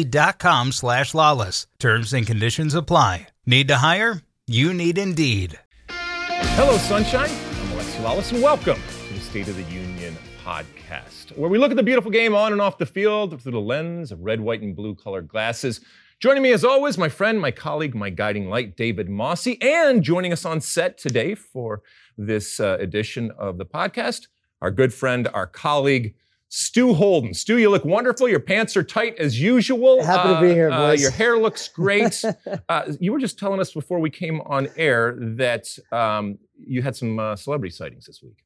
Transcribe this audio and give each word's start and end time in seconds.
Indeed.com 0.00 0.72
slash 0.72 1.12
lalas. 1.12 1.66
Terms 1.78 2.14
and 2.14 2.26
conditions 2.26 2.74
apply. 2.74 3.26
Need 3.44 3.68
to 3.68 3.76
hire? 3.76 4.22
You 4.46 4.72
need 4.72 4.96
Indeed. 4.96 5.58
Hello, 5.88 6.78
Sunshine. 6.78 7.28
I'm 7.28 7.68
Alexi 7.76 8.02
Lalas, 8.02 8.32
and 8.32 8.42
welcome 8.42 8.80
to 9.08 9.14
the 9.14 9.20
State 9.20 9.48
of 9.48 9.56
the 9.56 9.62
Union 9.64 10.16
podcast, 10.42 11.36
where 11.36 11.50
we 11.50 11.58
look 11.58 11.70
at 11.70 11.76
the 11.76 11.82
beautiful 11.82 12.10
game 12.10 12.34
on 12.34 12.52
and 12.52 12.62
off 12.62 12.78
the 12.78 12.86
field 12.86 13.42
through 13.42 13.52
the 13.52 13.60
lens 13.60 14.10
of 14.10 14.20
red, 14.20 14.40
white, 14.40 14.62
and 14.62 14.74
blue 14.74 14.94
colored 14.94 15.28
glasses. 15.28 15.82
Joining 16.18 16.42
me, 16.42 16.52
as 16.52 16.64
always, 16.64 16.96
my 16.96 17.10
friend, 17.10 17.38
my 17.38 17.50
colleague, 17.50 17.94
my 17.94 18.08
guiding 18.08 18.48
light, 18.48 18.76
David 18.76 19.10
Mosse, 19.10 19.48
and 19.60 20.02
joining 20.02 20.32
us 20.32 20.46
on 20.46 20.62
set 20.62 20.96
today 20.96 21.34
for 21.34 21.82
this 22.16 22.58
uh, 22.58 22.78
edition 22.80 23.30
of 23.38 23.58
the 23.58 23.66
podcast, 23.66 24.28
our 24.62 24.70
good 24.70 24.94
friend, 24.94 25.28
our 25.34 25.46
colleague, 25.46 26.14
Stu 26.52 26.92
Holden. 26.94 27.32
Stu, 27.32 27.58
you 27.58 27.70
look 27.70 27.84
wonderful. 27.84 28.28
Your 28.28 28.40
pants 28.40 28.76
are 28.76 28.82
tight 28.82 29.16
as 29.18 29.40
usual. 29.40 30.02
Happy 30.04 30.34
to 30.34 30.40
be 30.40 30.48
here, 30.52 30.68
Uh, 30.70 30.88
boys. 30.88 31.00
your 31.00 31.12
hair 31.12 31.38
looks 31.38 31.68
great. 31.68 32.24
uh, 32.68 32.92
you 32.98 33.12
were 33.12 33.20
just 33.20 33.38
telling 33.38 33.60
us 33.60 33.72
before 33.72 34.00
we 34.00 34.10
came 34.10 34.40
on 34.42 34.68
air 34.76 35.16
that 35.20 35.68
um, 35.92 36.38
you 36.58 36.82
had 36.82 36.96
some 36.96 37.20
uh, 37.20 37.36
celebrity 37.36 37.72
sightings 37.72 38.04
this 38.04 38.20
week. 38.20 38.44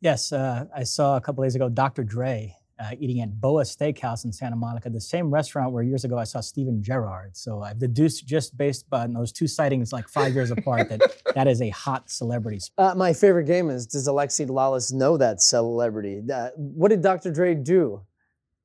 Yes, 0.00 0.32
uh, 0.32 0.64
I 0.74 0.82
saw 0.84 1.16
a 1.16 1.20
couple 1.20 1.44
days 1.44 1.54
ago 1.54 1.68
Dr. 1.68 2.04
Dre 2.04 2.56
uh, 2.78 2.90
eating 2.98 3.20
at 3.20 3.40
Boa 3.40 3.62
Steakhouse 3.62 4.24
in 4.24 4.32
Santa 4.32 4.56
Monica, 4.56 4.90
the 4.90 5.00
same 5.00 5.32
restaurant 5.32 5.72
where 5.72 5.82
years 5.82 6.04
ago 6.04 6.18
I 6.18 6.24
saw 6.24 6.40
Steven 6.40 6.82
Gerrard. 6.82 7.36
So 7.36 7.62
I've 7.62 7.78
deduced 7.78 8.26
just 8.26 8.56
based 8.56 8.86
on 8.92 9.12
those 9.12 9.32
two 9.32 9.46
sightings, 9.46 9.92
like 9.92 10.08
five 10.08 10.34
years 10.34 10.50
apart, 10.50 10.88
that 10.88 11.00
that 11.34 11.46
is 11.46 11.62
a 11.62 11.70
hot 11.70 12.10
celebrity. 12.10 12.58
spot. 12.58 12.92
Uh, 12.92 12.94
my 12.96 13.12
favorite 13.12 13.44
game 13.44 13.70
is 13.70 13.86
Does 13.86 14.08
Alexi 14.08 14.46
Lalas 14.48 14.92
know 14.92 15.16
that 15.16 15.40
celebrity? 15.40 16.22
Uh, 16.32 16.50
what 16.56 16.88
did 16.88 17.02
Dr. 17.02 17.30
Dre 17.30 17.54
do? 17.54 18.02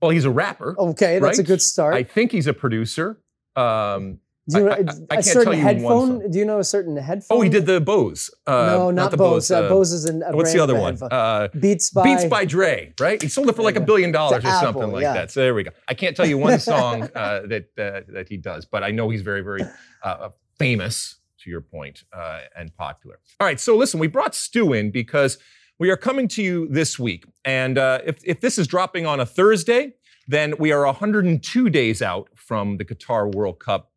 Well, 0.01 0.11
he's 0.11 0.25
a 0.25 0.31
rapper. 0.31 0.75
Okay, 0.79 1.19
that's 1.19 1.39
a 1.39 1.43
good 1.43 1.61
start. 1.61 1.93
I 1.93 2.03
think 2.03 2.31
he's 2.31 2.47
a 2.47 2.53
producer. 2.53 3.19
Um, 3.55 4.19
do 4.49 4.59
you 4.59 4.65
know 4.65 4.71
I- 4.71 4.75
I- 4.75 4.77
I 4.77 4.81
a 4.81 4.85
can't 5.09 5.25
certain 5.25 5.43
tell 5.45 5.53
you 5.53 5.61
headphone? 5.61 6.31
Do 6.31 6.37
you 6.39 6.45
know 6.45 6.59
a 6.59 6.63
certain 6.63 6.97
headphone? 6.97 7.37
oh, 7.37 7.41
he 7.41 7.49
did 7.49 7.65
the 7.65 7.79
Bose. 7.79 8.29
Uh, 8.47 8.65
no, 8.65 8.91
not, 8.91 9.11
the 9.11 9.17
Bose. 9.17 9.49
Uh, 9.51 9.61
uh, 9.61 9.69
Bose 9.69 9.91
is 9.93 10.05
an, 10.05 10.23
a 10.23 10.35
what's 10.35 10.51
the 10.53 10.59
other 10.59 10.79
one? 10.79 10.97
Uh, 11.01 11.47
Beats 11.59 11.89
by. 11.91 12.03
Beats 12.03 12.25
by 12.25 12.45
Dre, 12.45 12.93
right? 12.99 13.21
He 13.21 13.29
sold 13.29 13.49
it 13.49 13.55
for 13.55 13.61
like 13.61 13.75
a 13.75 13.81
billion 13.81 14.11
dollars 14.11 14.39
or 14.39 14.47
To 14.47 14.59
something 14.59 14.91
like 14.91 15.03
yeah. 15.03 15.13
that. 15.13 15.31
So 15.31 15.41
there 15.41 15.53
we 15.53 15.63
go. 15.63 15.71
I 15.87 15.93
can't 15.93 16.15
tell 16.15 16.25
you 16.25 16.37
one 16.37 16.59
song 16.73 17.03
uh, 17.15 17.41
that 17.47 17.65
uh, 17.77 18.01
that 18.13 18.27
he 18.29 18.37
does, 18.37 18.65
but 18.65 18.83
I 18.83 18.91
know 18.91 19.09
he's 19.09 19.21
very, 19.21 19.41
very 19.41 19.61
uh, 20.03 20.29
famous. 20.57 21.15
To 21.43 21.49
your 21.49 21.61
point, 21.61 22.03
uh, 22.11 22.41
and 22.57 22.75
popular. 22.75 23.17
All 23.39 23.47
right, 23.47 23.61
so 23.61 23.77
listen, 23.77 23.97
we 23.97 24.07
brought 24.07 24.35
Stu 24.35 24.73
in 24.73 24.91
because 24.91 25.37
we 25.79 25.89
are 25.89 25.95
coming 25.95 26.27
to 26.35 26.43
you 26.43 26.67
this 26.67 26.99
week, 26.99 27.23
and 27.45 27.77
uh, 27.77 27.99
if 28.05 28.17
if 28.25 28.41
this 28.41 28.57
is 28.57 28.67
dropping 28.67 29.05
on 29.05 29.21
a 29.21 29.25
Thursday, 29.25 29.93
then 30.27 30.53
we 30.59 30.73
are 30.73 30.85
102 30.85 31.69
days 31.69 32.01
out 32.01 32.27
from 32.35 32.75
the 32.75 32.83
Qatar 32.83 33.33
World 33.33 33.59
Cup 33.59 33.89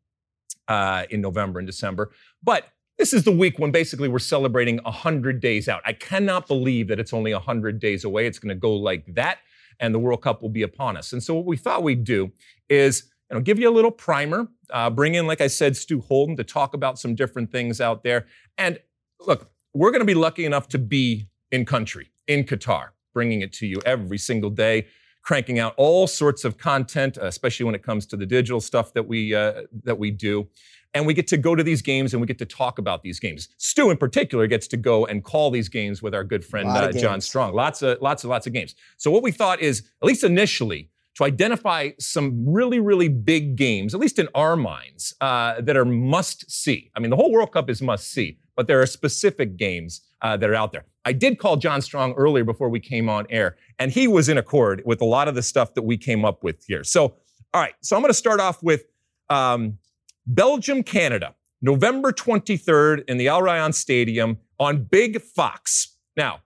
uh, 0.68 1.04
in 1.10 1.20
November 1.20 1.58
and 1.58 1.66
December. 1.66 2.10
But 2.42 2.68
this 2.98 3.12
is 3.12 3.24
the 3.24 3.32
week 3.32 3.58
when 3.58 3.70
basically 3.70 4.08
we're 4.08 4.18
celebrating 4.18 4.78
100 4.84 5.40
days 5.40 5.68
out. 5.68 5.82
I 5.84 5.92
cannot 5.92 6.46
believe 6.46 6.88
that 6.88 7.00
it's 7.00 7.12
only 7.12 7.32
100 7.32 7.80
days 7.80 8.04
away. 8.04 8.26
It's 8.26 8.38
going 8.38 8.54
to 8.54 8.60
go 8.60 8.74
like 8.74 9.04
that, 9.14 9.38
and 9.80 9.94
the 9.94 9.98
World 9.98 10.22
Cup 10.22 10.42
will 10.42 10.50
be 10.50 10.62
upon 10.62 10.96
us. 10.96 11.12
And 11.12 11.22
so, 11.22 11.34
what 11.34 11.46
we 11.46 11.56
thought 11.56 11.82
we'd 11.82 12.04
do 12.04 12.30
is 12.68 13.10
you 13.30 13.36
know, 13.36 13.42
give 13.42 13.58
you 13.58 13.68
a 13.68 13.72
little 13.72 13.90
primer, 13.90 14.48
uh, 14.70 14.90
bring 14.90 15.14
in, 15.14 15.26
like 15.26 15.40
I 15.40 15.46
said, 15.46 15.76
Stu 15.76 16.00
Holden 16.00 16.36
to 16.36 16.44
talk 16.44 16.74
about 16.74 16.98
some 16.98 17.14
different 17.14 17.50
things 17.50 17.80
out 17.80 18.04
there. 18.04 18.26
And 18.58 18.78
look, 19.26 19.50
we're 19.74 19.90
going 19.90 20.00
to 20.00 20.06
be 20.06 20.14
lucky 20.14 20.44
enough 20.44 20.68
to 20.68 20.78
be 20.78 21.28
in 21.50 21.64
country, 21.64 22.10
in 22.26 22.44
Qatar, 22.44 22.88
bringing 23.14 23.40
it 23.40 23.52
to 23.54 23.66
you 23.66 23.80
every 23.86 24.18
single 24.18 24.50
day 24.50 24.86
cranking 25.22 25.58
out 25.58 25.74
all 25.76 26.06
sorts 26.06 26.44
of 26.44 26.58
content, 26.58 27.16
uh, 27.16 27.26
especially 27.26 27.64
when 27.64 27.74
it 27.74 27.82
comes 27.82 28.06
to 28.06 28.16
the 28.16 28.26
digital 28.26 28.60
stuff 28.60 28.92
that 28.92 29.06
we 29.06 29.34
uh, 29.34 29.62
that 29.84 29.98
we 29.98 30.10
do. 30.10 30.48
And 30.94 31.06
we 31.06 31.14
get 31.14 31.26
to 31.28 31.38
go 31.38 31.54
to 31.54 31.62
these 31.62 31.80
games 31.80 32.12
and 32.12 32.20
we 32.20 32.26
get 32.26 32.38
to 32.38 32.44
talk 32.44 32.78
about 32.78 33.02
these 33.02 33.18
games. 33.18 33.48
Stu, 33.56 33.90
in 33.90 33.96
particular, 33.96 34.46
gets 34.46 34.66
to 34.68 34.76
go 34.76 35.06
and 35.06 35.24
call 35.24 35.50
these 35.50 35.70
games 35.70 36.02
with 36.02 36.14
our 36.14 36.22
good 36.22 36.44
friend 36.44 36.68
uh, 36.68 36.92
John. 36.92 37.22
Strong. 37.22 37.54
Lots 37.54 37.80
of 37.80 38.00
lots 38.02 38.24
of 38.24 38.30
lots 38.30 38.46
of 38.46 38.52
games. 38.52 38.74
So 38.98 39.10
what 39.10 39.22
we 39.22 39.32
thought 39.32 39.60
is, 39.60 39.84
at 40.02 40.06
least 40.06 40.22
initially, 40.22 40.90
to 41.14 41.24
identify 41.24 41.90
some 41.98 42.44
really 42.46 42.78
really 42.78 43.08
big 43.08 43.56
games, 43.56 43.94
at 43.94 44.00
least 44.00 44.18
in 44.18 44.28
our 44.34 44.54
minds, 44.54 45.14
uh, 45.22 45.62
that 45.62 45.76
are 45.78 45.86
must 45.86 46.50
see. 46.50 46.90
I 46.94 47.00
mean, 47.00 47.10
the 47.10 47.16
whole 47.16 47.32
World 47.32 47.52
Cup 47.52 47.70
is 47.70 47.80
must 47.80 48.10
see, 48.10 48.38
but 48.56 48.66
there 48.66 48.80
are 48.80 48.86
specific 48.86 49.56
games 49.56 50.02
uh, 50.22 50.36
that 50.36 50.48
are 50.48 50.54
out 50.54 50.72
there. 50.72 50.84
I 51.04 51.12
did 51.12 51.38
call 51.38 51.56
John 51.56 51.82
Strong 51.82 52.14
earlier 52.14 52.44
before 52.44 52.68
we 52.68 52.80
came 52.80 53.08
on 53.08 53.26
air, 53.30 53.56
and 53.78 53.90
he 53.90 54.06
was 54.06 54.28
in 54.28 54.38
accord 54.38 54.82
with 54.84 55.00
a 55.00 55.04
lot 55.04 55.28
of 55.28 55.34
the 55.34 55.42
stuff 55.42 55.74
that 55.74 55.82
we 55.82 55.96
came 55.96 56.24
up 56.24 56.44
with 56.44 56.64
here. 56.66 56.84
So, 56.84 57.14
all 57.54 57.60
right, 57.60 57.74
so 57.80 57.96
I'm 57.96 58.02
going 58.02 58.10
to 58.10 58.14
start 58.14 58.40
off 58.40 58.62
with 58.62 58.84
um, 59.28 59.78
Belgium, 60.26 60.82
Canada, 60.82 61.34
November 61.60 62.12
23rd 62.12 63.04
in 63.08 63.16
the 63.16 63.28
Al 63.28 63.42
Rayyan 63.42 63.74
Stadium 63.74 64.38
on 64.58 64.84
Big 64.84 65.20
Fox. 65.20 65.96
Now, 66.16 66.40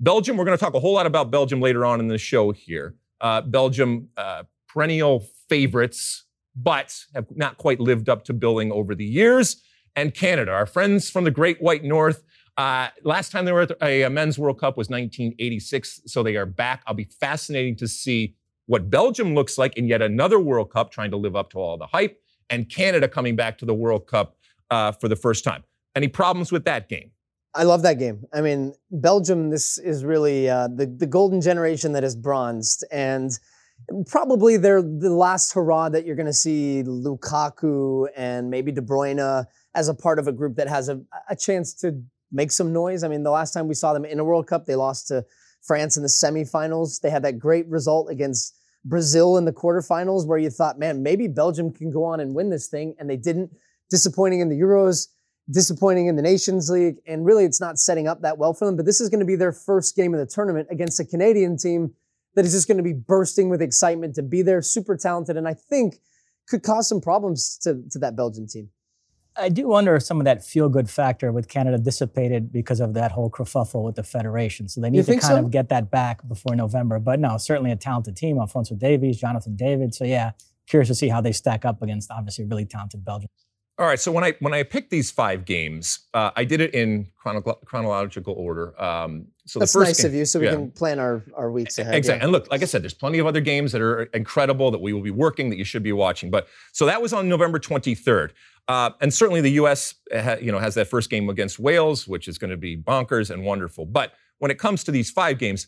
Belgium, 0.00 0.36
we're 0.36 0.44
going 0.44 0.56
to 0.56 0.62
talk 0.62 0.74
a 0.74 0.80
whole 0.80 0.94
lot 0.94 1.06
about 1.06 1.30
Belgium 1.30 1.60
later 1.60 1.84
on 1.84 2.00
in 2.00 2.08
the 2.08 2.18
show 2.18 2.50
here. 2.50 2.94
Uh, 3.20 3.40
Belgium, 3.40 4.08
uh, 4.16 4.42
perennial 4.68 5.26
favorites, 5.48 6.24
but 6.56 7.04
have 7.14 7.26
not 7.34 7.56
quite 7.56 7.80
lived 7.80 8.08
up 8.08 8.24
to 8.24 8.32
billing 8.32 8.72
over 8.72 8.94
the 8.94 9.04
years. 9.04 9.62
And 9.94 10.14
Canada, 10.14 10.52
our 10.52 10.66
friends 10.66 11.10
from 11.10 11.24
the 11.24 11.30
Great 11.30 11.60
White 11.60 11.84
North. 11.84 12.22
Uh, 12.56 12.88
last 13.02 13.32
time 13.32 13.44
they 13.44 13.52
were 13.52 13.62
at 13.62 13.72
a, 13.82 14.02
a 14.02 14.10
men's 14.10 14.38
World 14.38 14.58
Cup 14.58 14.76
was 14.76 14.88
1986, 14.88 16.02
so 16.06 16.22
they 16.22 16.36
are 16.36 16.46
back. 16.46 16.82
I'll 16.86 16.94
be 16.94 17.04
fascinating 17.04 17.76
to 17.76 17.88
see 17.88 18.34
what 18.66 18.90
Belgium 18.90 19.34
looks 19.34 19.58
like 19.58 19.76
in 19.76 19.86
yet 19.86 20.02
another 20.02 20.38
World 20.38 20.70
Cup, 20.70 20.90
trying 20.90 21.10
to 21.10 21.16
live 21.16 21.36
up 21.36 21.50
to 21.50 21.58
all 21.58 21.76
the 21.76 21.86
hype, 21.86 22.20
and 22.50 22.68
Canada 22.68 23.08
coming 23.08 23.36
back 23.36 23.58
to 23.58 23.64
the 23.64 23.74
World 23.74 24.06
Cup 24.06 24.36
uh, 24.70 24.92
for 24.92 25.08
the 25.08 25.16
first 25.16 25.44
time. 25.44 25.64
Any 25.94 26.08
problems 26.08 26.52
with 26.52 26.64
that 26.64 26.88
game? 26.88 27.10
I 27.54 27.64
love 27.64 27.82
that 27.82 27.98
game. 27.98 28.24
I 28.32 28.40
mean, 28.40 28.74
Belgium, 28.90 29.50
this 29.50 29.76
is 29.76 30.04
really 30.04 30.48
uh, 30.48 30.68
the, 30.68 30.86
the 30.86 31.06
golden 31.06 31.40
generation 31.40 31.92
that 31.92 32.02
is 32.02 32.16
bronzed. 32.16 32.84
And 32.90 33.30
probably 34.06 34.56
they're 34.56 34.82
the 34.82 35.10
last 35.10 35.52
hurrah 35.52 35.88
that 35.88 36.04
you're 36.04 36.16
going 36.16 36.26
to 36.26 36.32
see 36.32 36.82
Lukaku 36.84 38.08
and 38.16 38.50
maybe 38.50 38.72
De 38.72 38.80
Bruyne 38.80 39.44
as 39.74 39.88
a 39.88 39.94
part 39.94 40.18
of 40.18 40.28
a 40.28 40.32
group 40.32 40.56
that 40.56 40.68
has 40.68 40.88
a, 40.88 41.00
a 41.28 41.36
chance 41.36 41.74
to 41.74 42.02
make 42.30 42.50
some 42.50 42.72
noise. 42.72 43.04
I 43.04 43.08
mean, 43.08 43.22
the 43.22 43.30
last 43.30 43.52
time 43.52 43.68
we 43.68 43.74
saw 43.74 43.92
them 43.92 44.04
in 44.04 44.18
a 44.18 44.24
World 44.24 44.46
Cup, 44.46 44.66
they 44.66 44.76
lost 44.76 45.08
to 45.08 45.24
France 45.62 45.96
in 45.96 46.02
the 46.02 46.08
semifinals. 46.08 47.00
They 47.00 47.10
had 47.10 47.22
that 47.24 47.38
great 47.38 47.68
result 47.68 48.10
against 48.10 48.56
Brazil 48.84 49.36
in 49.36 49.44
the 49.44 49.52
quarterfinals 49.52 50.26
where 50.26 50.38
you 50.38 50.50
thought, 50.50 50.78
man, 50.78 51.02
maybe 51.02 51.28
Belgium 51.28 51.72
can 51.72 51.90
go 51.90 52.04
on 52.04 52.20
and 52.20 52.34
win 52.34 52.50
this 52.50 52.68
thing. 52.68 52.94
And 52.98 53.08
they 53.08 53.16
didn't. 53.16 53.50
Disappointing 53.90 54.40
in 54.40 54.48
the 54.48 54.58
Euros 54.58 55.08
disappointing 55.50 56.06
in 56.06 56.16
the 56.16 56.22
Nations 56.22 56.70
League, 56.70 56.96
and 57.06 57.24
really 57.24 57.44
it's 57.44 57.60
not 57.60 57.78
setting 57.78 58.06
up 58.06 58.22
that 58.22 58.38
well 58.38 58.54
for 58.54 58.64
them. 58.66 58.76
But 58.76 58.86
this 58.86 59.00
is 59.00 59.08
going 59.08 59.20
to 59.20 59.26
be 59.26 59.36
their 59.36 59.52
first 59.52 59.96
game 59.96 60.14
of 60.14 60.20
the 60.20 60.26
tournament 60.26 60.68
against 60.70 61.00
a 61.00 61.04
Canadian 61.04 61.56
team 61.56 61.92
that 62.34 62.44
is 62.44 62.52
just 62.52 62.66
going 62.66 62.78
to 62.78 62.82
be 62.82 62.92
bursting 62.92 63.48
with 63.48 63.60
excitement 63.60 64.14
to 64.16 64.22
be 64.22 64.42
there, 64.42 64.62
super 64.62 64.96
talented, 64.96 65.36
and 65.36 65.46
I 65.46 65.54
think 65.54 66.00
could 66.48 66.62
cause 66.62 66.88
some 66.88 67.00
problems 67.00 67.58
to, 67.58 67.82
to 67.90 67.98
that 68.00 68.16
Belgian 68.16 68.46
team. 68.46 68.70
I 69.36 69.48
do 69.48 69.66
wonder 69.68 69.96
if 69.96 70.02
some 70.02 70.20
of 70.20 70.24
that 70.24 70.44
feel 70.44 70.68
good 70.68 70.90
factor 70.90 71.32
with 71.32 71.48
Canada 71.48 71.78
dissipated 71.78 72.52
because 72.52 72.80
of 72.80 72.92
that 72.94 73.12
whole 73.12 73.30
kerfuffle 73.30 73.82
with 73.82 73.94
the 73.94 74.02
federation. 74.02 74.68
So 74.68 74.80
they 74.80 74.90
need 74.90 75.06
to 75.06 75.12
kind 75.12 75.22
so? 75.22 75.36
of 75.38 75.50
get 75.50 75.70
that 75.70 75.90
back 75.90 76.26
before 76.28 76.54
November. 76.54 76.98
But 76.98 77.18
no, 77.18 77.38
certainly 77.38 77.70
a 77.70 77.76
talented 77.76 78.16
team. 78.16 78.38
Alfonso 78.38 78.74
Davies, 78.74 79.18
Jonathan 79.18 79.56
David. 79.56 79.94
So 79.94 80.04
yeah, 80.04 80.32
curious 80.66 80.88
to 80.88 80.94
see 80.94 81.08
how 81.08 81.22
they 81.22 81.32
stack 81.32 81.64
up 81.64 81.82
against 81.82 82.10
obviously 82.10 82.44
really 82.44 82.66
talented 82.66 83.04
Belgium. 83.04 83.30
All 83.82 83.88
right. 83.88 83.98
So 83.98 84.12
when 84.12 84.22
I 84.22 84.34
when 84.38 84.54
I 84.54 84.62
picked 84.62 84.90
these 84.90 85.10
five 85.10 85.44
games, 85.44 86.06
uh, 86.14 86.30
I 86.36 86.44
did 86.44 86.60
it 86.60 86.72
in 86.72 87.08
chrono- 87.16 87.58
chronological 87.64 88.32
order. 88.32 88.80
Um, 88.80 89.26
so 89.44 89.58
That's 89.58 89.72
the 89.72 89.80
first 89.80 89.88
nice 89.88 90.02
game, 90.02 90.06
of 90.06 90.14
you, 90.14 90.24
so 90.24 90.38
we 90.38 90.46
yeah. 90.46 90.52
can 90.52 90.70
plan 90.70 91.00
our, 91.00 91.24
our 91.34 91.50
weeks 91.50 91.80
ahead. 91.80 91.96
Exactly. 91.96 92.20
yeah. 92.20 92.22
And 92.22 92.30
look, 92.30 92.48
like 92.48 92.62
I 92.62 92.66
said, 92.66 92.84
there's 92.84 92.94
plenty 92.94 93.18
of 93.18 93.26
other 93.26 93.40
games 93.40 93.72
that 93.72 93.82
are 93.82 94.04
incredible 94.14 94.70
that 94.70 94.80
we 94.80 94.92
will 94.92 95.02
be 95.02 95.10
working 95.10 95.50
that 95.50 95.56
you 95.56 95.64
should 95.64 95.82
be 95.82 95.90
watching. 95.90 96.30
But 96.30 96.46
so 96.70 96.86
that 96.86 97.02
was 97.02 97.12
on 97.12 97.28
November 97.28 97.58
23rd. 97.58 98.30
Uh, 98.68 98.90
and 99.00 99.12
certainly 99.12 99.40
the 99.40 99.50
U.S. 99.50 99.96
Ha, 100.14 100.36
you 100.40 100.52
know 100.52 100.60
has 100.60 100.76
that 100.76 100.86
first 100.86 101.10
game 101.10 101.28
against 101.28 101.58
Wales, 101.58 102.06
which 102.06 102.28
is 102.28 102.38
going 102.38 102.52
to 102.52 102.56
be 102.56 102.76
bonkers 102.76 103.30
and 103.30 103.44
wonderful. 103.44 103.84
But 103.84 104.12
when 104.38 104.52
it 104.52 104.60
comes 104.60 104.84
to 104.84 104.92
these 104.92 105.10
five 105.10 105.38
games, 105.38 105.66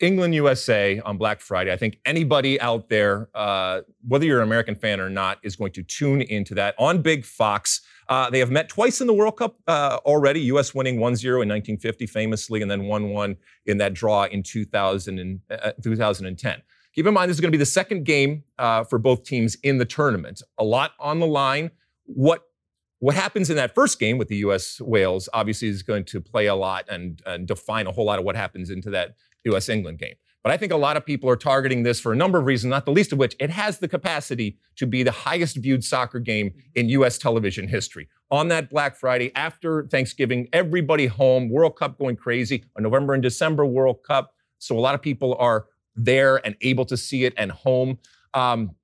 England 0.00 0.34
USA 0.34 1.00
on 1.00 1.16
Black 1.16 1.40
Friday, 1.40 1.72
I 1.72 1.76
think 1.76 1.98
anybody 2.04 2.60
out 2.60 2.88
there, 2.88 3.30
uh, 3.34 3.80
whether 4.06 4.26
you're 4.26 4.40
an 4.40 4.46
American 4.46 4.74
fan 4.74 5.00
or 5.00 5.08
not, 5.08 5.38
is 5.42 5.56
going 5.56 5.72
to 5.72 5.82
tune 5.82 6.20
into 6.20 6.54
that 6.54 6.74
on 6.78 7.00
Big 7.00 7.24
Fox. 7.24 7.80
Uh, 8.08 8.28
they 8.28 8.38
have 8.38 8.50
met 8.50 8.68
twice 8.68 9.00
in 9.00 9.06
the 9.06 9.14
World 9.14 9.38
Cup 9.38 9.56
uh, 9.66 9.98
already, 10.04 10.40
U.S. 10.40 10.74
winning 10.74 11.00
1 11.00 11.16
0 11.16 11.36
in 11.36 11.48
1950 11.48 12.06
famously, 12.06 12.60
and 12.60 12.70
then 12.70 12.84
1 12.84 13.08
1 13.08 13.36
in 13.64 13.78
that 13.78 13.94
draw 13.94 14.24
in 14.24 14.42
2000 14.42 15.18
and, 15.18 15.40
uh, 15.50 15.72
2010. 15.82 16.62
Keep 16.94 17.06
in 17.06 17.14
mind, 17.14 17.30
this 17.30 17.36
is 17.36 17.40
going 17.40 17.50
to 17.50 17.56
be 17.56 17.58
the 17.58 17.66
second 17.66 18.04
game 18.04 18.44
uh, 18.58 18.84
for 18.84 18.98
both 18.98 19.24
teams 19.24 19.56
in 19.62 19.78
the 19.78 19.84
tournament. 19.84 20.42
A 20.58 20.64
lot 20.64 20.92
on 20.98 21.20
the 21.20 21.26
line. 21.26 21.70
What 22.04 22.42
what 22.98 23.14
happens 23.14 23.50
in 23.50 23.56
that 23.56 23.74
first 23.74 23.98
game 23.98 24.16
with 24.16 24.28
the 24.28 24.36
U.S. 24.36 24.80
Wales 24.80 25.28
obviously 25.34 25.68
is 25.68 25.82
going 25.82 26.04
to 26.06 26.20
play 26.20 26.46
a 26.46 26.54
lot 26.54 26.86
and, 26.88 27.20
and 27.26 27.46
define 27.46 27.86
a 27.86 27.92
whole 27.92 28.06
lot 28.06 28.18
of 28.18 28.24
what 28.24 28.36
happens 28.36 28.70
into 28.70 28.88
that 28.90 29.16
U.S. 29.46 29.68
England 29.68 29.98
game. 29.98 30.14
But 30.46 30.52
I 30.52 30.58
think 30.58 30.70
a 30.70 30.76
lot 30.76 30.96
of 30.96 31.04
people 31.04 31.28
are 31.28 31.36
targeting 31.36 31.82
this 31.82 31.98
for 31.98 32.12
a 32.12 32.16
number 32.16 32.38
of 32.38 32.46
reasons, 32.46 32.70
not 32.70 32.84
the 32.84 32.92
least 32.92 33.12
of 33.12 33.18
which 33.18 33.34
it 33.40 33.50
has 33.50 33.78
the 33.80 33.88
capacity 33.88 34.58
to 34.76 34.86
be 34.86 35.02
the 35.02 35.10
highest 35.10 35.56
viewed 35.56 35.82
soccer 35.82 36.20
game 36.20 36.52
in 36.76 36.88
U.S. 36.90 37.18
television 37.18 37.66
history. 37.66 38.08
On 38.30 38.46
that 38.48 38.70
Black 38.70 38.94
Friday 38.94 39.32
after 39.34 39.88
Thanksgiving, 39.88 40.46
everybody 40.52 41.06
home, 41.06 41.50
World 41.50 41.76
Cup 41.76 41.98
going 41.98 42.14
crazy, 42.14 42.64
a 42.76 42.80
November 42.80 43.14
and 43.14 43.24
December 43.24 43.66
World 43.66 44.04
Cup. 44.06 44.34
So 44.58 44.78
a 44.78 44.80
lot 44.80 44.94
of 44.94 45.02
people 45.02 45.34
are 45.40 45.66
there 45.96 46.36
and 46.46 46.54
able 46.60 46.84
to 46.84 46.96
see 46.96 47.24
it 47.24 47.34
and 47.36 47.50
home. 47.50 47.98
Um, 48.32 48.76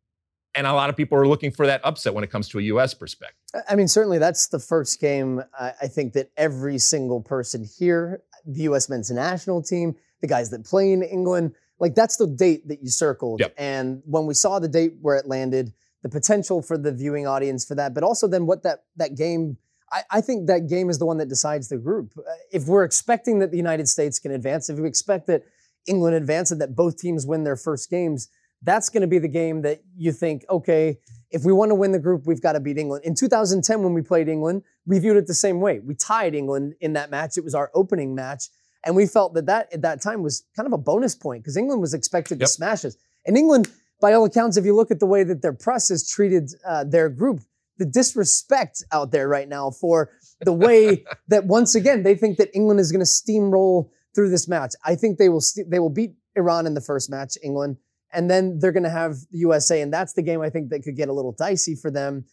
and 0.57 0.67
a 0.67 0.73
lot 0.73 0.91
of 0.91 0.97
people 0.97 1.17
are 1.17 1.29
looking 1.29 1.53
for 1.53 1.67
that 1.67 1.81
upset 1.85 2.13
when 2.13 2.25
it 2.25 2.31
comes 2.31 2.49
to 2.49 2.59
a 2.59 2.63
U.S. 2.63 2.93
perspective. 2.93 3.39
I 3.69 3.77
mean, 3.77 3.87
certainly 3.87 4.19
that's 4.19 4.49
the 4.49 4.59
first 4.59 5.01
game 5.01 5.43
I 5.59 5.73
I 5.83 5.87
think 5.87 6.15
that 6.15 6.31
every 6.37 6.79
single 6.79 7.21
person 7.21 7.65
here, 7.79 8.23
the 8.45 8.63
U.S. 8.63 8.89
men's 8.89 9.11
national 9.11 9.63
team, 9.63 9.95
the 10.23 10.27
guys 10.27 10.49
that 10.51 10.65
play 10.65 10.93
in 10.93 11.03
England, 11.03 11.55
like 11.79 11.95
that's 11.95 12.17
the 12.17 12.27
date 12.27 12.67
that 12.69 12.83
you 12.83 12.89
circled. 12.89 13.41
Yep. 13.41 13.55
And 13.59 14.03
when 14.07 14.25
we 14.27 14.35
saw 14.35 14.59
the 14.59 14.69
date 14.69 14.95
where 15.03 15.17
it 15.17 15.27
landed, 15.27 15.73
the 16.03 16.09
potential 16.09 16.63
for 16.63 16.79
the 16.79 16.93
viewing 16.93 17.27
audience 17.27 17.65
for 17.65 17.75
that, 17.75 17.93
but 17.93 18.03
also 18.03 18.27
then 18.27 18.47
what 18.47 18.63
that 18.63 18.85
that 18.97 19.15
game. 19.17 19.59
I, 19.91 20.03
I 20.11 20.21
think 20.23 20.47
that 20.47 20.69
game 20.69 20.89
is 20.89 20.99
the 20.99 21.05
one 21.05 21.19
that 21.19 21.29
decides 21.29 21.69
the 21.69 21.77
group. 21.77 22.15
Uh, 22.17 22.23
If 22.51 22.67
we're 22.67 22.85
expecting 22.85 23.41
that 23.41 23.51
the 23.51 23.59
United 23.59 23.89
States 23.89 24.19
can 24.19 24.33
advance, 24.33 24.71
if 24.71 24.79
we 24.79 24.89
expect 24.89 25.27
that 25.27 25.43
England 25.87 26.17
advance 26.17 26.51
and 26.51 26.61
that 26.63 26.75
both 26.75 26.97
teams 26.97 27.27
win 27.27 27.45
their 27.45 27.57
first 27.57 27.91
games, 27.91 28.29
that's 28.63 28.89
going 28.89 29.03
to 29.03 29.07
be 29.07 29.19
the 29.19 29.29
game 29.29 29.63
that 29.63 29.83
you 29.97 30.13
think, 30.13 30.45
okay, 30.49 30.99
if 31.31 31.45
we 31.45 31.53
want 31.53 31.71
to 31.71 31.75
win 31.75 31.93
the 31.93 31.99
group, 31.99 32.27
we've 32.27 32.41
got 32.41 32.53
to 32.53 32.61
beat 32.61 32.79
England. 32.79 33.05
In 33.05 33.15
2010, 33.15 33.83
when 33.83 33.93
we 33.93 34.03
played 34.03 34.29
England, 34.29 34.63
we 34.87 34.99
viewed 34.99 35.17
it 35.17 35.27
the 35.27 35.35
same 35.35 35.61
way. 35.61 35.81
We 35.81 35.95
tied 35.95 36.35
England 36.35 36.75
in 36.81 36.93
that 36.93 37.11
match. 37.11 37.37
It 37.37 37.45
was 37.45 37.55
our 37.55 37.71
opening 37.75 38.15
match. 38.15 38.45
And 38.85 38.97
we 38.97 39.07
felt 39.07 39.35
that 39.35 39.47
that 39.47 39.73
at 39.73 39.83
that 39.83 40.01
time 40.03 40.23
was 40.23 40.45
kind 40.57 40.67
of 40.67 40.73
a 40.73 40.79
bonus 40.79 41.15
point 41.15 41.43
because 41.43 41.57
England 41.57 41.81
was 41.81 41.95
expected 41.95 42.41
Yep. 42.41 42.47
to 42.47 42.53
smash 42.53 42.85
us. 42.85 42.97
And 43.27 43.37
England, 43.37 43.69
by 44.01 44.13
all 44.13 44.25
accounts, 44.25 44.57
if 44.57 44.65
you 44.65 44.75
look 44.75 44.91
at 44.91 44.99
the 45.01 45.07
way 45.07 45.23
that 45.25 45.43
their 45.43 45.53
press 45.53 45.89
has 45.89 46.09
treated 46.09 46.51
uh, 46.67 46.85
their 46.85 47.09
group, 47.09 47.41
the 47.79 47.85
disrespect 47.87 48.83
out 48.93 49.13
there 49.13 49.29
right 49.29 49.49
now 49.49 49.71
for 49.71 50.11
the 50.41 50.53
way 50.53 51.05
that 51.29 51.45
once 51.47 51.75
again 51.75 52.03
they 52.03 52.15
think 52.15 52.39
that 52.39 52.51
England 52.55 52.81
is 52.81 52.91
going 52.93 53.01
to 53.05 53.07
steamroll 53.07 53.91
through 54.15 54.29
this 54.31 54.49
match. 54.49 54.75
I 54.85 54.95
think 54.97 55.19
they 55.19 55.29
will 55.29 55.41
st- 55.41 55.71
they 55.71 55.79
will 55.79 55.91
beat 55.91 56.15
Iran 56.37 56.67
in 56.67 56.75
the 56.75 56.81
first 56.81 57.09
match, 57.11 57.37
England, 57.43 57.77
and 58.13 58.31
then 58.31 58.59
they're 58.59 58.73
going 58.73 58.83
to 58.83 58.91
have 58.91 59.15
the 59.31 59.39
USA, 59.39 59.81
and 59.81 59.93
that's 59.93 60.13
the 60.15 60.23
game 60.23 60.41
I 60.43 60.51
think 60.51 60.71
that 60.71 60.83
could 60.83 60.97
get 60.97 61.09
a 61.09 61.13
little 61.13 61.33
dicey 61.33 61.75
for 61.77 61.91
them. 61.91 62.25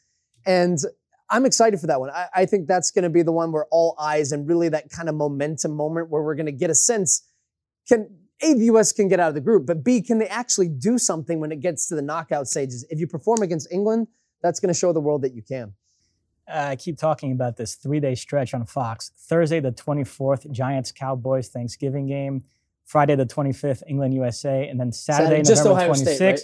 And 0.46 0.78
I'm 1.32 1.46
excited 1.46 1.80
for 1.80 1.88
that 1.88 2.00
one. 2.00 2.10
I, 2.10 2.28
I 2.34 2.46
think 2.46 2.68
that's 2.68 2.92
going 2.92 3.04
to 3.04 3.10
be 3.10 3.22
the 3.22 3.32
one 3.32 3.52
where 3.52 3.66
all 3.72 3.96
eyes 4.00 4.32
and 4.32 4.48
really 4.48 4.70
that 4.70 4.90
kind 4.90 5.10
of 5.10 5.16
momentum 5.16 5.76
moment 5.76 6.10
where 6.10 6.24
we're 6.24 6.36
going 6.36 6.48
to 6.48 6.52
get 6.52 6.70
a 6.70 6.76
sense 6.76 7.24
can 7.90 8.08
A, 8.42 8.54
the 8.54 8.66
US 8.66 8.94
can 8.94 9.10
get 9.10 9.20
out 9.20 9.30
of 9.30 9.36
the 9.36 9.42
group, 9.42 9.66
but 9.66 9.84
B, 9.84 10.02
can 10.02 10.20
they 10.20 10.28
actually 10.28 10.70
do 10.70 10.98
something 10.98 11.40
when 11.40 11.52
it 11.52 11.60
gets 11.60 11.88
to 11.90 11.96
the 11.96 12.02
knockout 12.02 12.48
stages? 12.48 12.86
If 12.90 13.00
you 13.00 13.08
perform 13.08 13.42
against 13.42 13.70
England, 13.72 14.08
that's 14.42 14.60
going 14.60 14.74
to 14.74 14.80
show 14.80 14.94
the 14.94 15.02
world 15.02 15.24
that 15.24 15.34
you 15.34 15.42
can. 15.42 15.74
Uh, 16.48 16.70
I 16.70 16.76
keep 16.78 16.98
talking 16.98 17.32
about 17.32 17.58
this 17.58 17.76
three 17.76 18.00
day 18.00 18.16
stretch 18.16 18.54
on 18.54 18.66
Fox. 18.66 19.12
Thursday, 19.28 19.60
the 19.60 19.72
24th, 19.72 20.50
Giants 20.52 20.92
Cowboys 20.92 21.50
Thanksgiving 21.50 22.08
game. 22.08 22.44
Friday, 22.86 23.16
the 23.16 23.26
25th, 23.26 23.84
England 23.88 24.16
USA. 24.16 24.68
And 24.68 24.80
then 24.80 24.92
Saturday, 24.92 25.44
Saturday, 25.44 25.70
November 25.70 25.72
Ohio 25.72 25.92
26th, 25.92 26.16
State, 26.16 26.32
right? 26.32 26.40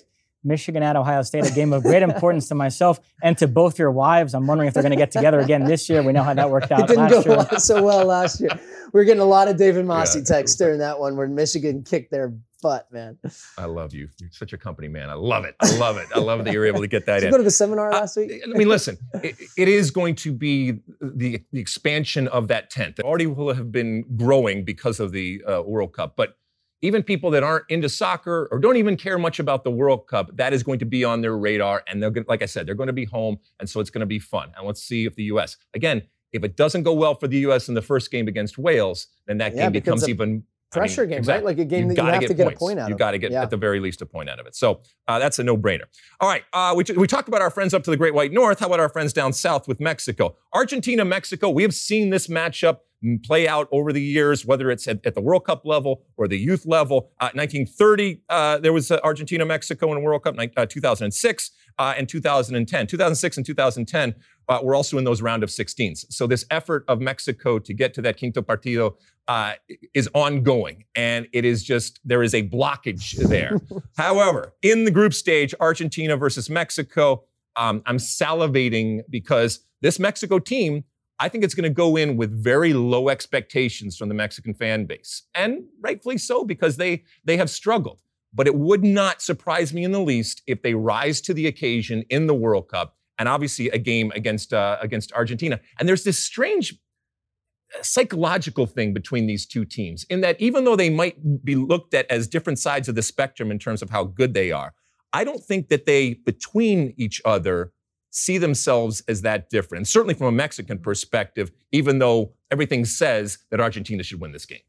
Michigan 0.46 0.84
at 0.84 0.96
Ohio 0.96 1.22
State, 1.24 1.46
a 1.46 1.52
game 1.54 1.74
of 1.74 1.84
great 1.84 2.04
importance 2.04 2.48
to 2.50 2.56
myself 2.56 3.00
and 3.24 3.38
to 3.40 3.48
both 3.48 3.80
your 3.80 3.92
wives. 3.92 4.34
I'm 4.34 4.46
wondering 4.48 4.68
if 4.68 4.74
they're 4.74 4.84
going 4.84 4.92
to 4.92 4.96
get 4.98 5.12
together 5.12 5.40
again 5.40 5.66
this 5.66 5.90
year. 5.90 6.04
We 6.04 6.14
know 6.14 6.24
how 6.24 6.34
that 6.34 6.50
worked 6.50 6.72
out 6.72 6.82
It 6.82 6.88
didn't 6.96 7.10
go 7.10 7.22
year. 7.24 7.48
so 7.60 7.84
well 7.84 8.06
last 8.06 8.40
year. 8.40 8.52
We 8.94 9.02
are 9.02 9.04
getting 9.04 9.22
a 9.22 9.26
lot 9.26 9.48
of 9.48 9.58
David 9.58 9.86
Mosse 9.86 10.16
Yeah. 10.16 10.24
texts 10.24 10.58
during 10.58 10.80
that 10.80 11.00
one 11.00 11.18
where 11.18 11.28
Michigan 11.28 11.84
kicked 11.84 12.12
their 12.12 12.34
butt, 12.62 12.92
man. 12.92 13.18
I 13.58 13.66
love 13.66 13.94
you. 13.94 14.08
You're 14.20 14.30
such 14.32 14.54
a 14.54 14.58
company 14.58 14.88
man. 14.88 15.10
I 15.10 15.14
love 15.16 15.46
it. 15.46 15.56
I 15.62 15.76
love 15.78 15.98
it. 15.98 16.08
I 16.16 16.20
love 16.20 16.46
that 16.46 16.54
you're 16.54 16.66
able 16.66 16.82
to 16.82 16.88
get 16.88 17.06
that 17.08 17.18
in. 17.18 17.24
you 17.24 17.28
in. 17.28 17.32
go 17.32 17.38
to 17.38 17.44
the 17.44 17.52
seminar 17.52 17.92
last 17.92 18.16
week? 18.18 18.32
I 18.44 18.48
mean, 18.58 18.70
listen, 18.70 18.98
it, 19.16 19.36
it 19.58 19.68
is 19.68 19.92
going 19.92 20.16
to 20.16 20.32
be 20.32 20.80
the, 21.02 21.44
the 21.52 21.60
expansion 21.60 22.28
of 22.30 22.48
that 22.48 22.70
tent 22.70 22.96
that 22.96 23.06
already 23.06 23.28
will 23.28 23.54
have 23.54 23.72
been 23.72 24.04
growing 24.16 24.64
because 24.64 25.00
of 25.00 25.12
the 25.12 25.44
uh, 25.48 25.62
World 25.64 25.94
Cup. 25.94 26.16
But 26.16 26.38
even 26.86 27.04
people 27.04 27.30
that 27.32 27.44
aren't 27.44 27.66
into 27.70 27.90
soccer 27.90 28.48
or 28.52 28.60
don't 28.60 28.78
even 28.78 28.96
care 28.96 29.18
much 29.18 29.40
about 29.40 29.64
the 29.64 29.72
World 29.72 30.08
Cup, 30.08 30.30
that 30.38 30.54
is 30.54 30.64
going 30.64 30.80
to 30.80 30.86
be 30.86 31.04
on 31.04 31.22
their 31.22 31.38
radar. 31.38 31.84
And 31.88 32.02
they're 32.02 32.12
going, 32.12 32.26
like 32.30 32.42
I 32.42 32.46
said, 32.46 32.66
they're 32.68 32.76
going 32.76 32.88
to 32.88 32.94
be 32.94 33.06
home, 33.06 33.38
and 33.60 33.70
so 33.70 33.80
it's 33.80 33.90
going 33.90 34.02
to 34.02 34.06
be 34.06 34.20
fun. 34.20 34.52
And 34.58 34.66
let's 34.66 34.82
see 34.84 35.06
if 35.06 35.16
the 35.16 35.24
U.S. 35.26 35.58
again, 35.74 36.04
if 36.32 36.44
it 36.44 36.56
doesn't 36.58 36.84
go 36.84 36.94
well 36.94 37.16
for 37.16 37.28
the 37.28 37.38
U.S. 37.40 37.68
in 37.70 37.76
the 37.76 37.82
first 37.82 38.12
game 38.12 38.28
against 38.28 38.58
Wales, 38.58 39.08
then 39.28 39.38
that 39.40 39.56
Yeah, 39.56 39.64
game 39.64 39.72
becomes 39.74 40.04
a 40.04 40.10
even 40.10 40.44
I 40.74 40.78
Pressure 40.80 41.02
mean, 41.02 41.10
game, 41.12 41.18
exactly. 41.20 41.46
right? 41.46 41.58
Like 41.58 41.60
a 41.60 41.70
game 41.70 41.88
that 41.88 41.96
you 41.98 42.04
have 42.04 42.26
to 42.26 42.34
get 42.34 42.44
points. 42.48 42.58
a 42.58 42.60
point 42.60 42.80
out 42.80 42.90
You 42.90 42.98
got 42.98 43.12
to 43.12 43.18
get 43.18 43.32
Yeah. 43.32 43.44
at 43.44 43.50
the 43.50 43.56
very 43.56 43.80
least 43.80 44.02
a 44.02 44.06
point 44.06 44.30
out 44.30 44.40
of 44.40 44.46
it. 44.48 44.56
So 44.56 44.82
uh, 45.08 45.20
that's 45.20 45.40
a 45.40 45.44
no-brainer. 45.44 45.84
All 46.20 46.28
right, 46.28 46.44
uh, 46.52 46.74
we, 46.76 46.84
we 46.98 47.08
talked 47.08 47.30
about 47.30 47.42
our 47.42 47.52
friends 47.52 47.74
up 47.74 47.84
to 47.84 47.92
the 47.92 47.96
Great 47.96 48.14
White 48.14 48.34
North. 48.34 48.60
How 48.60 48.66
about 48.66 48.82
our 48.82 48.90
friends 48.90 49.14
down 49.14 49.32
south 49.32 49.68
with 49.70 49.80
Mexico? 49.80 50.36
Argentina, 50.54 51.06
Mexico. 51.06 51.50
We 51.50 51.64
have 51.64 51.74
seen 51.74 52.10
this 52.10 52.28
matchup 52.28 52.80
play 53.24 53.48
out 53.48 53.68
over 53.72 53.94
the 53.94 54.02
years, 54.02 54.46
whether 54.46 54.72
it's 54.72 54.88
at, 54.88 55.06
at 55.06 55.16
the 55.16 55.22
World 55.22 55.46
Cup 55.46 55.66
level 55.66 56.04
or 56.18 56.28
the 56.28 56.38
youth 56.38 56.66
level. 56.66 57.12
Uh, 57.20 57.30
1930, 57.34 58.22
uh, 58.30 58.58
there 58.60 58.74
was 58.74 58.92
uh, 58.92 59.00
Argentina, 59.04 59.46
Mexico 59.46 59.92
in 59.92 59.98
a 59.98 60.02
World 60.02 60.24
Cup. 60.24 60.36
Uh, 60.58 60.66
2006 60.66 61.52
uh, 61.78 61.94
and 61.98 62.08
2010. 62.08 62.88
2006 62.88 63.38
and 63.38 63.46
2010 63.46 64.16
uh, 64.48 64.60
were 64.64 64.76
also 64.76 64.98
in 64.98 65.04
those 65.04 65.22
round 65.22 65.44
of 65.44 65.50
16s. 65.50 66.06
So 66.10 66.28
this 66.28 66.46
effort 66.52 66.86
of 66.88 67.00
Mexico 67.02 67.60
to 67.60 67.74
get 67.74 67.94
to 67.96 68.02
that 68.04 68.18
quinto 68.18 68.42
partido 68.42 68.96
uh, 69.28 69.54
is 69.94 70.08
ongoing, 70.14 70.86
and 70.96 71.28
it 71.34 71.46
is 71.46 71.64
just 71.64 72.00
there 72.06 72.22
is 72.22 72.36
a 72.36 72.48
blockage 72.48 73.16
there. 73.28 73.60
However, 73.98 74.54
in 74.62 74.86
the 74.86 74.92
group 74.92 75.14
stage, 75.14 75.56
Argentina 75.60 76.16
versus 76.16 76.50
Mexico, 76.50 77.24
um, 77.56 77.82
I'm 77.86 77.98
salivating 77.98 79.02
because 79.10 79.62
this 79.82 80.00
Mexico 80.00 80.40
team, 80.40 80.84
I 81.20 81.30
think 81.30 81.44
it's 81.44 81.56
going 81.56 81.64
to 81.64 81.70
go 81.70 81.96
in 81.96 82.18
with 82.18 82.32
very 82.32 82.74
low 82.74 83.10
expectations 83.10 83.98
from 83.98 84.10
the 84.10 84.16
Mexican 84.16 84.54
fan 84.54 84.86
base, 84.86 85.24
and 85.34 85.64
rightfully 85.82 86.18
so 86.18 86.44
because 86.44 86.78
they 86.78 87.04
they 87.24 87.38
have 87.38 87.50
struggled. 87.50 88.00
But 88.34 88.48
it 88.48 88.56
would 88.56 88.84
not 88.84 89.22
surprise 89.22 89.74
me 89.74 89.86
in 89.86 89.94
the 89.94 90.02
least 90.02 90.42
if 90.46 90.62
they 90.62 90.74
rise 90.74 91.22
to 91.22 91.34
the 91.34 91.48
occasion 91.48 92.04
in 92.10 92.28
the 92.28 92.34
World 92.34 92.68
Cup, 92.68 92.98
and 93.18 93.30
obviously 93.30 93.70
a 93.70 93.78
game 93.78 94.12
against 94.14 94.54
uh, 94.54 94.78
against 94.82 95.14
Argentina. 95.14 95.60
And 95.80 95.88
there's 95.88 96.04
this 96.04 96.20
strange 96.20 96.74
uh, 96.74 97.82
psychological 97.82 98.66
thing 98.66 98.94
between 98.94 99.26
these 99.26 99.46
two 99.46 99.64
teams 99.64 100.06
in 100.10 100.20
that 100.22 100.40
even 100.42 100.66
though 100.66 100.76
they 100.76 100.90
might 100.90 101.46
be 101.46 101.56
looked 101.56 101.94
at 101.94 102.10
as 102.12 102.28
different 102.28 102.60
sides 102.60 102.90
of 102.90 102.96
the 102.96 103.02
spectrum 103.02 103.52
in 103.52 103.60
terms 103.60 103.82
of 103.82 103.90
how 103.90 104.04
good 104.04 104.34
they 104.34 104.52
are, 104.52 104.74
I 105.14 105.24
don't 105.24 105.42
think 105.42 105.70
that 105.70 105.86
they 105.86 106.16
between 106.16 106.94
each 106.98 107.22
other 107.24 107.72
see 108.16 108.38
themselves 108.38 109.04
as 109.10 109.22
that 109.24 109.50
different. 109.50 109.88
Certainly 109.88 110.14
from 110.14 110.28
a 110.28 110.32
Mexican 110.32 110.78
mm-hmm. 110.78 110.84
perspective, 110.84 111.52
even 111.72 112.00
though 112.00 112.32
everything 112.50 112.86
says 112.86 113.40
that 113.52 113.60
Argentina 113.60 114.04
should 114.04 114.22
win 114.22 114.32
this 114.32 114.46
game. 114.46 114.62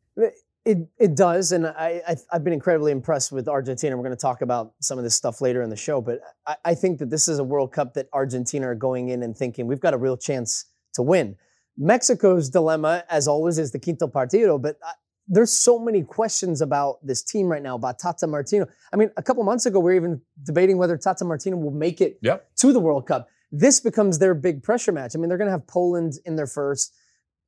It 0.65 0.79
it 0.99 1.15
does, 1.15 1.53
and 1.53 1.65
I, 1.65 2.03
I 2.09 2.17
I've 2.33 2.43
been 2.43 2.53
incredibly 2.53 2.91
impressed 2.91 3.31
with 3.31 3.47
Argentina. 3.47 3.97
We're 3.97 4.03
going 4.03 4.17
to 4.17 4.21
talk 4.21 4.43
about 4.43 4.73
some 4.81 4.99
of 4.99 5.05
this 5.05 5.15
stuff 5.15 5.41
later 5.41 5.63
in 5.63 5.71
the 5.71 5.77
show, 5.77 6.01
but 6.01 6.19
I, 6.45 6.57
I 6.65 6.75
think 6.75 6.99
that 6.99 7.09
this 7.09 7.29
is 7.29 7.39
a 7.39 7.45
World 7.45 7.71
Cup 7.71 7.95
that 7.95 8.09
Argentina 8.13 8.69
are 8.69 8.75
going 8.75 9.11
in 9.11 9.23
and 9.23 9.37
thinking 9.37 9.69
we've 9.69 9.79
got 9.79 9.95
a 9.95 9.97
real 9.97 10.17
chance 10.17 10.65
to 10.95 11.03
win. 11.03 11.37
Mexico's 11.79 12.49
dilemma, 12.49 13.05
as 13.09 13.29
always, 13.29 13.59
is 13.59 13.71
the 13.71 13.79
quinto 13.79 14.09
partido, 14.09 14.61
but 14.61 14.77
I, 14.85 14.91
there's 15.29 15.53
so 15.53 15.79
many 15.79 16.03
questions 16.03 16.61
about 16.61 16.99
this 17.07 17.23
team 17.23 17.47
right 17.47 17.63
now 17.63 17.77
about 17.77 18.01
Tata 18.01 18.27
Martino. 18.27 18.67
I 18.93 18.97
mean, 18.97 19.11
a 19.17 19.23
couple 19.23 19.45
months 19.45 19.67
ago 19.67 19.79
we 19.79 19.93
were 19.93 19.97
even 19.97 20.21
debating 20.43 20.79
whether 20.79 20.97
Tata 20.97 21.25
Martino 21.25 21.57
will 21.57 21.71
make 21.71 22.01
it 22.01 22.19
Yep. 22.23 22.57
to 22.57 22.73
the 22.73 22.81
World 22.81 23.07
Cup. 23.07 23.29
This 23.61 23.81
becomes 23.81 24.19
their 24.19 24.35
big 24.35 24.63
pressure 24.63 24.93
match. 24.93 25.13
I 25.15 25.19
mean, 25.19 25.29
they're 25.29 25.39
going 25.39 25.49
to 25.49 25.53
have 25.53 25.67
Poland 25.67 26.15
in 26.25 26.37
their 26.37 26.47
first. 26.47 26.95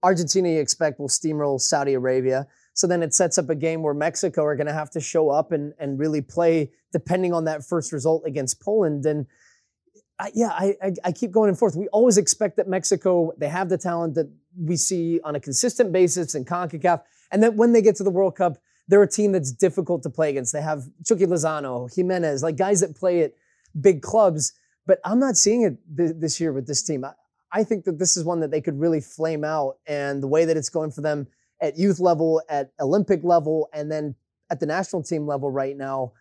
Argentina, 0.03 0.49
you 0.49 0.61
expect, 0.61 1.01
will 1.01 1.09
steamroll 1.09 1.61
Saudi 1.61 1.95
Arabia. 1.95 2.47
So 2.73 2.87
then 2.87 3.03
it 3.03 3.13
sets 3.13 3.39
up 3.39 3.51
a 3.51 3.55
game 3.55 3.83
where 3.83 3.95
Mexico 3.95 4.45
are 4.45 4.55
going 4.55 4.69
to 4.69 4.73
have 4.73 4.91
to 4.93 5.01
show 5.01 5.31
up 5.31 5.51
and, 5.51 5.75
and 5.79 5.99
really 5.99 6.23
play 6.23 6.71
depending 6.93 7.33
on 7.33 7.45
that 7.45 7.65
first 7.65 7.93
result 7.93 8.23
against 8.25 8.61
Poland. 8.61 9.05
And 9.05 9.27
I, 10.19 10.31
yeah, 10.35 10.51
I, 10.51 10.77
I, 10.83 10.93
I 11.07 11.13
keep 11.13 11.33
going 11.33 11.49
and 11.49 11.59
forth. 11.59 11.75
We 11.77 11.89
always 11.89 12.17
expect 12.17 12.57
that 12.57 12.69
Mexico, 12.69 13.33
they 13.37 13.49
have 13.49 13.69
the 13.69 13.79
talent 13.79 14.15
that 14.15 14.31
we 14.57 14.77
see 14.77 15.21
on 15.25 15.35
a 15.35 15.41
consistent 15.41 15.93
basis 15.93 16.35
in 16.35 16.45
CONCACAF. 16.45 17.03
And 17.33 17.43
then 17.43 17.57
when 17.57 17.73
they 17.73 17.83
get 17.83 17.97
to 17.97 18.05
the 18.05 18.11
World 18.11 18.37
Cup, 18.37 18.59
they're 18.87 19.03
a 19.03 19.09
team 19.09 19.33
that's 19.33 19.53
difficult 19.53 20.03
to 20.05 20.11
play 20.11 20.31
against. 20.31 20.53
They 20.53 20.63
have 20.63 20.85
Chucky 21.05 21.27
Lozano, 21.27 21.93
Jimenez, 21.95 22.43
like 22.43 22.57
guys 22.57 22.81
that 22.81 22.97
play 22.97 23.23
at 23.23 23.33
big 23.79 24.03
clubs. 24.03 24.53
But 24.89 25.01
I'm 25.05 25.21
not 25.21 25.37
seeing 25.37 25.63
it 25.63 25.77
th- 25.97 26.17
this 26.17 26.41
year 26.41 26.51
with 26.53 26.67
this 26.67 26.83
team. 26.83 27.05
I, 27.05 27.13
I 27.53 27.63
think 27.63 27.85
that 27.85 27.99
this 27.99 28.17
is 28.17 28.25
one 28.25 28.41
that 28.41 28.51
they 28.51 28.63
could 28.63 28.81
really 28.81 29.03
flame 29.03 29.45
out. 29.45 29.77
And 29.87 30.23
the 30.23 30.27
way 30.27 30.47
that 30.47 30.57
it's 30.57 30.71
going 30.71 30.91
for 30.93 31.03
them 31.03 31.29
at 31.61 31.79
youth 31.79 32.01
level, 32.01 32.43
at 32.49 32.73
Olympic 32.81 33.23
level, 33.23 33.69
and 33.75 33.93
then 33.93 34.15
at 34.51 34.61
the 34.61 34.67
national 34.67 35.03
team 35.03 35.27
level 35.27 35.51
right 35.51 35.77
now, 35.77 36.13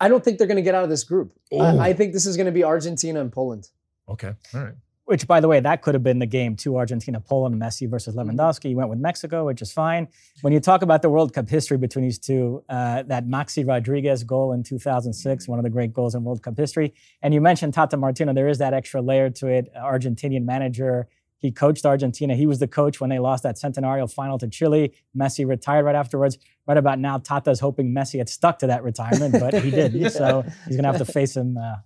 I 0.00 0.08
don't 0.08 0.24
think 0.24 0.38
they're 0.38 0.46
going 0.46 0.56
to 0.56 0.62
get 0.62 0.74
out 0.74 0.84
of 0.84 0.90
this 0.90 1.04
group. 1.04 1.38
I, 1.52 1.90
I 1.90 1.92
think 1.92 2.14
this 2.14 2.24
is 2.24 2.36
going 2.36 2.46
to 2.46 2.52
be 2.52 2.64
Argentina 2.64 3.20
and 3.20 3.30
Poland. 3.30 3.68
Okay. 4.08 4.32
All 4.54 4.64
right. 4.64 4.74
Which, 5.04 5.26
by 5.26 5.40
the 5.40 5.48
way, 5.48 5.58
that 5.58 5.82
could 5.82 5.94
have 5.94 6.04
been 6.04 6.20
the 6.20 6.26
game 6.26 6.54
too 6.54 6.76
Argentina, 6.76 7.20
Poland, 7.20 7.60
Messi 7.60 7.90
versus 7.90 8.14
Lewandowski. 8.14 8.70
You 8.70 8.76
went 8.76 8.88
with 8.88 9.00
Mexico, 9.00 9.46
which 9.46 9.60
is 9.60 9.72
fine. 9.72 10.06
When 10.42 10.52
you 10.52 10.60
talk 10.60 10.82
about 10.82 11.02
the 11.02 11.10
World 11.10 11.32
Cup 11.34 11.48
history 11.48 11.76
between 11.76 12.04
these 12.04 12.20
two, 12.20 12.62
uh, 12.68 13.02
that 13.04 13.26
Maxi 13.26 13.66
Rodriguez 13.66 14.22
goal 14.22 14.52
in 14.52 14.62
2006, 14.62 15.48
one 15.48 15.58
of 15.58 15.64
the 15.64 15.70
great 15.70 15.92
goals 15.92 16.14
in 16.14 16.22
World 16.22 16.42
Cup 16.42 16.56
history. 16.56 16.94
And 17.20 17.34
you 17.34 17.40
mentioned 17.40 17.74
Tata 17.74 17.96
Martino, 17.96 18.32
there 18.32 18.46
is 18.48 18.58
that 18.58 18.74
extra 18.74 19.02
layer 19.02 19.28
to 19.30 19.48
it. 19.48 19.72
Argentinian 19.74 20.44
manager. 20.44 21.08
He 21.38 21.50
coached 21.50 21.84
Argentina. 21.84 22.36
He 22.36 22.46
was 22.46 22.60
the 22.60 22.68
coach 22.68 23.00
when 23.00 23.10
they 23.10 23.18
lost 23.18 23.42
that 23.42 23.56
Centenario 23.56 24.10
final 24.10 24.38
to 24.38 24.46
Chile. 24.46 24.92
Messi 25.16 25.44
retired 25.44 25.84
right 25.84 25.96
afterwards. 25.96 26.38
Right 26.68 26.78
about 26.78 27.00
now, 27.00 27.18
Tata's 27.18 27.58
hoping 27.58 27.92
Messi 27.92 28.18
had 28.18 28.28
stuck 28.28 28.60
to 28.60 28.68
that 28.68 28.84
retirement, 28.84 29.34
but 29.40 29.52
he 29.54 29.72
did. 29.72 29.92
yeah. 29.92 30.08
So 30.22 30.42
he's 30.66 30.76
going 30.76 30.84
to 30.84 30.92
have 30.92 31.04
to 31.04 31.12
face 31.12 31.36
him 31.36 31.58
uh, 31.58 31.78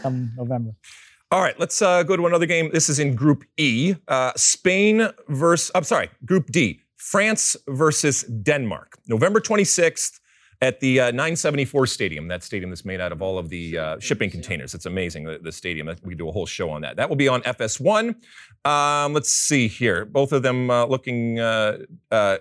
come 0.00 0.32
November. 0.38 0.72
All 1.32 1.40
right, 1.40 1.58
let's 1.58 1.80
uh, 1.80 2.02
go 2.02 2.14
to 2.14 2.26
another 2.26 2.44
game. 2.44 2.68
This 2.74 2.90
is 2.90 2.98
in 2.98 3.14
Group 3.14 3.44
E. 3.56 3.94
Uh, 4.06 4.32
Spain 4.36 5.08
versus, 5.30 5.70
I'm 5.74 5.82
sorry, 5.82 6.10
Group 6.26 6.52
D. 6.52 6.82
France 6.98 7.56
versus 7.68 8.24
Denmark. 8.24 8.98
November 9.08 9.40
26th 9.40 10.20
at 10.60 10.80
the 10.80 11.00
uh, 11.00 11.04
974 11.06 11.86
Stadium. 11.86 12.28
That 12.28 12.42
stadium 12.42 12.68
that's 12.68 12.84
made 12.84 13.00
out 13.00 13.12
of 13.12 13.22
all 13.22 13.38
of 13.38 13.48
the 13.48 13.78
uh, 13.78 13.98
shipping 13.98 14.28
containers. 14.28 14.74
It's 14.74 14.84
amazing, 14.84 15.24
the, 15.24 15.38
the 15.42 15.52
stadium. 15.52 15.88
We 16.02 16.14
do 16.14 16.28
a 16.28 16.32
whole 16.32 16.44
show 16.44 16.68
on 16.68 16.82
that. 16.82 16.96
That 16.96 17.08
will 17.08 17.16
be 17.16 17.28
on 17.28 17.40
FS1. 17.44 18.14
Um, 18.66 19.14
let's 19.14 19.32
see 19.32 19.68
here. 19.68 20.04
Both 20.04 20.32
of 20.32 20.42
them 20.42 20.70
uh, 20.70 20.84
looking 20.84 21.40
uh, 21.40 21.78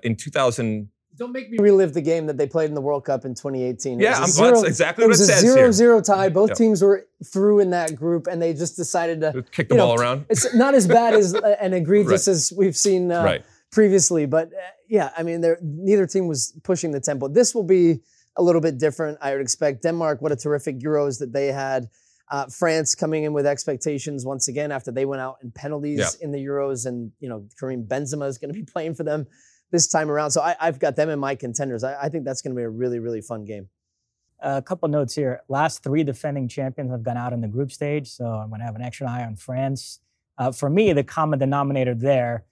in 0.03 0.17
2000- 0.17 0.89
don't 1.22 1.32
make 1.32 1.51
me 1.51 1.58
relive 1.60 1.94
the 1.94 2.01
game 2.01 2.25
that 2.25 2.38
they 2.38 2.48
played 2.48 2.70
in 2.70 2.74
the 2.74 2.82
World 2.82 3.06
Cup 3.06 3.25
in 3.25 3.36
2018. 3.36 4.00
Yeah, 4.00 4.18
I'm, 4.18 4.28
zero, 4.28 4.50
that's 4.50 4.63
exactly 4.63 5.06
what 5.06 5.12
it, 5.12 5.22
it 5.22 5.25
says. 5.25 5.30
It 5.30 5.34
was 5.34 5.44
a 5.44 5.46
here. 5.46 5.72
zero-zero 5.72 6.01
tie. 6.01 6.30
Both 6.30 6.50
yep. 6.50 6.58
teams 6.58 6.82
were 6.82 7.08
through 7.24 7.60
in 7.60 7.70
that 7.70 7.96
group, 7.96 8.25
and 8.25 8.42
they 8.42 8.54
just 8.54 8.75
decided 8.75 9.22
to 9.22 9.44
kick 9.51 9.70
the 9.70 9.75
ball 9.75 10.00
around. 10.00 10.25
It's 10.30 10.54
not 10.56 10.74
as 10.74 10.88
bad 10.88 11.13
as 11.13 11.36
uh, 11.36 11.56
and 11.62 11.75
egregious 11.75 12.28
right. 12.28 12.34
as 12.34 12.51
we've 12.58 12.75
seen 12.75 13.12
uh, 13.12 13.24
right. 13.24 13.46
previously, 13.72 14.25
but 14.25 14.48
uh, 14.48 14.58
yeah, 14.90 15.12
I 15.16 15.22
mean, 15.22 15.44
neither 15.62 16.08
team 16.08 16.28
was 16.28 16.54
pushing 16.63 16.92
the 16.92 17.00
tempo. 17.00 17.28
This 17.28 17.54
will 17.54 17.63
be 17.63 18.00
a 18.36 18.42
little 18.42 18.62
bit 18.62 18.80
different. 18.80 19.20
I 19.22 19.34
would 19.34 19.42
expect 19.42 19.84
Denmark. 19.84 20.24
What 20.24 20.32
a 20.32 20.36
terrific 20.36 20.80
Euros 20.80 21.20
that 21.20 21.32
they 21.32 21.48
had. 21.48 21.88
Uh, 22.32 22.48
France 22.48 22.96
coming 22.96 23.25
in 23.25 23.34
with 23.34 23.46
expectations 23.46 24.25
once 24.25 24.48
again 24.48 24.72
after 24.72 24.90
they 24.90 25.04
went 25.06 25.22
out 25.22 25.38
in 25.44 25.51
penalties 25.51 26.00
yeah. 26.00 26.25
in 26.25 26.32
the 26.32 26.40
Euros, 26.40 26.88
and 26.88 27.12
you 27.20 27.30
know 27.30 27.46
Karim 27.60 27.84
Benzema 27.84 28.28
is 28.28 28.40
going 28.40 28.51
to 28.51 28.60
be 28.60 28.63
playing 28.63 28.96
for 28.96 29.04
them 29.04 29.28
this 29.72 29.88
time 29.88 30.12
around. 30.12 30.32
So 30.32 30.42
I, 30.42 30.56
have 30.60 30.80
got 30.80 30.96
them 30.96 31.10
in 31.10 31.20
my 31.20 31.36
contenders. 31.36 31.84
I, 31.84 32.04
I 32.04 32.10
think 32.10 32.25
that's 32.25 32.42
going 32.42 32.56
to 32.56 32.60
be 32.60 32.63
a 32.63 32.70
really, 32.70 33.00
really 33.00 33.22
fun 33.22 33.46
game. 33.46 33.70
A 34.40 34.62
couple 34.62 34.90
notes 34.90 35.16
here. 35.16 35.42
Last 35.48 35.84
three 35.84 36.04
defending 36.04 36.48
champions 36.48 36.92
have 36.92 37.04
gone 37.04 37.18
out 37.18 37.32
in 37.32 37.42
the 37.42 37.48
group 37.48 37.72
stage, 37.72 38.10
so 38.10 38.25
I'm 38.25 38.50
going 38.50 38.60
to 38.60 38.66
have 38.66 38.75
an 38.75 38.82
extra 38.82 39.10
eye 39.10 39.24
on 39.24 39.36
France. 39.36 40.00
Uh, 40.38 40.51
for 40.51 40.70
me, 40.70 40.94
the 40.94 41.04
common 41.04 41.40
denominator 41.40 41.94
there 41.94 42.46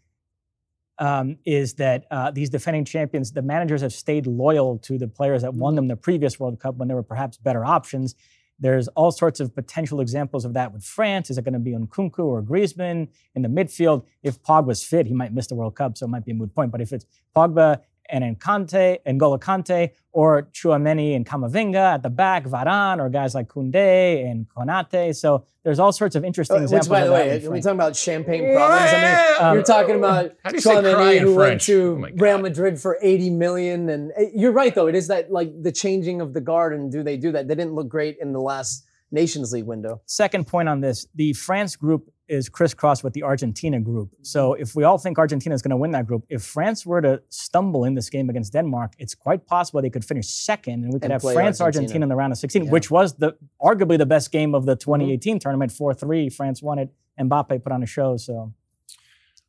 um, 1.00 1.38
is 1.46 1.76
that 1.76 2.06
uh, 2.12 2.30
these 2.30 2.50
defending 2.50 2.86
champions, 2.86 3.32
the 3.32 3.42
managers 3.42 3.82
have 3.82 3.94
stayed 3.94 4.28
loyal 4.28 4.78
to 4.80 4.98
the 4.98 5.08
players 5.08 5.42
that 5.42 5.54
won 5.54 5.76
them 5.76 5.88
the 5.88 5.96
previous 5.96 6.40
World 6.40 6.60
Cup 6.60 6.76
when 6.76 6.88
there 6.88 6.98
were 6.98 7.04
perhaps 7.04 7.38
better 7.38 7.66
options. 7.66 8.16
There's 8.60 8.88
all 8.90 9.12
sorts 9.12 9.40
of 9.40 9.56
potential 9.56 10.02
examples 10.02 10.44
of 10.46 10.54
that 10.54 10.74
with 10.74 10.84
France. 10.84 11.30
Is 11.30 11.38
it 11.38 11.46
going 11.46 11.54
to 11.54 11.60
be 11.60 11.72
Nkunku 11.72 12.20
or 12.20 12.42
Griezmann 12.42 13.08
in 13.36 13.42
the 13.42 13.50
midfield? 13.50 14.04
If 14.22 14.42
Pogba's 14.44 14.84
fit, 14.84 15.08
he 15.08 15.14
might 15.14 15.34
miss 15.34 15.48
the 15.48 15.56
World 15.56 15.76
Cup, 15.76 15.98
so 15.98 16.06
it 16.06 16.10
might 16.10 16.26
be 16.26 16.32
a 16.32 16.36
moot 16.36 16.54
point. 16.54 16.72
But 16.72 16.82
if 16.82 16.92
it's 16.92 17.06
Pogba 17.36 17.82
and 18.10 18.24
in 18.24 18.36
Encante, 18.36 19.00
N'Golo 19.06 19.40
Kante, 19.40 19.92
or 20.12 20.44
Tchouameni 20.54 21.16
and 21.16 21.26
Camavinga 21.26 21.96
at 21.96 22.04
the 22.04 22.10
back, 22.10 22.46
Varane, 22.46 23.00
or 23.00 23.10
guys 23.10 23.36
like 23.36 23.48
Koundé 23.48 24.30
and 24.30 24.48
Konate. 24.50 25.16
So 25.16 25.46
there's 25.64 25.80
all 25.80 25.92
sorts 25.92 26.16
of 26.16 26.26
interesting 26.26 26.58
uh, 26.58 26.64
examples. 26.64 26.90
Which, 26.90 27.00
by 27.00 27.06
the 27.06 27.12
way, 27.12 27.46
are 27.46 27.52
we 27.52 27.62
talking 27.62 27.78
about 27.78 27.96
champagne 27.96 28.54
problems? 28.54 28.92
I 28.92 29.02
mean, 29.02 29.42
um, 29.42 29.54
you're 29.56 29.64
talking 29.64 29.96
about 29.96 30.32
Tchouameni 30.46 31.20
who 31.20 31.36
went 31.36 31.62
to 31.62 32.06
oh 32.06 32.16
Real 32.16 32.40
Madrid 32.40 32.80
for 32.80 32.98
80 33.02 33.30
million, 33.32 33.90
and 33.90 34.12
eh, 34.18 34.26
you're 34.34 34.52
right 34.52 34.74
though. 34.74 34.88
It 34.88 34.96
is 34.96 35.08
that 35.08 35.32
like 35.32 35.52
the 35.62 35.72
changing 35.72 36.22
of 36.22 36.34
the 36.34 36.42
guard, 36.42 36.74
and 36.74 36.92
do 36.92 37.04
they 37.04 37.18
do 37.18 37.32
that? 37.34 37.48
They 37.48 37.56
didn't 37.56 37.74
look 37.76 37.88
great 37.88 38.18
in 38.20 38.34
the 38.34 38.42
last 38.42 38.86
Nations 39.12 39.54
League 39.54 39.66
window. 39.66 40.02
Second 40.06 40.48
point 40.48 40.70
on 40.70 40.82
this: 40.82 41.08
the 41.16 41.34
France 41.34 41.76
group 41.76 42.12
is 42.30 42.48
crisscrossed 42.48 43.04
with 43.04 43.14
the 43.14 43.24
Argentina 43.24 43.80
group. 43.80 44.16
So 44.22 44.54
if 44.54 44.76
we 44.76 44.84
all 44.84 44.98
think 44.98 45.18
Argentina 45.18 45.56
is 45.56 45.62
going 45.62 45.72
to 45.72 45.78
win 45.78 45.92
that 45.92 46.06
group, 46.06 46.26
if 46.30 46.44
France 46.44 46.86
were 46.86 47.02
to 47.02 47.22
stumble 47.30 47.84
in 47.86 47.96
this 47.96 48.10
game 48.10 48.30
against 48.30 48.54
Denmark, 48.54 48.94
it's 49.00 49.16
quite 49.16 49.48
possible 49.48 49.82
they 49.82 49.90
could 49.90 50.06
finish 50.06 50.28
second, 50.28 50.84
and 50.84 50.94
we 50.94 51.00
could 51.00 51.12
and 51.12 51.14
have 51.14 51.22
France 51.22 51.60
Argentina. 51.60 51.80
Argentina 51.80 52.04
in 52.04 52.10
the 52.10 52.16
round 52.16 52.32
of 52.32 52.38
16, 52.38 52.66
yeah. 52.66 52.72
which 52.72 52.92
was 52.92 53.16
the 53.16 53.36
arguably 53.62 53.98
the 53.98 54.06
best 54.06 54.32
game 54.32 54.54
of 54.54 54.66
the 54.66 54.76
2018 54.76 55.36
mm-hmm. 55.36 55.40
tournament. 55.40 55.72
Four 55.72 55.94
three, 55.94 56.30
France 56.30 56.62
won 56.62 56.80
it. 56.80 56.94
Mbappe 57.20 57.64
put 57.64 57.72
on 57.72 57.84
a 57.84 57.86
show. 57.86 58.16
So. 58.18 58.54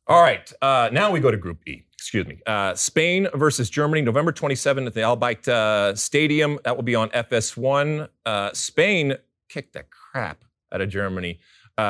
All 0.07 0.21
right, 0.21 0.51
uh, 0.61 0.89
now 0.91 1.11
we 1.11 1.19
go 1.19 1.31
to 1.31 1.37
Group 1.37 1.65
E. 1.67 1.85
Excuse 1.93 2.25
me. 2.25 2.39
Uh, 2.47 2.73
Spain 2.73 3.27
versus 3.35 3.69
Germany, 3.69 4.01
November 4.01 4.31
27th 4.31 4.87
at 4.87 4.93
the 4.95 5.03
Al 5.03 5.23
uh, 5.23 5.93
Stadium. 5.93 6.57
That 6.63 6.75
will 6.75 6.83
be 6.83 6.95
on 6.95 7.09
FS1. 7.09 8.09
Uh, 8.25 8.49
Spain 8.53 9.13
kicked 9.47 9.73
the 9.73 9.83
crap 9.83 10.43
out 10.71 10.81
of 10.81 10.89
Germany 10.89 11.39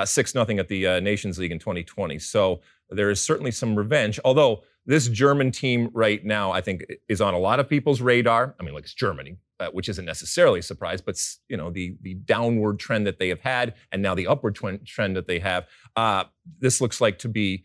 six 0.06 0.36
nothing 0.36 0.60
at 0.60 0.68
the 0.68 0.88
uh, 0.88 1.00
Nations 1.00 1.40
League 1.40 1.52
in 1.52 1.60
2020. 1.60 2.20
So 2.20 2.62
there 2.90 3.10
is 3.10 3.22
certainly 3.22 3.52
some 3.52 3.76
revenge. 3.76 4.20
Although 4.24 4.64
this 4.86 5.08
German 5.08 5.52
team 5.52 5.90
right 5.94 6.24
now, 6.24 6.52
I 6.52 6.62
think, 6.62 6.86
is 7.08 7.22
on 7.22 7.34
a 7.34 7.40
lot 7.40 7.60
of 7.60 7.70
people's 7.70 8.02
radar. 8.02 8.56
I 8.60 8.64
mean, 8.64 8.74
like 8.74 8.84
it's 8.84 8.94
Germany, 8.94 9.38
uh, 9.60 9.68
which 9.68 9.90
isn't 9.90 10.06
necessarily 10.06 10.60
a 10.60 10.64
surprise, 10.64 11.02
but 11.02 11.22
you 11.48 11.58
know 11.58 11.70
the 11.70 11.96
the 12.02 12.16
downward 12.16 12.80
trend 12.80 13.06
that 13.08 13.20
they 13.20 13.30
have 13.30 13.42
had, 13.42 13.76
and 13.92 14.02
now 14.02 14.16
the 14.16 14.28
upward 14.28 14.56
trend 14.56 15.16
that 15.16 15.28
they 15.28 15.40
have. 15.40 15.68
Uh, 15.96 16.26
this 16.60 16.82
looks 16.82 17.00
like 17.00 17.20
to 17.20 17.30
be, 17.30 17.64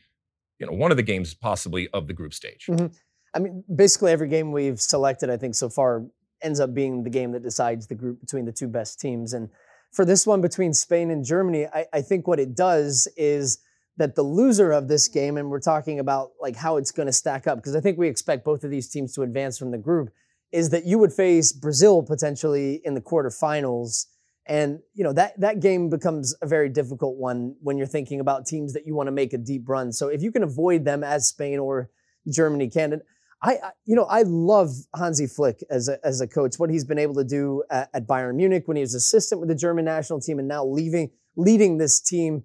you 0.58 0.66
know, 0.66 0.72
one 0.72 0.90
of 0.90 0.96
the 0.96 1.02
games 1.02 1.34
possibly 1.34 1.88
of 1.92 2.06
the 2.06 2.12
group 2.12 2.34
stage. 2.34 2.66
Mm-hmm. 2.68 2.86
I 3.34 3.38
mean, 3.38 3.64
basically 3.74 4.12
every 4.12 4.28
game 4.28 4.52
we've 4.52 4.80
selected, 4.80 5.28
I 5.28 5.36
think 5.36 5.54
so 5.54 5.68
far 5.68 6.06
ends 6.42 6.60
up 6.60 6.74
being 6.74 7.02
the 7.02 7.10
game 7.10 7.32
that 7.32 7.42
decides 7.42 7.86
the 7.86 7.94
group 7.94 8.20
between 8.20 8.44
the 8.44 8.52
two 8.52 8.68
best 8.68 9.00
teams, 9.00 9.32
and 9.32 9.48
for 9.92 10.04
this 10.04 10.26
one 10.26 10.40
between 10.40 10.72
Spain 10.74 11.10
and 11.10 11.24
Germany, 11.24 11.66
I, 11.66 11.86
I 11.92 12.02
think 12.02 12.26
what 12.26 12.38
it 12.38 12.54
does 12.54 13.08
is 13.16 13.58
that 13.96 14.14
the 14.14 14.22
loser 14.22 14.72
of 14.72 14.88
this 14.88 15.08
game, 15.08 15.38
and 15.38 15.48
we're 15.48 15.60
talking 15.60 15.98
about 15.98 16.32
like 16.40 16.56
how 16.56 16.76
it's 16.76 16.90
going 16.90 17.06
to 17.06 17.12
stack 17.12 17.46
up, 17.46 17.58
because 17.58 17.74
I 17.74 17.80
think 17.80 17.96
we 17.96 18.08
expect 18.08 18.44
both 18.44 18.62
of 18.62 18.70
these 18.70 18.88
teams 18.90 19.14
to 19.14 19.22
advance 19.22 19.58
from 19.58 19.70
the 19.70 19.78
group, 19.78 20.10
is 20.52 20.70
that 20.70 20.84
you 20.84 20.98
would 20.98 21.12
face 21.12 21.52
Brazil 21.52 22.02
potentially 22.02 22.80
in 22.84 22.94
the 22.94 23.00
quarterfinals. 23.00 24.06
And 24.48 24.80
you 24.94 25.02
know 25.02 25.12
that 25.14 25.40
that 25.40 25.60
game 25.60 25.90
becomes 25.90 26.34
a 26.40 26.46
very 26.46 26.68
difficult 26.68 27.16
one 27.16 27.56
when 27.62 27.78
you're 27.78 27.86
thinking 27.86 28.20
about 28.20 28.46
teams 28.46 28.74
that 28.74 28.86
you 28.86 28.94
want 28.94 29.08
to 29.08 29.12
make 29.12 29.32
a 29.32 29.38
deep 29.38 29.68
run. 29.68 29.92
So 29.92 30.08
if 30.08 30.22
you 30.22 30.30
can 30.30 30.42
avoid 30.42 30.84
them 30.84 31.02
as 31.02 31.26
Spain 31.26 31.58
or 31.58 31.90
Germany 32.28 32.68
can, 32.68 33.00
I, 33.42 33.58
you 33.84 33.94
know, 33.94 34.04
I 34.04 34.22
love 34.22 34.70
Hansi 34.96 35.26
Flick 35.26 35.62
as 35.70 35.88
a, 35.88 35.98
as 36.04 36.20
a 36.20 36.26
coach. 36.26 36.56
What 36.56 36.70
he's 36.70 36.84
been 36.84 36.98
able 36.98 37.14
to 37.14 37.24
do 37.24 37.62
at, 37.70 37.90
at 37.92 38.06
Bayern 38.06 38.36
Munich 38.36 38.64
when 38.66 38.76
he 38.76 38.80
was 38.80 38.94
assistant 38.94 39.40
with 39.40 39.48
the 39.48 39.54
German 39.54 39.84
national 39.84 40.20
team, 40.20 40.38
and 40.38 40.48
now 40.48 40.64
leaving 40.64 41.10
leading 41.36 41.76
this 41.76 42.00
team, 42.00 42.44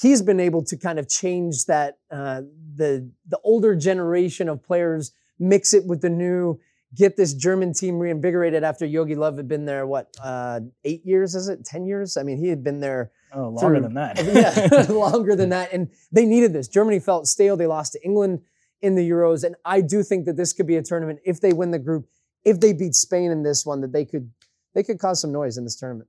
he's 0.00 0.22
been 0.22 0.38
able 0.38 0.64
to 0.64 0.76
kind 0.76 0.98
of 0.98 1.08
change 1.08 1.64
that 1.66 1.98
uh, 2.10 2.42
the 2.76 3.10
the 3.26 3.38
older 3.42 3.74
generation 3.74 4.48
of 4.48 4.62
players, 4.62 5.12
mix 5.40 5.74
it 5.74 5.84
with 5.86 6.02
the 6.02 6.10
new, 6.10 6.58
get 6.94 7.16
this 7.16 7.34
German 7.34 7.72
team 7.72 7.98
reinvigorated 7.98 8.62
after 8.62 8.86
Jogi 8.86 9.16
Löw 9.16 9.36
had 9.36 9.48
been 9.48 9.66
there. 9.66 9.86
What 9.86 10.14
uh, 10.22 10.60
eight 10.84 11.04
years 11.04 11.34
is 11.34 11.48
it? 11.48 11.64
Ten 11.64 11.84
years? 11.84 12.16
I 12.16 12.22
mean, 12.22 12.38
he 12.38 12.48
had 12.48 12.62
been 12.62 12.80
there. 12.80 13.10
Oh, 13.34 13.48
longer 13.48 13.60
through, 13.60 13.80
than 13.82 13.94
that. 13.94 14.24
yeah, 14.24 14.86
longer 14.92 15.36
than 15.36 15.50
that. 15.50 15.72
And 15.72 15.90
they 16.10 16.24
needed 16.24 16.54
this. 16.54 16.66
Germany 16.66 16.98
felt 16.98 17.26
stale. 17.26 17.58
They 17.58 17.66
lost 17.66 17.92
to 17.92 18.02
England 18.02 18.40
in 18.80 18.94
the 18.94 19.08
Euros. 19.08 19.44
And 19.44 19.56
I 19.64 19.80
do 19.80 20.02
think 20.02 20.26
that 20.26 20.36
this 20.36 20.52
could 20.52 20.66
be 20.66 20.76
a 20.76 20.82
tournament 20.82 21.20
if 21.24 21.40
they 21.40 21.52
win 21.52 21.70
the 21.70 21.78
group, 21.78 22.08
if 22.44 22.60
they 22.60 22.72
beat 22.72 22.94
Spain 22.94 23.30
in 23.30 23.42
this 23.42 23.64
one, 23.66 23.80
that 23.80 23.92
they 23.92 24.04
could 24.04 24.30
they 24.74 24.82
could 24.82 24.98
cause 24.98 25.20
some 25.20 25.32
noise 25.32 25.56
in 25.56 25.64
this 25.64 25.76
tournament. 25.76 26.08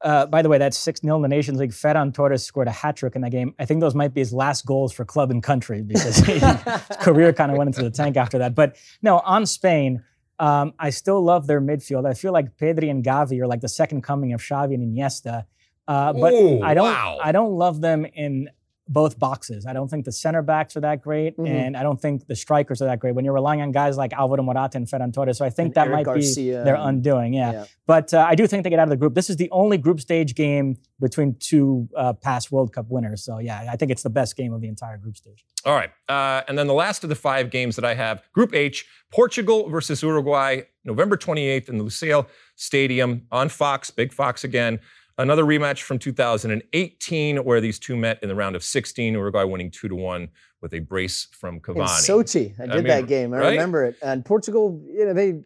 Uh, 0.00 0.26
by 0.26 0.42
the 0.42 0.50
way, 0.50 0.58
that's 0.58 0.76
6 0.76 1.00
0 1.00 1.16
in 1.16 1.22
the 1.22 1.28
Nations 1.28 1.58
League. 1.58 1.70
Ferran 1.70 2.12
Torres 2.12 2.44
scored 2.44 2.68
a 2.68 2.72
hat 2.72 2.96
trick 2.96 3.16
in 3.16 3.22
that 3.22 3.30
game. 3.30 3.54
I 3.58 3.64
think 3.64 3.80
those 3.80 3.94
might 3.94 4.12
be 4.12 4.20
his 4.20 4.34
last 4.34 4.66
goals 4.66 4.92
for 4.92 5.06
club 5.06 5.30
and 5.30 5.42
country 5.42 5.80
because 5.80 6.18
his 6.18 6.42
career 7.00 7.32
kind 7.32 7.50
of 7.50 7.56
went 7.56 7.68
into 7.68 7.82
the 7.82 7.90
tank 7.90 8.18
after 8.18 8.38
that. 8.38 8.54
But 8.54 8.76
no, 9.00 9.20
on 9.20 9.46
Spain, 9.46 10.04
um, 10.38 10.74
I 10.78 10.90
still 10.90 11.22
love 11.22 11.46
their 11.46 11.60
midfield. 11.60 12.06
I 12.06 12.12
feel 12.12 12.32
like 12.32 12.58
Pedri 12.58 12.90
and 12.90 13.02
Gavi 13.02 13.40
are 13.40 13.46
like 13.46 13.62
the 13.62 13.68
second 13.68 14.02
coming 14.02 14.34
of 14.34 14.42
Xavi 14.42 14.74
and 14.74 14.94
Iniesta. 14.94 15.46
Uh, 15.88 16.12
but 16.12 16.34
Ooh, 16.34 16.60
I 16.62 16.74
don't 16.74 16.92
wow. 16.92 17.18
I 17.22 17.32
don't 17.32 17.52
love 17.52 17.80
them 17.80 18.04
in 18.04 18.50
both 18.86 19.18
boxes. 19.18 19.64
I 19.66 19.72
don't 19.72 19.88
think 19.88 20.04
the 20.04 20.12
center 20.12 20.42
backs 20.42 20.76
are 20.76 20.80
that 20.80 21.00
great, 21.00 21.38
Mhm. 21.38 21.48
and 21.48 21.76
I 21.76 21.82
don't 21.82 21.98
think 22.00 22.26
the 22.26 22.36
strikers 22.36 22.82
are 22.82 22.84
that 22.84 22.98
great. 23.00 23.14
When 23.14 23.24
you're 23.24 23.32
relying 23.34 23.62
on 23.62 23.72
guys 23.72 23.96
like 23.96 24.12
Alvaro 24.12 24.42
Morata 24.42 24.76
and 24.76 24.86
Ferran 24.86 25.10
Torres, 25.12 25.38
so 25.38 25.44
I 25.46 25.50
think 25.50 25.68
And 25.68 25.74
that 25.76 25.86
Eric 25.86 25.96
might 25.96 26.04
Garcia 26.04 26.58
be 26.58 26.64
their 26.64 26.74
undoing. 26.74 27.32
Yeah, 27.32 27.52
yeah. 27.52 27.64
but 27.86 28.12
uh, 28.12 28.26
I 28.28 28.34
do 28.34 28.46
think 28.46 28.62
they 28.64 28.68
get 28.70 28.78
out 28.78 28.82
of 28.84 28.90
the 28.90 28.96
group. 28.98 29.14
This 29.14 29.30
is 29.30 29.36
the 29.36 29.48
only 29.52 29.78
group 29.78 30.00
stage 30.00 30.34
game 30.34 30.76
between 31.00 31.34
two 31.40 31.88
uh, 31.96 32.12
past 32.12 32.52
World 32.52 32.72
Cup 32.74 32.86
winners. 32.90 33.24
So 33.24 33.38
yeah, 33.38 33.66
I 33.70 33.76
think 33.76 33.90
it's 33.90 34.02
the 34.02 34.10
best 34.10 34.36
game 34.36 34.52
of 34.52 34.60
the 34.60 34.68
entire 34.68 34.98
group 34.98 35.16
stage. 35.16 35.44
All 35.64 35.74
right. 35.74 35.90
Uh, 36.08 36.42
and 36.46 36.58
then 36.58 36.66
the 36.66 36.74
last 36.74 37.02
of 37.04 37.08
the 37.08 37.14
five 37.16 37.50
games 37.50 37.76
that 37.76 37.84
I 37.86 37.94
have 37.94 38.22
Group 38.34 38.54
H, 38.54 38.86
Portugal 39.10 39.70
versus 39.70 40.02
Uruguay, 40.02 40.60
November 40.84 41.16
28th 41.16 41.70
in 41.70 41.78
the 41.78 41.84
Lusail 41.84 42.26
Stadium 42.56 43.26
on 43.32 43.48
Fox, 43.48 43.90
Big 43.90 44.12
Fox 44.12 44.44
again. 44.44 44.78
Another 45.16 45.44
rematch 45.44 45.82
from 45.82 45.98
2018 45.98 47.36
where 47.44 47.60
these 47.60 47.78
two 47.78 47.96
met 47.96 48.20
in 48.22 48.28
the 48.28 48.34
round 48.34 48.56
of 48.56 48.64
16, 48.64 49.12
Uruguay 49.14 49.44
winning 49.44 49.70
2 49.70 49.88
to 49.88 49.94
1 49.94 50.28
with 50.60 50.74
a 50.74 50.80
brace 50.80 51.28
from 51.32 51.56
In 51.56 51.60
Cavani. 51.60 51.84
Sochi, 51.86 52.58
I 52.60 52.66
did 52.66 52.74
mean, 52.76 52.84
that 52.88 53.06
game. 53.06 53.32
I 53.32 53.38
right? 53.38 53.50
remember 53.50 53.84
it. 53.84 53.96
And 54.02 54.24
Portugal, 54.24 54.82
you 54.92 55.04
know, 55.06 55.12
they 55.14 55.42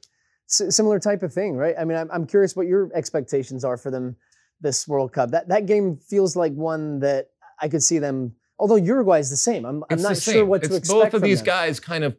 s- 0.49 0.75
similar 0.75 0.99
type 0.99 1.23
of 1.23 1.35
thing, 1.35 1.55
right? 1.57 1.75
I 1.79 1.85
mean, 1.85 1.99
I'm, 1.99 2.11
I'm 2.11 2.27
curious 2.27 2.57
what 2.57 2.67
your 2.67 2.91
expectations 2.95 3.65
are 3.65 3.77
for 3.77 3.91
them 3.91 4.17
this 4.61 4.89
World 4.89 5.13
Cup. 5.13 5.31
That 5.33 5.49
that 5.49 5.67
game 5.67 5.99
feels 5.99 6.35
like 6.35 6.53
one 6.55 7.01
that 7.01 7.27
I 7.61 7.69
could 7.69 7.83
see 7.83 7.99
them. 7.99 8.35
Although 8.59 8.77
Uruguay 8.77 9.19
is 9.21 9.31
the 9.31 9.37
same, 9.37 9.65
I'm, 9.67 9.85
I'm 9.91 10.01
not 10.03 10.17
sure 10.17 10.45
what 10.47 10.63
to 10.63 10.67
it's 10.69 10.77
expect. 10.79 11.13
Both 11.13 11.15
of 11.15 11.23
these 11.23 11.39
them. 11.41 11.47
guys 11.47 11.79
kind 11.79 12.05
of. 12.05 12.17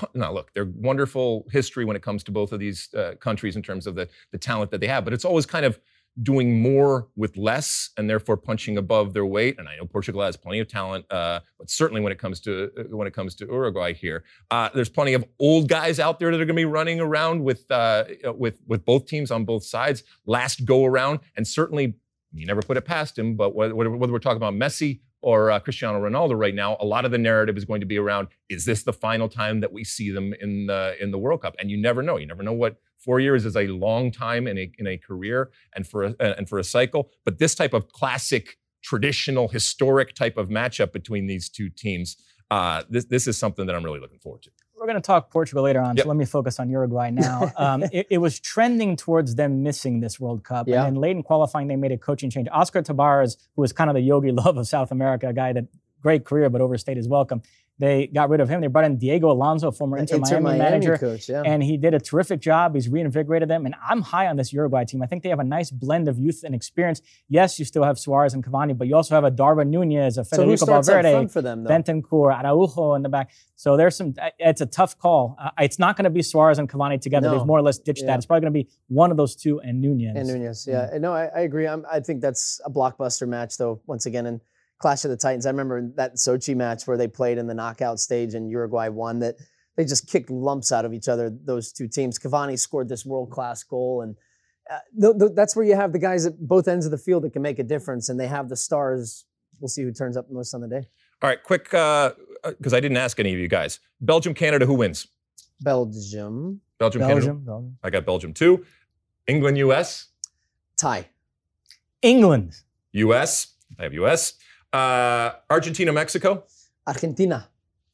uh, 0.00 0.06
Now, 0.14 0.32
look, 0.32 0.52
they're 0.54 0.64
wonderful 0.74 1.46
history 1.52 1.84
when 1.84 1.96
it 1.96 2.02
comes 2.02 2.24
to 2.24 2.32
both 2.32 2.52
of 2.52 2.58
these 2.60 2.88
uh, 2.94 3.14
countries 3.20 3.56
in 3.56 3.62
terms 3.62 3.86
of 3.86 3.94
the, 3.94 4.08
the 4.32 4.38
talent 4.38 4.70
that 4.70 4.80
they 4.80 4.86
have, 4.88 5.04
but 5.04 5.12
it's 5.12 5.24
always 5.24 5.44
kind 5.46 5.64
of 5.66 5.78
doing 6.22 6.60
more 6.60 7.08
with 7.16 7.36
less 7.36 7.90
and 7.96 8.08
therefore 8.08 8.36
punching 8.36 8.76
above 8.76 9.12
their 9.12 9.26
weight. 9.26 9.56
And 9.58 9.68
I 9.68 9.76
know 9.76 9.86
Portugal 9.86 10.22
has 10.22 10.36
plenty 10.36 10.60
of 10.60 10.68
talent, 10.68 11.04
uh, 11.10 11.40
but 11.58 11.70
certainly 11.70 12.00
when 12.00 12.12
it 12.12 12.18
comes 12.18 12.40
to 12.40 12.70
uh, 12.78 12.82
when 12.96 13.06
it 13.06 13.14
comes 13.14 13.34
to 13.36 13.46
Uruguay 13.46 13.92
here, 13.92 14.24
uh, 14.50 14.68
there's 14.74 14.88
plenty 14.88 15.14
of 15.14 15.24
old 15.38 15.68
guys 15.68 16.00
out 16.00 16.18
there 16.18 16.30
that 16.30 16.40
are 16.40 16.44
going 16.44 16.48
to 16.56 16.60
be 16.60 16.64
running 16.64 17.00
around 17.00 17.42
with 17.42 17.70
uh, 17.70 18.04
with 18.36 18.60
with 18.66 18.84
both 18.84 19.06
teams 19.06 19.30
on 19.30 19.44
both 19.44 19.64
sides. 19.64 20.02
Last 20.26 20.64
go 20.64 20.84
around, 20.84 21.20
and 21.36 21.46
certainly 21.46 21.94
you 22.32 22.46
never 22.46 22.62
put 22.62 22.76
it 22.76 22.84
past 22.84 23.18
him. 23.18 23.36
But 23.36 23.54
whether, 23.54 23.74
whether 23.74 24.12
we're 24.12 24.18
talking 24.18 24.36
about 24.36 24.54
Messi 24.54 25.00
or 25.20 25.50
uh, 25.50 25.60
Cristiano 25.60 26.00
Ronaldo 26.00 26.38
right 26.38 26.54
now, 26.54 26.76
a 26.80 26.84
lot 26.84 27.04
of 27.04 27.10
the 27.10 27.18
narrative 27.18 27.56
is 27.56 27.64
going 27.64 27.80
to 27.80 27.86
be 27.86 27.98
around: 27.98 28.28
Is 28.48 28.64
this 28.64 28.82
the 28.82 28.92
final 28.92 29.28
time 29.28 29.60
that 29.60 29.72
we 29.72 29.84
see 29.84 30.10
them 30.10 30.34
in 30.40 30.66
the 30.66 30.94
in 31.00 31.10
the 31.10 31.18
World 31.18 31.42
Cup? 31.42 31.56
And 31.58 31.70
you 31.70 31.76
never 31.76 32.02
know. 32.02 32.16
You 32.16 32.26
never 32.26 32.42
know 32.42 32.52
what 32.52 32.76
four 32.98 33.20
years 33.20 33.44
is 33.44 33.56
a 33.56 33.66
long 33.66 34.10
time 34.10 34.46
in 34.46 34.58
a 34.58 34.70
in 34.78 34.86
a 34.86 34.96
career 34.98 35.50
and 35.74 35.86
for 35.86 36.04
a, 36.04 36.14
and 36.20 36.48
for 36.48 36.58
a 36.58 36.64
cycle. 36.64 37.10
But 37.24 37.38
this 37.38 37.54
type 37.54 37.74
of 37.74 37.88
classic, 37.88 38.58
traditional, 38.82 39.48
historic 39.48 40.14
type 40.14 40.36
of 40.36 40.48
matchup 40.48 40.92
between 40.92 41.26
these 41.26 41.48
two 41.48 41.68
teams, 41.68 42.16
uh, 42.50 42.82
this 42.88 43.06
this 43.06 43.26
is 43.26 43.36
something 43.36 43.66
that 43.66 43.74
I'm 43.74 43.84
really 43.84 44.00
looking 44.00 44.20
forward 44.20 44.42
to. 44.42 44.50
We're 44.78 44.86
going 44.86 44.96
to 44.96 45.00
talk 45.06 45.30
Portugal 45.30 45.64
later 45.64 45.80
on, 45.80 45.96
Yep. 45.96 46.04
so 46.04 46.08
let 46.08 46.16
me 46.16 46.24
focus 46.24 46.60
on 46.60 46.70
Uruguay 46.70 47.10
now. 47.10 47.52
Um, 47.58 47.82
it, 47.92 48.06
it 48.10 48.18
was 48.18 48.38
trending 48.38 48.94
towards 48.96 49.34
them 49.34 49.62
missing 49.62 50.00
this 50.00 50.20
World 50.20 50.44
Cup. 50.44 50.68
Yeah. 50.68 50.84
And 50.84 50.96
then 50.96 51.00
late 51.00 51.16
in 51.16 51.22
qualifying, 51.22 51.66
they 51.66 51.76
made 51.76 51.90
a 51.92 51.98
coaching 51.98 52.30
change. 52.30 52.46
Oscar 52.52 52.82
Tabarez, 52.82 53.36
who 53.56 53.62
was 53.62 53.72
kind 53.72 53.90
of 53.90 53.94
the 53.96 54.08
Jogi 54.08 54.30
Löw 54.36 54.56
of 54.56 54.66
South 54.68 54.92
America, 54.92 55.28
a 55.28 55.32
guy 55.32 55.52
that 55.52 55.64
great 56.02 56.24
career 56.24 56.48
but 56.48 56.60
overstayed 56.60 56.96
his 56.96 57.08
welcome. 57.08 57.42
They 57.80 58.08
got 58.08 58.28
rid 58.28 58.40
of 58.40 58.48
him. 58.48 58.60
They 58.60 58.66
brought 58.66 58.86
in 58.86 58.98
Diego 58.98 59.30
Alonso, 59.30 59.70
former 59.70 59.98
Inter, 59.98 60.16
Inter 60.16 60.40
Miami, 60.40 60.58
Miami 60.58 60.70
manager. 60.70 60.98
coach, 60.98 61.28
yeah. 61.28 61.42
And 61.44 61.62
he 61.62 61.76
did 61.76 61.94
a 61.94 62.00
terrific 62.00 62.40
job. 62.40 62.74
He's 62.74 62.88
reinvigorated 62.88 63.48
them. 63.48 63.66
And 63.66 63.74
I'm 63.88 64.02
high 64.02 64.26
on 64.26 64.36
this 64.36 64.52
Uruguay 64.52 64.84
team. 64.84 65.00
I 65.02 65.06
think 65.06 65.22
they 65.22 65.28
have 65.28 65.38
a 65.38 65.44
nice 65.44 65.70
blend 65.70 66.08
of 66.08 66.18
youth 66.18 66.42
and 66.44 66.54
experience. 66.54 67.00
Yes, 67.28 67.58
you 67.58 67.64
still 67.64 67.84
have 67.84 67.96
Suarez 67.96 68.34
and 68.34 68.44
Cavani, 68.44 68.76
but 68.76 68.88
you 68.88 68.96
also 68.96 69.14
have 69.14 69.22
a 69.22 69.30
Darwin 69.30 69.70
Nunez, 69.70 70.18
a 70.18 70.24
so 70.24 70.36
Federico 70.36 70.64
up 70.72 70.84
Valverde, 70.84 71.28
for 71.28 71.40
them 71.40 71.62
though? 71.62 71.70
Bentancur, 71.70 72.34
Araujo 72.44 72.94
in 72.94 73.02
the 73.02 73.08
back. 73.08 73.30
So 73.54 73.76
there's 73.76 73.96
some. 73.96 74.14
It's 74.38 74.60
a 74.60 74.66
tough 74.66 74.98
call. 74.98 75.36
Uh, 75.40 75.50
it's 75.60 75.78
not 75.78 75.96
going 75.96 76.04
to 76.04 76.10
be 76.10 76.22
Suarez 76.22 76.58
and 76.58 76.68
Cavani 76.68 77.00
together. 77.00 77.28
No. 77.28 77.38
They've 77.38 77.46
more 77.46 77.58
or 77.58 77.62
less 77.62 77.78
ditched 77.78 78.02
Yeah. 78.02 78.08
that. 78.08 78.16
It's 78.18 78.26
probably 78.26 78.40
going 78.42 78.54
to 78.54 78.64
be 78.64 78.68
one 78.88 79.10
of 79.12 79.16
those 79.16 79.36
two 79.36 79.60
and 79.60 79.80
Nunez. 79.80 80.14
And 80.16 80.26
Nunez, 80.26 80.66
yeah. 80.68 80.90
No, 80.98 81.12
I, 81.12 81.26
I 81.26 81.40
agree. 81.40 81.66
I'm, 81.68 81.84
I 81.90 82.00
think 82.00 82.20
that's 82.22 82.60
a 82.64 82.70
blockbuster 82.70 83.28
match, 83.28 83.56
though. 83.56 83.80
Once 83.86 84.06
again, 84.06 84.26
in 84.26 84.40
Clash 84.78 85.04
of 85.04 85.10
the 85.10 85.16
Titans, 85.16 85.46
I 85.46 85.50
remember 85.50 85.90
that 85.96 86.16
Sochi 86.16 86.54
match 86.54 86.86
where 86.86 86.96
they 86.96 87.08
played 87.08 87.38
in 87.38 87.46
the 87.46 87.54
knockout 87.54 87.98
stage 87.98 88.34
and 88.34 88.50
Uruguay 88.50 88.88
won. 88.88 89.18
That 89.20 89.36
they 89.76 89.84
just 89.84 90.08
kicked 90.08 90.30
lumps 90.30 90.72
out 90.72 90.84
of 90.84 90.92
each 90.92 91.08
other. 91.08 91.30
Those 91.30 91.72
two 91.72 91.88
teams. 91.88 92.18
Cavani 92.18 92.58
scored 92.58 92.88
this 92.88 93.04
world 93.04 93.30
class 93.30 93.62
goal, 93.64 94.02
and 94.02 94.16
uh, 94.70 94.78
th- 95.00 95.18
th- 95.18 95.32
that's 95.34 95.56
where 95.56 95.64
you 95.64 95.74
have 95.74 95.92
the 95.92 95.98
guys 95.98 96.26
at 96.26 96.38
both 96.38 96.68
ends 96.68 96.84
of 96.84 96.90
the 96.90 96.98
field 96.98 97.24
that 97.24 97.32
can 97.32 97.42
make 97.42 97.58
a 97.58 97.64
difference, 97.64 98.08
and 98.08 98.18
they 98.18 98.28
have 98.28 98.48
the 98.48 98.56
stars. 98.56 99.24
We'll 99.60 99.68
see 99.68 99.82
who 99.82 99.92
turns 99.92 100.16
up 100.16 100.30
most 100.30 100.54
on 100.54 100.60
the 100.60 100.68
day. 100.68 100.88
All 101.20 101.28
right, 101.28 101.42
quick, 101.42 101.64
because 101.64 102.72
I 102.72 102.78
didn't 102.78 102.96
ask 102.96 103.18
any 103.18 103.32
of 103.32 103.40
you 103.40 103.48
guys. 103.48 103.80
Belgium, 104.00 104.34
Canada, 104.34 104.66
who 104.66 104.74
wins? 104.74 105.08
Belgium 105.60 106.60
Belgium, 106.78 107.00
Canada. 107.02 107.20
Belgium, 107.20 107.44
Belgium. 107.44 107.78
I 107.82 107.90
got 107.90 108.06
Belgium 108.06 108.32
too. 108.32 108.64
England, 109.26 109.58
US. 109.58 110.06
tie. 110.76 111.08
England. 112.02 112.54
US. 112.92 113.54
I 113.78 113.82
have 113.82 113.94
US. 113.94 114.34
Uh, 114.72 115.30
Argentina, 115.50 115.92
Mexico. 115.92 116.44
Argentina, 116.86 117.48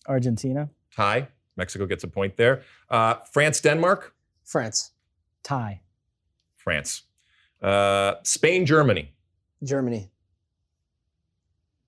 Argentina. 0.07 0.69
Tie. 0.95 1.29
Mexico 1.57 1.87
gets 1.87 2.03
a 2.05 2.09
point 2.09 2.37
there. 2.37 2.63
Uh, 2.91 3.15
France, 3.33 3.61
Denmark. 3.61 4.15
France, 4.45 4.91
Tie. 5.43 5.81
France. 6.57 7.03
Uh, 7.63 8.15
Spain, 8.25 8.67
Germany. 8.67 9.13
Germany. 9.63 10.11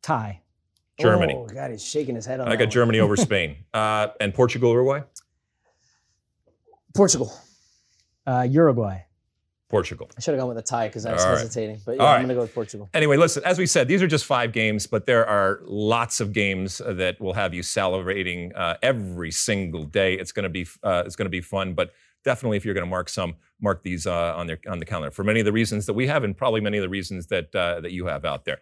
Tie. 0.03 0.41
Germany. 0.99 1.35
Oh 1.37 1.47
God, 1.47 1.73
he's 1.73 1.85
shaking 1.85 2.15
his 2.15 2.25
head 2.25 2.41
on 2.41 2.47
I 2.47 2.53
that 2.53 2.57
got 2.57 2.65
one. 2.67 2.71
Germany 2.71 3.01
over 3.01 3.17
Spain. 3.29 3.57
Uh, 3.75 4.09
and 4.21 4.33
Portugal, 4.33 4.71
Uruguay. 4.73 5.03
Portugal. 6.95 7.33
Uh, 8.27 8.47
Uruguay. 8.49 9.01
I 10.17 10.21
should 10.21 10.33
have 10.33 10.41
gone 10.41 10.49
with 10.49 10.59
a 10.59 10.63
tie 10.63 10.87
because 10.89 11.07
I 11.07 11.13
was 11.13 11.25
All 11.25 11.31
right. 11.31 11.39
hesitating. 11.39 11.81
But 11.85 11.97
yeah, 11.97 12.03
All 12.03 12.09
I'm 12.09 12.13
right. 12.15 12.19
going 12.21 12.29
to 12.29 12.35
go 12.35 12.41
with 12.43 12.55
Portugal. 12.55 12.89
Anyway, 12.95 13.17
listen, 13.17 13.43
as 13.45 13.59
we 13.59 13.67
said, 13.67 13.89
these 13.89 14.03
are 14.03 14.07
just 14.07 14.25
five 14.25 14.53
games, 14.53 14.87
but 14.87 15.07
there 15.07 15.27
are 15.27 15.61
lots 15.65 16.21
of 16.21 16.33
games 16.33 16.81
uh, 16.81 16.93
that 16.95 17.21
will 17.21 17.33
have 17.33 17.53
you 17.53 17.63
salivating 17.63 18.57
uh, 18.57 18.77
every 18.83 19.31
single 19.31 19.85
day. 19.85 20.15
It's 20.15 20.33
going 20.33 20.45
to 20.45 20.49
be 20.49 20.67
uh, 20.83 21.03
it's 21.05 21.17
going 21.17 21.27
to 21.27 21.31
be 21.31 21.41
fun, 21.41 21.75
but 21.75 21.93
definitely 22.25 22.57
if 22.57 22.65
you're 22.65 22.75
going 22.75 22.87
to 22.87 22.91
mark 22.91 23.09
some, 23.09 23.35
mark 23.61 23.83
these 23.83 24.07
uh, 24.07 24.35
on 24.37 24.47
their 24.47 24.59
on 24.69 24.79
the 24.79 24.87
calendar 24.87 25.11
for 25.11 25.25
many 25.25 25.41
of 25.41 25.47
the 25.47 25.53
reasons 25.53 25.87
that 25.87 25.95
we 25.95 26.07
have, 26.07 26.23
and 26.23 26.37
probably 26.37 26.61
many 26.61 26.79
of 26.79 26.83
the 26.83 26.89
reasons 26.89 27.27
that 27.27 27.55
uh, 27.55 27.81
that 27.81 27.93
you 27.93 28.07
have 28.07 28.25
out 28.25 28.45
there. 28.45 28.61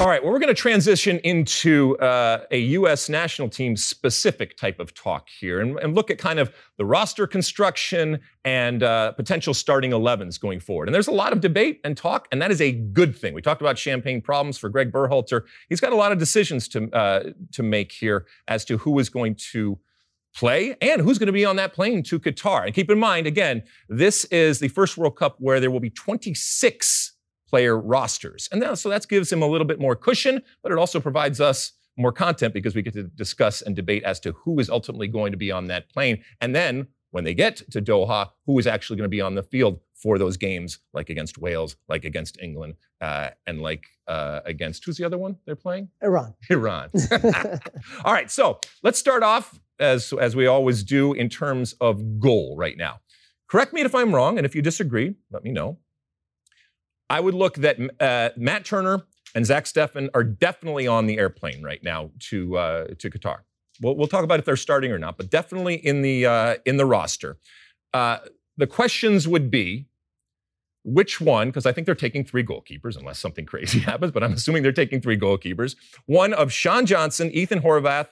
All 0.00 0.08
right, 0.08 0.20
well, 0.20 0.32
we're 0.32 0.40
going 0.40 0.52
to 0.52 0.60
transition 0.60 1.20
into 1.20 1.96
uh, 1.98 2.46
a 2.50 2.58
U.S. 2.58 3.08
national 3.08 3.48
team 3.48 3.76
specific 3.76 4.56
type 4.56 4.80
of 4.80 4.92
talk 4.92 5.28
here 5.28 5.60
and, 5.60 5.78
and 5.78 5.94
look 5.94 6.10
at 6.10 6.18
kind 6.18 6.40
of 6.40 6.52
the 6.78 6.84
roster 6.84 7.28
construction 7.28 8.18
and 8.44 8.82
uh, 8.82 9.12
potential 9.12 9.54
starting 9.54 9.92
11s 9.92 10.40
going 10.40 10.58
forward. 10.58 10.88
And 10.88 10.94
there's 10.94 11.06
a 11.06 11.12
lot 11.12 11.32
of 11.32 11.40
debate 11.40 11.80
and 11.84 11.96
talk, 11.96 12.26
and 12.32 12.42
that 12.42 12.50
is 12.50 12.60
a 12.60 12.72
good 12.72 13.16
thing. 13.16 13.34
We 13.34 13.40
talked 13.40 13.60
about 13.60 13.78
champagne 13.78 14.20
problems 14.20 14.58
for 14.58 14.68
Greg 14.68 14.90
Berhalter. 14.90 15.42
He's 15.68 15.78
got 15.78 15.92
a 15.92 15.96
lot 15.96 16.10
of 16.10 16.18
decisions 16.18 16.66
to, 16.68 16.90
uh, 16.90 17.30
to 17.52 17.62
make 17.62 17.92
here 17.92 18.26
as 18.48 18.64
to 18.64 18.78
who 18.78 18.98
is 18.98 19.08
going 19.08 19.36
to 19.52 19.78
play 20.34 20.76
and 20.82 21.02
who's 21.02 21.18
going 21.18 21.28
to 21.28 21.32
be 21.32 21.44
on 21.44 21.54
that 21.54 21.72
plane 21.72 22.02
to 22.02 22.18
Qatar. 22.18 22.66
And 22.66 22.74
keep 22.74 22.90
in 22.90 22.98
mind, 22.98 23.28
again, 23.28 23.62
this 23.88 24.24
is 24.24 24.58
the 24.58 24.68
first 24.68 24.98
World 24.98 25.14
Cup 25.14 25.36
where 25.38 25.60
there 25.60 25.70
will 25.70 25.78
be 25.78 25.90
26 25.90 27.12
player 27.54 27.78
rosters. 27.78 28.48
And 28.50 28.60
that, 28.62 28.78
so 28.78 28.88
that 28.88 29.06
gives 29.06 29.32
him 29.32 29.40
a 29.40 29.46
little 29.46 29.64
bit 29.64 29.78
more 29.78 29.94
cushion, 29.94 30.42
but 30.60 30.72
it 30.72 30.78
also 30.78 30.98
provides 30.98 31.40
us 31.40 31.70
more 31.96 32.10
content 32.10 32.52
because 32.52 32.74
we 32.74 32.82
get 32.82 32.94
to 32.94 33.04
discuss 33.04 33.62
and 33.62 33.76
debate 33.76 34.02
as 34.02 34.18
to 34.18 34.32
who 34.32 34.58
is 34.58 34.68
ultimately 34.68 35.06
going 35.06 35.30
to 35.30 35.38
be 35.38 35.52
on 35.52 35.68
that 35.68 35.88
plane. 35.88 36.20
And 36.40 36.52
then 36.52 36.88
when 37.12 37.22
they 37.22 37.32
get 37.32 37.62
to 37.70 37.80
Doha, 37.80 38.30
who 38.44 38.58
is 38.58 38.66
actually 38.66 38.96
going 38.96 39.04
to 39.04 39.16
be 39.16 39.20
on 39.20 39.36
the 39.36 39.44
field 39.44 39.78
for 39.94 40.18
those 40.18 40.36
games, 40.36 40.80
like 40.92 41.10
against 41.10 41.38
Wales, 41.38 41.76
like 41.88 42.04
against 42.04 42.40
England, 42.42 42.74
uh, 43.00 43.30
and 43.46 43.60
like 43.60 43.84
uh, 44.08 44.40
against 44.44 44.84
who's 44.84 44.96
the 44.96 45.04
other 45.04 45.16
one 45.16 45.36
they're 45.46 45.54
playing? 45.54 45.90
Iran. 46.02 46.34
Iran. 46.50 46.90
All 48.04 48.12
right, 48.12 48.32
so 48.32 48.58
let's 48.82 48.98
start 48.98 49.22
off 49.22 49.60
as 49.78 50.12
as 50.20 50.34
we 50.34 50.48
always 50.48 50.82
do 50.82 51.12
in 51.12 51.28
terms 51.28 51.74
of 51.80 52.18
goal 52.18 52.56
right 52.58 52.76
now. 52.76 52.98
Correct 53.46 53.72
me 53.72 53.82
if 53.82 53.94
I'm 53.94 54.12
wrong, 54.12 54.38
and 54.38 54.44
if 54.44 54.56
you 54.56 54.62
disagree, 54.62 55.14
let 55.30 55.44
me 55.44 55.52
know. 55.52 55.78
I 57.10 57.20
would 57.20 57.34
look 57.34 57.56
that 57.56 57.78
uh, 58.00 58.30
Matt 58.36 58.64
Turner 58.64 59.02
and 59.34 59.44
Zach 59.44 59.64
Steffen 59.64 60.08
are 60.14 60.24
definitely 60.24 60.86
on 60.86 61.06
the 61.06 61.18
airplane 61.18 61.62
right 61.62 61.82
now 61.82 62.10
to 62.30 62.56
uh, 62.56 62.86
to 62.98 63.10
Qatar. 63.10 63.38
We'll, 63.80 63.96
we'll 63.96 64.08
talk 64.08 64.24
about 64.24 64.38
if 64.38 64.44
they're 64.44 64.56
starting 64.56 64.92
or 64.92 64.98
not, 64.98 65.16
but 65.16 65.30
definitely 65.30 65.74
in 65.74 66.02
the 66.02 66.26
uh, 66.26 66.56
in 66.64 66.76
the 66.76 66.86
roster. 66.86 67.38
Uh, 67.92 68.18
the 68.56 68.66
questions 68.66 69.26
would 69.26 69.50
be 69.50 69.86
which 70.84 71.20
one, 71.20 71.48
because 71.48 71.66
I 71.66 71.72
think 71.72 71.86
they're 71.86 71.94
taking 71.94 72.24
three 72.24 72.44
goalkeepers, 72.44 72.96
unless 72.96 73.18
something 73.18 73.46
crazy 73.46 73.80
happens, 73.80 74.12
but 74.12 74.22
I'm 74.22 74.32
assuming 74.32 74.62
they're 74.62 74.72
taking 74.72 75.00
three 75.00 75.18
goalkeepers. 75.18 75.76
One 76.06 76.32
of 76.32 76.52
Sean 76.52 76.86
Johnson, 76.86 77.30
Ethan 77.32 77.60
Horvath, 77.60 78.08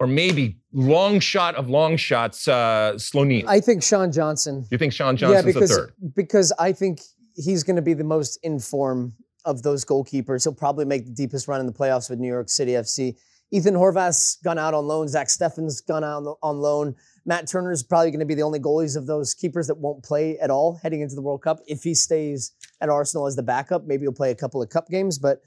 or 0.00 0.06
maybe 0.08 0.58
long 0.72 1.20
shot 1.20 1.54
of 1.54 1.68
long 1.68 1.96
shots, 1.96 2.48
uh, 2.48 2.94
Slonina. 2.96 3.44
I 3.46 3.60
think 3.60 3.84
Sean 3.84 4.10
Johnson. 4.10 4.64
You 4.70 4.78
think 4.78 4.92
Sean 4.92 5.16
Johnson's 5.16 5.44
yeah, 5.44 5.52
because, 5.52 5.70
the 5.70 5.76
third? 5.76 5.92
Because 6.16 6.52
I 6.58 6.72
think 6.72 7.02
he's 7.36 7.62
going 7.62 7.76
to 7.76 7.82
be 7.82 7.94
the 7.94 8.04
most 8.04 8.38
in 8.42 8.58
form 8.58 9.14
of 9.44 9.62
those 9.62 9.84
goalkeepers. 9.84 10.44
He'll 10.44 10.54
probably 10.54 10.84
make 10.84 11.04
the 11.04 11.12
deepest 11.12 11.48
run 11.48 11.60
in 11.60 11.66
the 11.66 11.72
playoffs 11.72 12.08
with 12.08 12.18
New 12.18 12.28
York 12.28 12.48
City 12.48 12.72
FC. 12.72 13.16
Ethan 13.50 13.74
Horvath's 13.74 14.38
gone 14.42 14.58
out 14.58 14.72
on 14.72 14.86
loan. 14.86 15.08
Zach 15.08 15.28
Steffen's 15.28 15.80
gone 15.82 16.04
out 16.04 16.38
on 16.42 16.58
loan. 16.58 16.94
Matt 17.26 17.46
Turner's 17.46 17.82
probably 17.82 18.10
going 18.10 18.20
to 18.20 18.26
be 18.26 18.34
the 18.34 18.42
only 18.42 18.58
goalies 18.58 18.96
of 18.96 19.06
those 19.06 19.34
keepers 19.34 19.66
that 19.66 19.76
won't 19.76 20.02
play 20.02 20.38
at 20.38 20.50
all 20.50 20.80
heading 20.82 21.02
into 21.02 21.14
the 21.14 21.20
World 21.20 21.42
Cup. 21.42 21.60
If 21.66 21.82
he 21.82 21.94
stays 21.94 22.52
at 22.80 22.88
Arsenal 22.88 23.26
as 23.26 23.36
the 23.36 23.42
backup, 23.42 23.84
maybe 23.84 24.02
he'll 24.02 24.12
play 24.12 24.30
a 24.30 24.34
couple 24.34 24.62
of 24.62 24.70
cup 24.70 24.88
games. 24.88 25.18
But 25.18 25.42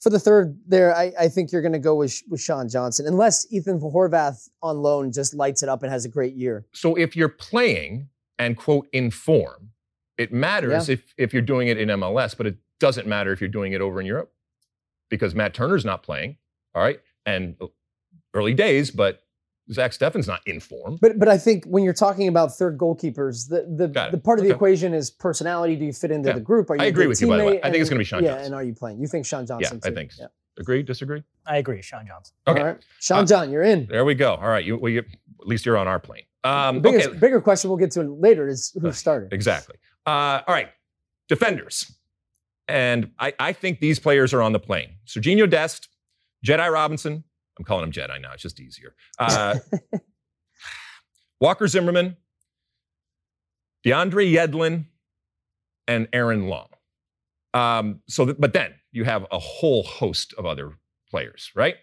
for 0.00 0.10
the 0.10 0.18
third 0.18 0.58
there, 0.66 0.94
I, 0.96 1.12
I 1.18 1.28
think 1.28 1.52
you're 1.52 1.60
going 1.60 1.72
to 1.72 1.78
go 1.78 1.96
with, 1.96 2.22
with 2.28 2.40
Sean 2.40 2.68
Johnson, 2.68 3.06
unless 3.06 3.52
Ethan 3.52 3.80
Horvath 3.80 4.48
on 4.62 4.78
loan 4.78 5.12
just 5.12 5.34
lights 5.34 5.62
it 5.62 5.68
up 5.68 5.82
and 5.82 5.92
has 5.92 6.04
a 6.04 6.08
great 6.08 6.34
year. 6.34 6.66
So 6.72 6.94
if 6.94 7.16
you're 7.16 7.28
playing 7.28 8.08
and 8.38 8.56
quote 8.56 8.86
in 8.92 9.10
form, 9.10 9.70
it 10.20 10.32
matters 10.32 10.88
yeah. 10.88 10.94
if 10.94 11.14
if 11.16 11.32
you're 11.32 11.42
doing 11.42 11.68
it 11.68 11.78
in 11.78 11.88
MLS, 11.88 12.36
but 12.36 12.46
it 12.46 12.56
doesn't 12.78 13.06
matter 13.06 13.32
if 13.32 13.40
you're 13.40 13.48
doing 13.48 13.72
it 13.72 13.80
over 13.80 14.00
in 14.00 14.06
Europe 14.06 14.30
because 15.08 15.34
Matt 15.34 15.54
Turner's 15.54 15.84
not 15.84 16.02
playing. 16.02 16.36
All 16.74 16.82
right, 16.82 17.00
and 17.24 17.56
early 18.34 18.52
days, 18.52 18.90
but 18.90 19.22
Zach 19.72 19.92
Steffen's 19.92 20.28
not 20.28 20.46
in 20.46 20.60
form. 20.60 20.98
But 21.00 21.18
but 21.18 21.28
I 21.28 21.38
think 21.38 21.64
when 21.64 21.84
you're 21.84 21.94
talking 21.94 22.28
about 22.28 22.54
third 22.54 22.76
goalkeepers, 22.76 23.48
the 23.48 23.62
the, 23.62 24.10
the 24.10 24.18
part 24.18 24.38
of 24.38 24.44
the 24.44 24.52
equation 24.52 24.92
is 24.92 25.10
personality. 25.10 25.74
Do 25.74 25.86
you 25.86 25.92
fit 25.94 26.10
into 26.10 26.28
yeah. 26.28 26.34
the 26.34 26.40
group? 26.40 26.68
Are 26.68 26.76
you 26.76 26.82
I 26.82 26.86
agree 26.86 27.06
with 27.06 27.20
you. 27.22 27.28
By 27.28 27.38
the 27.38 27.44
way, 27.46 27.60
I 27.62 27.70
think 27.70 27.80
it's 27.80 27.88
going 27.88 27.96
to 27.96 28.00
be 28.00 28.04
Sean. 28.04 28.20
Johnson. 28.20 28.26
Yeah, 28.26 28.32
Johnson. 28.34 28.52
and 28.52 28.54
are 28.54 28.64
you 28.64 28.74
playing? 28.74 29.00
You 29.00 29.08
think 29.08 29.24
Sean 29.24 29.46
Johnson? 29.46 29.80
Yeah, 29.82 29.88
too? 29.88 29.92
I 29.92 29.98
think. 29.98 30.12
Yeah. 30.18 30.26
Agree? 30.58 30.82
Disagree? 30.82 31.22
I 31.46 31.56
agree. 31.56 31.80
Sean 31.80 32.06
Johnson. 32.06 32.34
Okay. 32.46 32.60
All 32.60 32.66
right. 32.66 32.78
Sean 33.00 33.20
uh, 33.20 33.26
John, 33.26 33.50
you're 33.50 33.62
in. 33.62 33.86
There 33.86 34.04
we 34.04 34.14
go. 34.14 34.34
All 34.34 34.48
right. 34.48 34.64
You, 34.64 34.76
well, 34.76 34.92
you, 34.92 34.98
at 34.98 35.46
least 35.46 35.64
you're 35.64 35.78
on 35.78 35.88
our 35.88 35.98
plane. 35.98 36.24
Um, 36.44 36.80
biggest, 36.80 37.08
okay. 37.08 37.18
Bigger 37.18 37.40
question 37.40 37.70
we'll 37.70 37.78
get 37.78 37.90
to 37.92 38.02
later 38.02 38.48
is 38.48 38.76
who 38.80 38.92
started. 38.92 39.32
Exactly. 39.32 39.76
Uh, 40.06 40.40
all 40.46 40.54
right. 40.54 40.70
Defenders. 41.28 41.92
And 42.68 43.10
I, 43.18 43.32
I 43.38 43.52
think 43.52 43.80
these 43.80 43.98
players 43.98 44.32
are 44.32 44.42
on 44.42 44.52
the 44.52 44.60
plane. 44.60 44.96
Serginho 45.06 45.48
Dest, 45.48 45.88
Jedi 46.46 46.70
Robinson, 46.70 47.24
I'm 47.58 47.64
calling 47.64 47.84
him 47.84 47.92
Jedi 47.92 48.20
now. 48.22 48.32
It's 48.32 48.42
just 48.42 48.60
easier. 48.60 48.94
Uh, 49.18 49.58
Walker 51.40 51.66
Zimmerman, 51.68 52.16
DeAndre 53.84 54.32
Yedlin, 54.32 54.86
and 55.86 56.08
Aaron 56.12 56.46
Long. 56.48 56.68
Um, 57.52 58.00
so, 58.08 58.24
th- 58.24 58.36
but 58.38 58.52
then 58.52 58.74
you 58.92 59.04
have 59.04 59.26
a 59.30 59.38
whole 59.38 59.82
host 59.82 60.32
of 60.38 60.46
other 60.46 60.78
players, 61.10 61.50
right? 61.54 61.76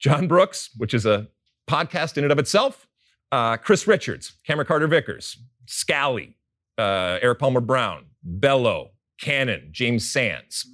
John 0.00 0.26
Brooks, 0.26 0.70
which 0.76 0.94
is 0.94 1.04
a 1.06 1.28
podcast 1.68 2.16
in 2.16 2.24
and 2.24 2.32
of 2.32 2.38
itself. 2.38 2.86
Uh, 3.30 3.56
Chris 3.58 3.86
Richards, 3.86 4.32
Cameron 4.44 4.66
Carter 4.66 4.88
Vickers, 4.88 5.36
Scally, 5.66 6.36
uh, 6.80 7.18
Erik 7.22 7.38
Palmer 7.38 7.60
Brown, 7.60 8.06
Bello, 8.22 8.90
Cannon, 9.20 9.68
James 9.70 10.10
Sands. 10.10 10.66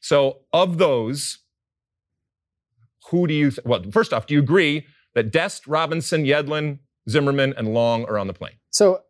So, 0.00 0.40
of 0.52 0.78
those, 0.78 1.38
who 3.10 3.26
do 3.26 3.34
you, 3.34 3.50
th- 3.50 3.64
well, 3.64 3.82
first 3.90 4.12
off, 4.12 4.26
do 4.26 4.34
you 4.34 4.40
agree 4.40 4.86
that 5.14 5.32
Dest, 5.32 5.66
Robinson, 5.66 6.24
Yedlin, 6.24 6.78
Zimmerman, 7.08 7.54
and 7.56 7.72
Long 7.72 8.04
are 8.04 8.18
on 8.18 8.26
the 8.26 8.34
plane? 8.34 8.54
So 8.70 9.00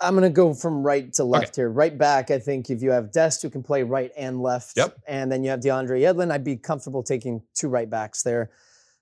I'm 0.00 0.14
going 0.14 0.30
to 0.30 0.34
go 0.34 0.54
from 0.54 0.82
right 0.82 1.12
to 1.14 1.24
left 1.24 1.48
okay. 1.48 1.62
here. 1.62 1.70
Right 1.70 1.96
back, 1.96 2.30
I 2.30 2.38
think 2.38 2.70
if 2.70 2.82
you 2.82 2.90
have 2.90 3.10
Dest 3.10 3.42
who 3.42 3.50
can 3.50 3.62
play 3.62 3.82
right 3.82 4.12
and 4.16 4.42
left, 4.42 4.76
yep. 4.76 4.96
and 5.08 5.32
then 5.32 5.42
you 5.42 5.50
have 5.50 5.60
DeAndre 5.60 6.00
Yedlin, 6.00 6.30
I'd 6.30 6.44
be 6.44 6.56
comfortable 6.56 7.02
taking 7.02 7.42
two 7.54 7.68
right 7.68 7.88
backs 7.88 8.22
there. 8.22 8.50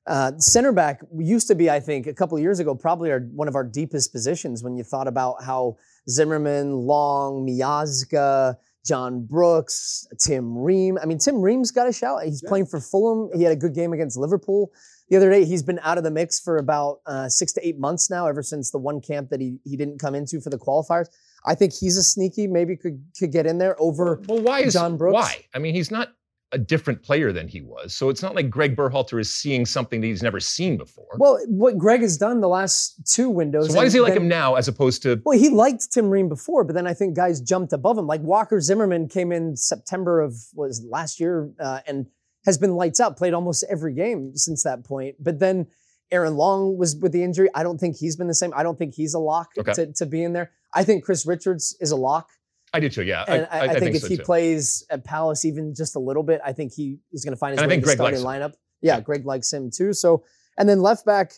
Uh, 0.07 0.33
center 0.39 0.71
back 0.71 1.01
used 1.19 1.49
to 1.49 1.55
be, 1.55 1.69
I 1.69 1.81
think, 1.81 2.07
a 2.07 2.15
couple 2.15 2.39
years 2.39 2.61
ago, 2.61 2.75
probably 2.75 3.11
our, 3.11 3.21
one 3.21 3.49
of 3.49 3.57
our 3.57 3.65
deepest 3.65 4.13
positions 4.13 4.63
when 4.63 4.77
you 4.77 4.85
thought 4.85 5.09
about 5.09 5.43
how 5.43 5.77
Zimmerman, 6.09 6.73
Long, 6.73 7.47
Miazga, 7.47 8.57
John 8.85 9.27
Brooks, 9.27 10.07
Tim 10.19 10.57
Ream. 10.57 10.99
I 11.03 11.07
mean, 11.07 11.19
Tim 11.19 11.43
Ream's 11.43 11.71
got 11.71 11.89
a 11.89 11.93
shout. 11.93 12.23
He's 12.25 12.43
yeah. 12.43 12.49
playing 12.49 12.67
for 12.67 12.81
Fulham. 12.81 13.31
He 13.37 13.43
had 13.43 13.53
a 13.53 13.57
good 13.57 13.75
game 13.75 13.93
against 13.93 14.17
Liverpool 14.17 14.71
the 15.09 15.17
other 15.17 15.31
day. 15.31 15.45
He's 15.45 15.63
been 15.63 15.81
out 15.83 15.99
of 15.99 16.05
the 16.05 16.11
mix 16.11 16.39
for 16.39 16.59
about 16.59 17.01
uh, 17.07 17.29
six 17.29 17.53
to 17.55 17.67
eight 17.67 17.79
months 17.79 18.11
now, 18.11 18.27
ever 18.27 18.43
since 18.43 18.71
the 18.71 18.79
one 18.79 19.01
camp 19.01 19.31
that 19.31 19.41
he 19.41 19.59
he 19.65 19.77
didn't 19.77 19.99
come 19.99 20.15
into 20.15 20.41
for 20.41 20.51
the 20.51 20.59
qualifiers. 20.59 21.07
I 21.45 21.55
think 21.55 21.73
he's 21.73 21.97
a 21.97 22.03
sneaky, 22.03 22.47
maybe 22.47 22.77
could 22.77 23.05
could 23.19 23.33
get 23.33 23.47
in 23.47 23.59
there 23.59 23.77
over 23.81 24.23
well, 24.29 24.41
why 24.41 24.61
is, 24.61 24.73
John 24.73 24.97
Brooks. 24.97 25.15
Why? 25.15 25.47
I 25.55 25.59
mean, 25.59 25.75
he's 25.75 25.91
not 25.91 26.13
a 26.53 26.59
different 26.59 27.03
player 27.03 27.33
than 27.33 27.49
he 27.49 27.61
was. 27.61 27.95
So 27.95 28.09
it's 28.09 28.23
not 28.23 28.35
like 28.35 28.49
Greg 28.49 28.77
Berhalter 28.77 29.21
is 29.21 29.33
seeing 29.33 29.67
something 29.67 30.01
that 30.01 30.07
he's 30.07 30.23
never 30.23 30.39
seen 30.39 30.77
before. 30.77 31.09
Well, 31.19 31.41
what 31.49 31.77
Greg 31.77 32.03
has 32.03 32.17
done 32.17 32.41
the 32.41 32.49
last 32.49 33.13
two 33.13 33.29
windows. 33.29 33.71
So 33.71 33.77
why 33.77 33.85
does 33.85 33.93
he 33.93 34.01
like 34.01 34.15
him 34.15 34.29
now 34.29 34.55
as 34.55 34.69
opposed 34.69 35.03
to? 35.03 35.21
Well, 35.25 35.39
he 35.39 35.49
liked 35.49 35.91
Tim 35.93 36.09
Ream 36.09 36.29
before, 36.29 36.63
but 36.63 36.75
then 36.75 36.87
I 36.87 36.95
think 36.95 37.17
guys 37.17 37.41
jumped 37.41 37.73
above 37.73 37.99
him. 37.99 38.07
Like 38.07 38.21
Walker 38.21 38.61
Zimmerman 38.61 39.09
came 39.09 39.33
in 39.33 39.57
September 39.57 40.21
of 40.21 40.35
was 40.55 40.85
last 40.89 41.19
year 41.19 41.51
uh, 41.59 41.81
and 41.87 42.07
has 42.45 42.59
been 42.59 42.75
lights 42.75 43.01
out, 43.01 43.17
played 43.17 43.35
almost 43.35 43.65
every 43.69 43.93
game 43.93 44.37
since 44.37 44.63
that 44.63 44.85
point. 44.85 45.17
But 45.19 45.41
then 45.41 45.67
Aaron 46.13 46.37
Long 46.37 46.79
was 46.79 46.97
with 46.97 47.11
the 47.13 47.25
injury. 47.25 47.49
I 47.55 47.65
don't 47.65 47.79
think 47.79 47.97
he's 47.97 48.17
been 48.17 48.29
the 48.29 48.35
same. 48.35 48.53
I 48.57 48.63
don't 48.63 48.79
think 48.79 48.95
he's 48.95 49.15
a 49.15 49.19
lock 49.19 49.49
okay. 49.59 49.73
to, 49.75 49.93
to 49.95 50.07
be 50.07 50.23
in 50.23 50.33
there. 50.33 50.53
I 50.73 50.85
think 50.85 51.05
Chris 51.05 51.27
Richards 51.27 51.77
is 51.81 51.91
a 51.91 51.97
lock. 51.97 52.29
I 52.73 52.81
do 52.81 52.89
too. 52.89 53.03
Yeah, 53.03 53.25
and 53.27 53.49
I, 53.51 53.59
I, 53.59 53.63
I 53.63 53.69
think, 53.69 53.81
think, 53.81 53.97
if 53.97 54.03
so 54.03 54.09
he 54.09 54.17
too. 54.17 54.23
plays 54.23 54.85
at 54.91 55.05
Palace 55.05 55.45
even 55.45 55.75
just 55.75 55.97
a 55.97 55.99
little 55.99 56.23
bit, 56.23 56.41
I 56.45 56.53
think 56.53 56.73
he 56.73 56.99
is 57.13 57.25
going 57.25 57.33
to 57.33 57.39
find 57.39 57.53
his 57.53 57.61
and 57.61 57.69
way 57.69 57.77
in 57.77 57.81
the 57.81 57.89
starting 57.89 58.21
lineup. 58.21 58.55
Yeah, 58.83 59.01
Greg 59.01 59.25
likes 59.25 59.53
him 59.53 59.71
too. 59.71 59.93
So, 59.93 60.25
and 60.59 60.69
then 60.69 60.81
left 60.81 61.07
back. 61.07 61.33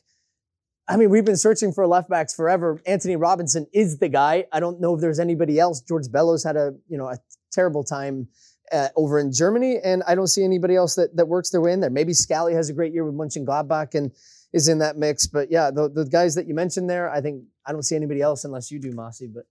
I 0.89 0.97
mean, 0.97 1.11
we've 1.11 1.25
been 1.25 1.37
searching 1.37 1.73
for 1.73 1.87
left 1.87 2.09
backs 2.09 2.35
forever. 2.35 2.81
Anthony 2.87 3.17
Robinson 3.17 3.67
is 3.75 3.99
the 3.99 4.09
guy. 4.09 4.47
I 4.53 4.59
don't 4.59 4.81
know 4.81 4.95
if 4.95 5.01
there's 5.01 5.21
anybody 5.21 5.59
else. 5.59 5.81
George 5.83 6.11
Bello's 6.11 6.43
had 6.43 6.57
a 6.57 6.73
you 6.89 6.97
know 6.97 7.09
a 7.09 7.19
terrible 7.53 7.85
time 7.85 8.29
uh, 8.73 8.89
over 8.97 9.19
in 9.19 9.33
Germany, 9.33 9.79
and 9.83 10.03
I 10.09 10.15
don't 10.15 10.29
see 10.29 10.45
anybody 10.45 10.75
else 10.75 10.95
that 10.95 11.17
that 11.17 11.29
works 11.29 11.51
their 11.51 11.61
way 11.61 11.73
in 11.73 11.81
there. 11.81 11.91
Maybe 11.91 12.15
Scally 12.15 12.55
has 12.55 12.71
a 12.71 12.73
great 12.73 12.93
year 12.93 13.05
with 13.05 13.15
Mönchengladbach 13.15 13.69
Gladbach 13.69 13.95
and 13.95 14.13
is 14.53 14.69
in 14.69 14.79
that 14.79 14.97
mix. 14.97 15.27
But 15.27 15.51
yeah, 15.51 15.71
the, 15.71 15.89
the 15.89 16.05
guys 16.05 16.35
that 16.35 16.47
you 16.47 16.55
mentioned 16.55 16.89
there, 16.89 17.11
I 17.11 17.21
think 17.21 17.45
I 17.67 17.73
don't 17.73 17.83
see 17.83 17.97
anybody 17.97 18.23
else 18.23 18.45
unless 18.45 18.71
you 18.71 18.79
do, 18.79 18.93
Mosse. 18.93 19.23
But 19.33 19.45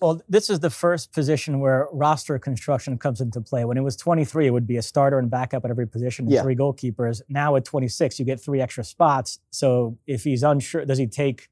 well, 0.00 0.22
this 0.28 0.48
is 0.48 0.60
the 0.60 0.70
first 0.70 1.12
position 1.12 1.60
where 1.60 1.86
roster 1.92 2.38
construction 2.38 2.96
comes 2.96 3.20
into 3.20 3.40
play. 3.40 3.64
When 3.64 3.76
it 3.76 3.82
was 3.82 3.96
23, 3.96 4.46
it 4.46 4.50
would 4.50 4.66
be 4.66 4.78
a 4.78 4.82
starter 4.82 5.18
and 5.18 5.30
backup 5.30 5.64
at 5.64 5.70
every 5.70 5.86
position 5.86 6.28
yeah. 6.28 6.42
three 6.42 6.56
goalkeepers. 6.56 7.20
Now 7.28 7.56
at 7.56 7.64
26, 7.66 8.18
you 8.18 8.24
get 8.24 8.40
three 8.40 8.60
extra 8.60 8.82
spots. 8.82 9.40
So 9.50 9.98
if 10.06 10.24
he's 10.24 10.42
unsure, 10.42 10.86
does 10.86 10.98
he 10.98 11.06
take, 11.06 11.48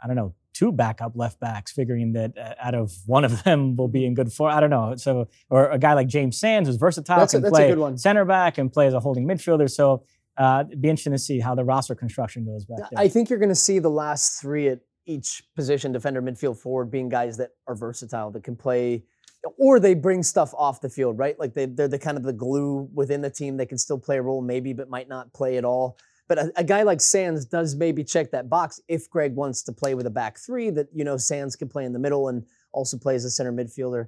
I 0.00 0.06
don't 0.06 0.14
know, 0.14 0.34
two 0.52 0.70
backup 0.70 1.12
left 1.16 1.40
backs, 1.40 1.72
figuring 1.72 2.12
that 2.12 2.38
uh, 2.38 2.54
out 2.60 2.74
of 2.74 2.92
one 3.06 3.24
of 3.24 3.42
them 3.42 3.74
will 3.74 3.88
be 3.88 4.06
in 4.06 4.14
good 4.14 4.32
form? 4.32 4.54
I 4.54 4.60
don't 4.60 4.70
know. 4.70 4.94
So, 4.96 5.28
or 5.50 5.68
a 5.70 5.78
guy 5.78 5.94
like 5.94 6.06
James 6.06 6.38
Sands, 6.38 6.68
who's 6.68 6.76
versatile, 6.76 7.18
that's 7.18 7.32
can 7.32 7.44
a, 7.44 7.50
play 7.50 7.74
center 7.96 8.24
back 8.24 8.58
and 8.58 8.72
play 8.72 8.86
as 8.86 8.94
a 8.94 9.00
holding 9.00 9.26
midfielder. 9.26 9.68
So 9.68 10.04
uh, 10.38 10.64
it'd 10.68 10.80
be 10.80 10.88
interesting 10.88 11.12
to 11.14 11.18
see 11.18 11.40
how 11.40 11.56
the 11.56 11.64
roster 11.64 11.96
construction 11.96 12.44
goes 12.44 12.64
back 12.64 12.78
there. 12.90 13.00
I 13.00 13.08
think 13.08 13.28
you're 13.28 13.40
going 13.40 13.48
to 13.48 13.54
see 13.56 13.80
the 13.80 13.90
last 13.90 14.40
three 14.40 14.68
at 14.68 14.80
each 15.06 15.42
position, 15.54 15.92
defender, 15.92 16.22
midfield, 16.22 16.58
forward, 16.58 16.90
being 16.90 17.08
guys 17.08 17.36
that 17.36 17.50
are 17.66 17.74
versatile, 17.74 18.30
that 18.30 18.44
can 18.44 18.56
play, 18.56 19.04
or 19.58 19.80
they 19.80 19.94
bring 19.94 20.22
stuff 20.22 20.54
off 20.54 20.80
the 20.80 20.88
field, 20.88 21.18
right? 21.18 21.38
Like 21.38 21.54
they, 21.54 21.66
they're 21.66 21.88
the 21.88 21.98
kind 21.98 22.16
of 22.16 22.22
the 22.22 22.32
glue 22.32 22.88
within 22.94 23.20
the 23.20 23.30
team. 23.30 23.56
They 23.56 23.66
can 23.66 23.78
still 23.78 23.98
play 23.98 24.18
a 24.18 24.22
role, 24.22 24.42
maybe, 24.42 24.72
but 24.72 24.88
might 24.88 25.08
not 25.08 25.32
play 25.32 25.56
at 25.56 25.64
all. 25.64 25.98
But 26.28 26.38
a, 26.38 26.52
a, 26.56 26.64
guy 26.64 26.82
like 26.82 27.00
Sands 27.00 27.44
does 27.44 27.74
maybe 27.74 28.04
check 28.04 28.30
that 28.30 28.48
box 28.48 28.80
if 28.88 29.10
Greg 29.10 29.34
wants 29.34 29.62
to 29.64 29.72
play 29.72 29.94
with 29.94 30.06
a 30.06 30.10
back 30.10 30.38
three. 30.38 30.70
That 30.70 30.86
you 30.94 31.04
know 31.04 31.16
Sands 31.16 31.56
can 31.56 31.68
play 31.68 31.84
in 31.84 31.92
the 31.92 31.98
middle 31.98 32.28
and 32.28 32.46
also 32.72 32.96
play 32.96 33.14
as 33.16 33.24
a 33.24 33.30
center 33.30 33.52
midfielder. 33.52 34.06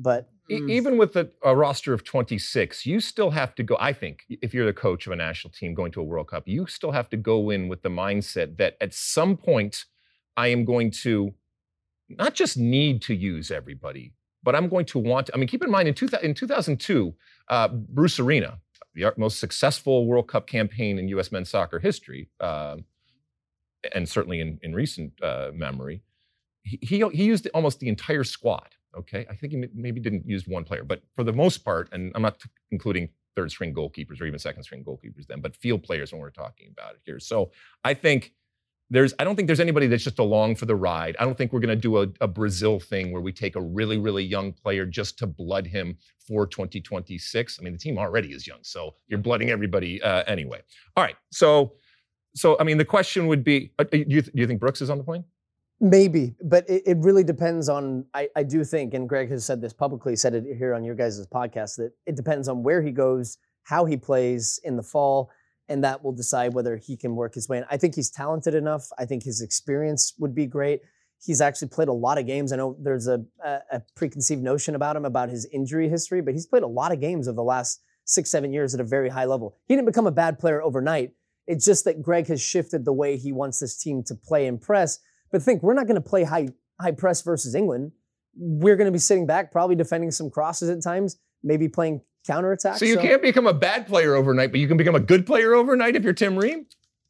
But 0.00 0.30
mm. 0.50 0.70
even 0.70 0.96
with 0.96 1.14
a, 1.16 1.30
a, 1.44 1.54
roster 1.54 1.92
of 1.92 2.04
26, 2.04 2.86
you 2.86 3.00
still 3.00 3.30
have 3.30 3.54
to 3.56 3.62
go. 3.62 3.76
I 3.78 3.92
think 3.92 4.24
if 4.28 4.54
you're 4.54 4.66
the 4.66 4.72
coach 4.72 5.06
of 5.06 5.12
a 5.12 5.16
national 5.16 5.52
team 5.52 5.74
going 5.74 5.92
to 5.92 6.00
a 6.00 6.04
World 6.04 6.28
Cup, 6.28 6.48
you 6.48 6.66
still 6.66 6.92
have 6.92 7.10
to 7.10 7.16
go 7.18 7.50
in 7.50 7.68
with 7.68 7.82
the 7.82 7.90
mindset 7.90 8.56
that 8.56 8.76
at 8.80 8.94
some 8.94 9.36
point 9.36 9.84
I 10.36 10.48
am 10.48 10.64
going 10.64 10.90
to 11.02 11.34
not 12.08 12.34
just 12.34 12.56
need 12.56 13.02
to 13.02 13.14
use 13.14 13.50
everybody, 13.50 14.12
but 14.42 14.54
I'm 14.54 14.68
going 14.68 14.86
to 14.86 14.98
want 14.98 15.26
to. 15.26 15.34
I 15.34 15.38
mean, 15.38 15.48
keep 15.48 15.62
in 15.62 15.70
mind 15.70 15.88
in, 15.88 15.94
two, 15.94 16.08
in 16.22 16.34
2002, 16.34 17.14
uh, 17.48 17.68
Bruce 17.68 18.18
Arena, 18.18 18.58
the 18.94 19.12
most 19.16 19.38
successful 19.38 20.06
World 20.06 20.28
Cup 20.28 20.46
campaign 20.46 20.98
in 20.98 21.08
U.S. 21.08 21.30
men's 21.30 21.50
soccer 21.50 21.78
history, 21.78 22.28
uh, 22.40 22.76
and 23.94 24.08
certainly 24.08 24.40
in, 24.40 24.58
in 24.62 24.74
recent 24.74 25.12
uh, 25.22 25.50
memory, 25.54 26.02
he, 26.62 26.78
he, 26.82 27.08
he 27.12 27.24
used 27.24 27.48
almost 27.54 27.80
the 27.80 27.88
entire 27.88 28.24
squad. 28.24 28.68
Okay, 28.96 29.24
I 29.30 29.36
think 29.36 29.52
he 29.52 29.64
maybe 29.72 30.00
didn't 30.00 30.26
use 30.26 30.48
one 30.48 30.64
player, 30.64 30.82
but 30.82 31.00
for 31.14 31.22
the 31.22 31.32
most 31.32 31.58
part, 31.58 31.88
and 31.92 32.10
I'm 32.16 32.22
not 32.22 32.42
including 32.72 33.08
third 33.36 33.50
string 33.52 33.72
goalkeepers 33.72 34.20
or 34.20 34.26
even 34.26 34.38
second 34.38 34.64
string 34.64 34.84
goalkeepers 34.84 35.26
then, 35.28 35.40
but 35.40 35.54
field 35.54 35.84
players 35.84 36.12
when 36.12 36.20
we're 36.20 36.30
talking 36.30 36.68
about 36.72 36.94
it 36.94 37.00
here. 37.04 37.20
So 37.20 37.52
I 37.84 37.94
think 37.94 38.32
there's 38.90 39.14
I 39.18 39.24
don't 39.24 39.36
think 39.36 39.46
there's 39.46 39.60
anybody 39.60 39.86
that's 39.86 40.02
just 40.02 40.18
along 40.18 40.56
for 40.56 40.66
the 40.66 40.74
ride. 40.74 41.16
I 41.18 41.24
don't 41.24 41.38
think 41.38 41.52
we're 41.52 41.60
going 41.60 41.68
to 41.68 41.76
do 41.76 41.98
a, 41.98 42.08
a, 42.20 42.28
Brazil 42.28 42.80
thing 42.80 43.12
where 43.12 43.22
we 43.22 43.32
take 43.32 43.56
a 43.56 43.60
really 43.60 43.98
really 43.98 44.24
young 44.24 44.52
player 44.52 44.84
just 44.84 45.18
to 45.18 45.26
blood 45.26 45.66
him 45.66 45.96
for 46.26 46.46
2026. 46.46 47.58
I 47.58 47.62
mean, 47.62 47.72
the 47.72 47.78
team 47.78 47.98
already 47.98 48.32
is 48.32 48.46
young, 48.46 48.58
so 48.62 48.94
you're 49.06 49.20
blooding 49.20 49.50
everybody 49.50 50.02
uh, 50.02 50.24
anyway. 50.26 50.60
All 50.96 51.04
right, 51.04 51.16
so 51.30 51.74
so 52.34 52.56
I 52.58 52.64
mean, 52.64 52.78
the 52.78 52.84
question 52.84 53.28
would 53.28 53.44
be: 53.44 53.72
uh, 53.78 53.84
do, 53.84 53.98
you 53.98 54.22
th- 54.22 54.30
you 54.34 54.46
think 54.46 54.60
Brooks 54.60 54.82
is 54.82 54.90
on 54.90 54.98
the 54.98 55.04
plane? 55.04 55.24
Maybe, 55.82 56.34
but 56.44 56.68
it, 56.68 56.82
it 56.84 56.96
really 56.98 57.24
depends 57.24 57.68
on. 57.68 58.04
I, 58.12 58.28
I 58.36 58.42
do 58.42 58.64
think, 58.64 58.92
and 58.94 59.08
Greg 59.08 59.30
has 59.30 59.44
said 59.44 59.60
this 59.60 59.72
publicly, 59.72 60.16
said 60.16 60.34
it 60.34 60.44
here 60.58 60.74
on 60.74 60.84
your 60.84 60.94
guys' 60.94 61.24
podcast, 61.26 61.76
that 61.76 61.92
it 62.06 62.16
depends 62.16 62.48
on 62.48 62.62
where 62.62 62.82
he 62.82 62.90
goes, 62.90 63.38
how 63.64 63.84
he 63.84 63.96
plays 63.96 64.60
in 64.64 64.76
the 64.76 64.82
fall 64.82 65.30
and 65.70 65.84
that 65.84 66.04
will 66.04 66.12
decide 66.12 66.52
whether 66.52 66.76
he 66.76 66.96
can 66.96 67.14
work 67.14 67.34
his 67.34 67.48
way 67.48 67.58
in. 67.58 67.64
I 67.70 67.76
think 67.76 67.94
he's 67.94 68.10
talented 68.10 68.54
enough. 68.54 68.88
I 68.98 69.06
think 69.06 69.22
his 69.22 69.40
experience 69.40 70.12
would 70.18 70.34
be 70.34 70.44
great. 70.44 70.80
He's 71.24 71.40
actually 71.40 71.68
played 71.68 71.88
a 71.88 71.92
lot 71.92 72.18
of 72.18 72.26
games. 72.26 72.52
I 72.52 72.56
know 72.56 72.76
there's 72.80 73.06
a, 73.06 73.24
a, 73.44 73.80
preconceived 73.94 74.42
notion 74.42 74.74
about 74.74 74.96
him 74.96 75.04
about 75.04 75.28
his 75.28 75.46
injury 75.52 75.88
history, 75.88 76.22
but 76.22 76.34
he's 76.34 76.46
played 76.46 76.64
a 76.64 76.66
lot 76.66 76.92
of 76.92 77.00
games 77.00 77.28
over 77.28 77.36
the 77.36 77.42
last 77.42 77.82
six, 78.04 78.30
seven 78.30 78.52
years 78.52 78.74
at 78.74 78.80
a 78.80 78.84
very 78.84 79.10
high 79.10 79.26
level. 79.26 79.56
He 79.68 79.76
didn't 79.76 79.86
become 79.86 80.08
a 80.08 80.10
bad 80.12 80.38
player 80.40 80.60
overnight. 80.60 81.12
It's 81.46 81.64
just 81.64 81.84
that 81.84 82.02
Greg 82.02 82.26
has 82.26 82.42
shifted 82.42 82.84
the 82.84 82.92
way 82.92 83.16
he 83.16 83.30
wants 83.30 83.60
this 83.60 83.78
team 83.78 84.02
to 84.04 84.14
play 84.14 84.46
and 84.46 84.60
press. 84.60 84.98
But 85.30 85.42
think, 85.42 85.62
we're 85.62 85.74
not 85.74 85.86
going 85.86 86.02
to 86.02 86.08
play 86.08 86.24
high 86.24 86.48
high 86.80 86.92
press 86.92 87.22
versus 87.22 87.54
England. 87.54 87.92
We're 88.34 88.76
going 88.76 88.86
to 88.86 88.92
be 88.92 88.98
sitting 88.98 89.26
back, 89.26 89.52
probably 89.52 89.76
defending 89.76 90.10
some 90.10 90.30
crosses 90.30 90.68
at 90.70 90.82
times, 90.82 91.18
maybe 91.44 91.68
playing 91.68 92.00
counterattack. 92.26 92.76
So 92.76 92.84
you 92.84 92.94
so. 92.94 93.02
can't 93.02 93.22
become 93.22 93.46
a 93.46 93.54
bad 93.54 93.86
player 93.86 94.14
overnight, 94.14 94.50
but 94.50 94.60
you 94.60 94.68
can 94.68 94.76
become 94.76 94.94
a 94.94 95.00
good 95.00 95.26
player 95.26 95.54
overnight 95.54 95.96
if 95.96 96.04
you're 96.04 96.12
Tim 96.12 96.36
Ream? 96.36 96.66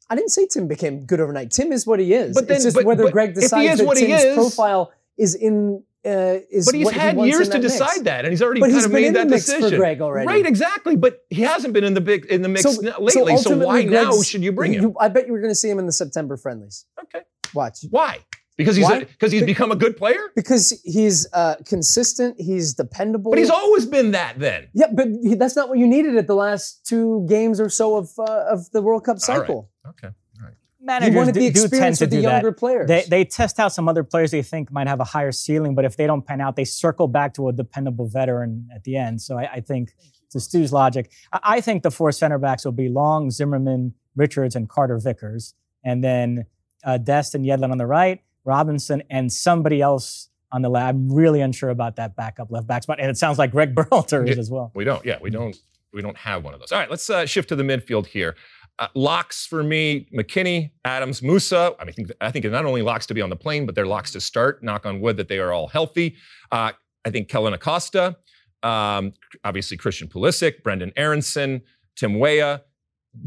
I 0.09 0.15
didn't 0.15 0.31
say 0.31 0.45
Tim 0.45 0.67
became 0.67 1.05
good 1.05 1.21
overnight. 1.21 1.51
Tim 1.51 1.71
is 1.71 1.87
what 1.87 1.99
he 1.99 2.13
is. 2.13 2.35
But 2.35 2.47
then, 2.47 2.55
it's 2.57 2.65
just 2.65 2.75
but, 2.75 2.85
whether 2.85 3.03
but 3.03 3.13
Greg 3.13 3.33
decides 3.33 3.79
that 3.79 3.95
Tim's 3.95 4.23
is, 4.23 4.35
profile 4.35 4.91
is 5.17 5.35
in 5.35 5.83
uh, 6.03 6.39
is 6.49 6.65
but 6.65 6.75
he's 6.75 6.89
had 6.89 7.15
he 7.15 7.27
years 7.27 7.47
to 7.49 7.59
decide 7.59 8.05
that, 8.05 8.25
and 8.25 8.31
he's 8.31 8.41
already 8.41 8.59
but 8.59 8.71
kind 8.71 8.85
of 8.85 8.91
made 8.91 9.13
that 9.13 9.27
decision. 9.27 9.69
For 9.69 9.77
Greg 9.77 10.01
already. 10.01 10.27
Right, 10.27 10.45
exactly. 10.45 10.95
But 10.95 11.23
he 11.29 11.43
hasn't 11.43 11.73
been 11.73 11.83
in 11.83 11.93
the 11.93 12.01
big 12.01 12.25
in 12.25 12.41
the 12.41 12.49
mix 12.49 12.63
so, 12.63 12.81
lately. 12.99 13.37
So, 13.37 13.51
so 13.51 13.65
why 13.65 13.83
Greg's, 13.83 13.91
now 13.91 14.21
should 14.21 14.43
you 14.43 14.51
bring 14.51 14.73
him? 14.73 14.81
You, 14.81 14.95
I 14.99 15.09
bet 15.09 15.27
you 15.27 15.33
were 15.33 15.39
going 15.39 15.51
to 15.51 15.55
see 15.55 15.69
him 15.69 15.79
in 15.79 15.85
the 15.85 15.91
September 15.91 16.37
friendlies. 16.37 16.85
Okay, 17.03 17.23
watch. 17.53 17.85
Why? 17.89 18.19
Because 18.57 18.75
he's 18.75 18.89
because 18.89 19.31
he's 19.31 19.41
Be- 19.41 19.47
become 19.47 19.71
a 19.71 19.75
good 19.75 19.97
player. 19.97 20.31
Because 20.35 20.79
he's 20.83 21.27
uh, 21.33 21.55
consistent. 21.65 22.35
He's 22.39 22.73
dependable. 22.73 23.31
But 23.31 23.39
he's 23.39 23.49
always 23.49 23.85
been 23.85 24.11
that. 24.11 24.39
Then. 24.39 24.67
Yeah, 24.73 24.87
but 24.93 25.07
he, 25.23 25.35
that's 25.35 25.55
not 25.55 25.69
what 25.69 25.77
you 25.77 25.87
needed 25.87 26.15
at 26.17 26.27
the 26.27 26.35
last 26.35 26.85
two 26.85 27.25
games 27.29 27.59
or 27.59 27.69
so 27.69 27.95
of 27.95 28.11
uh, 28.19 28.45
of 28.49 28.69
the 28.71 28.81
World 28.81 29.05
Cup 29.05 29.19
cycle. 29.19 29.69
Okay. 29.87 30.07
All 30.07 30.47
right. 30.47 30.53
Managers 30.79 31.13
you 31.13 31.17
wanted 31.17 31.33
do, 31.33 31.39
the 31.39 31.47
experience 31.47 32.01
with 32.01 32.11
the 32.11 32.17
younger 32.17 32.51
that. 32.51 32.57
players. 32.57 32.87
They, 32.87 33.03
they 33.07 33.25
test 33.25 33.59
out 33.59 33.71
some 33.71 33.87
other 33.87 34.03
players 34.03 34.31
they 34.31 34.43
think 34.43 34.71
might 34.71 34.87
have 34.87 34.99
a 34.99 35.05
higher 35.05 35.31
ceiling, 35.31 35.73
but 35.73 35.85
if 35.85 35.95
they 35.95 36.05
don't 36.05 36.25
pan 36.25 36.41
out, 36.41 36.55
they 36.55 36.65
circle 36.65 37.07
back 37.07 37.33
to 37.35 37.47
a 37.47 37.53
dependable 37.53 38.07
veteran 38.07 38.67
at 38.75 38.83
the 38.83 38.97
end. 38.97 39.21
So 39.21 39.37
I, 39.37 39.53
I 39.53 39.59
think 39.61 39.93
to 40.31 40.39
Stu's 40.39 40.73
logic, 40.73 41.11
I, 41.31 41.39
I 41.43 41.61
think 41.61 41.83
the 41.83 41.91
four 41.91 42.11
center 42.11 42.37
backs 42.37 42.65
will 42.65 42.71
be 42.73 42.89
Long, 42.89 43.31
Zimmerman, 43.31 43.93
Richards, 44.15 44.55
and 44.55 44.67
Carter 44.67 44.97
Vickers, 44.97 45.53
and 45.85 46.03
then 46.03 46.45
uh, 46.83 46.97
Dest 46.97 47.33
and 47.33 47.45
Yedlin 47.45 47.71
on 47.71 47.77
the 47.77 47.87
right 47.87 48.21
Robinson, 48.45 49.03
and 49.09 49.31
somebody 49.31 49.81
else 49.81 50.29
on 50.51 50.61
the 50.61 50.69
lab. 50.69 50.95
I'm 50.95 51.11
really 51.11 51.41
unsure 51.41 51.69
about 51.69 51.95
that 51.95 52.15
backup 52.15 52.51
left 52.51 52.67
back 52.67 52.83
spot, 52.83 52.99
and 52.99 53.09
it 53.09 53.17
sounds 53.17 53.37
like 53.37 53.51
Greg 53.51 53.75
Berhalter 53.75 54.27
is 54.27 54.37
as 54.37 54.49
well. 54.49 54.71
We 54.75 54.83
don't. 54.83 55.03
Yeah, 55.05 55.17
we 55.21 55.29
don't. 55.29 55.55
We 55.93 56.01
don't 56.01 56.17
have 56.17 56.43
one 56.43 56.53
of 56.53 56.59
those. 56.59 56.71
All 56.71 56.79
right, 56.79 56.89
let's 56.89 57.09
uh, 57.09 57.25
shift 57.25 57.49
to 57.49 57.55
the 57.55 57.63
midfield 57.63 58.07
here. 58.07 58.35
Uh, 58.79 58.87
locks 58.95 59.45
for 59.45 59.63
me: 59.63 60.07
McKennie, 60.15 60.71
Adams, 60.85 61.21
Musah. 61.21 61.75
I 61.79 61.85
mean, 61.85 61.89
I 61.89 61.91
think, 61.91 62.11
I 62.21 62.31
think 62.31 62.45
not 62.45 62.65
only 62.65 62.81
locks 62.81 63.05
to 63.07 63.13
be 63.13 63.21
on 63.21 63.29
the 63.29 63.35
plane, 63.35 63.65
but 63.65 63.75
they're 63.75 63.87
locks 63.87 64.11
to 64.11 64.21
start. 64.21 64.63
Knock 64.63 64.85
on 64.85 65.01
wood 65.01 65.17
that 65.17 65.27
they 65.27 65.39
are 65.39 65.51
all 65.51 65.67
healthy. 65.67 66.15
Uh, 66.51 66.71
I 67.03 67.09
think 67.09 67.29
Kellyn 67.29 67.53
Acosta, 67.53 68.17
um, 68.63 69.13
obviously 69.43 69.77
Christian 69.77 70.07
Pulisic, 70.07 70.63
Brendan 70.63 70.91
Aaronson, 70.95 71.61
Tim 71.95 72.19
Weah. 72.19 72.61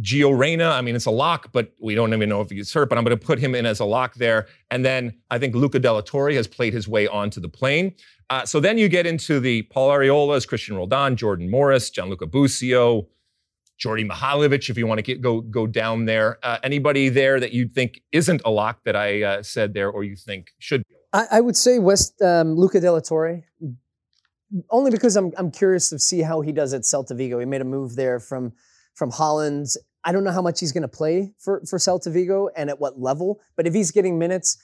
Gio 0.00 0.36
Reyna, 0.36 0.70
I 0.70 0.80
mean, 0.80 0.96
it's 0.96 1.04
a 1.04 1.10
lock, 1.10 1.52
but 1.52 1.74
we 1.78 1.94
don't 1.94 2.14
even 2.14 2.28
know 2.28 2.40
if 2.40 2.48
he's 2.48 2.72
hurt, 2.72 2.88
but 2.88 2.96
I'm 2.96 3.04
going 3.04 3.18
to 3.18 3.22
put 3.22 3.38
him 3.38 3.54
in 3.54 3.66
as 3.66 3.80
a 3.80 3.84
lock 3.84 4.14
there. 4.14 4.46
And 4.70 4.82
then 4.82 5.14
I 5.30 5.38
think 5.38 5.54
Luca 5.54 5.78
de 5.78 5.92
la 5.92 6.00
Torre 6.00 6.32
has 6.32 6.46
played 6.46 6.72
his 6.72 6.88
way 6.88 7.06
onto 7.06 7.38
the 7.38 7.50
plane. 7.50 7.94
Uh, 8.30 8.46
so 8.46 8.60
then 8.60 8.78
you 8.78 8.88
get 8.88 9.04
into 9.04 9.40
the 9.40 9.62
Paul 9.64 9.90
Arriolas, 9.90 10.48
Cristian 10.48 10.76
Roldan, 10.76 11.16
Jordan 11.16 11.50
Morris, 11.50 11.90
Gianluca 11.90 12.26
Busio, 12.26 13.06
Djordje 13.78 14.08
Mihailovic, 14.10 14.70
if 14.70 14.78
you 14.78 14.86
want 14.86 14.98
to 14.98 15.02
get, 15.02 15.20
go, 15.20 15.42
go 15.42 15.66
down 15.66 16.06
there. 16.06 16.38
Uh, 16.42 16.58
anybody 16.62 17.10
there 17.10 17.38
that 17.38 17.52
you 17.52 17.68
think 17.68 18.00
isn't 18.10 18.40
a 18.46 18.50
lock 18.50 18.84
that 18.84 18.96
I 18.96 19.22
uh, 19.22 19.42
said 19.42 19.74
there 19.74 19.90
or 19.90 20.02
you 20.02 20.16
think 20.16 20.52
should 20.58 20.82
be? 20.88 20.94
I, 21.12 21.26
I 21.32 21.40
would 21.42 21.56
say 21.56 21.78
West 21.78 22.22
um, 22.22 22.54
Luca 22.54 22.80
de 22.80 22.90
la 22.90 23.00
Torre, 23.00 23.42
only 24.70 24.90
because 24.90 25.14
I'm, 25.16 25.32
I'm 25.36 25.50
curious 25.50 25.90
to 25.90 25.98
see 25.98 26.22
how 26.22 26.40
he 26.40 26.52
does 26.52 26.72
at 26.72 26.82
Celta 26.82 27.14
Vigo. 27.14 27.38
He 27.38 27.44
made 27.44 27.60
a 27.60 27.66
move 27.66 27.96
there 27.96 28.18
from– 28.18 28.54
from 28.94 29.10
Holland. 29.10 29.66
I 30.04 30.12
don't 30.12 30.24
know 30.24 30.32
how 30.32 30.42
much 30.42 30.60
he's 30.60 30.72
going 30.72 30.82
to 30.82 30.88
play 30.88 31.32
for 31.38 31.62
for 31.68 31.78
Celta 31.78 32.12
Vigo 32.12 32.48
and 32.56 32.70
at 32.70 32.80
what 32.80 33.00
level, 33.00 33.40
but 33.56 33.66
if 33.66 33.74
he's 33.74 33.90
getting 33.90 34.18
minutes, 34.18 34.58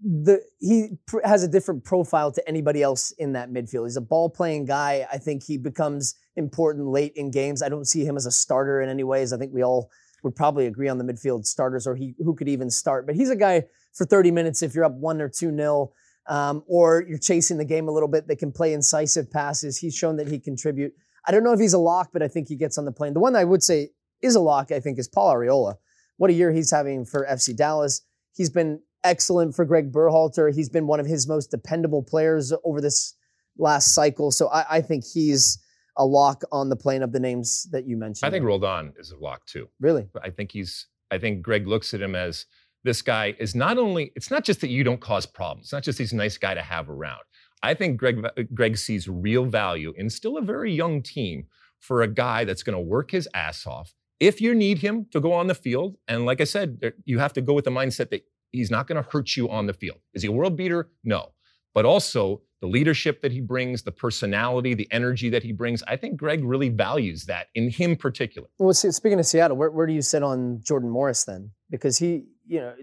the 0.00 0.40
he 0.58 0.88
pr- 1.06 1.20
has 1.24 1.42
a 1.42 1.48
different 1.48 1.84
profile 1.84 2.32
to 2.32 2.48
anybody 2.48 2.82
else 2.82 3.12
in 3.12 3.32
that 3.32 3.50
midfield. 3.50 3.86
He's 3.86 3.96
a 3.96 4.00
ball 4.00 4.30
playing 4.30 4.64
guy. 4.64 5.06
I 5.12 5.18
think 5.18 5.44
he 5.44 5.58
becomes 5.58 6.14
important 6.36 6.88
late 6.88 7.12
in 7.16 7.30
games. 7.30 7.62
I 7.62 7.68
don't 7.68 7.86
see 7.86 8.04
him 8.04 8.16
as 8.16 8.26
a 8.26 8.32
starter 8.32 8.80
in 8.80 8.88
any 8.88 9.04
ways. 9.04 9.32
I 9.32 9.38
think 9.38 9.52
we 9.52 9.62
all 9.62 9.90
would 10.22 10.34
probably 10.34 10.66
agree 10.66 10.88
on 10.88 10.98
the 10.98 11.04
midfield 11.04 11.46
starters 11.46 11.86
or 11.86 11.94
he 11.94 12.14
who 12.18 12.34
could 12.34 12.48
even 12.48 12.70
start. 12.70 13.06
But 13.06 13.14
he's 13.14 13.30
a 13.30 13.36
guy 13.36 13.64
for 13.92 14.06
30 14.06 14.30
minutes 14.30 14.62
if 14.62 14.74
you're 14.74 14.84
up 14.84 14.94
one 14.94 15.20
or 15.20 15.28
two 15.28 15.50
nil. 15.50 15.92
Um, 16.26 16.62
or 16.68 17.04
you're 17.08 17.18
chasing 17.18 17.56
the 17.56 17.64
game 17.64 17.88
a 17.88 17.90
little 17.90 18.08
bit 18.08 18.28
They 18.28 18.36
can 18.36 18.52
play 18.52 18.72
incisive 18.72 19.32
passes. 19.32 19.78
He's 19.78 19.96
shown 19.96 20.16
that 20.16 20.28
he 20.28 20.38
contribute. 20.38 20.92
I 21.26 21.32
don't 21.32 21.44
know 21.44 21.52
if 21.52 21.60
he's 21.60 21.72
a 21.72 21.78
lock, 21.78 22.10
but 22.12 22.22
I 22.22 22.28
think 22.28 22.48
he 22.48 22.56
gets 22.56 22.78
on 22.78 22.84
the 22.84 22.92
plane. 22.92 23.14
The 23.14 23.20
one 23.20 23.36
I 23.36 23.44
would 23.44 23.62
say 23.62 23.90
is 24.22 24.34
a 24.34 24.40
lock, 24.40 24.72
I 24.72 24.80
think, 24.80 24.98
is 24.98 25.08
Paul 25.08 25.34
Arriola. 25.34 25.74
What 26.16 26.30
a 26.30 26.34
year 26.34 26.52
he's 26.52 26.70
having 26.70 27.04
for 27.04 27.26
FC 27.30 27.56
Dallas. 27.56 28.02
He's 28.34 28.50
been 28.50 28.80
excellent 29.04 29.54
for 29.54 29.64
Greg 29.64 29.92
Berhalter. 29.92 30.54
He's 30.54 30.68
been 30.68 30.86
one 30.86 31.00
of 31.00 31.06
his 31.06 31.26
most 31.26 31.50
dependable 31.50 32.02
players 32.02 32.52
over 32.64 32.80
this 32.80 33.14
last 33.58 33.94
cycle. 33.94 34.30
So 34.30 34.48
I, 34.48 34.76
I 34.76 34.80
think 34.80 35.04
he's 35.04 35.58
a 35.96 36.04
lock 36.04 36.42
on 36.52 36.68
the 36.68 36.76
plane 36.76 37.02
of 37.02 37.12
the 37.12 37.20
names 37.20 37.68
that 37.72 37.86
you 37.86 37.96
mentioned. 37.96 38.26
I 38.26 38.30
think 38.30 38.44
Roldan 38.44 38.94
is 38.98 39.10
a 39.10 39.18
lock 39.18 39.46
too. 39.46 39.68
Really? 39.80 40.08
I 40.22 40.30
think 40.30 40.52
he's. 40.52 40.86
I 41.10 41.18
think 41.18 41.42
Greg 41.42 41.66
looks 41.66 41.92
at 41.92 42.00
him 42.00 42.14
as 42.14 42.46
this 42.84 43.02
guy 43.02 43.34
is 43.38 43.54
not 43.54 43.78
only. 43.78 44.12
It's 44.14 44.30
not 44.30 44.44
just 44.44 44.60
that 44.60 44.70
you 44.70 44.84
don't 44.84 45.00
cause 45.00 45.26
problems. 45.26 45.66
It's 45.66 45.72
not 45.72 45.82
just 45.82 45.98
he's 45.98 46.12
a 46.12 46.16
nice 46.16 46.38
guy 46.38 46.54
to 46.54 46.62
have 46.62 46.88
around. 46.88 47.20
I 47.62 47.74
think 47.74 47.98
Greg, 47.98 48.24
uh, 48.24 48.42
Greg 48.54 48.76
sees 48.76 49.08
real 49.08 49.44
value 49.44 49.92
in 49.96 50.10
still 50.10 50.36
a 50.36 50.42
very 50.42 50.72
young 50.72 51.02
team 51.02 51.46
for 51.78 52.02
a 52.02 52.08
guy 52.08 52.44
that's 52.44 52.62
going 52.62 52.76
to 52.76 52.80
work 52.80 53.10
his 53.10 53.28
ass 53.34 53.66
off. 53.66 53.94
If 54.18 54.40
you 54.40 54.54
need 54.54 54.78
him 54.78 55.06
to 55.12 55.20
go 55.20 55.32
on 55.32 55.46
the 55.46 55.54
field, 55.54 55.96
and 56.08 56.26
like 56.26 56.40
I 56.40 56.44
said, 56.44 56.92
you 57.04 57.18
have 57.18 57.32
to 57.34 57.40
go 57.40 57.54
with 57.54 57.64
the 57.64 57.70
mindset 57.70 58.10
that 58.10 58.22
he's 58.50 58.70
not 58.70 58.86
going 58.86 59.02
to 59.02 59.08
hurt 59.10 59.36
you 59.36 59.48
on 59.48 59.66
the 59.66 59.72
field. 59.72 59.98
Is 60.12 60.22
he 60.22 60.28
a 60.28 60.32
world 60.32 60.56
beater? 60.56 60.90
No. 61.04 61.32
But 61.72 61.86
also 61.86 62.42
the 62.60 62.66
leadership 62.66 63.22
that 63.22 63.32
he 63.32 63.40
brings, 63.40 63.82
the 63.82 63.92
personality, 63.92 64.74
the 64.74 64.88
energy 64.90 65.30
that 65.30 65.42
he 65.42 65.52
brings. 65.52 65.82
I 65.84 65.96
think 65.96 66.18
Greg 66.18 66.44
really 66.44 66.68
values 66.68 67.24
that 67.26 67.46
in 67.54 67.70
him 67.70 67.96
particular. 67.96 68.48
Well, 68.58 68.74
speaking 68.74 69.18
of 69.18 69.24
Seattle, 69.24 69.56
where, 69.56 69.70
where 69.70 69.86
do 69.86 69.94
you 69.94 70.02
sit 70.02 70.22
on 70.22 70.60
Jordan 70.62 70.90
Morris 70.90 71.24
then? 71.24 71.50
Because 71.70 71.96
he, 71.96 72.24
you 72.46 72.60
know, 72.60 72.74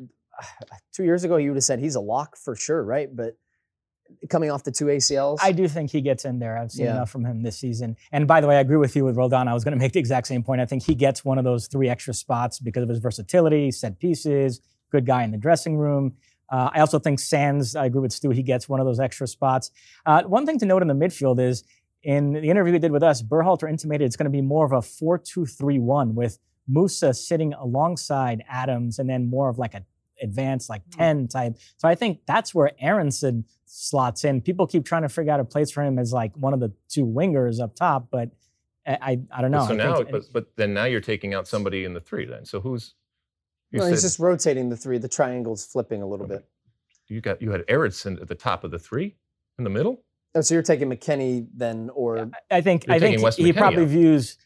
two 0.93 1.03
years 1.03 1.23
ago 1.23 1.37
you 1.37 1.51
would 1.51 1.57
have 1.57 1.63
said 1.63 1.79
he's 1.79 1.95
a 1.95 2.01
lock 2.01 2.35
for 2.35 2.55
sure, 2.55 2.83
right? 2.83 3.15
But 3.15 3.37
coming 4.29 4.51
off 4.51 4.63
the 4.63 4.71
two 4.71 4.85
ACLs? 4.85 5.37
I 5.41 5.51
do 5.51 5.67
think 5.67 5.91
he 5.91 6.01
gets 6.01 6.25
in 6.25 6.39
there. 6.39 6.57
I've 6.57 6.71
seen 6.71 6.85
yeah. 6.85 6.95
enough 6.95 7.09
from 7.09 7.25
him 7.25 7.43
this 7.43 7.57
season. 7.57 7.95
And 8.11 8.27
by 8.27 8.41
the 8.41 8.47
way, 8.47 8.57
I 8.57 8.59
agree 8.59 8.77
with 8.77 8.95
you 8.95 9.05
with 9.05 9.15
Roldan. 9.15 9.47
I 9.47 9.53
was 9.53 9.63
going 9.63 9.73
to 9.73 9.79
make 9.79 9.93
the 9.93 9.99
exact 9.99 10.27
same 10.27 10.43
point. 10.43 10.61
I 10.61 10.65
think 10.65 10.83
he 10.83 10.95
gets 10.95 11.23
one 11.23 11.37
of 11.37 11.43
those 11.43 11.67
three 11.67 11.89
extra 11.89 12.13
spots 12.13 12.59
because 12.59 12.83
of 12.83 12.89
his 12.89 12.99
versatility, 12.99 13.71
set 13.71 13.99
pieces, 13.99 14.61
good 14.91 15.05
guy 15.05 15.23
in 15.23 15.31
the 15.31 15.37
dressing 15.37 15.77
room. 15.77 16.15
Uh, 16.49 16.69
I 16.73 16.79
also 16.79 16.97
think 16.97 17.19
Sands, 17.19 17.75
I 17.75 17.85
agree 17.85 18.01
with 18.01 18.13
Stu, 18.13 18.29
he 18.29 18.43
gets 18.43 18.69
one 18.69 18.79
of 18.79 18.85
those 18.85 18.99
extra 18.99 19.27
spots. 19.27 19.71
Uh, 20.05 20.23
one 20.23 20.45
thing 20.45 20.57
to 20.59 20.65
note 20.65 20.81
in 20.81 20.87
the 20.87 20.93
midfield 20.93 21.39
is 21.39 21.63
in 22.03 22.33
the 22.33 22.49
interview 22.49 22.73
he 22.73 22.79
did 22.79 22.91
with 22.91 23.03
us, 23.03 23.21
Berhalter 23.21 23.69
intimated 23.69 24.05
it's 24.05 24.15
going 24.15 24.25
to 24.25 24.31
be 24.31 24.41
more 24.41 24.65
of 24.65 24.71
a 24.71 24.81
4 24.81 25.17
2 25.17 25.45
3 25.45 25.79
1 25.79 26.15
with 26.15 26.39
Musah 26.71 27.15
sitting 27.15 27.53
alongside 27.53 28.43
Adams 28.49 28.99
and 28.99 29.09
then 29.09 29.29
more 29.29 29.49
of 29.49 29.57
like 29.57 29.73
a 29.73 29.83
advanced 30.21 30.69
like 30.69 30.83
hmm. 30.93 30.99
10 30.99 31.27
type. 31.27 31.57
So 31.77 31.87
I 31.87 31.95
think 31.95 32.21
that's 32.25 32.53
where 32.53 32.71
Aaronson 32.79 33.45
slots 33.65 34.23
in. 34.23 34.41
People 34.41 34.67
keep 34.67 34.85
trying 34.85 35.03
to 35.03 35.09
figure 35.09 35.31
out 35.31 35.39
a 35.39 35.45
place 35.45 35.71
for 35.71 35.83
him 35.83 35.99
as 35.99 36.13
like 36.13 36.35
one 36.35 36.53
of 36.53 36.59
the 36.59 36.71
two 36.89 37.05
wingers 37.05 37.59
up 37.59 37.75
top, 37.75 38.07
but 38.11 38.29
I 38.85 38.97
I, 39.01 39.19
I 39.31 39.41
don't 39.41 39.51
know. 39.51 39.65
So 39.65 39.73
I 39.73 39.77
now, 39.77 40.03
but, 40.03 40.23
but 40.31 40.55
then 40.55 40.73
now 40.73 40.85
you're 40.85 41.01
taking 41.01 41.33
out 41.33 41.47
somebody 41.47 41.83
in 41.83 41.93
the 41.93 41.99
three 41.99 42.25
then. 42.25 42.45
So 42.45 42.59
who's? 42.59 42.93
No, 43.73 43.83
said, 43.83 43.89
he's 43.89 44.01
just 44.03 44.19
rotating 44.19 44.69
the 44.69 44.77
three. 44.77 44.97
The 44.97 45.09
triangle's 45.09 45.65
flipping 45.65 46.01
a 46.01 46.07
little 46.07 46.25
okay. 46.25 46.35
bit. 46.35 46.47
You 47.07 47.19
got 47.19 47.41
you 47.41 47.51
had 47.51 47.65
Aaronson 47.67 48.17
at 48.21 48.29
the 48.29 48.35
top 48.35 48.63
of 48.63 48.71
the 48.71 48.79
three, 48.79 49.17
in 49.57 49.63
the 49.63 49.69
middle. 49.69 50.03
Oh, 50.35 50.41
so 50.41 50.53
you're 50.53 50.63
taking 50.63 50.89
McKennie 50.89 51.47
then, 51.53 51.89
or 51.93 52.29
I 52.51 52.61
think 52.61 52.89
I 52.89 52.99
think 52.99 53.19
he 53.35 53.53
probably 53.53 53.85
views 53.85 54.37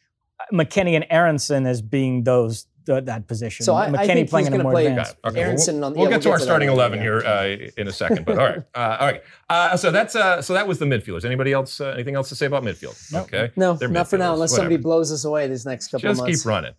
McKennie 0.52 0.96
and 0.96 1.06
Aaronson 1.10 1.66
as 1.66 1.82
being 1.82 2.24
those 2.24 2.68
th- 2.86 3.06
that 3.06 3.28
position. 3.28 3.64
So 3.66 3.76
I- 3.76 3.86
I 3.86 3.90
McKennie 3.90 4.06
think 4.14 4.30
playing 4.30 4.46
he's 4.46 4.48
in 4.48 4.54
a 4.54 4.58
gonna 4.58 4.64
more 4.64 4.72
play- 4.74 4.86
advanced. 4.88 5.16
Okay, 5.26 5.36
well, 5.40 5.44
Aaronson 5.48 5.76
we'll, 5.76 5.86
on- 5.86 5.94
the, 5.94 6.00
we'll 6.00 6.10
yeah, 6.10 6.18
get 6.18 6.18
we'll 6.18 6.24
to 6.24 6.32
our 6.32 6.38
to 6.38 6.44
starting 6.44 6.70
later, 6.70 6.78
eleven 6.80 6.98
yeah. 7.00 7.04
here 7.04 7.20
uh, 7.20 7.82
in 7.82 7.88
a 7.88 7.92
second, 7.92 8.26
but 8.26 8.38
all 8.38 8.46
right, 8.46 8.64
uh, 8.76 8.98
all 9.00 9.08
right. 9.08 9.24
Uh, 9.50 9.78
so 9.78 9.92
that's 9.92 10.16
uh, 10.16 10.42
so 10.42 10.54
that 10.54 10.68
was 10.68 10.80
the 10.80 10.86
midfielders. 10.86 11.26
Anybody 11.26 11.52
else? 11.54 11.80
Uh, 11.82 11.88
anything 11.88 12.16
else 12.16 12.30
to 12.30 12.36
say 12.36 12.46
about 12.46 12.64
midfield? 12.64 13.12
Nope. 13.12 13.24
Okay, 13.34 13.52
No, 13.56 13.74
They're 13.74 13.88
not 13.90 14.08
for 14.10 14.18
now, 14.18 14.32
midfielders, 14.32 14.34
unless 14.36 14.56
somebody 14.56 14.78
blows 14.78 15.12
us 15.12 15.26
away 15.26 15.48
these 15.48 15.66
next 15.66 15.88
couple 15.88 16.02
Just 16.10 16.20
of 16.22 16.28
months. 16.28 16.42
keep 16.44 16.48
running. 16.50 16.74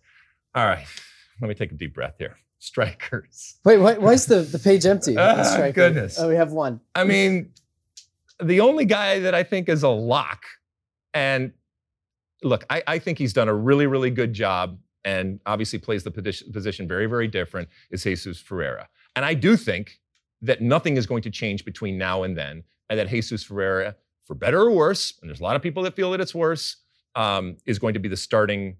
All 0.55 0.65
right, 0.65 0.85
let 1.41 1.47
me 1.47 1.55
take 1.55 1.71
a 1.71 1.75
deep 1.75 1.93
breath 1.93 2.15
here. 2.19 2.37
Strikers. 2.59 3.55
Wait, 3.65 3.77
why, 3.77 3.97
why 3.97 4.13
is 4.13 4.25
the, 4.25 4.41
the 4.41 4.57
page 4.59 4.85
empty? 4.85 5.13
The 5.15 5.71
goodness. 5.73 6.17
Oh, 6.19 6.29
we 6.29 6.35
have 6.35 6.51
one. 6.53 6.79
I 6.95 7.03
mean, 7.03 7.51
the 8.41 8.61
only 8.61 8.85
guy 8.85 9.19
that 9.19 9.35
I 9.35 9.43
think 9.43 9.67
is 9.69 9.83
a 9.83 9.89
lock, 9.89 10.43
and 11.13 11.51
look, 12.41 12.65
I, 12.69 12.81
I 12.87 12.99
think 12.99 13.17
he's 13.17 13.33
done 13.33 13.47
a 13.49 13.53
really, 13.53 13.85
really 13.87 14.09
good 14.11 14.33
job 14.33 14.77
and 15.05 15.39
obviously 15.45 15.79
plays 15.79 16.03
the 16.03 16.11
position, 16.11 16.87
very, 16.87 17.05
very 17.05 17.27
different, 17.27 17.69
is 17.91 18.03
Jesus 18.03 18.39
Ferreira. 18.39 18.87
And 19.15 19.25
I 19.25 19.33
do 19.33 19.57
think 19.57 19.99
that 20.41 20.61
nothing 20.61 20.97
is 20.97 21.05
going 21.05 21.21
to 21.23 21.29
change 21.29 21.65
between 21.65 21.97
now 21.97 22.23
and 22.23 22.37
then, 22.37 22.63
and 22.89 22.99
that 22.99 23.09
Jesus 23.09 23.43
Ferreira, 23.43 23.95
for 24.25 24.35
better 24.35 24.61
or 24.61 24.71
worse, 24.71 25.13
and 25.21 25.29
there's 25.29 25.39
a 25.39 25.43
lot 25.43 25.55
of 25.55 25.61
people 25.61 25.83
that 25.83 25.95
feel 25.95 26.11
that 26.11 26.21
it's 26.21 26.35
worse, 26.35 26.77
um, 27.15 27.57
is 27.65 27.79
going 27.79 27.93
to 27.93 27.99
be 27.99 28.09
the 28.09 28.17
starting 28.17 28.77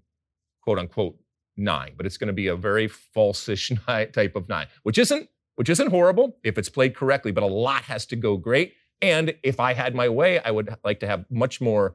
quote 0.62 0.78
unquote 0.78 1.16
nine. 1.56 1.92
But 1.96 2.06
it's 2.06 2.16
going 2.16 2.28
to 2.28 2.34
be 2.34 2.48
a 2.48 2.56
very 2.56 2.88
falsish 2.88 3.70
type 4.12 4.36
of 4.36 4.48
nine, 4.48 4.66
which 4.82 4.98
isn't 4.98 5.28
which 5.56 5.68
isn't 5.68 5.90
horrible 5.90 6.36
if 6.42 6.58
it's 6.58 6.68
played 6.68 6.96
correctly, 6.96 7.30
but 7.30 7.44
a 7.44 7.46
lot 7.46 7.82
has 7.82 8.06
to 8.06 8.16
go 8.16 8.36
great. 8.36 8.74
And 9.00 9.34
if 9.44 9.60
I 9.60 9.72
had 9.72 9.94
my 9.94 10.08
way, 10.08 10.40
I 10.40 10.50
would 10.50 10.74
like 10.82 10.98
to 11.00 11.06
have 11.06 11.24
much 11.30 11.60
more 11.60 11.94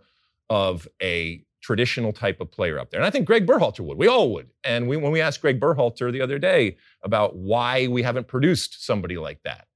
of 0.49 0.87
a 1.01 1.43
traditional 1.61 2.13
type 2.13 2.39
of 2.41 2.51
player 2.51 2.79
up 2.79 2.89
there. 2.89 2.99
And 2.99 3.07
I 3.07 3.09
think 3.09 3.25
Greg 3.25 3.45
Berhalter 3.45 3.81
would. 3.81 3.97
We 3.97 4.07
all 4.07 4.31
would. 4.33 4.49
And 4.63 4.87
we, 4.87 4.97
when 4.97 5.11
we 5.11 5.21
asked 5.21 5.41
Greg 5.41 5.59
Berhalter 5.59 6.11
the 6.11 6.21
other 6.21 6.39
day 6.39 6.77
about 7.03 7.35
why 7.35 7.87
we 7.87 8.03
haven't 8.03 8.27
produced 8.27 8.85
somebody 8.85 9.17
like 9.17 9.41
that, 9.43 9.67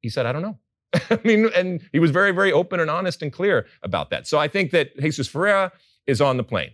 he 0.00 0.08
said, 0.08 0.26
I 0.26 0.32
don't 0.32 0.42
know. 0.42 0.58
I 1.10 1.20
mean, 1.24 1.50
and 1.54 1.80
he 1.92 1.98
was 1.98 2.10
very, 2.10 2.32
very 2.32 2.52
open 2.52 2.80
and 2.80 2.90
honest 2.90 3.22
and 3.22 3.32
clear 3.32 3.66
about 3.82 4.10
that. 4.10 4.26
So 4.26 4.38
I 4.38 4.48
think 4.48 4.70
that 4.72 4.96
Jesus 4.98 5.28
Ferreira 5.28 5.72
is 6.06 6.20
on 6.20 6.36
the 6.36 6.44
plane. 6.44 6.72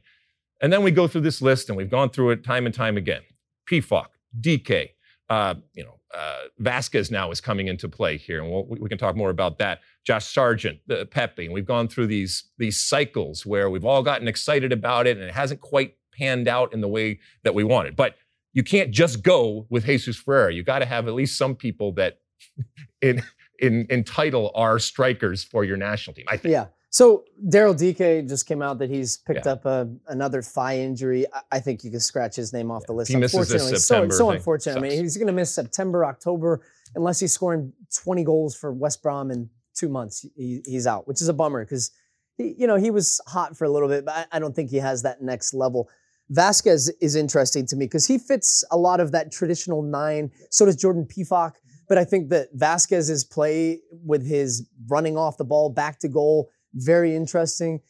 And 0.60 0.72
then 0.72 0.82
we 0.82 0.90
go 0.90 1.08
through 1.08 1.22
this 1.22 1.40
list, 1.40 1.68
and 1.68 1.76
we've 1.76 1.90
gone 1.90 2.10
through 2.10 2.30
it 2.30 2.44
time 2.44 2.66
and 2.66 2.74
time 2.74 2.96
again. 2.96 3.22
Pefok, 3.70 4.08
Dike, 4.38 4.94
uh, 5.30 5.54
you 5.74 5.84
know, 5.84 6.00
uh, 6.12 6.42
Vazquez 6.60 7.10
now 7.10 7.30
is 7.30 7.40
coming 7.40 7.68
into 7.68 7.88
play 7.88 8.16
here, 8.16 8.42
and 8.42 8.50
we'll, 8.50 8.66
we 8.66 8.88
can 8.88 8.98
talk 8.98 9.16
more 9.16 9.30
about 9.30 9.58
that. 9.58 9.78
Josh 10.04 10.26
Sargent, 10.26 10.80
the 10.88 11.06
Pepi, 11.06 11.44
and 11.44 11.54
we've 11.54 11.64
gone 11.64 11.86
through 11.86 12.08
these 12.08 12.50
these 12.58 12.80
cycles 12.80 13.46
where 13.46 13.70
we've 13.70 13.84
all 13.84 14.02
gotten 14.02 14.26
excited 14.26 14.72
about 14.72 15.06
it, 15.06 15.16
and 15.16 15.24
it 15.24 15.32
hasn't 15.32 15.60
quite 15.60 15.94
panned 16.12 16.48
out 16.48 16.74
in 16.74 16.80
the 16.80 16.88
way 16.88 17.20
that 17.44 17.54
we 17.54 17.62
wanted. 17.62 17.94
But 17.94 18.16
you 18.52 18.64
can't 18.64 18.90
just 18.90 19.22
go 19.22 19.66
with 19.70 19.86
Jesus 19.86 20.16
Ferreira. 20.16 20.52
You 20.52 20.64
got 20.64 20.80
to 20.80 20.86
have 20.86 21.06
at 21.06 21.14
least 21.14 21.38
some 21.38 21.54
people 21.54 21.92
that 21.92 22.18
in 23.00 23.22
in 23.60 23.86
entitle 23.88 24.50
are 24.56 24.80
strikers 24.80 25.44
for 25.44 25.62
your 25.62 25.76
national 25.76 26.14
team. 26.14 26.26
I 26.28 26.38
think. 26.38 26.52
Yeah. 26.52 26.66
So 26.90 27.24
Daryl 27.48 27.76
Dike 27.78 28.26
just 28.28 28.46
came 28.46 28.60
out 28.62 28.78
that 28.80 28.90
he's 28.90 29.18
picked 29.18 29.46
Yeah. 29.46 29.52
up 29.52 29.64
a, 29.64 29.88
another 30.08 30.42
thigh 30.42 30.78
injury. 30.78 31.24
I, 31.32 31.40
I 31.52 31.60
think 31.60 31.84
you 31.84 31.90
can 31.90 32.00
scratch 32.00 32.34
his 32.34 32.52
name 32.52 32.70
off 32.70 32.84
the 32.86 32.92
list. 32.92 33.10
He 33.10 33.16
misses 33.16 33.38
this 33.38 33.50
Unfortunately, 33.52 33.78
September 33.78 34.12
so, 34.12 34.18
so 34.18 34.30
unfortunate. 34.30 34.76
I 34.76 34.80
mean, 34.80 34.92
he's 34.92 35.16
going 35.16 35.28
to 35.28 35.32
miss 35.32 35.54
September, 35.54 36.04
October, 36.04 36.62
unless 36.96 37.20
he's 37.20 37.32
scoring 37.32 37.72
20 38.02 38.24
goals 38.24 38.56
for 38.56 38.72
West 38.72 39.02
Brom 39.02 39.30
in 39.30 39.48
two 39.74 39.88
months. 39.88 40.26
He, 40.36 40.62
he's 40.66 40.86
out, 40.86 41.06
which 41.06 41.22
is 41.22 41.28
a 41.28 41.32
bummer 41.32 41.64
because 41.64 41.92
he, 42.36 42.54
you 42.58 42.66
know, 42.66 42.76
he 42.76 42.90
was 42.90 43.20
hot 43.28 43.56
for 43.56 43.64
a 43.64 43.70
little 43.70 43.88
bit, 43.88 44.04
but 44.04 44.14
I, 44.32 44.36
I 44.36 44.38
don't 44.40 44.54
think 44.54 44.70
he 44.70 44.78
has 44.78 45.02
that 45.02 45.22
next 45.22 45.54
level. 45.54 45.88
Vazquez 46.32 46.90
is 47.00 47.14
interesting 47.14 47.66
to 47.66 47.76
me 47.76 47.86
because 47.86 48.06
he 48.06 48.18
fits 48.18 48.64
a 48.70 48.76
lot 48.76 48.98
of 49.00 49.12
that 49.12 49.30
traditional 49.32 49.82
nine. 49.82 50.30
So 50.50 50.64
does 50.66 50.76
Jordan 50.76 51.06
Pefok. 51.06 51.52
But 51.88 51.98
I 51.98 52.04
think 52.04 52.28
that 52.28 52.56
Vazquez's 52.56 53.24
play 53.24 53.80
with 54.04 54.24
his 54.24 54.64
running 54.88 55.16
off 55.16 55.38
the 55.38 55.44
ball 55.44 55.70
back 55.70 55.98
to 56.00 56.08
goal, 56.08 56.48
very 56.74 57.14
interesting. 57.14 57.80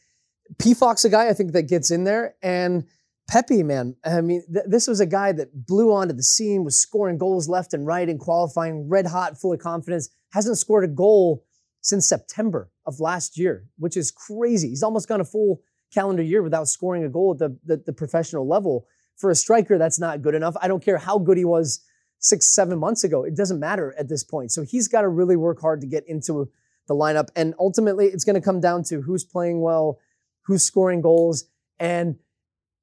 Pefok, 0.57 1.03
a 1.05 1.09
guy 1.09 1.29
I 1.29 1.33
think 1.33 1.53
that 1.53 1.63
gets 1.63 1.91
in 1.91 2.03
there. 2.03 2.35
And 2.41 2.85
Pepi, 3.29 3.63
man, 3.63 3.95
I 4.03 4.21
mean, 4.21 4.43
th- 4.51 4.65
this 4.67 4.87
was 4.87 4.99
a 4.99 5.05
guy 5.05 5.31
that 5.31 5.65
blew 5.65 5.93
onto 5.93 6.13
the 6.13 6.23
scene, 6.23 6.63
was 6.63 6.79
scoring 6.79 7.17
goals 7.17 7.47
left 7.47 7.73
and 7.73 7.87
right 7.87 8.07
in 8.07 8.17
qualifying, 8.17 8.89
red 8.89 9.07
hot, 9.07 9.39
full 9.39 9.53
of 9.53 9.59
confidence, 9.59 10.09
hasn't 10.33 10.57
scored 10.57 10.83
a 10.83 10.87
goal 10.89 11.45
since 11.81 12.07
September 12.07 12.69
of 12.85 12.99
last 12.99 13.37
year, 13.37 13.67
which 13.77 13.95
is 13.95 14.11
crazy. 14.11 14.69
He's 14.69 14.83
almost 14.83 15.07
gone 15.07 15.21
a 15.21 15.25
full 15.25 15.61
calendar 15.93 16.23
year 16.23 16.41
without 16.41 16.67
scoring 16.67 17.03
a 17.03 17.09
goal 17.09 17.33
at 17.33 17.39
the, 17.39 17.57
the, 17.65 17.83
the 17.85 17.93
professional 17.93 18.47
level. 18.47 18.85
For 19.17 19.29
a 19.29 19.35
striker, 19.35 19.77
that's 19.77 19.99
not 19.99 20.21
good 20.21 20.35
enough. 20.35 20.55
I 20.61 20.67
don't 20.67 20.83
care 20.83 20.97
how 20.97 21.19
good 21.19 21.37
he 21.37 21.45
was 21.45 21.83
six, 22.19 22.53
seven 22.53 22.79
months 22.79 23.03
ago. 23.03 23.23
It 23.23 23.35
doesn't 23.35 23.59
matter 23.59 23.95
at 23.97 24.09
this 24.09 24.23
point. 24.23 24.51
So 24.51 24.63
he's 24.63 24.87
got 24.87 25.01
to 25.01 25.09
really 25.09 25.35
work 25.35 25.59
hard 25.59 25.81
to 25.81 25.87
get 25.87 26.03
into 26.07 26.49
the 26.91 27.03
lineup. 27.03 27.29
And 27.35 27.53
ultimately, 27.57 28.07
it's 28.07 28.23
going 28.23 28.35
to 28.35 28.41
come 28.41 28.59
down 28.59 28.83
to 28.85 29.01
who's 29.01 29.23
playing 29.23 29.61
well, 29.61 29.99
who's 30.43 30.63
scoring 30.63 31.01
goals. 31.01 31.45
And, 31.79 32.17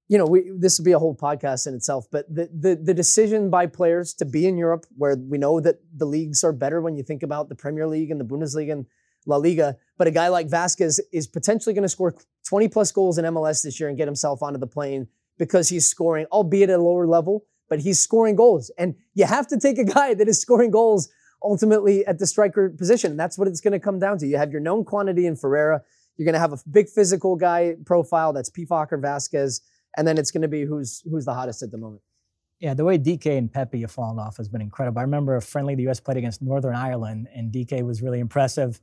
you 0.08 0.16
know, 0.16 0.26
we, 0.26 0.50
this 0.58 0.78
would 0.78 0.84
be 0.84 0.92
a 0.92 0.98
whole 0.98 1.14
podcast 1.14 1.66
in 1.66 1.74
itself, 1.74 2.06
but 2.10 2.32
the, 2.34 2.48
the, 2.52 2.74
the 2.76 2.94
decision 2.94 3.50
by 3.50 3.66
players 3.66 4.14
to 4.14 4.24
be 4.24 4.46
in 4.46 4.56
Europe, 4.56 4.86
where 4.96 5.16
we 5.16 5.36
know 5.36 5.60
that 5.60 5.76
the 5.94 6.06
leagues 6.06 6.42
are 6.42 6.52
better 6.52 6.80
when 6.80 6.96
you 6.96 7.02
think 7.02 7.22
about 7.22 7.48
the 7.48 7.54
Premier 7.54 7.86
League 7.86 8.10
and 8.10 8.20
the 8.20 8.24
Bundesliga 8.24 8.72
and 8.72 8.86
La 9.26 9.36
Liga, 9.36 9.76
but 9.98 10.06
a 10.06 10.10
guy 10.10 10.28
like 10.28 10.48
Vazquez 10.48 10.98
is 11.12 11.26
potentially 11.26 11.74
going 11.74 11.82
to 11.82 11.88
score 11.88 12.14
20 12.48 12.68
plus 12.68 12.90
goals 12.90 13.18
in 13.18 13.26
MLS 13.26 13.62
this 13.62 13.78
year 13.78 13.90
and 13.90 13.98
get 13.98 14.08
himself 14.08 14.42
onto 14.42 14.58
the 14.58 14.66
plane 14.66 15.06
because 15.38 15.68
he's 15.68 15.86
scoring, 15.86 16.26
albeit 16.32 16.70
at 16.70 16.78
a 16.78 16.82
lower 16.82 17.06
level, 17.06 17.44
but 17.68 17.80
he's 17.80 18.00
scoring 18.00 18.34
goals. 18.34 18.70
And 18.78 18.94
you 19.14 19.26
have 19.26 19.46
to 19.48 19.58
take 19.58 19.78
a 19.78 19.84
guy 19.84 20.14
that 20.14 20.28
is 20.28 20.40
scoring 20.40 20.70
goals 20.70 21.10
ultimately 21.42 22.04
at 22.06 22.18
the 22.18 22.26
striker 22.26 22.68
position. 22.70 23.16
That's 23.16 23.38
what 23.38 23.48
it's 23.48 23.60
going 23.60 23.72
to 23.72 23.80
come 23.80 23.98
down 23.98 24.18
to. 24.18 24.26
You 24.26 24.36
have 24.36 24.50
your 24.52 24.60
known 24.60 24.84
quantity 24.84 25.26
in 25.26 25.36
Ferreira. 25.36 25.82
You're 26.16 26.24
going 26.24 26.34
to 26.34 26.40
have 26.40 26.52
a 26.52 26.58
big 26.70 26.88
physical 26.88 27.36
guy 27.36 27.76
profile 27.86 28.32
that's 28.32 28.50
Pefok 28.50 28.92
or 28.92 28.98
Vazquez, 28.98 29.60
and 29.96 30.06
then 30.06 30.18
it's 30.18 30.30
going 30.30 30.42
to 30.42 30.48
be 30.48 30.64
who's 30.64 31.02
who's 31.08 31.24
the 31.24 31.34
hottest 31.34 31.62
at 31.62 31.70
the 31.70 31.78
moment. 31.78 32.02
Yeah, 32.58 32.74
the 32.74 32.84
way 32.84 32.98
Dike 32.98 33.26
and 33.26 33.52
Pepi 33.52 33.82
have 33.82 33.92
fallen 33.92 34.18
off 34.18 34.36
has 34.38 34.48
been 34.48 34.60
incredible. 34.60 34.98
I 34.98 35.02
remember 35.02 35.36
a 35.36 35.40
friendly 35.40 35.76
the 35.76 35.82
U.S. 35.84 36.00
played 36.00 36.16
against 36.16 36.42
Northern 36.42 36.74
Ireland, 36.74 37.28
and 37.32 37.52
Dike 37.52 37.84
was 37.84 38.02
really 38.02 38.18
impressive. 38.18 38.80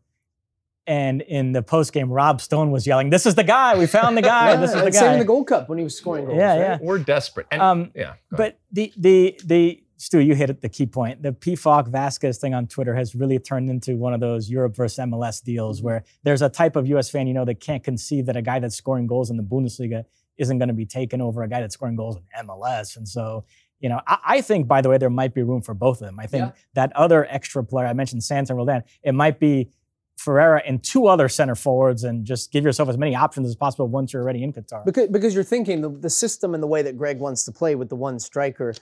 And 0.87 1.23
in 1.23 1.51
the 1.51 1.63
post 1.63 1.91
game, 1.93 2.09
Rob 2.11 2.39
Stone 2.39 2.71
was 2.71 2.85
yelling, 2.87 3.09
"This 3.09 3.25
is 3.25 3.35
the 3.35 3.43
guy! 3.43 3.75
We 3.77 3.87
found 3.87 4.15
the 4.15 4.21
guy! 4.21 4.55
this 4.55 4.69
is 4.73 4.75
the 4.77 4.85
and 4.85 4.95
Same 4.95 5.03
guy!" 5.03 5.13
in 5.13 5.19
the 5.19 5.25
Gold 5.25 5.47
Cup 5.47 5.67
when 5.67 5.77
he 5.79 5.83
was 5.83 5.97
scoring 5.97 6.25
goals. 6.25 6.37
Yeah, 6.37 6.49
right? 6.51 6.59
yeah. 6.59 6.77
We're 6.81 6.99
desperate. 6.99 7.47
And, 7.51 7.61
Um, 7.61 7.91
yeah. 7.95 8.03
go 8.03 8.07
ahead. 8.09 8.17
But 8.31 8.59
the 8.71 8.93
the 8.95 9.39
the 9.43 9.83
Stu, 9.97 10.19
you 10.19 10.35
hit 10.35 10.61
the 10.61 10.69
key 10.69 10.85
point. 10.85 11.23
The 11.23 11.31
Pefok 11.31 11.89
Vazquez 11.89 12.37
thing 12.37 12.53
on 12.53 12.67
Twitter 12.67 12.93
has 12.95 13.15
really 13.15 13.39
turned 13.39 13.69
into 13.69 13.95
one 13.95 14.13
of 14.13 14.19
those 14.19 14.49
Europe 14.49 14.75
versus 14.75 14.97
MLS 14.99 15.41
deals 15.43 15.77
Mm-hmm. 15.79 15.85
where 15.85 16.03
there's 16.23 16.41
a 16.41 16.49
type 16.49 16.75
of 16.75 16.87
US 16.87 17.09
fan 17.09 17.27
you 17.27 17.33
know 17.33 17.45
that 17.45 17.59
can't 17.59 17.83
conceive 17.83 18.25
that 18.25 18.35
a 18.35 18.41
guy 18.41 18.59
that's 18.59 18.75
scoring 18.75 19.07
goals 19.07 19.29
in 19.29 19.37
the 19.37 19.43
Bundesliga 19.43 20.03
isn't 20.37 20.57
going 20.57 20.67
to 20.67 20.73
be 20.73 20.85
taken 20.85 21.21
over 21.21 21.43
a 21.43 21.47
guy 21.47 21.61
that's 21.61 21.75
scoring 21.75 21.95
goals 21.95 22.17
in 22.17 22.47
MLS. 22.47 22.97
And 22.97 23.07
so, 23.07 23.45
you 23.79 23.87
know, 23.87 24.01
I, 24.05 24.17
I 24.25 24.41
think 24.41 24.67
by 24.67 24.81
the 24.81 24.89
way, 24.89 24.97
there 24.97 25.09
might 25.09 25.33
be 25.33 25.43
room 25.43 25.61
for 25.61 25.73
both 25.73 26.01
of 26.01 26.07
them. 26.07 26.19
I 26.19 26.27
think 26.27 26.45
Yeah. 26.47 26.51
that 26.73 26.93
other 26.95 27.25
extra 27.29 27.63
player 27.63 27.87
I 27.87 27.93
mentioned, 27.93 28.21
Santos 28.23 28.53
Roldan, 28.53 28.83
it 29.01 29.13
might 29.13 29.39
be 29.39 29.69
Ferreira 30.17 30.61
and 30.65 30.81
two 30.83 31.07
other 31.07 31.27
center 31.29 31.55
forwards 31.55 32.03
and 32.03 32.25
just 32.25 32.51
give 32.51 32.63
yourself 32.63 32.87
as 32.89 32.97
many 32.97 33.15
options 33.15 33.47
as 33.47 33.55
possible 33.55 33.87
once 33.87 34.11
you're 34.13 34.21
already 34.23 34.43
in 34.43 34.51
Qatar. 34.53 34.83
Because, 34.85 35.07
because 35.09 35.33
you're 35.35 35.43
thinking 35.43 35.81
the, 35.81 35.89
the 35.89 36.09
system 36.09 36.53
and 36.53 36.61
the 36.63 36.67
way 36.67 36.81
that 36.81 36.97
Greg 36.97 37.19
wants 37.19 37.43
to 37.45 37.51
play 37.51 37.75
with 37.75 37.89
the 37.89 37.95
one 37.97 38.17
striker, 38.19 38.73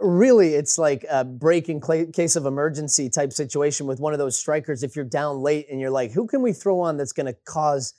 really 0.00 0.54
it's 0.54 0.78
like 0.78 1.04
a 1.10 1.24
break 1.24 1.68
in 1.68 1.80
cla- 1.80 2.06
case 2.06 2.36
of 2.36 2.46
emergency 2.46 3.08
type 3.08 3.32
situation 3.32 3.86
with 3.86 4.00
one 4.00 4.12
of 4.12 4.18
those 4.18 4.38
strikers. 4.38 4.82
If 4.82 4.96
you're 4.96 5.04
down 5.04 5.38
late 5.38 5.66
and 5.70 5.80
you're 5.80 5.90
like, 5.90 6.12
who 6.12 6.26
can 6.26 6.42
we 6.42 6.52
throw 6.52 6.80
on 6.80 6.96
that's 6.96 7.12
going 7.12 7.26
to 7.26 7.36
cause 7.46 7.94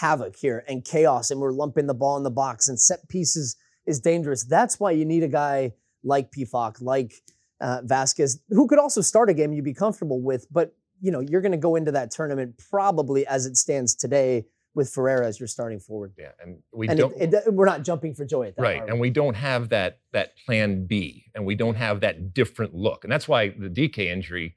havoc 0.00 0.36
here 0.36 0.64
and 0.68 0.84
chaos 0.84 1.30
and 1.30 1.40
we're 1.40 1.52
lumping 1.52 1.86
the 1.86 1.94
ball 1.94 2.16
in 2.16 2.22
the 2.22 2.30
box 2.30 2.68
and 2.68 2.80
set 2.80 3.08
pieces 3.08 3.56
is 3.86 4.00
dangerous. 4.00 4.44
That's 4.44 4.80
why 4.80 4.92
you 4.92 5.04
need 5.04 5.22
a 5.22 5.28
guy 5.28 5.72
like 6.02 6.30
Pefok, 6.30 6.80
like 6.80 7.12
uh, 7.60 7.82
Vazquez, 7.82 8.38
who 8.48 8.66
could 8.66 8.78
also 8.78 9.00
start 9.00 9.28
a 9.28 9.34
game 9.34 9.52
you'd 9.52 9.64
be 9.64 9.74
comfortable 9.74 10.22
with. 10.22 10.46
But, 10.50 10.74
you 11.00 11.10
know, 11.10 11.20
you're 11.20 11.42
going 11.42 11.52
to 11.52 11.58
go 11.58 11.76
into 11.76 11.92
that 11.92 12.10
tournament 12.10 12.60
probably 12.70 13.26
as 13.26 13.46
it 13.46 13.56
stands 13.56 13.94
today 13.94 14.46
with 14.74 14.88
Ferreira 14.90 15.26
as 15.26 15.38
your 15.38 15.46
starting 15.46 15.78
forward. 15.78 16.12
yeah, 16.18 16.30
and 16.42 16.58
we 16.72 16.88
And 16.88 16.98
don't. 16.98 17.14
it, 17.16 17.34
it, 17.34 17.52
we're 17.52 17.66
not 17.66 17.82
jumping 17.82 18.14
for 18.14 18.24
joy 18.24 18.46
at 18.48 18.56
that. 18.56 18.62
right 18.62 18.80
are 18.80 18.84
we? 18.86 18.90
and 18.90 19.00
we 19.00 19.10
don't 19.10 19.34
have 19.34 19.68
that 19.70 19.98
that 20.12 20.36
plan 20.46 20.86
b 20.86 21.26
and 21.34 21.44
we 21.44 21.54
don't 21.54 21.74
have 21.74 22.00
that 22.00 22.32
different 22.34 22.74
look 22.74 23.04
and 23.04 23.12
that's 23.12 23.28
why 23.28 23.48
the 23.50 23.68
Dike 23.68 23.98
injury 23.98 24.56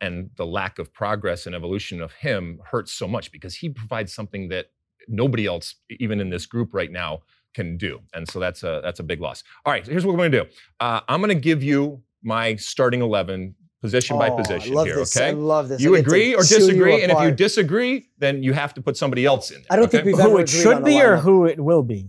and 0.00 0.30
the 0.36 0.46
lack 0.46 0.78
of 0.78 0.92
progress 0.92 1.46
and 1.46 1.54
evolution 1.54 2.00
of 2.00 2.12
him 2.12 2.60
hurts 2.64 2.92
so 2.92 3.06
much 3.08 3.30
because 3.32 3.54
he 3.54 3.68
provides 3.68 4.12
something 4.14 4.48
that 4.48 4.66
nobody 5.08 5.46
else 5.46 5.74
even 5.98 6.20
in 6.20 6.30
this 6.30 6.46
group 6.46 6.72
right 6.72 6.92
now 6.92 7.20
can 7.54 7.76
do 7.76 8.00
and 8.14 8.28
so 8.30 8.38
that's 8.40 8.62
a 8.62 8.80
that's 8.82 9.00
a 9.00 9.02
big 9.02 9.20
loss 9.20 9.42
all 9.66 9.72
right 9.72 9.84
so 9.84 9.90
here's 9.90 10.06
what 10.06 10.12
we're 10.12 10.18
going 10.18 10.32
to 10.32 10.44
do 10.44 10.50
uh, 10.80 11.00
i'm 11.08 11.20
going 11.20 11.28
to 11.28 11.34
give 11.34 11.62
you 11.62 12.00
my 12.22 12.54
starting 12.56 13.02
11 13.02 13.54
position 13.82 14.16
by 14.18 14.28
Oh, 14.30 14.36
position 14.36 14.72
I 14.72 14.74
love 14.76 14.86
here 14.86 14.96
this. 14.96 15.14
okay 15.16 15.28
I 15.28 15.32
love 15.32 15.68
this. 15.68 15.80
you 15.82 15.96
I 15.96 15.98
agree 15.98 16.34
or 16.34 16.38
disagree 16.42 17.02
and 17.02 17.12
if 17.12 17.20
you 17.20 17.30
disagree 17.32 18.08
then 18.18 18.42
you 18.42 18.52
have 18.54 18.72
to 18.74 18.80
put 18.80 18.96
somebody 18.96 19.26
else 19.26 19.50
in 19.50 19.58
there 19.58 19.66
I 19.70 19.76
don't 19.76 19.90
think 19.90 20.04
we've 20.06 20.16
who 20.16 20.22
ever 20.22 20.40
it 20.40 20.48
agreed 20.48 20.62
should 20.62 20.76
on 20.76 20.82
a 20.82 20.86
be 20.86 21.02
or 21.02 21.16
who 21.16 21.44
it 21.46 21.60
will 21.60 21.82
be. 21.82 22.08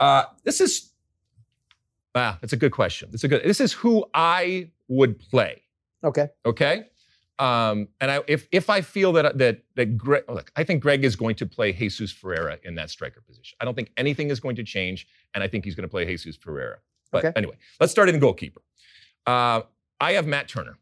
Uh, 0.00 0.24
this 0.42 0.60
is, 0.60 0.90
ah, 2.16 2.36
that's 2.40 2.52
a 2.52 2.56
good 2.56 2.72
question. 2.72 3.08
That's 3.12 3.22
a 3.22 3.28
good. 3.28 3.42
This 3.44 3.60
is 3.60 3.72
who 3.72 4.04
I 4.14 4.70
would 4.88 5.18
play. 5.20 5.62
Okay. 6.02 6.28
Okay. 6.44 6.86
Um, 7.38 7.86
and 8.00 8.10
I, 8.10 8.20
if 8.26 8.48
if 8.50 8.68
I 8.68 8.80
feel 8.80 9.12
that 9.12 9.38
that 9.38 9.62
that 9.76 9.96
Greg, 9.96 10.24
look, 10.28 10.50
I 10.56 10.64
think 10.64 10.82
Greg 10.82 11.04
is 11.04 11.14
going 11.14 11.36
to 11.36 11.46
play 11.46 11.72
Jesus 11.72 12.10
Ferreira 12.10 12.58
in 12.64 12.74
that 12.76 12.90
striker 12.90 13.20
position. 13.20 13.56
I 13.60 13.64
don't 13.64 13.74
think 13.74 13.90
anything 13.96 14.30
is 14.30 14.40
going 14.40 14.56
to 14.56 14.64
change, 14.64 15.06
and 15.34 15.44
I 15.44 15.48
think 15.48 15.64
he's 15.64 15.74
going 15.76 15.88
to 15.88 15.94
play 15.96 16.04
Jesus 16.04 16.36
Ferreira. 16.36 16.78
But 17.12 17.24
Okay. 17.24 17.32
anyway, 17.36 17.56
let's 17.80 17.92
start 17.92 18.08
in 18.08 18.18
goalkeeper. 18.18 18.60
Uh, 19.26 19.62
I 20.00 20.12
have 20.12 20.26
Matt 20.26 20.48
Turner. 20.48 20.78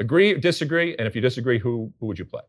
Agree, 0.00 0.34
disagree, 0.38 0.96
and 0.96 1.06
if 1.06 1.14
you 1.14 1.20
disagree, 1.20 1.58
who 1.58 1.92
who 2.00 2.06
would 2.06 2.18
you 2.18 2.24
play? 2.24 2.42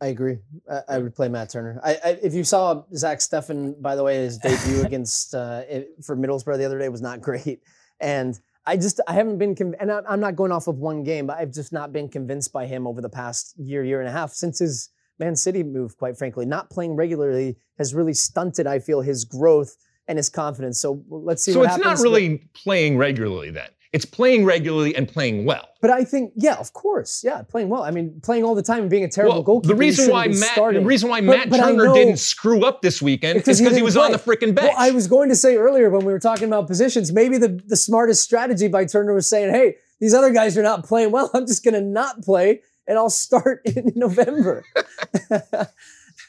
I 0.00 0.06
agree. 0.06 0.38
I, 0.70 0.80
I 0.88 0.98
would 0.98 1.14
play 1.14 1.28
Matt 1.28 1.50
Turner. 1.50 1.80
I, 1.84 1.98
I, 2.04 2.08
if 2.22 2.34
you 2.34 2.42
saw 2.42 2.82
Zach 2.94 3.18
Steffen, 3.18 3.80
by 3.80 3.94
the 3.94 4.02
way, 4.02 4.16
his 4.16 4.36
debut 4.38 4.82
against 4.84 5.34
uh, 5.34 5.62
for 6.02 6.16
Middlesbrough 6.16 6.58
the 6.58 6.64
other 6.64 6.78
day 6.78 6.88
was 6.88 7.02
not 7.02 7.20
great, 7.20 7.60
and 8.00 8.38
I 8.66 8.76
just 8.76 9.00
I 9.08 9.12
haven't 9.12 9.38
been 9.38 9.54
conv- 9.54 9.76
and 9.80 9.90
I'm 9.90 10.20
not 10.20 10.36
going 10.36 10.52
off 10.52 10.68
of 10.68 10.78
one 10.78 11.02
game, 11.02 11.26
but 11.26 11.38
I've 11.38 11.52
just 11.52 11.72
not 11.72 11.92
been 11.92 12.08
convinced 12.08 12.52
by 12.52 12.66
him 12.66 12.86
over 12.86 13.00
the 13.00 13.08
past 13.08 13.54
year, 13.58 13.84
year 13.84 14.00
and 14.00 14.08
a 14.08 14.12
half 14.12 14.32
since 14.32 14.58
his 14.58 14.90
Man 15.18 15.34
City 15.34 15.62
move. 15.62 15.96
Quite 15.96 16.16
frankly, 16.16 16.46
not 16.46 16.70
playing 16.70 16.94
regularly 16.94 17.56
has 17.78 17.94
really 17.94 18.14
stunted. 18.14 18.66
I 18.66 18.78
feel 18.78 19.00
his 19.00 19.24
growth 19.24 19.76
and 20.06 20.16
his 20.16 20.28
confidence. 20.28 20.80
So 20.80 21.02
let's 21.08 21.42
see. 21.42 21.52
So 21.52 21.62
it's 21.62 21.76
happens. 21.76 21.84
not 21.84 21.98
really 21.98 22.48
playing 22.54 22.98
regularly 22.98 23.50
then. 23.50 23.68
It's 23.92 24.06
playing 24.06 24.46
regularly 24.46 24.96
and 24.96 25.06
playing 25.06 25.44
well. 25.44 25.68
But 25.82 25.90
I 25.90 26.04
think, 26.04 26.32
yeah, 26.34 26.54
of 26.54 26.72
course, 26.72 27.22
yeah, 27.22 27.42
playing 27.42 27.68
well. 27.68 27.82
I 27.82 27.90
mean, 27.90 28.20
playing 28.22 28.42
all 28.44 28.54
the 28.54 28.62
time 28.62 28.80
and 28.80 28.88
being 28.90 29.04
a 29.04 29.08
terrible 29.08 29.34
Well, 29.34 29.42
goalkeeper. 29.42 29.74
the 29.74 29.78
reason 29.78 30.10
why 30.10 30.28
Matt, 30.28 30.36
starting. 30.52 30.80
the 30.82 30.86
reason 30.86 31.10
why 31.10 31.20
But- 31.20 31.26
Matt 31.36 31.50
but 31.50 31.56
Turner 31.58 31.84
know- 31.86 31.94
didn't 31.94 32.16
screw 32.18 32.64
up 32.64 32.80
this 32.80 33.02
weekend 33.02 33.36
is 33.38 33.42
because 33.42 33.58
he 33.58 33.64
didn't 33.66 33.84
was 33.84 33.96
on 33.98 34.12
the 34.12 34.18
play. 34.18 34.36
freaking 34.36 34.54
bench. 34.54 34.68
Well, 34.72 34.76
I 34.78 34.92
was 34.92 35.06
going 35.08 35.28
to 35.28 35.36
say 35.36 35.56
earlier 35.56 35.90
when 35.90 36.06
we 36.06 36.12
were 36.12 36.18
talking 36.20 36.46
about 36.48 36.68
positions, 36.68 37.12
maybe 37.12 37.36
the, 37.36 37.48
the 37.66 37.76
smartest 37.76 38.22
strategy 38.22 38.68
by 38.68 38.86
Turner 38.86 39.12
was 39.12 39.28
saying, 39.28 39.52
hey, 39.52 39.76
these 40.00 40.14
other 40.14 40.30
guys 40.30 40.56
are 40.56 40.62
not 40.62 40.84
playing 40.84 41.10
well. 41.10 41.30
I'm 41.34 41.46
just 41.46 41.62
going 41.62 41.74
to 41.74 41.80
not 41.82 42.22
play 42.22 42.60
and 42.86 42.96
I'll 42.96 43.10
start 43.10 43.60
in 43.66 43.92
November. 43.94 44.64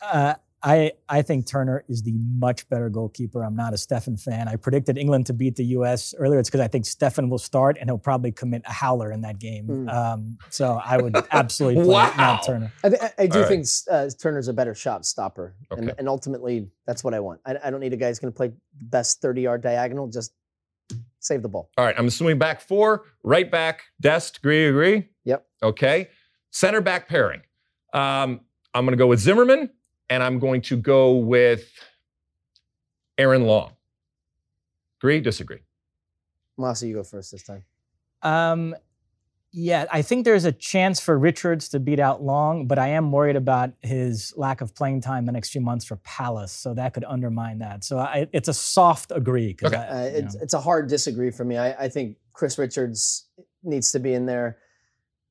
Uh, 0.01 0.33
I 0.65 0.93
I 1.09 1.21
think 1.21 1.45
Turner 1.45 1.83
is 1.89 2.01
the 2.03 2.13
much 2.13 2.67
better 2.69 2.89
goalkeeper. 2.89 3.43
I'm 3.43 3.55
not 3.55 3.73
a 3.73 3.75
Steffen 3.75 4.17
fan. 4.19 4.47
I 4.47 4.55
predicted 4.55 4.97
England 4.97 5.25
to 5.25 5.33
beat 5.33 5.57
the 5.57 5.65
U.S. 5.65 6.13
earlier. 6.17 6.39
It's 6.39 6.49
because 6.49 6.61
I 6.61 6.67
think 6.69 6.85
Steffen 6.85 7.29
will 7.29 7.37
start 7.37 7.77
and 7.79 7.89
he'll 7.89 7.97
probably 7.97 8.31
commit 8.31 8.61
a 8.65 8.71
howler 8.71 9.11
in 9.11 9.19
that 9.21 9.39
game. 9.39 9.67
Mm. 9.67 9.93
Um, 9.93 10.37
so 10.49 10.79
I 10.83 10.97
would 10.97 11.15
absolutely 11.31 11.83
play 11.83 11.93
Wow. 11.93 12.13
Matt 12.15 12.43
Turner. 12.45 12.71
I, 12.83 12.89
th- 12.89 13.01
I 13.17 13.27
do 13.27 13.39
All 13.39 13.41
right. 13.41 13.49
think 13.49 13.67
uh, 13.91 14.09
Turner's 14.17 14.47
a 14.47 14.53
better 14.53 14.73
shot 14.73 15.05
stopper. 15.05 15.53
And, 15.71 15.89
Okay. 15.89 15.95
and 15.99 16.07
ultimately, 16.07 16.69
that's 16.87 17.03
what 17.03 17.13
I 17.13 17.19
want. 17.19 17.41
I, 17.45 17.57
I 17.65 17.69
don't 17.69 17.81
need 17.81 17.91
a 17.93 17.97
guy 17.97 18.07
who's 18.07 18.19
going 18.19 18.31
to 18.31 18.37
play 18.37 18.47
the 18.47 18.85
best 18.85 19.21
30 19.21 19.41
yard 19.41 19.61
diagonal. 19.61 20.07
Just 20.07 20.33
save 21.19 21.41
the 21.41 21.49
ball. 21.49 21.69
All 21.77 21.85
right, 21.85 21.95
I'm 21.97 22.07
assuming 22.07 22.37
back 22.37 22.61
four, 22.61 23.03
right 23.23 23.49
back, 23.51 23.83
Dest, 23.99 24.37
agree, 24.37 24.67
agree? 24.67 25.09
Yep. 25.25 25.45
Okay. 25.61 26.09
Center 26.51 26.81
back 26.81 27.07
pairing. 27.09 27.41
Um, 27.93 28.41
I'm 28.73 28.85
going 28.85 28.91
to 28.91 28.97
go 28.97 29.07
with 29.07 29.19
Zimmerman, 29.19 29.69
and 30.13 30.21
I'm 30.21 30.37
going 30.37 30.61
to 30.61 30.77
go 30.77 31.13
with 31.15 31.71
Aaron 33.17 33.45
Long. 33.45 33.71
Agree, 35.01 35.19
disagree? 35.19 35.61
Mosse, 36.55 36.83
you 36.83 36.93
go 36.93 37.03
first 37.03 37.31
this 37.31 37.41
time. 37.41 37.63
Um, 38.21 38.75
yeah, 39.51 39.85
I 39.91 40.03
think 40.03 40.23
there's 40.25 40.45
a 40.45 40.51
chance 40.51 40.99
for 40.99 41.17
Richards 41.17 41.69
to 41.69 41.79
beat 41.79 41.99
out 41.99 42.21
Long, 42.21 42.67
but 42.67 42.77
I 42.77 42.89
am 42.89 43.11
worried 43.11 43.35
about 43.35 43.71
his 43.81 44.33
lack 44.37 44.61
of 44.61 44.75
playing 44.75 45.01
time 45.01 45.25
the 45.25 45.31
next 45.31 45.49
few 45.49 45.61
months 45.61 45.83
for 45.83 45.95
Palace, 45.97 46.51
so 46.51 46.75
that 46.75 46.93
could 46.93 47.05
undermine 47.05 47.57
that. 47.59 47.83
So 47.83 47.97
I, 47.97 48.27
it's 48.33 48.47
a 48.47 48.53
soft 48.53 49.11
agree. 49.11 49.55
Okay. 49.63 49.75
I- 49.75 49.87
Uh, 49.87 50.09
it's, 50.13 50.35
it's 50.35 50.53
a 50.53 50.61
hard 50.61 50.89
disagree 50.89 51.31
for 51.31 51.43
me. 51.43 51.57
I, 51.57 51.85
I 51.85 51.89
think 51.89 52.17
Chris 52.33 52.59
Richards 52.59 53.27
needs 53.63 53.91
to 53.93 53.99
be 53.99 54.13
in 54.13 54.27
there. 54.27 54.57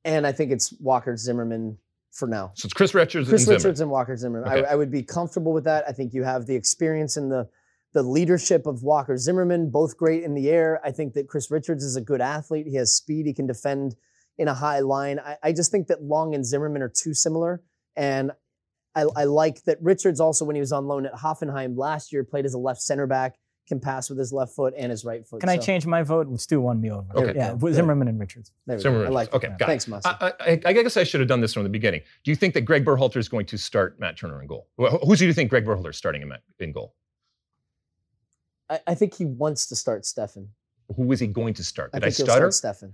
And 0.05 0.27
I 0.27 0.33
think 0.33 0.51
it's 0.51 0.73
Walker 0.81 1.17
Zimmerman 1.17 1.79
for 2.13 2.29
now. 2.29 2.53
So 2.55 2.67
it's 2.67 2.75
Chris 2.75 2.95
Richards 2.95 3.29
Chris 3.29 3.47
and. 3.47 3.57
Richards 3.57 3.81
and 3.81 3.91
Walker 3.91 4.17
Zimmerman. 4.17 4.53
Okay. 4.53 4.67
I, 4.67 4.73
I 4.73 4.75
would 4.75 4.91
be 4.91 5.03
comfortable 5.03 5.53
with 5.53 5.65
that. 5.65 5.85
I 5.89 5.93
think 5.93 6.15
you 6.15 6.23
have 6.23 6.47
the 6.47 6.55
experience 6.55 7.17
and 7.17 7.31
the 7.31 7.49
the 7.95 8.03
leadership 8.03 8.67
of 8.67 8.83
Walker 8.83 9.19
Zimmerman, 9.19 9.71
both 9.71 9.99
great 9.99 10.23
in 10.23 10.35
the 10.35 10.49
air. 10.49 10.81
I 10.83 10.93
think 10.93 11.13
that 11.13 11.29
Chris 11.29 11.51
Richards 11.51 11.85
is 11.85 11.95
a 11.95 12.01
good 12.01 12.23
athlete. 12.23 12.67
He 12.67 12.77
has 12.77 12.95
speed. 12.95 13.27
He 13.27 13.35
can 13.35 13.47
defend 13.47 13.97
in 14.39 14.49
a 14.49 14.55
high 14.55 14.81
line. 14.81 15.19
I, 15.19 15.37
I 15.43 15.53
just 15.53 15.71
think 15.71 15.89
that 15.89 16.03
Long 16.03 16.35
and 16.35 16.45
Zimmerman 16.45 16.81
are 16.81 16.93
too 16.95 17.13
similar. 17.13 17.63
And 17.95 18.33
I, 18.95 19.05
I 19.15 19.25
like 19.25 19.65
that 19.65 19.77
Richards 19.83 20.21
also, 20.21 20.47
when 20.47 20.57
he 20.57 20.61
was 20.61 20.73
on 20.73 20.87
loan 20.87 21.05
at 21.05 21.13
Hoffenheim 21.13 21.77
last 21.77 22.13
year, 22.13 22.25
played 22.25 22.47
as 22.47 22.55
a 22.55 22.59
left 22.59 22.81
center 22.81 23.07
back, 23.07 23.37
can 23.69 23.79
pass 23.81 24.09
with 24.09 24.19
his 24.19 24.33
left 24.33 24.55
foot 24.55 24.75
and 24.77 24.91
his 24.91 25.05
right 25.05 25.27
foot. 25.27 25.41
Can 25.41 25.49
I 25.49 25.57
So, 25.57 25.63
change 25.63 25.87
my 25.87 26.03
vote? 26.03 26.29
Stu 26.41 26.61
won 26.61 26.81
me 26.81 26.91
over. 26.91 27.07
Okay. 27.15 27.33
Yeah, 27.37 27.55
Good. 27.59 27.75
Zimmerman 27.75 28.09
and 28.09 28.19
Richards. 28.19 28.51
There 28.67 28.77
we 28.77 28.83
Zimmerman 28.83 29.07
go. 29.07 29.11
I 29.13 29.15
like 29.15 29.33
Richards. 29.33 29.45
it. 29.45 29.47
Okay, 29.49 29.57
got 29.59 29.67
it. 29.67 29.71
Thanks, 29.71 29.89
Mosse. 29.89 30.03
I, 30.05 30.33
I, 30.41 30.61
I 30.67 30.73
guess 30.73 30.97
I 30.97 31.05
should 31.05 31.21
have 31.21 31.29
done 31.29 31.41
this 31.41 31.55
from 31.55 31.63
the 31.63 31.69
beginning. 31.69 32.01
Do 32.25 32.31
you 32.31 32.37
think 32.37 32.55
that 32.55 32.63
Greg 32.63 32.85
Berhalter 32.85 33.19
is 33.19 33.29
going 33.29 33.47
to 33.47 33.59
start 33.59 33.99
Matt 34.01 34.17
Turner 34.17 34.41
in 34.43 34.49
goal? 34.49 34.69
Well, 34.77 34.99
who 35.07 35.15
do 35.17 35.27
you 35.27 35.33
think 35.33 35.49
Greg 35.51 35.65
Berhalter 35.65 35.91
is 35.91 35.97
starting 35.97 36.23
in, 36.23 36.29
Matt, 36.29 36.43
in 36.59 36.73
goal? 36.73 36.95
I, 38.69 38.81
I 38.89 38.95
think 38.95 39.15
he 39.15 39.25
wants 39.25 39.67
to 39.67 39.77
start 39.77 40.03
Steffen. 40.03 40.49
Who 40.97 41.11
is 41.13 41.21
he 41.21 41.27
going 41.27 41.55
to 41.55 41.65
start? 41.65 41.93
Did 41.93 42.03
I, 42.05 42.11
think 42.11 42.17
he'll 42.17 42.27
stutter? 42.27 42.51
start 42.51 42.77
Steffen. 42.77 42.93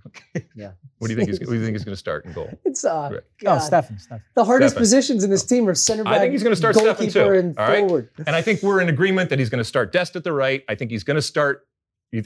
Yeah. 0.55 0.73
What 0.99 1.09
do 1.09 1.13
you 1.15 1.17
think? 1.19 1.29
He's, 1.31 1.39
who 1.41 1.47
do 1.47 1.55
you 1.55 1.65
think 1.65 1.77
is 1.77 1.85
going 1.85 1.93
to 1.95 1.99
start 1.99 2.25
in 2.27 2.33
goal? 2.33 2.51
It's 2.65 2.85
uh, 2.85 3.11
Right. 3.13 3.23
Oh, 3.47 3.57
Steffen, 3.59 4.01
Steffen. 4.07 4.23
The 4.35 4.45
hardest 4.45 4.75
Steffen. 4.75 4.79
positions 4.79 5.25
in 5.25 5.31
this 5.31 5.45
team 5.45 5.69
are 5.69 5.75
center 5.75 6.05
back, 6.05 6.15
I 6.15 6.19
think 6.21 6.33
he's 6.33 6.43
gonna 6.43 6.55
start 6.57 6.77
Steffen, 6.77 6.85
goalkeeper, 6.85 7.33
too. 7.35 7.39
and 7.39 7.59
All 7.59 7.67
right? 7.69 7.81
forward. 7.81 8.11
And 8.27 8.37
I 8.37 8.43
think 8.43 8.63
we're 8.63 8.81
in 8.81 8.89
agreement 8.89 9.31
that 9.31 9.39
he's 9.39 9.49
going 9.51 9.59
to 9.59 9.65
start 9.65 9.93
Dest 9.93 10.17
at 10.17 10.25
the 10.25 10.33
right. 10.33 10.63
I 10.69 10.75
think 10.75 10.91
he's 10.91 11.05
going 11.05 11.17
to 11.17 11.23
start. 11.23 11.67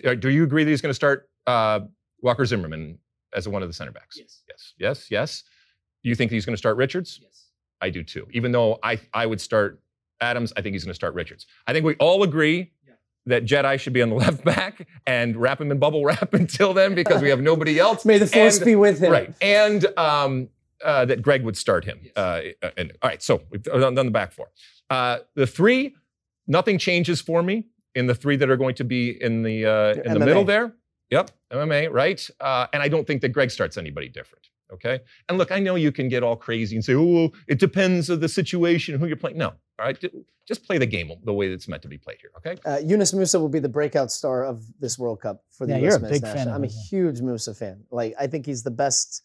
uh, 0.04 0.14
Do 0.14 0.28
you 0.28 0.44
agree 0.44 0.64
that 0.64 0.70
he's 0.70 0.80
going 0.82 0.90
to 0.90 0.94
start 0.94 1.28
uh, 1.46 1.80
Walker 2.20 2.44
Zimmerman 2.44 2.98
as 3.34 3.48
one 3.48 3.62
of 3.62 3.68
the 3.68 3.72
center 3.74 3.92
backs? 3.92 4.16
Yes. 4.18 4.42
Yes. 4.48 4.74
Yes. 4.78 5.10
Yes. 5.10 5.42
You 6.02 6.14
think 6.14 6.30
he's 6.30 6.44
going 6.44 6.54
to 6.54 6.58
start 6.58 6.76
Richards? 6.76 7.18
Yes. 7.22 7.46
I 7.80 7.90
do 7.90 8.02
too. 8.02 8.26
Even 8.32 8.52
though 8.52 8.78
I 8.82 9.00
I 9.14 9.26
would 9.26 9.40
start 9.40 9.80
Adams, 10.20 10.52
I 10.56 10.60
think 10.62 10.74
he's 10.74 10.84
going 10.84 10.90
to 10.92 10.94
start 10.94 11.14
Richards. 11.14 11.46
I 11.66 11.72
think 11.72 11.84
we 11.84 11.94
all 11.96 12.22
agree 12.22 12.70
Yeah. 12.81 12.81
That 13.26 13.44
Jedi 13.44 13.78
should 13.78 13.92
be 13.92 14.02
on 14.02 14.08
the 14.10 14.14
left 14.26 14.44
back 14.44 14.86
and 15.06 15.36
wrap 15.36 15.60
him 15.60 15.70
in 15.70 15.78
bubble 15.78 16.04
wrap 16.04 16.34
until 16.34 16.74
then 16.74 16.94
because 16.94 17.22
we 17.22 17.28
have 17.28 17.40
nobody 17.40 17.78
else. 17.78 18.04
May 18.04 18.18
the 18.18 18.26
force 18.26 18.56
And- 18.58 18.64
be 18.66 18.76
with 18.76 18.98
him. 19.00 19.12
Right. 19.12 19.34
And 19.40 19.86
um, 19.96 20.48
uh, 20.84 21.04
that 21.04 21.22
Greg 21.22 21.44
would 21.44 21.56
start 21.56 21.84
him. 21.84 22.00
Yes. 22.02 22.16
Uh, 22.16 22.70
and, 22.76 22.92
all 23.02 23.10
right. 23.10 23.22
So 23.22 23.42
we've 23.50 23.62
done 23.62 23.94
done 23.94 24.06
the 24.06 24.10
back 24.12 24.32
four. 24.32 24.50
Uh, 24.90 25.18
the 25.34 25.46
three, 25.46 25.94
nothing 26.46 26.78
changes 26.78 27.20
for 27.20 27.42
me 27.42 27.66
in 27.94 28.06
the 28.06 28.14
three 28.14 28.36
that 28.36 28.50
are 28.50 28.56
going 28.56 28.74
to 28.76 28.84
be 28.84 29.22
in 29.22 29.42
the 29.42 29.66
uh, 29.66 29.94
in 30.04 30.14
the 30.14 30.20
middle 30.20 30.44
there. 30.44 30.74
Yep. 31.10 31.30
MMA. 31.52 31.92
Right. 31.92 32.28
Uh, 32.40 32.66
and 32.72 32.82
I 32.82 32.88
don't 32.88 33.06
think 33.06 33.20
that 33.20 33.28
Greg 33.28 33.50
starts 33.50 33.76
anybody 33.76 34.08
different. 34.08 34.48
Okay. 34.72 35.00
And 35.28 35.38
look, 35.38 35.52
I 35.52 35.58
know 35.58 35.74
you 35.74 35.92
can 35.92 36.08
get 36.08 36.22
all 36.22 36.36
crazy 36.36 36.76
and 36.76 36.84
say, 36.84 36.94
"Oh, 36.94 37.30
it 37.46 37.58
depends 37.58 38.08
of 38.10 38.20
the 38.20 38.28
situation, 38.28 38.98
who 38.98 39.06
you're 39.06 39.16
playing." 39.16 39.38
No. 39.38 39.48
All 39.78 39.86
right. 39.86 40.02
Just 40.48 40.64
play 40.64 40.78
the 40.78 40.86
game 40.86 41.10
the 41.24 41.32
way 41.32 41.46
it's 41.48 41.68
meant 41.68 41.82
to 41.82 41.88
be 41.88 41.98
played 41.98 42.18
here. 42.20 42.30
Okay. 42.38 42.60
Uh, 42.64 42.78
Yunus 42.84 43.12
Musah 43.12 43.40
will 43.40 43.48
be 43.48 43.58
the 43.60 43.68
breakout 43.68 44.10
star 44.10 44.44
of 44.44 44.62
this 44.80 44.98
World 44.98 45.20
Cup 45.20 45.44
for 45.50 45.66
the 45.66 45.74
Yeah, 45.74 45.78
US 45.78 45.82
you're 45.84 45.96
a 45.96 46.00
men's 46.00 46.12
big 46.12 46.22
national. 46.22 46.44
fan 46.44 46.48
of 46.48 46.54
I'm 46.56 46.64
a 46.64 46.66
huge 46.90 47.20
Musah 47.20 47.56
fan. 47.56 47.84
Like 47.90 48.14
I 48.18 48.26
think 48.26 48.46
he's 48.46 48.62
the 48.62 48.70
best 48.70 49.22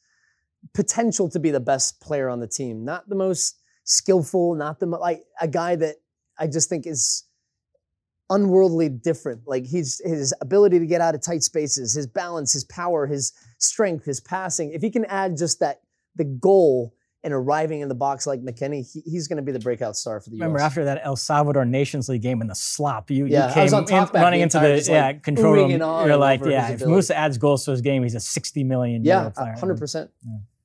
potential 0.74 1.30
to 1.30 1.40
be 1.40 1.52
the 1.52 1.60
best 1.60 2.02
player 2.02 2.30
on 2.30 2.40
the 2.40 2.48
team. 2.48 2.84
Not 2.86 3.08
the 3.10 3.16
most 3.16 3.60
skillful, 3.84 4.56
not 4.56 4.80
the 4.80 4.86
like 4.86 5.24
a 5.42 5.48
guy 5.48 5.76
that 5.76 5.96
I 6.38 6.48
just 6.48 6.70
think 6.70 6.86
is 6.86 7.24
unworldly 8.30 8.90
different. 8.90 9.42
Like 9.48 9.66
he's 9.66 10.02
his 10.04 10.34
ability 10.42 10.80
to 10.80 10.86
get 10.86 11.02
out 11.02 11.16
of 11.16 11.22
tight 11.22 11.44
spaces, 11.44 11.94
his 11.94 12.08
balance, 12.08 12.54
his 12.54 12.64
power, 12.66 13.08
his 13.08 13.34
strength, 13.58 14.06
his 14.06 14.20
passing. 14.20 14.72
If 14.72 14.82
he 14.82 14.90
can 14.90 15.06
add 15.06 15.38
just 15.38 15.60
that 15.60 15.82
the 16.16 16.26
goal 16.26 16.94
and 17.24 17.34
arriving 17.34 17.82
in 17.82 17.90
the 17.90 17.96
box 17.96 18.28
like 18.28 18.42
McKennie, 18.42 18.90
he, 18.90 19.02
he's 19.02 19.28
going 19.28 19.38
to 19.38 19.44
be 19.44 19.52
the 19.52 19.60
breakout 19.60 19.96
star 19.98 20.20
for 20.20 20.30
the 20.30 20.36
Remember 20.36 20.60
US. 20.60 20.66
after 20.66 20.86
that 20.86 21.02
El 21.04 21.16
Salvador 21.16 21.66
Nations 21.66 22.08
League 22.10 22.22
game 22.22 22.42
in 22.42 22.48
the 22.48 22.56
slop, 22.56 23.10
you, 23.10 23.26
Yeah, 23.26 23.48
you 23.48 23.54
came 23.54 23.64
in- 23.68 23.86
talkback 23.86 24.12
the 24.12 24.20
running 24.20 24.42
into 24.42 24.60
the 24.60 24.76
just 24.78 24.90
yeah 24.90 25.14
control 25.14 25.54
room. 25.54 25.72
You're 25.72 26.16
like, 26.18 26.42
yeah, 26.46 26.70
if 26.70 26.82
ability. 26.82 27.08
Musah 27.08 27.16
adds 27.16 27.38
goals 27.38 27.66
to 27.66 27.72
his 27.72 27.82
game, 27.82 28.04
he's 28.04 28.16
a 28.16 28.20
60 28.20 28.64
million 28.64 29.04
yeah, 29.04 29.20
euro 29.22 29.32
player. 29.32 29.54
hundred 29.60 29.78
percent. 29.80 30.12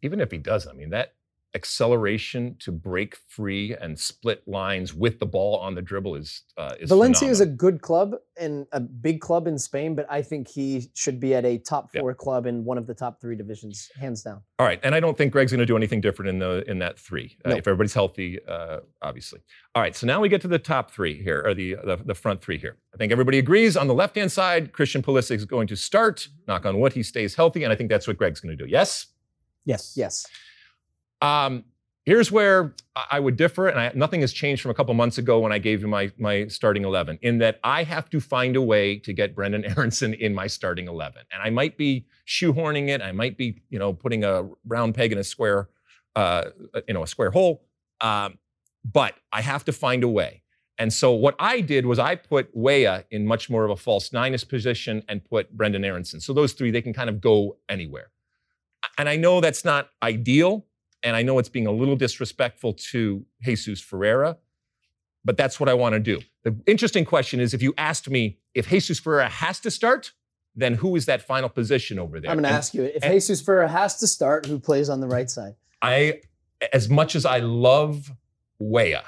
even 0.02 0.20
if 0.20 0.30
he 0.30 0.38
doesn't, 0.38 0.70
I 0.70 0.74
mean, 0.74 0.90
that 0.90 1.14
acceleration 1.54 2.56
to 2.58 2.72
break 2.72 3.16
free 3.28 3.74
and 3.80 3.98
split 3.98 4.42
lines 4.46 4.94
with 4.94 5.18
the 5.20 5.26
ball 5.26 5.58
on 5.58 5.74
the 5.74 5.82
dribble 5.82 6.14
is 6.14 6.42
uh, 6.56 6.74
is 6.80 6.88
Valencia 6.88 7.28
is 7.28 7.40
a 7.40 7.46
good 7.46 7.82
club 7.82 8.14
and 8.38 8.66
a 8.72 8.80
big 8.80 9.20
club 9.20 9.46
in 9.46 9.58
Spain, 9.58 9.94
but 9.94 10.06
I 10.10 10.22
think 10.22 10.48
he 10.48 10.90
should 10.94 11.20
be 11.20 11.34
at 11.34 11.44
a 11.44 11.58
top 11.58 11.92
four 11.92 12.14
club 12.14 12.46
in 12.46 12.64
one 12.64 12.78
of 12.78 12.86
the 12.86 12.94
top 12.94 13.20
three 13.20 13.36
divisions, 13.36 13.90
hands 14.00 14.22
down. 14.22 14.40
all 14.58 14.66
right, 14.66 14.80
and 14.82 14.94
I 14.94 15.00
don't 15.00 15.16
think 15.16 15.32
Greg's 15.32 15.52
going 15.52 15.60
to 15.60 15.66
do 15.66 15.76
anything 15.76 16.00
different 16.00 16.30
in 16.30 16.38
the 16.38 16.64
in 16.70 16.78
that 16.78 16.98
three 16.98 17.36
uh, 17.46 17.50
if 17.50 17.66
everybody's 17.66 17.94
healthy, 17.94 18.38
uh, 18.48 18.80
obviously. 19.02 19.40
All 19.74 19.82
right, 19.82 19.94
so 19.94 20.06
now 20.06 20.20
we 20.20 20.28
get 20.28 20.40
to 20.42 20.48
the 20.48 20.58
top 20.58 20.90
three 20.90 21.22
here, 21.22 21.42
or 21.44 21.54
the, 21.54 21.76
the 21.84 21.96
the 21.96 22.14
front 22.14 22.40
three 22.40 22.58
here. 22.58 22.78
I 22.94 22.96
think 22.96 23.12
everybody 23.12 23.38
agrees 23.38 23.76
on 23.76 23.88
the 23.88 23.94
left 23.94 24.16
hand 24.16 24.32
side. 24.32 24.72
Christian 24.72 25.02
Pulisic 25.02 25.36
is 25.36 25.44
going 25.44 25.66
to 25.68 25.76
start. 25.76 26.28
Knock 26.48 26.64
on 26.64 26.80
wood, 26.80 26.92
he 26.94 27.02
stays 27.02 27.34
healthy, 27.34 27.64
and 27.64 27.72
I 27.72 27.76
think 27.76 27.90
that's 27.90 28.06
what 28.06 28.16
Greg's 28.16 28.40
going 28.40 28.56
to 28.56 28.64
do. 28.64 28.70
Yes. 28.70 29.06
Yes. 29.64 29.94
Yes. 29.96 30.26
Um, 31.22 31.64
here's 32.04 32.30
where 32.30 32.74
I 33.10 33.20
would 33.20 33.36
differ, 33.36 33.68
and 33.68 33.78
I, 33.78 33.92
nothing 33.94 34.20
has 34.20 34.32
changed 34.32 34.60
from 34.60 34.70
a 34.70 34.74
couple 34.74 34.92
months 34.92 35.18
ago 35.18 35.38
when 35.38 35.52
I 35.52 35.58
gave 35.58 35.80
you 35.80 35.88
my 35.88 36.10
my 36.18 36.46
starting 36.48 36.84
eleven. 36.84 37.18
In 37.22 37.38
that 37.38 37.60
I 37.64 37.84
have 37.84 38.10
to 38.10 38.20
find 38.20 38.56
a 38.56 38.62
way 38.62 38.98
to 38.98 39.12
get 39.12 39.34
Brenden 39.34 39.64
Aaronson 39.76 40.12
in 40.12 40.34
my 40.34 40.46
starting 40.46 40.88
eleven, 40.88 41.22
and 41.32 41.42
I 41.42 41.50
might 41.50 41.78
be 41.78 42.06
shoehorning 42.26 42.88
it. 42.88 43.00
I 43.00 43.12
might 43.12 43.38
be, 43.38 43.62
you 43.70 43.78
know, 43.78 43.92
putting 43.92 44.24
a 44.24 44.48
round 44.66 44.94
peg 44.94 45.12
in 45.12 45.18
a 45.18 45.24
square, 45.24 45.68
uh, 46.16 46.44
you 46.86 46.94
know, 46.94 47.02
a 47.02 47.06
square 47.06 47.30
hole. 47.30 47.64
Um, 48.00 48.38
but 48.84 49.14
I 49.32 49.42
have 49.42 49.64
to 49.66 49.72
find 49.72 50.02
a 50.02 50.08
way. 50.08 50.42
And 50.78 50.92
so 50.92 51.12
what 51.12 51.36
I 51.38 51.60
did 51.60 51.86
was 51.86 51.98
I 51.98 52.16
put 52.16 52.50
Weah 52.54 53.04
in 53.10 53.26
much 53.26 53.48
more 53.48 53.64
of 53.64 53.70
a 53.70 53.76
false 53.76 54.12
nine-ish 54.12 54.48
position 54.48 55.04
and 55.08 55.24
put 55.24 55.56
Brenden 55.56 55.84
Aaronson. 55.84 56.20
So 56.20 56.32
those 56.32 56.54
three, 56.54 56.72
they 56.72 56.82
can 56.82 56.92
kind 56.92 57.08
of 57.08 57.20
go 57.20 57.58
anywhere. 57.68 58.10
And 58.98 59.08
I 59.08 59.16
know 59.16 59.40
that's 59.40 59.64
not 59.64 59.90
ideal, 60.02 60.66
and 61.02 61.16
I 61.16 61.22
know 61.22 61.38
it's 61.38 61.48
being 61.48 61.66
a 61.66 61.72
little 61.72 61.96
disrespectful 61.96 62.74
to 62.90 63.24
Jesus 63.42 63.80
Ferreira, 63.80 64.38
but 65.24 65.36
that's 65.36 65.58
what 65.58 65.68
I 65.68 65.74
want 65.74 65.94
to 65.94 66.00
do. 66.00 66.20
The 66.44 66.56
interesting 66.66 67.04
question 67.04 67.40
is 67.40 67.54
if 67.54 67.62
you 67.62 67.74
asked 67.78 68.08
me 68.08 68.38
if 68.54 68.68
Jesus 68.68 68.98
Ferreira 68.98 69.28
has 69.28 69.60
to 69.60 69.70
start, 69.70 70.12
then 70.54 70.74
who 70.74 70.96
is 70.96 71.06
that 71.06 71.22
final 71.22 71.48
position 71.48 71.98
over 71.98 72.20
there? 72.20 72.30
I'm 72.30 72.36
going 72.36 72.44
to 72.44 72.50
ask 72.50 72.74
you 72.74 72.84
if 72.84 73.02
and- 73.02 73.12
Jesus 73.12 73.40
Ferreira 73.40 73.68
has 73.68 73.98
to 74.00 74.06
start, 74.06 74.46
who 74.46 74.58
plays 74.58 74.88
on 74.88 75.00
the 75.00 75.08
right 75.08 75.30
side? 75.30 75.54
I, 75.80 76.20
as 76.72 76.88
much 76.88 77.16
as 77.16 77.24
I 77.24 77.38
love 77.38 78.12
Weah, 78.58 79.02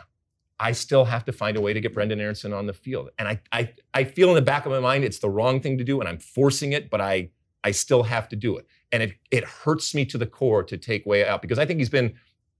I 0.58 0.72
still 0.72 1.04
have 1.04 1.24
to 1.26 1.32
find 1.32 1.56
a 1.56 1.60
way 1.60 1.72
to 1.72 1.80
get 1.80 1.94
Brenden 1.94 2.20
Aaronson 2.20 2.52
on 2.52 2.66
the 2.66 2.72
field. 2.72 3.10
And 3.18 3.28
I, 3.28 3.40
I, 3.52 3.72
I 3.92 4.04
feel 4.04 4.28
in 4.30 4.36
the 4.36 4.42
back 4.42 4.66
of 4.66 4.72
my 4.72 4.80
mind 4.80 5.04
it's 5.04 5.18
the 5.18 5.28
wrong 5.28 5.60
thing 5.60 5.78
to 5.78 5.84
do, 5.84 6.00
and 6.00 6.08
I'm 6.08 6.18
forcing 6.18 6.72
it, 6.72 6.90
but 6.90 7.00
I, 7.00 7.30
I 7.64 7.70
still 7.72 8.02
have 8.04 8.28
to 8.28 8.36
do 8.36 8.56
it. 8.58 8.66
And 8.92 9.02
it, 9.02 9.14
it 9.30 9.44
hurts 9.44 9.94
me 9.94 10.04
to 10.06 10.18
the 10.18 10.26
core 10.26 10.62
to 10.62 10.76
take 10.76 11.04
Weah 11.06 11.26
out 11.26 11.42
because 11.42 11.58
I 11.58 11.66
think 11.66 11.78
he's 11.80 11.88
been 11.88 12.14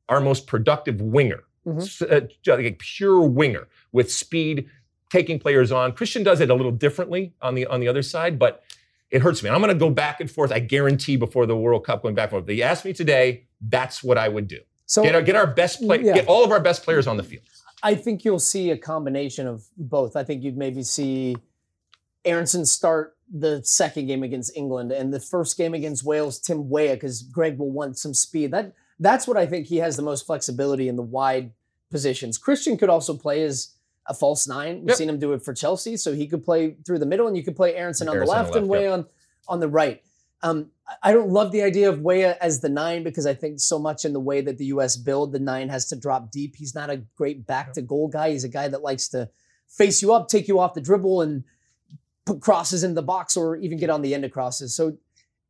our 0.08 0.20
most 0.20 0.46
productive 0.46 1.00
winger, 1.00 1.44
Mhm. 1.66 1.82
S- 1.82 2.02
uh, 2.02 2.20
like 2.46 2.78
pure 2.78 3.20
winger 3.22 3.68
with 3.92 4.10
speed, 4.10 4.66
taking 5.10 5.38
players 5.38 5.70
on. 5.70 5.92
Christian 5.92 6.22
does 6.22 6.40
it 6.40 6.50
a 6.50 6.54
little 6.54 6.72
differently 6.72 7.32
on 7.40 7.54
the 7.54 7.66
on 7.66 7.80
the 7.80 7.88
other 7.88 8.02
side, 8.02 8.38
but 8.38 8.62
it 9.10 9.22
hurts 9.22 9.42
me. 9.42 9.48
I'm 9.50 9.60
going 9.60 9.68
to 9.72 9.78
go 9.78 9.90
back 9.90 10.20
and 10.20 10.30
forth. 10.30 10.50
I 10.50 10.58
guarantee 10.58 11.16
before 11.16 11.46
the 11.46 11.56
World 11.56 11.84
Cup 11.86 12.02
going 12.02 12.14
back 12.14 12.24
and 12.24 12.30
forth. 12.32 12.46
They 12.46 12.62
asked 12.62 12.84
me 12.84 12.92
today. 12.92 13.44
That's 13.60 14.02
what 14.02 14.18
I 14.18 14.28
would 14.28 14.48
do. 14.48 14.58
So 14.86 15.02
Get 15.02 15.14
our 15.14 15.22
get 15.22 15.36
our 15.36 15.46
best 15.46 15.80
play, 15.82 16.02
Yeah. 16.02 16.14
get 16.14 16.26
all 16.26 16.44
of 16.44 16.50
our 16.50 16.60
best 16.60 16.82
players 16.82 17.06
on 17.06 17.16
the 17.16 17.22
field. 17.22 17.44
I 17.82 17.94
think 17.94 18.24
you'll 18.24 18.38
see 18.40 18.70
a 18.70 18.76
combination 18.78 19.46
of 19.46 19.64
both. 19.76 20.16
I 20.16 20.24
think 20.24 20.42
you'd 20.42 20.56
maybe 20.58 20.82
see 20.82 21.36
Aaronson 22.24 22.64
start 22.66 23.16
the 23.32 23.62
second 23.64 24.06
game 24.06 24.22
against 24.22 24.56
England 24.56 24.92
and 24.92 25.12
the 25.12 25.20
first 25.20 25.56
game 25.56 25.74
against 25.74 26.04
Wales, 26.04 26.38
Tim 26.38 26.68
Weah, 26.68 26.94
because 26.94 27.22
Greg 27.22 27.58
will 27.58 27.70
want 27.70 27.98
some 27.98 28.14
speed. 28.14 28.50
That 28.52 28.72
that's 29.00 29.26
what 29.26 29.36
I 29.36 29.46
think 29.46 29.66
he 29.66 29.78
has 29.78 29.96
the 29.96 30.02
most 30.02 30.26
flexibility 30.26 30.88
in 30.88 30.96
the 30.96 31.02
wide 31.02 31.52
positions. 31.90 32.38
Christian 32.38 32.76
could 32.76 32.88
also 32.90 33.16
play 33.16 33.42
as 33.42 33.70
a 34.06 34.14
false 34.14 34.46
nine. 34.46 34.80
We've 34.80 34.90
Yep. 34.90 34.96
seen 34.98 35.08
him 35.08 35.18
do 35.18 35.32
it 35.32 35.42
for 35.42 35.54
Chelsea, 35.54 35.96
so 35.96 36.12
he 36.12 36.26
could 36.26 36.44
play 36.44 36.76
through 36.84 36.98
the 36.98 37.06
middle, 37.06 37.26
and 37.26 37.36
you 37.36 37.42
could 37.42 37.56
play 37.56 37.74
Aaronson 37.74 38.08
on 38.08 38.14
the 38.16 38.18
Aaronson 38.26 38.44
left, 38.44 38.56
and 38.56 38.68
Weah 38.68 38.92
on 38.92 39.06
on 39.48 39.60
the 39.60 39.68
right. 39.68 40.02
Um, 40.42 40.70
I- 40.86 41.10
I 41.10 41.12
don't 41.12 41.30
love 41.30 41.52
the 41.52 41.62
idea 41.62 41.88
of 41.88 42.00
Weah 42.02 42.36
as 42.40 42.60
the 42.60 42.68
nine 42.68 43.02
because 43.02 43.26
I 43.26 43.34
think 43.34 43.60
so 43.60 43.78
much 43.78 44.04
in 44.04 44.12
the 44.12 44.20
way 44.20 44.40
that 44.42 44.58
the 44.58 44.66
U.S. 44.66 44.96
build, 44.96 45.32
the 45.32 45.38
nine 45.38 45.68
has 45.70 45.86
to 45.88 45.96
drop 45.96 46.30
deep. 46.30 46.56
He's 46.56 46.74
not 46.74 46.90
a 46.90 46.98
great 47.16 47.46
back 47.46 47.72
to 47.74 47.82
goal 47.82 48.08
guy. 48.08 48.30
He's 48.30 48.44
a 48.44 48.48
guy 48.48 48.68
that 48.68 48.82
likes 48.82 49.08
to 49.08 49.28
face 49.68 50.00
you 50.02 50.12
up, 50.12 50.28
take 50.28 50.46
you 50.48 50.58
off 50.60 50.74
the 50.74 50.80
dribble, 50.80 51.22
and 51.22 51.44
put 52.26 52.40
crosses 52.40 52.84
in 52.84 52.94
the 52.94 53.02
box 53.02 53.36
or 53.36 53.56
even 53.56 53.78
get 53.78 53.90
on 53.90 54.02
the 54.02 54.14
end 54.14 54.24
of 54.24 54.30
crosses. 54.30 54.74
So 54.74 54.96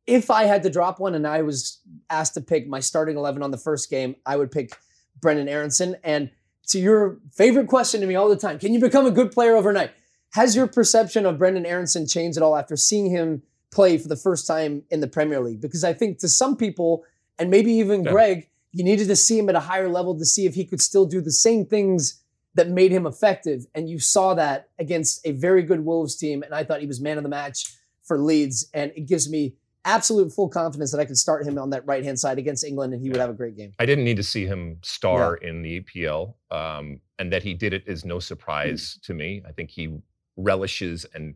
if 0.07 0.29
I 0.29 0.43
had 0.43 0.63
to 0.63 0.69
drop 0.69 0.99
one 0.99 1.15
and 1.15 1.25
I 1.25 1.41
was 1.41 1.79
asked 2.09 2.33
to 2.35 2.41
pick 2.41 2.67
my 2.67 2.79
starting 2.79 3.17
11 3.17 3.41
on 3.41 3.51
the 3.51 3.57
first 3.57 3.89
game, 3.89 4.15
I 4.25 4.35
would 4.35 4.51
pick 4.51 4.77
Brenden 5.19 5.47
Aaronson. 5.47 5.95
And 6.03 6.29
to 6.67 6.79
your 6.79 7.19
favorite 7.31 7.67
question 7.67 8.01
to 8.01 8.07
me 8.07 8.15
all 8.15 8.29
the 8.29 8.35
time, 8.35 8.59
can 8.59 8.73
you 8.73 8.79
become 8.79 9.05
a 9.05 9.11
good 9.11 9.31
player 9.31 9.55
overnight? 9.55 9.91
Has 10.33 10.55
your 10.55 10.67
perception 10.67 11.25
of 11.25 11.37
Brenden 11.37 11.65
Aaronson 11.65 12.07
changed 12.07 12.37
at 12.37 12.43
all 12.43 12.57
after 12.57 12.75
seeing 12.75 13.09
him 13.09 13.41
play 13.71 13.97
for 13.97 14.07
the 14.07 14.15
first 14.15 14.45
time 14.45 14.83
in 14.89 14.99
the 14.99 15.07
Premier 15.07 15.39
League? 15.39 15.61
Because 15.61 15.83
I 15.83 15.93
think 15.93 16.19
to 16.19 16.27
some 16.29 16.57
people, 16.57 17.03
and 17.39 17.49
maybe 17.49 17.71
even 17.73 18.03
Yeah. 18.03 18.11
Greg, 18.11 18.49
you 18.71 18.83
needed 18.83 19.07
to 19.07 19.15
see 19.15 19.39
him 19.39 19.47
at 19.49 19.55
a 19.55 19.61
higher 19.61 19.87
level 19.87 20.17
to 20.17 20.25
see 20.25 20.45
if 20.45 20.55
he 20.55 20.65
could 20.65 20.81
still 20.81 21.05
do 21.05 21.21
the 21.21 21.31
same 21.31 21.65
things 21.65 22.21
that 22.55 22.69
made 22.69 22.91
him 22.91 23.05
effective. 23.05 23.65
And 23.75 23.89
you 23.89 23.99
saw 23.99 24.33
that 24.33 24.69
against 24.79 25.25
a 25.25 25.31
very 25.31 25.61
good 25.63 25.85
Wolves 25.85 26.15
team. 26.15 26.41
And 26.43 26.53
I 26.53 26.63
thought 26.63 26.81
he 26.81 26.87
was 26.87 26.99
man 27.01 27.17
of 27.17 27.23
the 27.23 27.29
match 27.29 27.73
for 28.03 28.17
Leeds. 28.17 28.69
And 28.73 28.91
it 28.95 29.05
gives 29.07 29.29
me 29.29 29.55
absolute 29.83 30.31
full 30.31 30.49
confidence 30.49 30.91
that 30.91 30.99
I 30.99 31.05
could 31.05 31.17
start 31.17 31.45
him 31.45 31.59
on 31.59 31.69
that 31.69 31.85
right 31.85 32.03
hand 32.03 32.19
side 32.19 32.39
against 32.39 32.63
England 32.63 32.93
and 32.93 33.01
he 33.03 33.09
would 33.09 33.19
have 33.19 33.29
a 33.29 33.33
great 33.33 33.55
game. 33.55 33.73
I 33.77 33.85
didn't 33.85 34.03
need 34.03 34.17
to 34.17 34.23
see 34.23 34.45
him 34.45 34.77
star 34.81 35.35
in 35.35 35.61
the 35.61 35.81
EPL, 35.81 36.33
um, 36.49 36.99
and 37.19 37.31
that 37.31 37.43
he 37.43 37.53
did 37.53 37.71
it 37.73 37.83
is 37.85 38.03
no 38.03 38.19
surprise 38.19 38.97
to 39.03 39.13
me. 39.13 39.43
I 39.47 39.51
think 39.51 39.69
he 39.69 39.99
relishes 40.37 41.05
and 41.13 41.35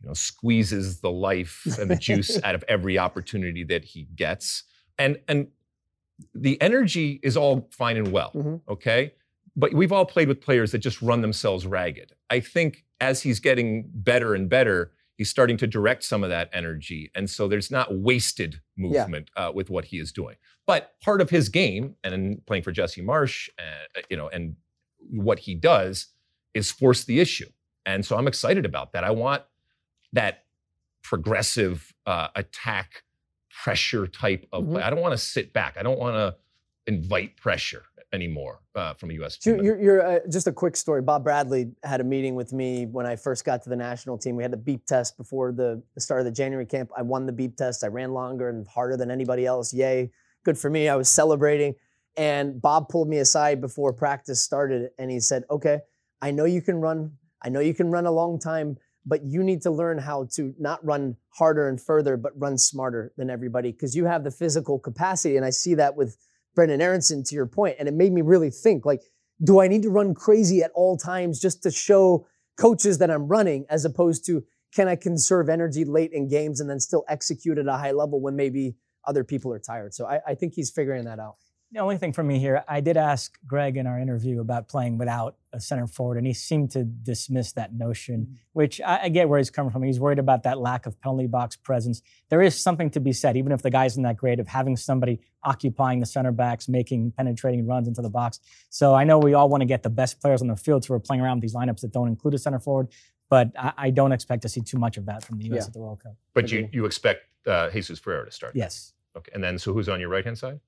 you 0.00 0.08
know 0.08 0.12
squeezes 0.14 1.00
the 1.00 1.10
life 1.10 1.66
and 1.78 1.90
the 1.90 1.96
juice 1.96 2.38
out 2.44 2.54
of 2.54 2.62
every 2.68 2.98
opportunity 2.98 3.64
that 3.64 3.84
he 3.84 4.04
gets, 4.14 4.64
and 4.98 5.18
and 5.26 5.48
the 6.34 6.60
energy 6.60 7.18
is 7.22 7.34
all 7.36 7.66
fine 7.72 7.96
and 7.96 8.12
well, 8.12 8.30
Mhm. 8.34 8.60
okay. 8.68 9.14
But 9.56 9.74
we've 9.74 9.92
all 9.92 10.06
played 10.06 10.28
with 10.28 10.40
players 10.40 10.72
that 10.72 10.78
just 10.78 11.02
run 11.02 11.20
themselves 11.20 11.66
ragged. 11.66 12.12
I 12.30 12.40
think 12.40 12.84
as 13.00 13.22
he's 13.22 13.40
getting 13.40 13.90
better 13.92 14.34
and 14.34 14.48
better, 14.48 14.92
he's 15.16 15.28
starting 15.30 15.56
to 15.58 15.66
direct 15.66 16.02
some 16.04 16.22
of 16.24 16.30
that 16.30 16.48
energy, 16.52 17.10
and 17.14 17.28
so 17.28 17.48
there's 17.48 17.70
not 17.70 17.94
wasted 17.98 18.60
Yeah. 18.76 19.02
movement 19.02 19.30
uh, 19.36 19.52
with 19.54 19.68
what 19.70 19.86
he 19.86 19.98
is 19.98 20.12
doing. 20.12 20.36
But 20.66 20.94
part 21.00 21.20
of 21.20 21.30
his 21.30 21.48
game, 21.48 21.96
and 22.04 22.44
playing 22.46 22.62
for 22.62 22.72
Jesse 22.72 23.02
Marsh, 23.02 23.50
uh, 23.58 24.00
you 24.08 24.16
know, 24.16 24.28
and 24.28 24.56
what 25.10 25.40
he 25.40 25.54
does 25.54 26.08
is 26.54 26.70
force 26.70 27.04
the 27.04 27.20
issue. 27.20 27.50
And 27.86 28.04
so 28.04 28.16
I'm 28.16 28.28
excited 28.28 28.64
about 28.64 28.92
that. 28.92 29.02
I 29.04 29.10
want 29.10 29.42
that 30.12 30.44
progressive 31.02 31.92
uh, 32.06 32.28
attack 32.36 33.02
pressure 33.50 34.06
type 34.06 34.46
of 34.52 34.64
play. 34.68 34.80
Mhm. 34.80 34.84
I 34.84 34.90
don't 34.90 35.00
want 35.00 35.12
to 35.12 35.18
sit 35.18 35.52
back. 35.52 35.76
I 35.76 35.82
don't 35.82 35.98
want 35.98 36.14
to 36.14 36.36
invite 36.86 37.36
pressure 37.36 37.84
anymore 38.12 38.60
uh, 38.74 38.94
from 38.94 39.10
a 39.10 39.14
U.S. 39.14 39.38
You're, 39.44 39.56
team. 39.56 39.64
you're, 39.64 39.80
you're, 39.80 40.06
uh, 40.06 40.18
just 40.30 40.46
a 40.46 40.52
quick 40.52 40.76
story. 40.76 41.02
Bob 41.02 41.24
Bradley 41.24 41.72
had 41.84 42.00
a 42.00 42.04
meeting 42.04 42.34
with 42.34 42.52
me 42.52 42.86
when 42.86 43.06
I 43.06 43.16
first 43.16 43.44
got 43.44 43.62
to 43.62 43.70
the 43.70 43.76
national 43.76 44.18
team. 44.18 44.36
We 44.36 44.42
had 44.42 44.52
the 44.52 44.56
beep 44.56 44.86
test 44.86 45.16
before 45.16 45.52
the, 45.52 45.82
the 45.94 46.00
start 46.00 46.20
of 46.20 46.26
the 46.26 46.32
January 46.32 46.66
camp. 46.66 46.90
I 46.96 47.02
won 47.02 47.26
the 47.26 47.32
beep 47.32 47.56
test. 47.56 47.84
I 47.84 47.88
ran 47.88 48.12
longer 48.12 48.48
and 48.48 48.66
harder 48.66 48.96
than 48.96 49.10
anybody 49.10 49.46
else. 49.46 49.72
Yay, 49.72 50.10
good 50.44 50.58
for 50.58 50.70
me. 50.70 50.88
I 50.88 50.96
was 50.96 51.08
celebrating. 51.08 51.74
And 52.16 52.60
Bob 52.60 52.88
pulled 52.88 53.08
me 53.08 53.18
aside 53.18 53.60
before 53.60 53.92
practice 53.92 54.42
started 54.42 54.90
and 54.98 55.10
he 55.10 55.20
said, 55.20 55.44
Okay, 55.50 55.80
I 56.20 56.30
know 56.32 56.44
you 56.44 56.62
can 56.62 56.80
run. 56.80 57.12
I 57.42 57.48
know 57.48 57.60
you 57.60 57.74
can 57.74 57.90
run 57.90 58.06
a 58.06 58.10
long 58.10 58.38
time, 58.38 58.76
but 59.06 59.24
you 59.24 59.42
need 59.42 59.62
to 59.62 59.70
learn 59.70 59.98
how 59.98 60.26
to 60.32 60.54
not 60.58 60.84
run 60.84 61.16
harder 61.30 61.68
and 61.68 61.80
further, 61.80 62.16
but 62.16 62.32
run 62.38 62.58
smarter 62.58 63.12
than 63.16 63.30
everybody 63.30 63.72
because 63.72 63.96
you 63.96 64.04
have 64.04 64.24
the 64.24 64.30
physical 64.30 64.78
capacity. 64.78 65.36
And 65.36 65.44
I 65.44 65.50
see 65.50 65.74
that 65.74 65.96
with 65.96 66.16
Brenden 66.56 66.80
Aaronson, 66.80 67.22
to 67.24 67.34
your 67.34 67.46
point, 67.46 67.76
and 67.78 67.88
it 67.88 67.94
made 67.94 68.12
me 68.12 68.22
really 68.22 68.50
think 68.50 68.84
like, 68.84 69.02
do 69.42 69.60
I 69.60 69.68
need 69.68 69.82
to 69.82 69.90
run 69.90 70.14
crazy 70.14 70.62
at 70.62 70.70
all 70.74 70.96
times 70.96 71.40
just 71.40 71.62
to 71.62 71.70
show 71.70 72.26
coaches 72.58 72.98
that 72.98 73.10
I'm 73.10 73.26
running, 73.28 73.64
as 73.70 73.84
opposed 73.84 74.26
to 74.26 74.44
can 74.74 74.86
I 74.86 74.96
conserve 74.96 75.48
energy 75.48 75.84
late 75.84 76.12
in 76.12 76.28
games 76.28 76.60
and 76.60 76.68
then 76.68 76.78
still 76.78 77.04
execute 77.08 77.58
at 77.58 77.66
a 77.66 77.72
high 77.72 77.92
level 77.92 78.20
when 78.20 78.36
maybe 78.36 78.76
other 79.06 79.24
people 79.24 79.52
are 79.52 79.58
tired? 79.58 79.94
So 79.94 80.06
I, 80.06 80.20
I 80.26 80.34
think 80.34 80.54
he's 80.54 80.70
figuring 80.70 81.04
that 81.06 81.18
out. 81.18 81.36
The 81.72 81.78
only 81.78 81.98
thing 81.98 82.12
for 82.12 82.24
me 82.24 82.40
here, 82.40 82.64
I 82.66 82.80
did 82.80 82.96
ask 82.96 83.38
Greg 83.46 83.76
in 83.76 83.86
our 83.86 84.00
interview 84.00 84.40
about 84.40 84.66
playing 84.66 84.98
without 84.98 85.36
a 85.52 85.60
center 85.60 85.86
forward, 85.86 86.18
and 86.18 86.26
he 86.26 86.32
seemed 86.32 86.72
to 86.72 86.82
dismiss 86.82 87.52
that 87.52 87.72
notion, 87.72 88.38
which 88.54 88.80
I, 88.80 89.02
I 89.04 89.08
get 89.08 89.28
where 89.28 89.38
he's 89.38 89.50
coming 89.50 89.70
from. 89.70 89.84
He's 89.84 90.00
worried 90.00 90.18
about 90.18 90.42
that 90.42 90.58
lack 90.58 90.86
of 90.86 91.00
penalty 91.00 91.28
box 91.28 91.54
presence. 91.54 92.02
There 92.28 92.42
is 92.42 92.60
something 92.60 92.90
to 92.90 93.00
be 93.00 93.12
said, 93.12 93.36
even 93.36 93.52
if 93.52 93.62
the 93.62 93.70
guy 93.70 93.84
isn't 93.84 94.02
that 94.02 94.16
great, 94.16 94.40
of 94.40 94.48
having 94.48 94.76
somebody 94.76 95.20
occupying 95.44 96.00
the 96.00 96.06
center 96.06 96.32
backs, 96.32 96.68
making 96.68 97.12
penetrating 97.12 97.68
runs 97.68 97.86
into 97.86 98.02
the 98.02 98.10
box. 98.10 98.40
So 98.70 98.94
I 98.94 99.04
know 99.04 99.18
we 99.18 99.34
all 99.34 99.48
want 99.48 99.60
to 99.60 99.66
get 99.66 99.84
the 99.84 99.90
best 99.90 100.20
players 100.20 100.42
on 100.42 100.48
the 100.48 100.56
field, 100.56 100.84
so 100.84 100.94
we're 100.94 100.98
playing 101.00 101.22
around 101.22 101.36
with 101.36 101.42
these 101.42 101.54
lineups 101.54 101.82
that 101.82 101.92
don't 101.92 102.08
include 102.08 102.34
a 102.34 102.38
center 102.38 102.58
forward. 102.58 102.88
But 103.28 103.52
I, 103.56 103.72
I 103.76 103.90
don't 103.90 104.10
expect 104.10 104.42
to 104.42 104.48
see 104.48 104.60
too 104.60 104.78
much 104.78 104.96
of 104.96 105.06
that 105.06 105.22
from 105.24 105.38
the 105.38 105.44
U.S. 105.44 105.62
Yeah. 105.62 105.66
at 105.68 105.72
the 105.72 105.78
World 105.78 106.02
Cup. 106.02 106.16
but 106.34 106.50
you 106.50 106.68
you 106.72 106.84
expect 106.84 107.26
uh, 107.46 107.70
Jesus 107.70 108.00
Ferreira 108.00 108.24
to 108.24 108.32
start. 108.32 108.56
Yes. 108.56 108.92
Okay. 109.16 109.30
And 109.34 109.42
then 109.42 109.56
so 109.56 109.72
who's 109.72 109.88
on 109.88 110.00
your 110.00 110.08
right 110.08 110.24
hand 110.24 110.36
side? 110.36 110.58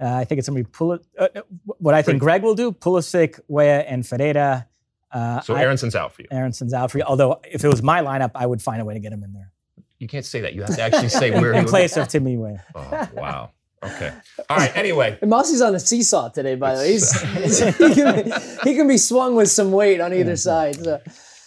Uh, 0.00 0.06
I 0.14 0.24
think 0.24 0.38
it's 0.38 0.48
going 0.48 0.62
to 0.62 0.68
be 0.68 0.70
Pul- 0.72 0.98
uh, 1.18 1.28
uh, 1.36 1.40
what 1.78 1.94
I 1.94 2.02
think 2.02 2.20
Greg 2.20 2.42
will 2.42 2.54
do, 2.54 2.72
Pulisic, 2.72 3.38
Weah, 3.48 3.80
and 3.80 4.06
Ferreira. 4.06 4.66
Uh, 5.10 5.40
So 5.42 5.54
I- 5.54 5.60
Aaronson's 5.62 5.94
out 5.94 6.12
for 6.12 6.22
you. 6.22 6.28
Aaronson's 6.30 6.72
out 6.72 6.90
for 6.90 6.98
you. 6.98 7.04
Although 7.04 7.40
if 7.50 7.64
it 7.64 7.68
was 7.68 7.82
my 7.82 8.00
lineup, 8.00 8.30
I 8.34 8.46
would 8.46 8.62
find 8.62 8.80
a 8.80 8.84
way 8.84 8.94
to 8.94 9.00
get 9.00 9.12
him 9.12 9.22
in 9.22 9.32
there. 9.32 9.50
You 9.98 10.08
can't 10.08 10.24
say 10.24 10.40
that. 10.40 10.54
You 10.54 10.62
have 10.62 10.74
to 10.74 10.82
actually 10.82 11.10
say 11.10 11.30
where 11.40 11.52
he 11.52 11.58
in 11.58 11.64
would 11.64 11.70
place 11.70 11.96
of 11.96 12.08
Timmy 12.08 12.36
Weah. 12.36 12.64
Oh, 12.74 13.08
wow. 13.14 13.50
Okay. 13.84 14.12
All 14.48 14.56
right. 14.56 14.74
Anyway, 14.76 15.18
And 15.22 15.30
Mossy's 15.30 15.60
on 15.60 15.74
a 15.74 15.80
seesaw 15.80 16.28
today, 16.30 16.54
by 16.54 16.74
the 16.74 16.80
way. 16.80 16.92
He's, 16.92 17.20
he, 17.78 17.94
can 17.94 18.24
be, 18.24 18.32
he 18.64 18.74
can 18.76 18.88
be 18.88 18.96
swung 18.96 19.34
with 19.34 19.50
some 19.50 19.72
weight 19.72 20.00
on 20.00 20.12
either 20.14 20.36
side. 20.36 20.76
So. 20.76 21.00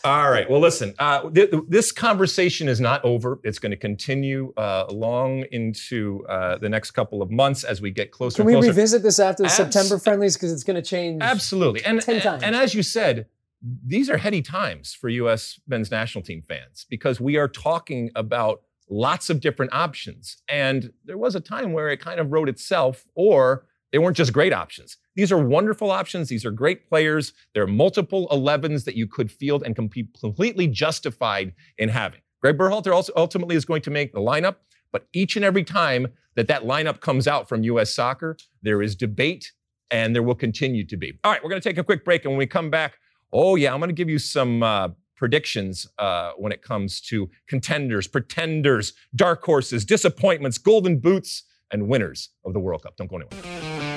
All 0.06 0.30
right. 0.30 0.48
Well, 0.48 0.60
listen, 0.60 0.94
uh, 1.00 1.30
th- 1.32 1.52
this 1.68 1.92
conversation 1.92 2.70
is 2.70 2.80
not 2.80 3.04
over. 3.04 3.40
It's 3.44 3.58
going 3.58 3.72
to 3.72 3.78
continue 3.78 4.54
uh, 4.56 4.86
long 4.92 5.46
into 5.52 6.24
uh, 6.30 6.60
the 6.60 6.70
next 6.70 6.92
couple 6.92 7.24
of 7.24 7.32
months 7.32 7.64
as 7.64 7.82
we 7.82 7.90
get 7.90 8.12
closer 8.12 8.38
Can 8.38 8.42
and 8.42 8.48
we 8.48 8.54
closer. 8.54 8.70
revisit 8.70 9.02
this 9.02 9.20
after 9.20 9.42
the 9.42 9.48
Abs- 9.48 9.56
September 9.56 9.98
friendlies 9.98 10.36
because 10.36 10.54
it's 10.54 10.64
going 10.64 10.76
to 10.76 10.88
change? 10.88 11.24
Absolutely. 11.24 11.84
And, 11.84 12.00
10 12.02 12.16
and, 12.16 12.24
times. 12.24 12.44
and 12.44 12.56
as 12.56 12.76
you 12.76 12.84
said, 12.84 13.26
these 13.62 14.10
are 14.10 14.18
heady 14.18 14.44
times 14.44 14.94
for 14.94 15.10
U.S. 15.10 15.60
men's 15.68 15.90
national 15.90 16.24
team 16.24 16.44
fans 16.44 16.86
because 16.88 17.20
we 17.20 17.38
are 17.38 17.48
talking 17.48 18.12
about 18.16 18.62
lots 18.88 19.32
of 19.32 19.40
different 19.42 19.74
options. 19.74 20.38
And 20.48 20.94
there 21.04 21.18
was 21.18 21.34
a 21.34 21.40
time 21.40 21.74
where 21.74 21.90
it 21.90 22.00
kind 22.00 22.20
of 22.20 22.32
wrote 22.32 22.48
itself, 22.48 23.06
or 23.16 23.66
they 23.92 23.98
weren't 23.98 24.18
just 24.18 24.34
great 24.34 24.54
options. 24.54 24.98
These 25.16 25.32
are 25.32 25.38
wonderful 25.38 25.92
options. 25.92 26.30
These 26.30 26.46
are 26.46 26.52
great 26.52 26.88
players. 26.88 27.34
There 27.54 27.64
are 27.64 27.68
multiple 27.68 28.28
11s 28.32 28.84
that 28.84 28.96
you 28.96 29.08
could 29.08 29.32
field 29.32 29.64
and 29.64 29.76
completely 29.76 30.68
justified 30.68 31.54
in 31.78 31.90
having. 31.90 32.20
Greg 32.42 32.58
Berhalter 32.58 32.94
also 32.94 33.14
ultimately 33.16 33.56
is 33.56 33.66
going 33.66 33.82
to 33.84 33.90
make 33.90 34.14
the 34.14 34.20
lineup, 34.20 34.58
but 34.92 35.08
each 35.14 35.36
and 35.36 35.44
every 35.44 35.64
time 35.64 36.08
that 36.36 36.48
that 36.48 36.64
lineup 36.64 37.00
comes 37.00 37.28
out 37.28 37.48
from 37.48 37.64
U.S. 37.64 37.94
soccer, 37.94 38.38
there 38.62 38.82
is 38.82 38.96
debate 38.96 39.54
and 39.90 40.14
there 40.14 40.24
will 40.24 40.36
continue 40.36 40.86
to 40.86 40.98
be. 40.98 41.18
All 41.24 41.32
right, 41.32 41.42
we're 41.44 41.50
going 41.50 41.62
to 41.62 41.68
take 41.68 41.78
a 41.78 41.84
quick 41.84 42.04
break, 42.04 42.26
and 42.26 42.32
when 42.32 42.38
we 42.38 42.48
come 42.48 42.70
back, 42.70 42.98
oh 43.32 43.56
yeah, 43.56 43.74
I'm 43.74 43.80
going 43.80 43.90
to 43.90 43.96
give 43.96 44.10
you 44.10 44.20
some 44.20 44.62
uh, 44.62 44.90
predictions 45.16 45.88
uh, 45.98 46.32
when 46.38 46.52
it 46.52 46.62
comes 46.62 47.00
to 47.02 47.30
contenders, 47.48 48.08
pretenders, 48.08 48.94
dark 49.16 49.44
horses, 49.44 49.86
disappointments, 49.86 50.58
golden 50.58 51.00
boots, 51.00 51.44
and 51.72 51.88
winners 51.88 52.30
of 52.44 52.54
the 52.54 52.60
World 52.60 52.84
Cup. 52.84 52.96
Don't 52.98 53.10
go 53.10 53.18
anywhere. 53.18 53.95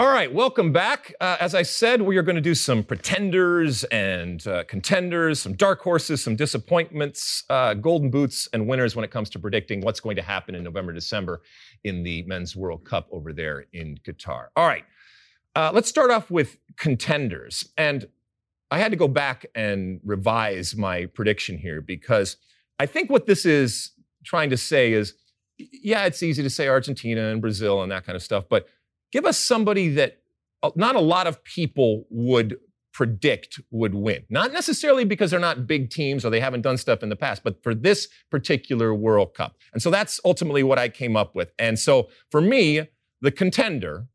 All 0.00 0.08
right, 0.08 0.32
welcome 0.32 0.72
back. 0.72 1.12
Uh, 1.20 1.36
as 1.40 1.54
I 1.54 1.60
said, 1.60 2.00
we 2.00 2.16
are 2.16 2.22
going 2.22 2.34
to 2.34 2.40
do 2.40 2.54
some 2.54 2.82
pretenders 2.82 3.84
and 3.84 4.46
uh, 4.46 4.64
contenders, 4.64 5.40
some 5.40 5.52
dark 5.52 5.82
horses, 5.82 6.24
some 6.24 6.36
disappointments, 6.36 7.44
uh, 7.50 7.74
golden 7.74 8.10
boots, 8.10 8.48
and 8.54 8.66
winners 8.66 8.96
when 8.96 9.04
it 9.04 9.10
comes 9.10 9.28
to 9.28 9.38
predicting 9.38 9.82
what's 9.82 10.00
going 10.00 10.16
to 10.16 10.22
happen 10.22 10.54
in 10.54 10.64
November, 10.64 10.94
December 10.94 11.42
in 11.84 12.02
the 12.02 12.22
Men's 12.22 12.56
World 12.56 12.82
Cup 12.82 13.08
over 13.12 13.34
there 13.34 13.66
in 13.74 13.98
Qatar. 13.98 14.46
All 14.56 14.66
right, 14.66 14.86
uh, 15.54 15.70
let's 15.74 15.90
start 15.90 16.10
off 16.10 16.30
with 16.30 16.56
contenders. 16.78 17.68
And 17.76 18.08
I 18.70 18.78
had 18.78 18.92
to 18.92 18.96
go 18.96 19.06
back 19.06 19.44
and 19.54 20.00
revise 20.02 20.74
my 20.74 21.04
prediction 21.12 21.58
here 21.58 21.82
because 21.82 22.38
I 22.78 22.86
think 22.86 23.10
what 23.10 23.26
this 23.26 23.44
is 23.44 23.90
trying 24.24 24.48
to 24.48 24.56
say 24.56 24.94
is 24.94 25.12
yeah, 25.58 26.06
it's 26.06 26.22
easy 26.22 26.42
to 26.42 26.48
say 26.48 26.68
Argentina 26.68 27.28
and 27.28 27.42
Brazil 27.42 27.82
and 27.82 27.92
that 27.92 28.06
kind 28.06 28.16
of 28.16 28.22
stuff, 28.22 28.44
but 28.48 28.66
give 29.12 29.24
us 29.24 29.38
somebody 29.38 29.88
that 29.90 30.18
uh, 30.62 30.70
not 30.74 30.96
a 30.96 31.00
lot 31.00 31.26
of 31.26 31.42
people 31.44 32.04
would 32.10 32.56
predict 32.92 33.60
would 33.70 33.94
win. 33.94 34.24
Not 34.30 34.52
necessarily 34.52 35.04
because 35.04 35.30
they're 35.30 35.40
not 35.40 35.66
big 35.66 35.90
teams 35.90 36.24
or 36.24 36.30
they 36.30 36.40
haven't 36.40 36.62
done 36.62 36.76
stuff 36.76 37.02
in 37.02 37.08
the 37.08 37.16
past, 37.16 37.42
but 37.44 37.62
for 37.62 37.74
this 37.74 38.08
particular 38.30 38.94
World 38.94 39.34
Cup. 39.34 39.54
And 39.72 39.80
so 39.80 39.90
that's 39.90 40.20
ultimately 40.24 40.62
what 40.62 40.78
I 40.78 40.88
came 40.88 41.16
up 41.16 41.34
with. 41.34 41.52
And 41.58 41.78
so 41.78 42.08
for 42.30 42.40
me, 42.40 42.88
the 43.20 43.30
contender 43.30 44.06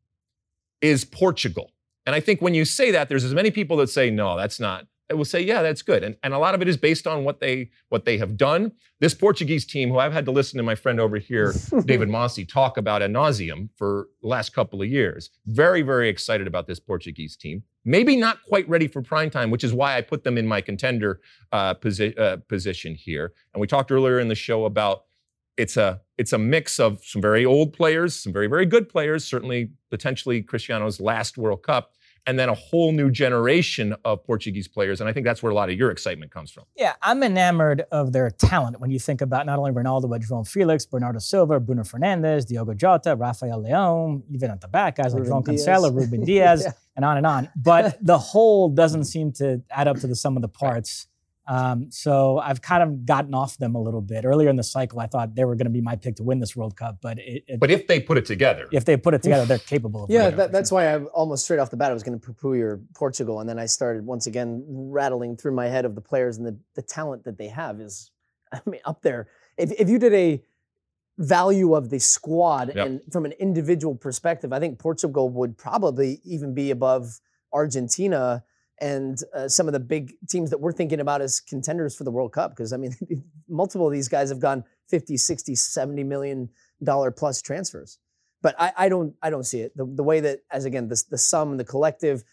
is 0.82 1.06
Portugal. 1.06 1.72
And 2.06 2.14
I 2.14 2.20
think 2.20 2.42
when 2.42 2.54
you 2.54 2.66
say 2.66 2.92
that, 2.92 3.10
there's 3.10 3.24
as 3.24 3.34
many 3.34 3.50
people 3.50 3.78
that 3.78 3.88
say, 3.88 4.10
no, 4.10 4.38
that's 4.38 4.60
not. 4.60 4.86
I 5.10 5.14
will 5.14 5.26
say, 5.26 5.42
yeah, 5.42 5.62
that's 5.62 5.82
good. 5.84 6.04
And, 6.04 6.16
and 6.24 6.34
a 6.34 6.40
lot 6.40 6.56
of 6.56 6.62
it 6.62 6.68
is 6.68 6.78
based 6.78 7.06
on 7.06 7.24
what 7.24 7.40
they 7.40 7.70
what 7.90 8.06
they 8.06 8.18
have 8.18 8.38
done. 8.38 8.72
This 9.00 9.14
Portuguese 9.14 9.66
team, 9.66 9.90
who 9.90 10.00
I've 10.00 10.14
had 10.14 10.26
to 10.26 10.32
listen 10.32 10.58
to 10.58 10.64
my 10.64 10.74
friend 10.74 11.00
over 11.00 11.18
here, 11.18 11.54
David 11.86 12.10
Mosse, 12.10 12.40
talk 12.48 12.78
about 12.78 13.04
ad 13.04 13.12
nauseum 13.12 13.70
for 13.76 14.08
the 14.22 14.28
last 14.28 14.54
couple 14.54 14.82
of 14.82 14.88
years. 14.88 15.30
Very, 15.46 15.84
very 15.84 16.10
excited 16.10 16.48
about 16.48 16.66
this 16.66 16.80
Portuguese 16.80 17.36
team. 17.36 17.64
Maybe 17.84 18.16
not 18.16 18.42
quite 18.48 18.68
ready 18.68 18.88
for 18.88 19.04
prime 19.04 19.30
time, 19.30 19.52
which 19.52 19.64
is 19.64 19.74
why 19.74 19.96
I 19.96 20.02
put 20.02 20.24
them 20.24 20.40
in 20.40 20.48
my 20.48 20.60
contender 20.60 21.22
uh, 21.52 21.76
posi- 21.76 22.18
uh, 22.18 22.38
position 22.50 22.96
here. 22.96 23.34
And 23.54 23.62
we 23.62 23.68
talked 23.68 23.92
earlier 23.92 24.20
in 24.20 24.28
the 24.28 24.36
show 24.36 24.66
about 24.66 25.04
it's 25.56 25.78
a 25.78 26.02
it's 26.18 26.34
a 26.34 26.38
mix 26.38 26.80
of 26.80 27.04
some 27.04 27.22
very 27.22 27.46
old 27.46 27.74
players, 27.74 28.16
some 28.16 28.34
very 28.34 28.48
very 28.48 28.66
good 28.66 28.90
players, 28.90 29.24
certainly 29.24 29.70
potentially 29.92 30.42
Cristiano's 30.42 31.00
last 31.00 31.38
World 31.38 31.62
Cup, 31.62 31.94
and 32.28 32.38
then 32.40 32.50
a 32.50 32.54
whole 32.54 32.92
new 32.92 33.12
generation 33.12 33.96
of 34.04 34.24
Portuguese 34.24 34.68
players. 34.68 35.00
And 35.02 35.10
I 35.10 35.14
think 35.14 35.26
that's 35.26 35.44
where 35.44 35.52
a 35.52 35.56
lot 35.56 35.70
of 35.70 35.76
your 35.78 35.92
excitement 35.92 36.32
comes 36.32 36.52
from. 36.52 36.64
Yeah, 36.76 36.94
I'm 37.02 37.22
enamored 37.24 37.86
of 37.92 38.12
their 38.14 38.30
talent 38.32 38.80
when 38.80 38.90
you 38.92 39.00
think 39.00 39.22
about 39.22 39.46
not 39.46 39.60
only 39.60 39.72
Ronaldo, 39.72 40.10
but 40.10 40.22
João 40.22 40.48
Felix, 40.48 40.86
Bernardo 40.86 41.20
Silva, 41.20 41.60
Bruno 41.60 41.84
Fernandes, 41.84 42.46
Diogo 42.46 42.74
Jota, 42.76 43.16
Rafael 43.16 43.62
Leão, 43.62 44.24
even 44.32 44.50
at 44.52 44.62
the 44.62 44.68
back, 44.68 44.96
guys 44.98 45.14
like 45.14 45.24
Ruben 45.24 45.42
João 45.42 45.46
Dias. 45.46 45.66
Cancelo, 45.68 45.94
Ruben 45.96 46.24
Dias, 46.26 46.64
Yeah. 46.64 46.72
and 46.96 47.06
on 47.06 47.18
and 47.18 47.28
on. 47.28 47.50
But 47.56 47.98
the 48.06 48.18
whole 48.18 48.70
doesn't 48.70 49.04
seem 49.06 49.32
to 49.34 49.62
add 49.70 49.88
up 49.88 49.98
to 50.00 50.08
the 50.08 50.16
sum 50.16 50.36
of 50.36 50.42
the 50.42 50.48
parts. 50.50 51.08
Um, 51.48 51.92
so 51.92 52.40
I've 52.40 52.62
kind 52.62 52.82
of 52.82 53.06
gotten 53.06 53.34
off 53.36 53.58
them 53.58 53.76
a 53.76 53.82
little 53.82 54.02
bit. 54.02 54.26
Earlier 54.26 54.50
in 54.50 54.56
the 54.56 54.64
cycle, 54.64 55.00
I 55.00 55.06
thought 55.08 55.36
they 55.36 55.46
were 55.46 55.56
going 55.56 55.66
to 55.66 55.72
be 55.72 55.82
my 55.82 55.96
pick 55.96 56.16
to 56.16 56.24
win 56.24 56.40
this 56.40 56.56
World 56.56 56.76
Cup, 56.76 56.98
but, 57.02 57.20
it, 57.20 57.44
it- 57.48 57.60
But 57.60 57.70
if 57.70 57.86
they 57.88 58.00
put 58.00 58.18
it 58.18 58.26
together, 58.26 58.68
if 58.72 58.84
they 58.86 58.98
put 58.98 59.14
it 59.14 59.22
together, 59.22 59.46
they're 59.46 59.60
capable 59.60 60.06
of 60.06 60.10
Yeah, 60.10 60.32
that, 60.32 60.52
that's 60.52 60.72
why 60.72 60.94
I 60.94 61.04
almost 61.06 61.44
straight 61.46 61.60
off 61.60 61.70
the 61.70 61.78
bat 61.78 61.92
I 61.92 61.94
was 61.94 62.04
going 62.04 62.20
to 62.20 62.26
poo-poo 62.26 62.56
your 62.56 62.82
Portugal, 62.96 63.40
and 63.42 63.48
then 63.50 63.60
I 63.60 63.68
started 63.68 64.06
once 64.06 64.26
again 64.28 64.64
rattling 64.68 65.38
through 65.38 65.54
my 65.54 65.68
head 65.68 65.86
of 65.86 65.94
the 65.94 66.02
players 66.02 66.38
and 66.38 66.46
the, 66.48 66.58
the 66.74 66.82
talent 66.82 67.24
that 67.26 67.38
they 67.38 67.48
have 67.50 67.80
is, 67.80 68.10
I 68.52 68.60
mean, 68.66 68.82
up 68.86 69.02
there. 69.04 69.28
If 69.58 69.72
if 69.80 69.88
you 69.90 70.00
did 70.00 70.14
a 70.14 70.44
value 71.18 71.76
of 71.76 71.90
the 71.90 72.00
squad 72.00 72.74
Yep. 72.76 72.86
and 72.88 73.02
from 73.14 73.26
an 73.26 73.32
individual 73.34 73.96
perspective, 73.96 74.52
I 74.52 74.60
think 74.60 74.80
Portugal 74.80 75.30
would 75.30 75.58
probably 75.58 76.20
even 76.26 76.54
be 76.54 76.72
above 76.72 77.20
Argentina 77.54 78.44
and 78.82 79.18
uh, 79.34 79.48
some 79.48 79.68
of 79.68 79.74
the 79.74 79.80
big 79.80 80.14
teams 80.30 80.50
that 80.50 80.60
we're 80.60 80.74
thinking 80.74 81.00
about 81.00 81.22
as 81.22 81.40
contenders 81.40 81.96
for 81.96 82.04
the 82.04 82.12
World 82.12 82.34
Cup. 82.34 82.52
Because 82.52 82.74
I 82.74 82.78
mean, 82.78 82.94
multiple 83.50 83.88
of 83.88 83.94
these 83.94 84.08
guys 84.08 84.30
have 84.30 84.40
gone 84.40 84.64
50, 84.90 85.18
60, 85.18 85.56
70 85.56 86.04
million 86.04 86.50
dollar 86.84 87.10
plus 87.12 87.42
transfers 87.42 88.00
but 88.42 88.54
I, 88.60 88.74
I 88.78 88.90
don't 88.90 89.16
I 89.24 89.32
don't 89.32 89.44
see 89.46 89.62
it. 89.62 89.76
The, 89.76 89.86
the 89.92 90.04
way 90.04 90.20
that 90.20 90.42
as 90.52 90.66
again 90.66 90.88
the 90.88 91.04
the 91.10 91.18
sum, 91.18 91.58
the 91.58 91.64
collective, 91.64 92.24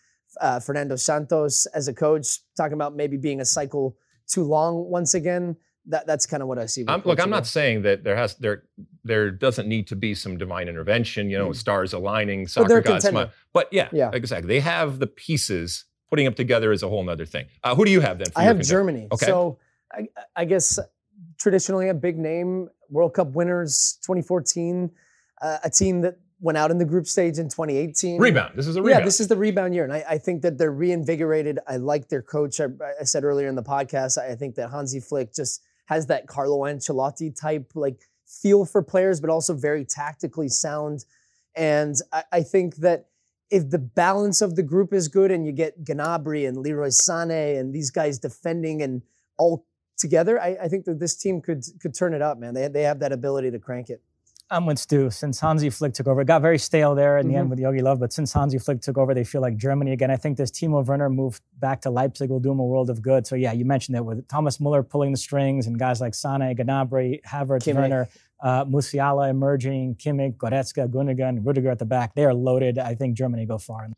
uh, 0.43 0.61
Fernando 0.61 0.95
Santos 0.97 1.65
as 1.67 1.89
a 1.89 1.95
coach 1.95 2.41
talking 2.55 2.75
about 2.75 2.95
maybe 2.95 3.17
being 3.17 3.41
a 3.41 3.47
cycle 3.47 3.97
too 4.29 4.43
long 4.45 4.91
once 4.91 5.15
again. 5.15 5.57
That 5.87 6.07
that's 6.07 6.27
kind 6.27 6.43
of 6.43 6.49
what 6.51 6.59
I 6.59 6.67
see. 6.67 6.85
I'm, 6.87 7.01
look, 7.05 7.19
I'm 7.19 7.31
not 7.31 7.47
saying 7.47 7.81
that 7.83 8.05
there 8.05 8.15
has 8.17 8.35
there 8.37 8.65
there 9.05 9.31
doesn't 9.31 9.67
need 9.67 9.87
to 9.87 9.97
be 9.97 10.15
some 10.15 10.37
divine 10.37 10.69
intervention, 10.69 11.31
you 11.31 11.39
know, 11.39 11.49
Mm. 11.49 11.57
stars 11.57 11.95
aligning, 11.95 12.47
soccer 12.47 12.83
gods. 12.83 13.07
But 13.55 13.69
yeah, 13.73 13.89
Yeah. 13.91 14.11
exactly. 14.13 14.49
They 14.49 14.61
have 14.61 14.99
the 14.99 15.07
pieces. 15.07 15.87
Putting 16.13 16.27
them 16.27 16.35
together 16.35 16.73
is 16.73 16.83
a 16.83 16.89
whole 16.91 17.09
other 17.09 17.25
thing. 17.25 17.47
Uh, 17.65 17.75
who 17.75 17.87
do 17.87 17.91
you 17.91 18.03
have 18.03 18.19
then? 18.19 18.31
For 18.31 18.41
I 18.41 18.43
have? 18.43 18.61
Germany. 18.61 19.09
Okay. 19.11 19.25
So 19.25 19.57
I, 19.91 20.09
I 20.37 20.45
guess 20.45 20.79
traditionally 21.39 21.89
a 21.89 21.95
big 21.95 22.19
name, 22.19 22.69
World 22.91 23.15
Cup 23.15 23.29
winners, 23.29 23.99
2014, 24.03 24.91
uh, 25.41 25.57
a 25.65 25.71
team 25.71 26.03
that 26.03 26.19
went 26.39 26.59
out 26.59 26.71
in 26.71 26.77
the 26.77 26.85
group 26.85 27.07
stage 27.07 27.39
in 27.39 27.49
2018. 27.49 28.21
Rebound. 28.21 28.53
This 28.55 28.67
is 28.67 28.77
a 28.77 28.83
rebound. 28.83 29.01
Yeah, 29.01 29.05
this 29.07 29.21
is 29.21 29.29
the 29.29 29.39
rebound 29.39 29.75
year, 29.75 29.85
and 29.85 29.93
I, 29.95 30.05
I 30.07 30.19
think 30.19 30.43
that 30.43 30.59
they're 30.59 30.71
reinvigorated. 30.71 31.61
I 31.67 31.79
like 31.79 32.11
their 32.11 32.21
coach. 32.21 32.61
I, 32.61 32.67
I 33.01 33.05
said 33.05 33.25
earlier 33.25 33.49
in 33.49 33.55
the 33.55 33.63
podcast, 33.63 34.19
I 34.19 34.35
think 34.35 34.57
that 34.57 34.71
Hansi 34.71 35.01
Flick 35.01 35.33
just 35.33 35.63
has 35.87 36.09
that 36.09 36.27
Carlo 36.27 36.59
Ancelotti 36.67 37.35
type 37.35 37.73
like 37.75 38.03
feel 38.27 38.67
for 38.67 38.83
players, 38.83 39.19
but 39.19 39.31
also 39.31 39.55
very 39.55 39.87
tactically 39.87 40.51
sound. 40.51 41.07
And 41.57 41.97
I, 42.13 42.25
I 42.33 42.43
think 42.43 42.77
that 42.77 43.07
if 43.53 43.69
the 43.71 43.79
balance 43.79 44.41
of 44.41 44.57
the 44.57 44.63
group 44.63 44.93
is 44.93 45.07
good, 45.09 45.31
and 45.31 45.47
you 45.47 45.53
get 45.53 45.85
Gnabry 45.85 46.49
and 46.49 46.57
Leroy 46.57 46.89
Sané 46.89 47.61
and 47.61 47.73
these 47.75 47.91
guys 47.91 48.19
defending 48.19 48.83
and 48.83 49.03
all 49.39 49.67
together, 49.99 50.41
I, 50.41 50.57
I 50.65 50.69
think 50.69 50.85
that 50.87 50.99
this 50.99 51.15
team 51.17 51.41
could 51.41 51.63
could 51.81 51.95
turn 51.95 52.15
it 52.15 52.23
up, 52.23 52.39
man. 52.39 52.55
They 52.55 52.67
they 52.69 52.83
have 52.91 52.99
that 53.01 53.13
ability 53.13 53.51
to 53.53 53.59
crank 53.59 53.91
it. 53.91 54.01
I'm 54.51 54.67
with 54.67 54.79
Stu. 54.79 55.09
Since 55.11 55.41
Hansi 55.41 55.71
Flick 55.71 55.95
took 55.95 56.07
over, 56.07 56.21
it 56.21 56.27
got 56.27 56.43
very 56.43 56.59
stale 56.59 56.95
there 56.95 57.17
in 57.17 57.27
the 57.27 57.35
Mhm. 57.35 57.39
end 57.41 57.51
with 57.51 57.59
Jogi 57.59 57.81
Löw. 57.81 57.99
But 57.99 58.13
since 58.13 58.35
Hansi 58.35 58.59
Flick 58.59 58.83
took 58.83 58.99
over, 58.99 59.15
they 59.15 59.25
feel 59.25 59.41
like 59.41 59.57
Germany 59.57 59.93
again. 59.93 60.11
I 60.11 60.17
think 60.17 60.37
this 60.37 60.51
Timo 60.51 60.85
Werner 60.85 61.09
move 61.09 61.41
back 61.59 61.81
to 61.83 61.91
Leipzig 61.91 62.29
will 62.29 62.41
do 62.41 62.51
him 62.53 62.59
a 62.61 62.65
world 62.65 62.91
of 62.91 63.01
good. 63.01 63.27
So 63.27 63.35
yeah, 63.35 63.53
you 63.53 63.65
mentioned 63.65 63.97
it 63.97 64.05
with 64.05 64.29
Thomas 64.29 64.61
Muller 64.61 64.83
pulling 64.83 65.11
the 65.13 65.17
strings 65.17 65.67
and 65.67 65.79
guys 65.79 66.03
like 66.03 66.15
Sane, 66.15 66.55
Gnabry, 66.55 67.23
Havertz, 67.23 67.63
Kimmich. 67.65 67.77
Werner, 67.77 68.09
uh, 68.43 68.65
Musiala 68.65 69.31
emerging, 69.31 69.97
Kimmich, 69.97 70.37
Goretzka, 70.37 70.89
Gundogan, 70.89 71.45
Rudiger 71.45 71.71
at 71.71 71.79
the 71.79 71.85
back. 71.85 72.15
They 72.15 72.25
are 72.25 72.35
loaded. 72.35 72.79
I 72.79 72.95
think 72.95 73.17
Germany 73.17 73.47
go 73.47 73.59
far. 73.59 73.89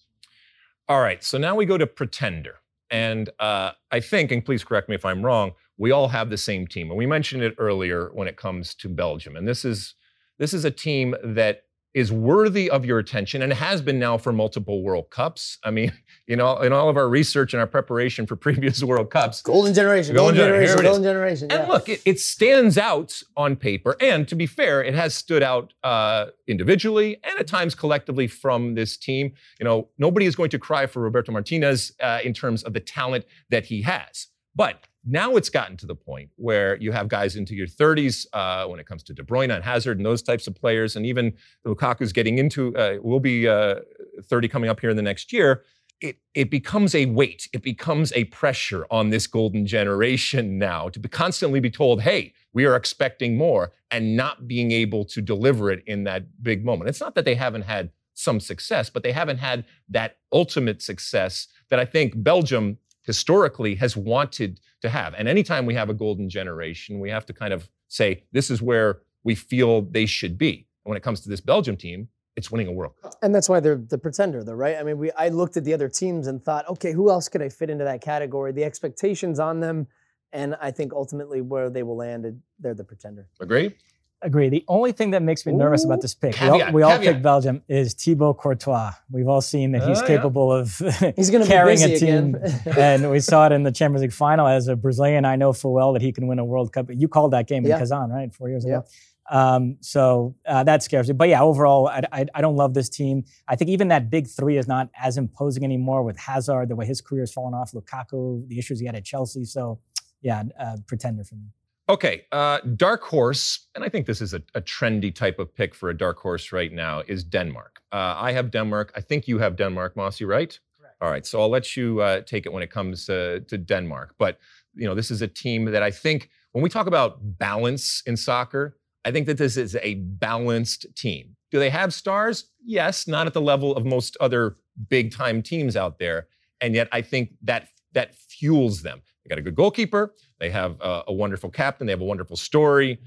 All 0.88 1.00
right, 1.00 1.24
so 1.24 1.38
now 1.38 1.54
we 1.54 1.64
go 1.64 1.78
to 1.78 1.86
pretender. 1.86 2.56
And 2.90 3.30
uh, 3.40 3.72
I 3.90 4.00
think, 4.00 4.30
and 4.30 4.44
please 4.44 4.62
correct 4.62 4.88
me 4.88 4.94
if 4.94 5.04
I'm 5.04 5.24
wrong, 5.24 5.52
we 5.78 5.90
all 5.90 6.08
have 6.08 6.30
the 6.30 6.36
same 6.36 6.66
team. 6.66 6.90
And 6.90 6.98
we 6.98 7.06
mentioned 7.06 7.42
it 7.42 7.54
earlier 7.58 8.10
when 8.12 8.28
it 8.28 8.36
comes 8.36 8.74
to 8.76 8.88
Belgium. 8.88 9.36
And 9.36 9.48
this 9.48 9.64
is 9.64 9.94
this 10.38 10.52
is 10.52 10.64
a 10.64 10.70
team 10.70 11.14
that 11.22 11.62
is 11.94 12.10
worthy 12.10 12.68
of 12.68 12.84
your 12.84 12.98
attention 12.98 13.40
and 13.40 13.52
has 13.52 13.80
been 13.80 14.00
now 14.00 14.18
for 14.18 14.32
multiple 14.32 14.82
World 14.82 15.10
Cups. 15.10 15.58
I 15.62 15.70
mean, 15.70 15.92
you 16.26 16.36
know, 16.36 16.58
in 16.58 16.72
all 16.72 16.88
of 16.88 16.96
our 16.96 17.08
research 17.08 17.54
and 17.54 17.60
our 17.60 17.66
preparation 17.66 18.26
for 18.26 18.36
previous 18.44 18.82
World 18.82 19.10
Cups. 19.10 19.40
Golden 19.42 19.72
generation, 19.72 20.14
golden, 20.14 20.36
golden 20.36 20.52
generation, 20.52 20.82
golden 20.82 21.02
generation. 21.02 21.52
And 21.52 21.68
look, 21.68 21.88
it, 21.88 22.02
it, 22.04 22.20
stands 22.20 22.76
out 22.76 23.22
on 23.36 23.54
paper. 23.54 23.96
And 24.00 24.26
to 24.28 24.34
be 24.34 24.46
fair, 24.46 24.82
it 24.82 24.94
has 24.94 25.14
stood 25.14 25.42
out 25.42 25.72
uh, 25.84 26.26
individually 26.48 27.20
and 27.22 27.38
at 27.38 27.46
times 27.46 27.74
collectively 27.74 28.26
from 28.26 28.74
this 28.74 28.96
team. 28.96 29.32
You 29.60 29.64
know, 29.64 29.88
nobody 29.98 30.26
is 30.26 30.34
going 30.34 30.50
to 30.50 30.58
cry 30.58 30.86
for 30.86 31.00
Roberto 31.00 31.32
Martinez 31.32 31.92
uh, 32.00 32.20
in 32.24 32.34
terms 32.34 32.64
of 32.64 32.72
the 32.72 32.80
talent 32.80 33.24
that 33.50 33.66
he 33.66 33.82
has. 33.82 34.28
But 34.56 34.86
now 35.06 35.36
it's 35.36 35.50
gotten 35.50 35.76
to 35.78 35.86
the 35.86 35.94
point 35.94 36.30
where 36.36 36.76
you 36.76 36.92
have 36.92 37.08
guys 37.08 37.36
into 37.36 37.54
your 37.54 37.66
30s 37.66 38.26
uh, 38.32 38.66
when 38.66 38.80
it 38.80 38.86
comes 38.86 39.02
to 39.04 39.14
De 39.14 39.22
Bruyne 39.22 39.54
and 39.54 39.62
Hazard 39.62 39.98
and 39.98 40.06
those 40.06 40.22
types 40.22 40.46
of 40.46 40.54
players, 40.54 40.96
and 40.96 41.04
even 41.04 41.34
Lukaku's 41.64 42.12
getting 42.12 42.38
into 42.38 42.76
uh, 42.76 42.96
will 43.02 43.20
be 43.20 43.46
uh, 43.48 43.76
30 44.22 44.48
coming 44.48 44.70
up 44.70 44.80
here 44.80 44.90
in 44.90 44.96
the 44.96 45.02
next 45.02 45.32
year. 45.32 45.62
It, 46.00 46.18
it 46.34 46.50
becomes 46.50 46.94
a 46.94 47.06
weight, 47.06 47.48
it 47.52 47.62
becomes 47.62 48.12
a 48.12 48.24
pressure 48.24 48.86
on 48.90 49.10
this 49.10 49.26
golden 49.26 49.66
generation 49.66 50.58
now 50.58 50.88
to 50.88 50.98
be 50.98 51.08
constantly 51.08 51.60
be 51.60 51.70
told, 51.70 52.02
hey, 52.02 52.32
we 52.52 52.64
are 52.66 52.76
expecting 52.76 53.36
more, 53.36 53.72
and 53.90 54.16
not 54.16 54.48
being 54.48 54.70
able 54.72 55.04
to 55.06 55.22
deliver 55.22 55.70
it 55.70 55.82
in 55.86 56.04
that 56.04 56.42
big 56.42 56.64
moment. 56.64 56.88
It's 56.88 57.00
not 57.00 57.14
that 57.14 57.24
they 57.24 57.36
haven't 57.36 57.62
had 57.62 57.90
some 58.14 58.40
success, 58.40 58.90
but 58.90 59.02
they 59.02 59.12
haven't 59.12 59.38
had 59.38 59.64
that 59.88 60.18
ultimate 60.32 60.80
success 60.82 61.48
that 61.68 61.78
I 61.78 61.84
think 61.84 62.12
Belgium 62.16 62.78
historically 63.04 63.74
has 63.76 63.96
wanted 63.96 64.60
to 64.82 64.88
have. 64.88 65.14
And 65.14 65.28
anytime 65.28 65.66
we 65.66 65.74
have 65.74 65.90
a 65.90 65.94
golden 65.94 66.28
generation, 66.28 66.98
we 66.98 67.10
have 67.10 67.26
to 67.26 67.32
kind 67.32 67.52
of 67.52 67.70
say, 67.88 68.24
this 68.32 68.50
is 68.50 68.60
where 68.60 69.00
we 69.22 69.34
feel 69.34 69.82
they 69.82 70.06
should 70.06 70.36
be. 70.36 70.66
And 70.84 70.90
when 70.90 70.96
it 70.96 71.02
comes 71.02 71.20
to 71.22 71.28
this 71.28 71.40
Belgium 71.40 71.76
team, 71.76 72.08
it's 72.36 72.50
winning 72.50 72.66
a 72.66 72.72
World 72.72 72.94
Cup. 73.00 73.14
And 73.22 73.34
that's 73.34 73.48
why 73.48 73.60
they're 73.60 73.76
the 73.76 73.98
pretender, 73.98 74.42
though, 74.42 74.54
right? 74.54 74.76
I 74.76 74.82
mean, 74.82 74.98
we 74.98 75.12
I 75.12 75.28
looked 75.28 75.56
at 75.56 75.64
the 75.64 75.72
other 75.72 75.88
teams 75.88 76.26
and 76.26 76.42
thought, 76.42 76.68
okay, 76.68 76.92
who 76.92 77.10
else 77.10 77.28
could 77.28 77.42
I 77.42 77.48
fit 77.48 77.70
into 77.70 77.84
that 77.84 78.00
category? 78.00 78.52
The 78.52 78.64
expectations 78.64 79.38
on 79.38 79.60
them, 79.60 79.86
and 80.32 80.56
I 80.60 80.72
think 80.72 80.92
ultimately 80.92 81.40
where 81.40 81.70
they 81.70 81.84
will 81.84 81.96
land, 81.96 82.40
they're 82.58 82.74
the 82.74 82.84
pretender. 82.84 83.28
Agree? 83.40 83.76
Agree. 84.24 84.48
The 84.48 84.64
only 84.68 84.92
thing 84.92 85.10
that 85.10 85.22
makes 85.22 85.44
me 85.44 85.52
nervous 85.52 85.84
about 85.84 86.00
this 86.00 86.14
pick, 86.14 86.32
caveat, 86.32 86.72
we 86.72 86.82
all, 86.82 86.88
we 86.88 86.94
all 86.94 86.98
pick 86.98 87.20
Belgium, 87.20 87.62
is 87.68 87.92
Thibaut 87.92 88.38
Courtois. 88.38 88.92
We've 89.10 89.28
all 89.28 89.42
seen 89.42 89.72
that 89.72 89.86
he's 89.86 90.00
uh, 90.00 90.06
capable 90.06 90.54
yeah. 90.54 90.62
of 90.62 91.14
he's 91.16 91.28
carrying 91.28 91.82
a 91.82 91.98
team, 91.98 92.34
and 92.78 93.10
we 93.10 93.20
saw 93.20 93.44
it 93.44 93.52
in 93.52 93.64
the 93.64 93.70
Champions 93.70 94.00
League 94.00 94.14
final. 94.14 94.46
As 94.46 94.66
a 94.66 94.76
Brazilian, 94.76 95.26
I 95.26 95.36
know 95.36 95.52
full 95.52 95.74
well 95.74 95.92
that 95.92 96.00
he 96.00 96.10
can 96.10 96.26
win 96.26 96.38
a 96.38 96.44
World 96.44 96.72
Cup. 96.72 96.86
You 96.88 97.06
called 97.06 97.32
that 97.32 97.46
game 97.46 97.66
yeah. 97.66 97.74
in 97.74 97.80
Kazan, 97.80 98.08
right, 98.08 98.34
four 98.34 98.48
years 98.48 98.64
yeah. 98.66 98.78
ago. 98.78 98.86
Um, 99.30 99.76
so 99.80 100.34
uh, 100.46 100.64
that 100.64 100.82
scares 100.82 101.08
me. 101.08 101.12
But 101.12 101.28
yeah, 101.28 101.42
overall, 101.42 101.88
I, 101.88 102.02
I, 102.10 102.26
I, 102.34 102.40
don't 102.40 102.56
love 102.56 102.74
this 102.74 102.90
team. 102.90 103.24
I 103.48 103.56
think 103.56 103.70
even 103.70 103.88
that 103.88 104.10
big 104.10 104.26
three 104.26 104.58
is 104.58 104.68
not 104.68 104.90
as 104.98 105.16
imposing 105.16 105.64
anymore 105.64 106.02
with 106.02 106.18
Hazard, 106.18 106.68
the 106.68 106.76
way 106.76 106.84
his 106.84 107.00
career 107.00 107.22
has 107.22 107.32
fallen 107.32 107.54
off, 107.54 107.72
Lukaku, 107.72 108.46
the 108.48 108.58
issues 108.58 108.80
he 108.80 108.86
had 108.86 108.94
at 108.94 109.04
Chelsea. 109.04 109.46
So 109.46 109.80
yeah, 110.20 110.42
uh, 110.58 110.76
pretender 110.86 111.24
for 111.24 111.36
me. 111.36 111.48
Okay, 111.86 112.22
uh, 112.32 112.60
dark 112.76 113.02
horse, 113.02 113.66
and 113.74 113.84
I 113.84 113.90
think 113.90 114.06
this 114.06 114.22
is 114.22 114.32
a, 114.32 114.42
a, 114.54 114.62
trendy 114.62 115.14
type 115.14 115.38
of 115.38 115.54
pick 115.54 115.74
for 115.74 115.90
a 115.90 115.96
dark 115.96 116.18
horse 116.18 116.50
right 116.50 116.72
now, 116.72 117.02
is 117.06 117.22
Denmark. 117.22 117.82
Uh, 117.92 118.14
I 118.16 118.32
have 118.32 118.50
Denmark. 118.50 118.90
I 118.96 119.02
think 119.02 119.28
you 119.28 119.38
have 119.38 119.56
Denmark, 119.56 119.94
Mosse, 119.94 120.22
right? 120.22 120.58
Correct. 120.80 120.96
All 121.02 121.10
right, 121.10 121.26
so 121.26 121.42
I'll 121.42 121.50
let 121.50 121.76
you 121.76 122.00
uh, 122.00 122.22
take 122.22 122.46
it 122.46 122.52
when 122.54 122.62
it 122.62 122.70
comes 122.70 123.04
to 123.04 123.40
Denmark. 123.40 124.14
But 124.18 124.38
you 124.74 124.86
know, 124.86 124.94
this 124.94 125.10
is 125.10 125.20
a 125.20 125.28
team 125.28 125.66
that 125.66 125.82
I 125.82 125.90
think 125.90 126.30
when 126.52 126.64
we 126.64 126.70
talk 126.70 126.86
about 126.86 127.18
balance 127.38 128.02
in 128.06 128.16
soccer, 128.16 128.78
I 129.04 129.10
think 129.10 129.26
that 129.26 129.36
this 129.36 129.58
is 129.58 129.76
a 129.82 129.96
balanced 129.96 130.86
team. 130.96 131.36
Do 131.50 131.58
they 131.58 131.70
have 131.70 131.92
stars? 131.92 132.46
Yes, 132.64 133.06
not 133.06 133.26
at 133.26 133.34
the 133.34 133.42
level 133.42 133.76
of 133.76 133.84
most 133.84 134.16
other 134.20 134.56
big 134.88 135.12
time 135.12 135.42
teams 135.42 135.76
out 135.76 135.98
there, 135.98 136.28
and 136.62 136.74
yet 136.74 136.88
I 136.92 137.02
think 137.02 137.34
that 137.42 137.68
that 137.92 138.14
fuels 138.14 138.80
them. 138.80 139.02
They 139.24 139.28
got 139.28 139.38
a 139.38 139.42
good 139.42 139.54
goalkeeper. 139.54 140.14
They 140.38 140.50
have 140.50 140.80
a, 140.80 141.04
a 141.08 141.12
wonderful 141.12 141.50
captain. 141.50 141.86
They 141.86 141.92
have 141.92 142.00
a 142.00 142.04
wonderful 142.04 142.36
story. 142.36 143.00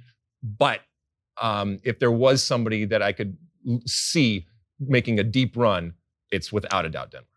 But 0.43 0.81
um, 1.41 1.79
if 1.83 1.99
there 1.99 2.11
was 2.11 2.43
somebody 2.43 2.85
that 2.85 3.01
I 3.01 3.11
could 3.11 3.37
see 3.85 4.47
making 4.79 5.19
a 5.19 5.23
deep 5.23 5.55
run, 5.55 5.93
it's 6.31 6.51
without 6.51 6.85
a 6.85 6.89
doubt 6.89 7.11
Denmark. 7.11 7.27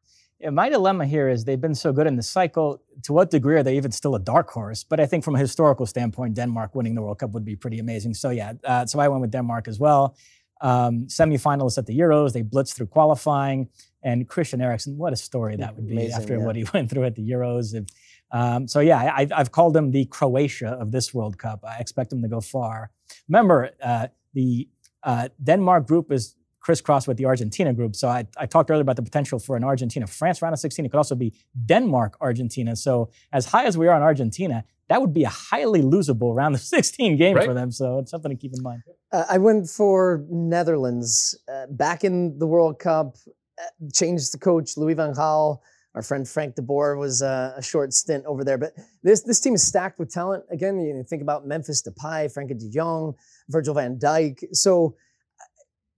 Yeah, 0.41 0.49
my 0.51 0.71
dilemma 0.71 1.05
here 1.05 1.29
is 1.29 1.45
they've 1.45 1.61
been 1.61 1.75
so 1.75 1.93
good 1.93 2.07
in 2.07 2.17
the 2.17 2.23
cycle. 2.23 2.83
To 3.03 3.13
what 3.13 3.31
degree 3.31 3.57
are 3.57 3.63
they 3.63 3.77
even 3.77 3.93
still 3.93 4.15
a 4.15 4.19
dark 4.19 4.49
horse? 4.49 4.83
But 4.83 4.99
I 4.99 5.05
think 5.05 5.23
from 5.23 5.35
a 5.35 5.39
historical 5.39 5.85
standpoint, 5.85 6.35
Denmark 6.35 6.75
winning 6.75 6.95
the 6.95 7.03
World 7.03 7.19
Cup 7.19 7.33
would 7.33 7.45
be 7.45 7.57
pretty 7.57 7.79
amazing. 7.79 8.15
So 8.15 8.31
yeah, 8.31 8.55
uh, 8.65 8.87
so 8.87 8.99
I 9.01 9.09
went 9.09 9.21
with 9.21 9.31
Denmark 9.31 9.69
as 9.69 9.79
well. 9.79 10.17
Um, 10.63 11.07
semifinalists 11.07 11.77
at 11.79 11.87
the 11.87 11.99
Euros, 11.99 12.33
they 12.33 12.43
blitzed 12.43 12.75
through 12.75 12.87
qualifying, 12.87 13.69
and 14.03 14.29
Christian 14.29 14.61
Eriksen, 14.61 14.97
what 14.97 15.13
a 15.13 15.17
story 15.17 15.57
that 15.57 15.75
would 15.75 15.87
be 15.87 15.93
amazing, 15.93 16.13
after 16.21 16.37
yeah. 16.37 16.45
what 16.45 16.57
he 16.57 16.65
went 16.75 16.91
through 16.91 17.05
at 17.05 17.15
the 17.15 17.23
Euros. 17.23 17.75
If, 17.75 17.85
um, 18.33 18.69
so 18.69 18.81
yeah, 18.81 19.13
I, 19.15 19.29
have 19.37 19.53
called 19.53 19.75
them 19.75 19.91
the 19.91 20.05
Croatia 20.07 20.69
of 20.69 20.93
this 20.93 21.13
World 21.13 21.39
Cup. 21.39 21.65
I 21.65 21.79
expect 21.79 22.11
them 22.11 22.23
to 22.23 22.29
go 22.29 22.41
far. 22.41 22.91
Remember, 23.29 23.71
uh, 23.83 24.09
the 24.35 24.69
uh, 25.03 25.29
Denmark 25.43 25.87
group 25.87 26.13
is 26.13 26.37
crisscrossed 26.61 27.09
with 27.09 27.17
the 27.17 27.25
Argentina 27.25 27.73
group. 27.73 27.97
So 27.97 28.09
I, 28.09 28.27
I 28.37 28.47
talked 28.47 28.71
earlier 28.71 28.83
about 28.83 28.97
the 28.97 29.03
potential 29.03 29.39
for 29.39 29.57
an 29.57 29.65
Argentina 29.65 30.07
France 30.07 30.43
round 30.43 30.53
of 30.53 30.61
16. 30.61 30.85
It 30.85 30.91
could 30.91 30.99
also 30.99 31.15
be 31.15 31.33
Denmark 31.67 32.17
Argentina. 32.21 32.77
So 32.77 33.11
as 33.33 33.47
high 33.47 33.65
as 33.65 33.79
we 33.79 33.89
are 33.89 33.97
in 33.97 34.03
Argentina, 34.03 34.65
that 34.89 35.01
would 35.01 35.15
be 35.15 35.25
a 35.25 35.29
highly 35.29 35.81
losable 35.83 36.35
round 36.35 36.55
of 36.55 36.61
16 36.77 37.17
game 37.17 37.37
right. 37.37 37.47
for 37.47 37.55
them. 37.55 37.71
So 37.71 37.99
it's 37.99 38.11
something 38.11 38.31
to 38.31 38.37
keep 38.37 38.53
in 38.55 38.63
mind. 38.63 38.83
Uh, 39.11 39.25
I 39.29 39.39
went 39.39 39.69
for 39.69 40.25
Netherlands 40.29 41.37
uh, 41.53 41.67
back 41.71 42.05
in 42.05 42.39
the 42.39 42.47
World 42.47 42.79
Cup. 42.79 43.17
Uh, 43.59 43.89
changed 43.93 44.33
the 44.33 44.39
coach 44.39 44.77
Louis 44.77 44.95
van 44.95 45.15
Gaal 45.15 45.61
our 45.95 46.03
friend 46.03 46.29
Frank 46.29 46.55
de 46.55 46.63
Boer 46.63 46.97
was 46.97 47.23
uh, 47.23 47.55
a 47.57 47.63
short 47.63 47.93
stint 47.93 48.25
over 48.25 48.45
there. 48.45 48.59
But 48.59 48.75
this 49.03 49.23
this 49.23 49.41
team 49.41 49.55
is 49.55 49.67
stacked 49.67 49.99
with 49.99 50.13
talent. 50.13 50.45
Again, 50.51 50.79
you 50.81 51.05
think 51.09 51.23
about 51.23 51.47
Memphis 51.47 51.83
Depay, 51.83 52.33
Frenkie 52.33 52.59
de 52.59 52.71
Jong, 52.71 53.15
Virgil 53.49 53.75
van 53.75 53.99
Dijk. 53.99 54.45
So 54.53 54.95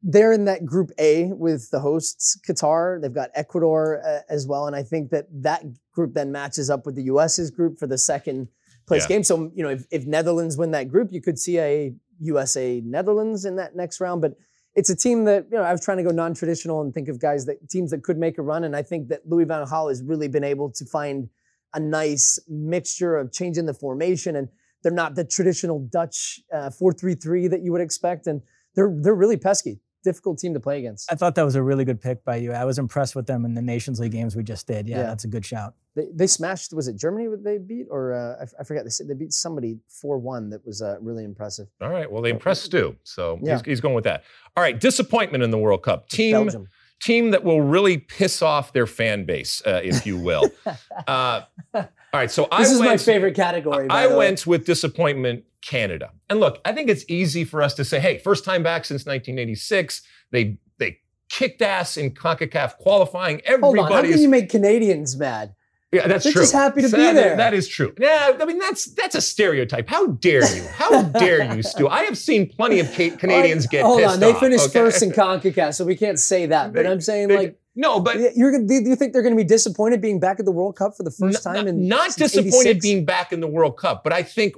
they're 0.02 0.32
in 0.32 0.46
that 0.46 0.64
group 0.64 0.90
A 0.98 1.26
with 1.32 1.70
the 1.70 1.78
hosts, 1.78 2.38
Qatar. 2.46 3.00
They've 3.00 3.12
got 3.12 3.30
Ecuador 3.34 4.02
uh, 4.04 4.20
as 4.28 4.46
well. 4.46 4.66
And 4.66 4.74
I 4.74 4.82
think 4.82 5.10
that 5.10 5.26
that 5.42 5.64
group 5.92 6.14
then 6.14 6.32
matches 6.32 6.70
up 6.70 6.86
with 6.86 6.96
the 6.96 7.04
US's 7.04 7.50
group 7.50 7.78
for 7.78 7.86
the 7.86 7.98
second 7.98 8.48
place 8.86 9.04
yeah. 9.04 9.16
game. 9.16 9.22
So, 9.22 9.52
you 9.54 9.62
know, 9.62 9.70
if, 9.70 9.86
if 9.90 10.06
Netherlands 10.06 10.56
win 10.56 10.72
that 10.72 10.88
group, 10.88 11.12
you 11.12 11.22
could 11.22 11.38
see 11.38 11.58
a 11.58 11.94
USA 12.18 12.80
Netherlands 12.80 13.44
in 13.44 13.56
that 13.56 13.76
next 13.76 14.00
round. 14.00 14.22
But 14.22 14.34
it's 14.74 14.90
a 14.90 14.96
team 14.96 15.24
that 15.24 15.46
you 15.50 15.58
know 15.58 15.64
I 15.64 15.72
was 15.72 15.80
trying 15.84 15.98
to 15.98 16.02
go 16.02 16.10
non-traditional 16.10 16.80
and 16.80 16.92
think 16.94 17.08
of 17.08 17.20
guys 17.20 17.46
that 17.46 17.68
teams 17.68 17.90
that 17.90 18.02
could 18.02 18.18
make 18.18 18.38
a 18.38 18.42
run, 18.42 18.64
and 18.64 18.74
I 18.74 18.82
think 18.82 19.08
that 19.08 19.20
Louis 19.26 19.44
Van 19.44 19.66
Gaal 19.66 19.88
has 19.88 20.02
really 20.02 20.28
been 20.28 20.44
able 20.44 20.70
to 20.72 20.84
find 20.84 21.28
a 21.74 21.80
nice 21.80 22.38
mixture 22.48 23.16
of 23.16 23.32
changing 23.32 23.66
the 23.66 23.74
formation, 23.74 24.36
and 24.36 24.48
they're 24.82 24.92
not 24.92 25.14
the 25.14 25.24
traditional 25.24 25.80
Dutch 25.90 26.40
uh, 26.52 26.70
four-three-three 26.70 27.48
that 27.48 27.62
you 27.62 27.72
would 27.72 27.80
expect, 27.80 28.26
and 28.26 28.42
they're 28.74 28.94
they're 29.00 29.14
really 29.14 29.36
pesky 29.36 29.80
difficult 30.02 30.38
team 30.38 30.52
to 30.54 30.60
play 30.60 30.78
against. 30.78 31.10
I 31.12 31.14
thought 31.14 31.34
that 31.36 31.44
was 31.44 31.54
a 31.54 31.62
really 31.62 31.84
good 31.84 32.00
pick 32.00 32.24
by 32.24 32.36
you. 32.36 32.52
I 32.52 32.64
was 32.64 32.78
impressed 32.78 33.14
with 33.14 33.26
them 33.26 33.44
in 33.44 33.54
the 33.54 33.62
Nations 33.62 34.00
League 34.00 34.12
games 34.12 34.34
we 34.34 34.42
just 34.42 34.66
did. 34.66 34.88
Yeah, 34.88 34.98
yeah. 34.98 35.02
that's 35.04 35.24
a 35.24 35.28
good 35.28 35.44
shout. 35.44 35.74
They, 35.94 36.06
they 36.14 36.26
smashed. 36.26 36.72
Was 36.72 36.88
it 36.88 36.96
Germany? 36.96 37.28
That 37.28 37.44
they 37.44 37.58
beat 37.58 37.86
or 37.90 38.14
uh, 38.14 38.44
I, 38.44 38.60
I, 38.60 38.64
forget. 38.64 38.84
They 38.84 38.90
said 38.90 39.08
they 39.08 39.14
beat 39.14 39.32
somebody 39.32 39.78
four 39.88 40.18
one. 40.18 40.50
That 40.50 40.64
was 40.66 40.80
uh, 40.80 40.96
really 41.00 41.24
impressive. 41.24 41.68
All 41.80 41.90
right. 41.90 42.10
Well, 42.10 42.22
they 42.22 42.30
impressed 42.30 42.64
Stu, 42.64 42.96
so 43.04 43.38
yeah. 43.42 43.54
he's, 43.58 43.66
he's, 43.66 43.80
going 43.80 43.94
with 43.94 44.04
that. 44.04 44.24
All 44.56 44.62
right. 44.62 44.78
Disappointment 44.78 45.44
in 45.44 45.50
the 45.50 45.58
World 45.58 45.82
Cup 45.82 46.08
team. 46.08 46.32
Belgium. 46.32 46.68
Team 47.00 47.32
that 47.32 47.42
will 47.42 47.60
really 47.60 47.98
piss 47.98 48.42
off 48.42 48.72
their 48.72 48.86
fan 48.86 49.24
base, 49.24 49.60
uh, 49.66 49.80
if 49.82 50.06
you 50.06 50.16
will. 50.16 50.48
Uh, 51.08 51.42
all 51.74 51.88
right. 52.14 52.30
So 52.30 52.42
this 52.56 52.68
I 52.68 52.72
is 52.74 52.78
went, 52.78 52.90
my 52.92 52.96
favorite 52.96 53.34
category. 53.34 53.88
I 53.90 54.06
went 54.06 54.46
with 54.46 54.66
disappointment 54.66 55.44
Canada. 55.62 56.10
And 56.28 56.38
look, 56.38 56.60
I 56.64 56.72
think 56.72 56.90
it's 56.90 57.04
easy 57.08 57.44
for 57.44 57.62
us 57.62 57.74
to 57.74 57.84
say, 57.84 57.98
hey, 57.98 58.18
first 58.18 58.44
time 58.44 58.62
back 58.62 58.84
since 58.84 59.06
1986. 59.06 60.02
They 60.30 60.58
they 60.78 60.98
kicked 61.28 61.62
ass 61.62 61.96
in 61.96 62.12
CONCACAF 62.12 62.76
qualifying. 62.76 63.40
Everybody. 63.44 63.80
Hold 63.80 63.92
on. 63.92 64.04
How 64.04 64.10
can 64.10 64.20
you 64.20 64.28
make 64.28 64.50
Canadians 64.50 65.16
mad? 65.16 65.54
Yeah, 65.92 66.06
that's 66.06 66.24
They're 66.24 66.32
true. 66.32 66.42
just 66.42 66.54
happy 66.54 66.80
to 66.80 66.88
so 66.88 66.96
be 66.96 67.02
that, 67.02 67.14
there. 67.14 67.36
That 67.36 67.52
is 67.52 67.68
true. 67.68 67.94
Yeah, 67.98 68.38
I 68.40 68.44
mean 68.46 68.58
that's 68.58 68.86
that's 68.94 69.14
a 69.14 69.20
stereotype. 69.20 69.88
How 69.90 70.06
dare 70.06 70.42
you? 70.56 70.66
How 70.68 71.02
dare 71.18 71.54
you, 71.54 71.62
Stu? 71.62 71.86
I 71.86 72.04
have 72.04 72.16
seen 72.16 72.48
plenty 72.48 72.80
of 72.80 72.90
Canadians 72.92 73.66
get 73.66 73.84
Hold 73.84 74.02
on, 74.02 74.18
they 74.18 74.32
finished 74.34 74.64
okay? 74.64 74.78
first 74.80 75.02
in 75.02 75.10
CONCACAF, 75.10 75.74
so 75.74 75.84
we 75.84 75.94
can't 75.94 76.18
say 76.18 76.46
that. 76.46 76.72
But 76.72 76.86
I'm 76.86 77.00
saying 77.00 77.28
they, 77.28 77.36
like. 77.36 77.58
No, 77.74 78.00
but 78.00 78.36
you're, 78.36 78.52
do 78.66 78.74
you 78.74 78.96
think 78.96 79.14
they're 79.14 79.22
going 79.22 79.34
to 79.34 79.42
be 79.42 79.48
disappointed 79.48 80.02
being 80.02 80.20
back 80.20 80.38
at 80.38 80.44
the 80.44 80.52
World 80.52 80.76
Cup 80.76 80.94
for 80.94 81.04
the 81.04 81.10
first 81.10 81.42
time? 81.42 81.66
in 81.66 81.88
not 81.88 82.14
disappointed 82.16 82.76
86? 82.76 82.82
being 82.82 83.04
back 83.06 83.32
in 83.32 83.40
the 83.40 83.46
World 83.46 83.78
Cup, 83.78 84.04
but 84.04 84.12
I 84.12 84.22
think 84.22 84.54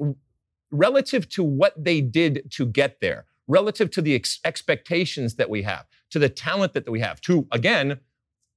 relative 0.73 1.29
to 1.31 1.45
what 1.45 1.73
they 1.83 2.01
did 2.01 2.51
to 2.51 2.67
get 2.67 3.01
there, 3.01 3.27
relative 3.47 3.91
to 3.93 4.03
the 4.03 4.17
ex- 4.17 4.41
expectations 4.45 5.37
that 5.37 5.49
we 5.49 5.63
have, 5.63 5.87
to 6.11 6.19
the 6.19 6.29
talent 6.29 6.73
that 6.75 6.91
we 6.91 7.01
have, 7.01 7.21
to 7.23 7.47
again, 7.53 8.01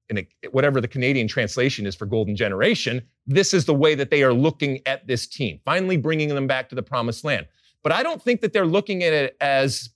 in 0.10 0.20
a, 0.20 0.28
whatever 0.52 0.80
the 0.80 0.88
Canadian 0.88 1.28
translation 1.28 1.86
is 1.86 1.96
for 1.96 2.06
golden 2.06 2.36
generation, 2.36 3.02
this 3.26 3.54
is 3.54 3.66
the 3.66 3.74
way 3.74 3.96
that 3.96 4.10
they 4.10 4.24
are 4.24 4.34
looking 4.34 4.80
at 4.86 5.06
this 5.08 5.28
team, 5.28 5.60
finally 5.66 5.98
bringing 5.98 6.30
them 6.30 6.48
back 6.48 6.70
to 6.70 6.76
the 6.76 6.84
promised 6.84 7.24
land. 7.24 7.48
But 7.84 7.92
I 7.92 8.04
don't 8.04 8.22
think 8.22 8.42
that 8.42 8.54
they're 8.54 8.66
looking 8.66 9.04
at 9.04 9.14
it 9.14 9.38
as 9.42 9.90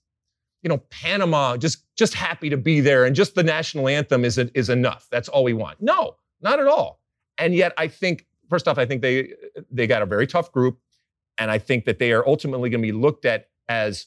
you 0.62 0.68
know, 0.68 0.78
Panama 0.90 1.56
just 1.56 1.84
just 1.96 2.14
happy 2.14 2.48
to 2.48 2.56
be 2.56 2.80
there 2.80 3.04
and 3.04 3.14
just 3.14 3.34
the 3.34 3.42
national 3.42 3.88
anthem 3.88 4.24
is 4.24 4.38
is 4.38 4.68
enough. 4.68 5.08
That's 5.10 5.28
all 5.28 5.44
we 5.44 5.52
want. 5.52 5.80
No, 5.80 6.16
not 6.40 6.60
at 6.60 6.66
all. 6.66 7.00
And 7.38 7.54
yet, 7.54 7.72
I 7.76 7.88
think 7.88 8.26
first 8.48 8.68
off, 8.68 8.78
I 8.78 8.86
think 8.86 9.02
they 9.02 9.34
they 9.70 9.86
got 9.86 10.02
a 10.02 10.06
very 10.06 10.26
tough 10.26 10.52
group, 10.52 10.78
and 11.38 11.50
I 11.50 11.58
think 11.58 11.84
that 11.86 11.98
they 11.98 12.12
are 12.12 12.26
ultimately 12.26 12.70
going 12.70 12.80
to 12.80 12.86
be 12.86 12.92
looked 12.92 13.24
at 13.24 13.48
as 13.68 14.06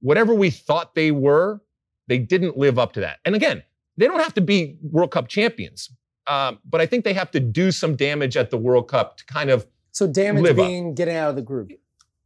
whatever 0.00 0.34
we 0.34 0.50
thought 0.50 0.94
they 0.94 1.10
were. 1.10 1.60
They 2.08 2.18
didn't 2.18 2.58
live 2.58 2.78
up 2.78 2.94
to 2.94 3.00
that. 3.00 3.20
And 3.24 3.34
again, 3.36 3.62
they 4.02 4.08
don't 4.08 4.20
have 4.20 4.34
to 4.34 4.40
be 4.40 4.76
World 4.82 5.12
Cup 5.12 5.28
champions, 5.28 5.90
um, 6.26 6.58
but 6.68 6.80
I 6.80 6.86
think 6.86 7.04
they 7.04 7.12
have 7.14 7.30
to 7.30 7.40
do 7.40 7.70
some 7.70 7.94
damage 7.96 8.36
at 8.36 8.50
the 8.50 8.58
World 8.58 8.88
Cup 8.88 9.16
to 9.18 9.24
kind 9.26 9.48
of 9.50 9.66
So 9.92 10.06
damage 10.06 10.42
Live 10.42 10.58
up. 10.58 10.66
being 10.66 10.94
getting 10.94 11.14
out 11.16 11.30
of 11.30 11.36
the 11.36 11.42
group. 11.42 11.70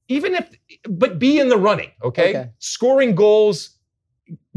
even 0.09 0.35
if 0.35 0.49
but 0.89 1.19
be 1.19 1.39
in 1.39 1.49
the 1.49 1.57
running 1.59 1.91
okay, 2.03 2.31
Okay. 2.31 2.51
scoring 2.59 3.15
goals 3.15 3.77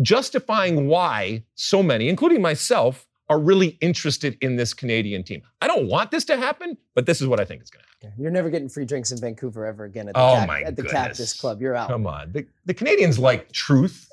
justifying 0.02 0.88
why 0.88 1.44
so 1.56 1.82
many 1.84 2.08
including 2.10 2.42
myself 2.42 3.06
are 3.30 3.40
really 3.40 3.78
interested 3.82 4.38
in 4.42 4.56
this 4.56 4.74
canadian 4.74 5.24
team 5.24 5.42
i 5.62 5.68
don't 5.68 5.88
want 5.88 6.10
this 6.12 6.26
to 6.26 6.36
happen 6.38 6.76
but 6.96 7.06
this 7.06 7.22
is 7.22 7.28
what 7.28 7.40
i 7.40 7.46
think 7.46 7.62
is 7.62 7.70
going 7.70 7.82
to 7.82 7.86
happen 7.86 7.90
Okay. 8.02 8.14
You're 8.18 8.32
never 8.32 8.50
getting 8.50 8.70
free 8.70 8.86
drinks 8.86 9.12
in 9.12 9.18
Vancouver 9.20 9.66
ever 9.66 9.84
again 9.84 10.08
at 10.08 10.14
the, 10.14 10.22
Oh 10.22 10.36
Cac- 10.48 10.64
at 10.66 10.76
the. 10.78 10.84
Cactus 10.84 11.34
Club. 11.38 11.62
You're 11.62 11.76
out. 11.76 11.90
come 11.90 12.08
on 12.08 12.32
the, 12.32 12.46
the 12.66 12.74
canadians 12.74 13.20
like 13.20 13.52
truth 13.52 14.09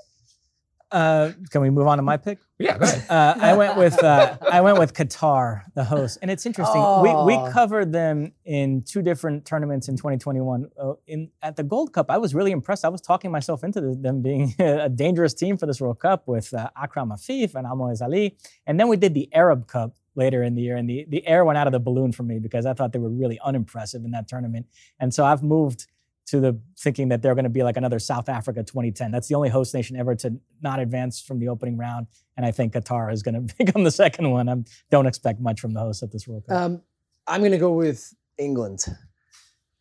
Uh, 0.92 1.32
can 1.50 1.60
we 1.62 1.68
move 1.70 1.86
on 1.88 1.98
to 1.98 2.02
my 2.02 2.16
pick? 2.16 2.38
yeah 2.58 2.78
go 2.78 2.84
ahead 2.84 3.04
Uh, 3.10 3.34
I 3.38 3.54
went 3.54 3.76
with 3.76 4.02
uh, 4.02 4.38
I 4.50 4.60
went 4.60 4.78
with 4.78 4.94
Qatar, 4.94 5.62
the 5.74 5.84
host, 5.84 6.18
and 6.22 6.30
it's 6.30 6.46
interesting. 6.46 6.80
We, 7.02 7.10
Oh. 7.10 7.26
we 7.26 7.34
covered 7.52 7.92
them 7.92 8.32
in 8.44 8.82
two 8.82 9.02
different 9.02 9.44
tournaments 9.44 9.88
in 9.88 9.96
2021. 9.96 10.70
Uh, 10.80 10.92
in 11.06 11.30
at 11.42 11.56
the 11.56 11.64
Gold 11.64 11.92
Cup, 11.92 12.06
I 12.10 12.18
was 12.18 12.34
really 12.34 12.52
impressed. 12.52 12.84
I 12.84 12.88
was 12.88 13.00
talking 13.00 13.30
myself 13.30 13.62
into 13.64 13.80
the- 13.80 13.94
them 14.06 14.22
being 14.22 14.54
a 14.58 14.88
dangerous 14.88 15.34
team 15.34 15.56
for 15.58 15.66
this 15.66 15.80
World 15.80 15.98
Cup 15.98 16.26
with 16.28 16.54
uh, 16.54 16.70
Akram 16.80 17.10
Afif 17.10 17.54
and 17.56 17.66
Almoez 17.66 18.00
Ali, 18.00 18.36
and 18.66 18.78
then 18.80 18.88
we 18.88 18.96
did 18.96 19.12
the 19.12 19.28
Arab 19.34 19.66
Cup 19.66 19.96
later 20.14 20.42
in 20.42 20.54
the 20.54 20.62
year, 20.62 20.76
and 20.76 20.88
the 20.88 21.04
the 21.08 21.26
air 21.26 21.44
went 21.44 21.58
out 21.58 21.66
of 21.66 21.72
the 21.72 21.80
balloon 21.80 22.12
for 22.12 22.22
me 22.22 22.38
because 22.38 22.64
I 22.64 22.72
thought 22.74 22.92
they 22.92 23.00
were 23.00 23.10
really 23.22 23.38
unimpressive 23.44 24.02
in 24.04 24.12
that 24.12 24.28
tournament, 24.28 24.66
and 25.00 25.12
so 25.12 25.24
I've 25.26 25.42
moved 25.42 25.88
to 26.26 26.40
the 26.40 26.58
thinking 26.78 27.08
that 27.08 27.22
they're 27.22 27.34
going 27.34 27.44
to 27.44 27.50
be 27.50 27.62
like 27.62 27.76
another 27.76 27.98
South 27.98 28.28
Africa 28.28 28.62
2010. 28.62 29.10
That's 29.10 29.28
the 29.28 29.34
only 29.34 29.48
host 29.48 29.72
nation 29.74 29.96
ever 29.96 30.14
to 30.16 30.34
not 30.60 30.80
advance 30.80 31.20
from 31.20 31.38
the 31.38 31.48
opening 31.48 31.76
round, 31.76 32.06
and 32.36 32.44
I 32.44 32.50
think 32.50 32.74
Qatar 32.74 33.12
is 33.12 33.22
going 33.22 33.34
to 33.46 33.54
become 33.56 33.84
the 33.84 33.90
second 33.90 34.30
one. 34.30 34.48
I 34.48 34.56
don't 34.90 35.06
expect 35.06 35.40
much 35.40 35.60
from 35.60 35.72
the 35.72 35.80
host 35.80 36.02
at 36.02 36.12
this 36.12 36.26
World 36.26 36.44
Cup. 36.46 36.56
Um, 36.56 36.82
I'm 37.26 37.40
going 37.40 37.52
to 37.52 37.58
go 37.58 37.72
with 37.72 38.14
England. 38.38 38.84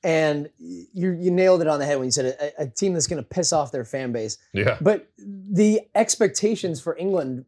And 0.03 0.49
you 0.59 1.13
you 1.13 1.31
nailed 1.31 1.61
it 1.61 1.67
on 1.67 1.79
the 1.79 1.85
head 1.85 1.97
when 1.97 2.05
you 2.05 2.11
said 2.11 2.25
a, 2.39 2.63
a 2.63 2.67
team 2.67 2.93
that's 2.93 3.07
going 3.07 3.21
to 3.21 3.27
piss 3.27 3.51
off 3.51 3.71
their 3.71 3.83
fan 3.83 4.11
base. 4.11 4.37
yeah 4.53 4.77
But 4.79 5.09
the 5.17 5.81
expectations 5.95 6.79
for 6.79 6.95
England 6.95 7.45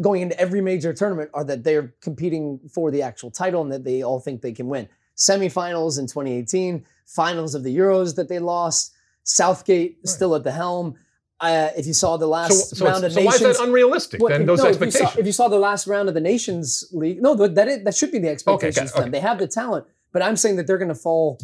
going 0.00 0.22
into 0.22 0.38
every 0.38 0.60
major 0.60 0.92
tournament 0.92 1.30
are 1.34 1.42
that 1.44 1.64
they're 1.64 1.94
competing 2.00 2.60
for 2.72 2.92
the 2.92 3.02
actual 3.02 3.30
title 3.30 3.62
and 3.62 3.72
that 3.72 3.82
they 3.82 4.02
all 4.02 4.20
think 4.20 4.40
they 4.40 4.52
can 4.52 4.68
win. 4.68 4.88
Semifinals 5.16 5.98
in 5.98 6.06
2018, 6.06 6.84
finals 7.06 7.54
of 7.54 7.62
the 7.62 7.76
Euros 7.76 8.16
that 8.16 8.28
they 8.28 8.38
lost, 8.38 8.92
Southgate 9.22 10.06
still 10.06 10.34
at 10.34 10.44
the 10.44 10.52
helm. 10.52 10.96
Uh, 11.40 11.70
if 11.76 11.86
you 11.86 11.92
saw 11.92 12.16
the 12.16 12.26
last 12.26 12.76
so, 12.76 12.84
round 12.84 13.04
it's- 13.04 13.16
of 13.16 13.20
so 13.20 13.26
why 13.26 13.34
is 13.34 13.58
that 13.58 13.64
unrealistic 13.64 14.20
well, 14.20 14.30
then 14.30 14.42
if- 14.42 14.46
those 14.46 14.58
no, 14.58 14.68
if 14.68 14.80
you, 14.80 14.86
expectations 14.86 15.12
saw, 15.12 15.20
if 15.20 15.26
you 15.26 15.32
saw 15.32 15.48
the 15.48 15.58
last 15.58 15.86
round 15.86 16.08
of 16.08 16.14
the 16.14 16.20
Nations 16.20 16.84
League, 16.92 17.20
no, 17.20 17.36
th- 17.36 17.52
that 17.52 17.68
is, 17.68 17.84
that 17.84 17.94
should 17.94 18.12
be 18.12 18.18
the 18.18 18.28
expectations 18.28 18.90
okay. 18.90 18.96
for 18.96 19.00
them. 19.02 19.10
They 19.10 19.20
have 19.20 19.38
the 19.38 19.48
talent, 19.48 19.86
but 20.12 20.22
I'm 20.22 20.36
saying 20.36 20.56
that 20.56 20.66
they're 20.66 20.78
going 20.78 20.88
to 20.88 20.94
fall 20.94 21.38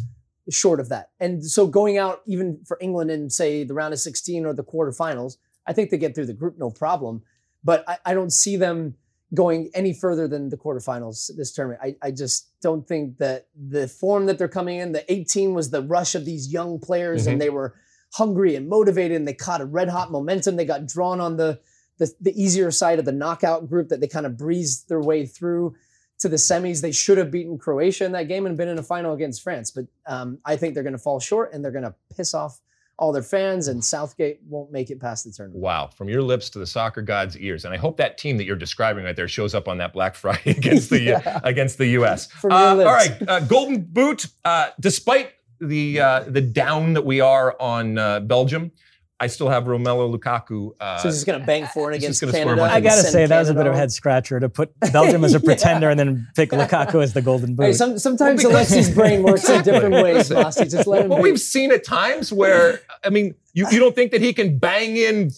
short 0.49 0.79
of 0.79 0.89
that. 0.89 1.09
And 1.19 1.45
so 1.45 1.67
going 1.67 1.97
out 1.97 2.21
even 2.25 2.59
for 2.65 2.77
England 2.81 3.11
in 3.11 3.29
say 3.29 3.63
the 3.63 3.73
round 3.73 3.93
of 3.93 3.99
16 3.99 4.45
or 4.45 4.53
the 4.53 4.63
quarterfinals, 4.63 5.37
I 5.67 5.73
think 5.73 5.91
they 5.91 5.97
get 5.97 6.15
through 6.15 6.25
the 6.25 6.33
group 6.33 6.57
no 6.57 6.71
problem. 6.71 7.21
But 7.63 7.87
I, 7.87 7.97
I 8.05 8.13
don't 8.13 8.31
see 8.31 8.55
them 8.55 8.95
going 9.33 9.69
any 9.73 9.93
further 9.93 10.27
than 10.27 10.49
the 10.49 10.57
quarterfinals 10.57 11.31
this 11.37 11.51
tournament. 11.53 11.79
I, 11.83 11.95
I 12.07 12.11
just 12.11 12.49
don't 12.61 12.85
think 12.87 13.17
that 13.19 13.47
the 13.55 13.87
form 13.87 14.25
that 14.25 14.37
they're 14.37 14.47
coming 14.49 14.79
in, 14.79 14.91
the 14.91 15.09
18 15.11 15.53
was 15.53 15.69
the 15.69 15.81
rush 15.81 16.15
of 16.15 16.25
these 16.25 16.51
young 16.51 16.79
players 16.79 17.25
Mhm. 17.27 17.33
and 17.33 17.41
they 17.41 17.49
were 17.49 17.75
hungry 18.13 18.55
and 18.55 18.67
motivated 18.67 19.15
and 19.15 19.25
they 19.27 19.33
caught 19.33 19.61
a 19.61 19.65
red 19.65 19.87
hot 19.87 20.11
momentum. 20.11 20.57
They 20.57 20.65
got 20.65 20.85
drawn 20.85 21.19
on 21.21 21.37
the 21.37 21.59
the, 21.97 22.11
the 22.19 22.41
easier 22.43 22.71
side 22.71 22.97
of 22.97 23.05
the 23.05 23.11
knockout 23.11 23.69
group 23.69 23.89
that 23.89 23.99
they 24.01 24.07
kind 24.07 24.25
of 24.25 24.35
breezed 24.35 24.89
their 24.89 24.99
way 25.01 25.23
through 25.23 25.75
to 26.17 26.27
the 26.27 26.35
semis. 26.35 26.81
They 26.81 26.91
should 26.91 27.19
have 27.19 27.29
beaten 27.29 27.59
Croatia 27.59 28.05
in 28.05 28.11
that 28.13 28.27
game 28.27 28.47
and 28.47 28.57
been 28.57 28.69
in 28.69 28.79
a 28.79 28.83
final 28.83 29.13
against 29.13 29.43
France. 29.43 29.69
But 29.69 29.85
um, 30.07 30.39
I 30.43 30.55
think 30.55 30.73
they're 30.73 30.81
going 30.81 30.93
to 30.93 30.99
fall 30.99 31.19
short 31.19 31.53
and 31.53 31.63
they're 31.63 31.71
going 31.71 31.83
to 31.83 31.93
piss 32.17 32.33
off 32.33 32.59
all 33.01 33.11
their 33.11 33.23
fans, 33.23 33.67
and 33.67 33.83
Southgate 33.83 34.39
won't 34.47 34.71
make 34.71 34.91
it 34.91 35.01
past 35.01 35.25
the 35.25 35.31
tournament. 35.31 35.59
Wow, 35.61 35.87
from 35.87 36.07
your 36.07 36.21
lips 36.21 36.49
to 36.51 36.59
the 36.59 36.67
soccer 36.67 37.01
god's 37.01 37.35
ears, 37.37 37.65
and 37.65 37.73
I 37.73 37.77
hope 37.77 37.97
that 37.97 38.17
team 38.17 38.37
that 38.37 38.45
you're 38.45 38.55
describing 38.55 39.03
right 39.03 39.15
there 39.15 39.27
shows 39.27 39.55
up 39.55 39.67
on 39.67 39.79
that 39.79 39.91
Black 39.91 40.13
Friday 40.23 40.51
against 40.51 40.89
the 40.91 41.01
Yeah. 41.01 41.39
against 41.43 41.77
the 41.79 41.87
U.S. 41.99 42.27
From 42.27 42.51
your 42.51 42.59
Uh, 42.59 42.69
all 42.69 42.75
lips. 42.77 42.87
right, 43.19 43.29
uh, 43.29 43.39
Golden 43.41 43.81
Boot. 43.81 44.27
Uh, 44.45 44.67
despite 44.79 45.31
the 45.59 45.99
uh, 45.99 46.23
the 46.27 46.41
down 46.41 46.93
that 46.93 47.03
we 47.05 47.19
are 47.21 47.55
on 47.59 47.97
uh, 47.97 48.19
Belgium, 48.21 48.71
I 49.21 49.27
still 49.27 49.49
have 49.49 49.65
Romelu 49.65 50.13
Lukaku. 50.17 50.71
Uh, 50.79 50.97
So 50.97 51.07
he's 51.07 51.17
just 51.17 51.27
going 51.27 51.39
to 51.39 51.45
bang 51.45 51.67
for 51.67 51.91
it 51.91 51.95
against 51.97 52.19
gonna 52.21 52.33
score 52.33 52.41
a 52.41 52.45
Canada. 52.55 52.63
I 52.73 52.79
gotta 52.81 53.03
say 53.03 53.27
that 53.27 53.39
was 53.39 53.49
a 53.49 53.53
bit 53.53 53.67
of 53.67 53.73
a 53.73 53.77
head 53.77 53.91
scratcher 53.91 54.39
to 54.39 54.49
put 54.49 54.73
Belgium 54.91 55.23
as 55.23 55.35
a 55.35 55.39
Yeah. 55.41 55.45
pretender 55.45 55.89
and 55.91 55.99
then 55.99 56.27
pick 56.35 56.49
Lukaku 56.49 57.03
as 57.03 57.13
the 57.13 57.21
Golden 57.21 57.53
Boot. 57.55 57.67
Hey, 57.67 57.73
some, 57.73 57.99
sometimes 57.99 58.43
Well, 58.43 58.51
because- 58.53 58.71
Alexi's 58.71 58.89
brain 58.95 59.21
works 59.23 59.47
in 59.47 59.61
different 59.63 59.93
ways, 59.93 60.31
Rossi. 60.31 60.65
Just 60.65 60.87
let 60.87 61.03
him 61.03 61.09
well, 61.09 61.19
be. 61.19 61.23
we've 61.29 61.39
seen 61.39 61.71
at 61.71 61.83
times 61.85 62.33
where 62.33 62.81
I 63.03 63.09
mean, 63.11 63.35
you, 63.53 63.67
you 63.71 63.79
don't 63.79 63.93
think 63.95 64.11
that 64.11 64.21
he 64.21 64.33
can 64.33 64.57
bang 64.57 64.97
in 64.97 65.29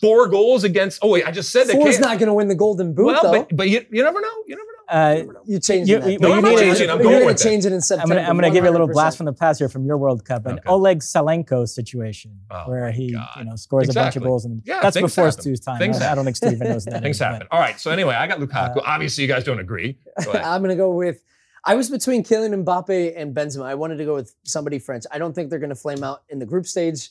four 0.00 0.28
goals 0.28 0.62
against? 0.64 1.00
Oh 1.02 1.08
wait, 1.08 1.26
I 1.26 1.32
just 1.32 1.50
said 1.50 1.66
that. 1.66 1.72
Four's 1.74 1.96
can't- 1.96 2.02
not 2.08 2.18
going 2.18 2.28
to 2.28 2.34
win 2.34 2.46
the 2.48 2.54
Golden 2.54 2.94
Boot, 2.94 3.06
well, 3.06 3.22
though. 3.22 3.32
but 3.32 3.56
but 3.56 3.68
you, 3.68 3.84
you 3.90 4.02
never 4.04 4.20
know. 4.20 4.36
You 4.46 4.54
never 4.56 4.66
know. 4.76 4.81
Uh, 4.92 5.22
you 5.46 5.58
changed 5.58 5.88
You- 5.90 5.98
that. 6.00 6.10
you- 6.12 6.18
No, 6.18 6.34
you 6.36 6.42
need 6.42 6.50
to- 6.56 6.58
changing. 6.62 6.90
I'm 6.90 6.98
going 7.02 7.14
gonna 7.14 7.26
with 7.26 7.42
change 7.42 7.64
it 7.64 7.68
in 7.68 7.74
I'm 7.74 7.80
September. 7.80 8.14
gonna, 8.16 8.28
I'm 8.28 8.36
gonna 8.36 8.50
give 8.50 8.64
you 8.64 8.70
a 8.70 8.76
little 8.76 8.86
blast 8.88 9.16
from 9.16 9.26
the 9.26 9.32
past 9.32 9.58
here 9.58 9.68
from 9.68 9.84
your 9.86 9.96
World 9.96 10.24
Cup, 10.24 10.44
an 10.46 10.58
Okay. 10.58 10.68
Oleg 10.68 10.98
Salenko 11.00 11.66
situation 11.68 12.38
Oh, 12.50 12.68
where 12.68 12.90
he 12.92 13.12
God. 13.12 13.28
you 13.38 13.44
know 13.44 13.56
scores 13.56 13.88
a 13.88 13.92
bunch 13.94 14.16
of 14.16 14.22
goals 14.22 14.44
and 14.44 14.60
Yeah, 14.64 14.80
that's 14.82 15.00
before 15.00 15.24
happen. 15.26 15.40
Stu's 15.40 15.60
time. 15.60 15.78
Things 15.78 16.00
I, 16.00 16.12
I 16.12 16.14
don't 16.14 16.24
think 16.24 16.36
Stu 16.36 16.50
even 16.50 16.68
knows 16.68 16.84
that. 16.84 17.02
Things 17.02 17.16
is, 17.16 17.20
but- 17.20 17.32
happen. 17.32 17.48
All 17.50 17.60
right. 17.60 17.80
So 17.80 17.90
anyway, 17.90 18.14
I 18.14 18.26
got 18.26 18.38
Lukaku. 18.38 18.76
Uh, 18.76 18.82
Obviously, 18.84 19.22
you 19.22 19.28
guys 19.28 19.44
don't 19.44 19.60
agree. 19.60 19.98
Go. 20.24 20.32
I'm 20.32 20.60
going 20.62 20.68
to 20.70 20.76
go 20.76 20.90
with. 20.90 21.22
I 21.64 21.74
was 21.76 21.88
between 21.88 22.24
Kylian 22.24 22.64
Mbappe 22.64 23.14
and 23.16 23.34
Benzema. 23.34 23.64
I 23.64 23.76
wanted 23.76 23.96
to 23.98 24.04
go 24.04 24.14
with 24.14 24.34
somebody 24.42 24.78
French. 24.80 25.04
I 25.12 25.18
don't 25.18 25.32
think 25.32 25.48
they're 25.48 25.60
going 25.60 25.70
to 25.70 25.76
flame 25.76 26.02
out 26.04 26.22
in 26.28 26.38
the 26.40 26.46
group 26.46 26.66
stage 26.66 27.10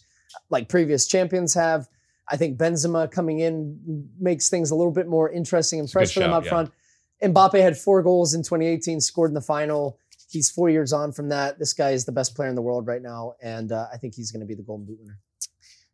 like 0.50 0.68
previous 0.70 1.08
champions 1.08 1.54
have. 1.54 1.88
I 2.30 2.38
think 2.38 2.58
Benzema 2.58 3.10
coming 3.10 3.40
in 3.40 4.08
makes 4.20 4.50
things 4.50 4.72
a 4.72 4.76
little 4.76 4.92
bit 4.92 5.08
more 5.08 5.30
interesting 5.30 5.80
and 5.80 5.86
It's 5.86 5.94
a 5.94 5.98
fresh 6.00 6.14
for 6.14 6.20
them 6.22 6.30
shout, 6.32 6.38
up 6.40 6.44
yeah. 6.44 6.50
front. 6.50 6.72
Mbappe 7.24 7.62
had 7.62 7.78
four 7.78 8.02
goals 8.04 8.34
in 8.34 8.42
2018, 8.42 9.00
scored 9.02 9.30
in 9.32 9.36
the 9.36 9.42
final. 9.42 9.98
He's 10.30 10.50
four 10.50 10.70
years 10.70 10.94
on 10.94 11.12
from 11.12 11.30
that. 11.30 11.60
This 11.60 11.74
guy 11.74 11.92
is 11.92 12.06
the 12.06 12.12
best 12.12 12.36
player 12.36 12.50
in 12.50 12.56
the 12.56 12.62
world 12.62 12.88
right 12.88 13.02
now, 13.02 13.34
and 13.42 13.72
uh, 13.72 13.88
I 13.94 13.98
think 13.98 14.16
he's 14.16 14.32
going 14.32 14.40
to 14.42 14.46
be 14.46 14.56
the 14.56 14.64
Golden 14.64 14.86
Boot 14.86 14.98
winner. 15.00 15.20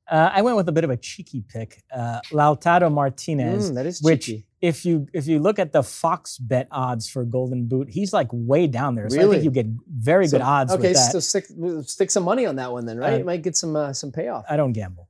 Uh, 0.09 0.29
I 0.33 0.41
went 0.41 0.55
with 0.55 0.69
a 0.69 0.71
bit 0.71 0.85
of 0.85 0.89
a 0.89 0.95
cheeky 0.95 1.43
pick, 1.45 1.83
uh, 1.93 2.21
Lautaro 2.31 2.89
Martinez. 2.89 3.71
Mm, 3.71 3.75
that 3.75 3.85
is 3.85 4.01
which 4.01 4.27
cheeky. 4.27 4.45
if 4.61 4.85
you 4.85 5.07
if 5.11 5.27
you 5.27 5.39
look 5.39 5.59
at 5.59 5.73
the 5.73 5.83
Fox 5.83 6.37
bet 6.37 6.67
odds 6.71 7.09
for 7.09 7.25
Golden 7.25 7.65
Boot, 7.67 7.89
he's 7.89 8.13
like 8.13 8.29
way 8.31 8.67
down 8.67 8.95
there. 8.95 9.09
So 9.09 9.17
I 9.17 9.23
Really? 9.23 9.35
think 9.37 9.43
you 9.45 9.51
get 9.51 9.65
very 9.91 10.27
So- 10.27 10.37
good 10.37 10.43
odds 10.45 10.71
Okay, 10.71 10.89
with 10.89 10.93
that. 10.97 11.11
so 11.11 11.19
stick 11.19 11.47
stick 11.83 12.09
some 12.09 12.23
money 12.23 12.45
on 12.45 12.55
that 12.55 12.71
one 12.71 12.85
then, 12.85 12.97
right? 12.97 13.15
Uh, 13.15 13.17
you 13.17 13.25
might 13.25 13.41
get 13.41 13.57
some 13.57 13.75
uh, 13.75 13.91
some 13.91 14.13
payoff. 14.13 14.45
I 14.49 14.55
don't 14.55 14.71
gamble. 14.71 15.09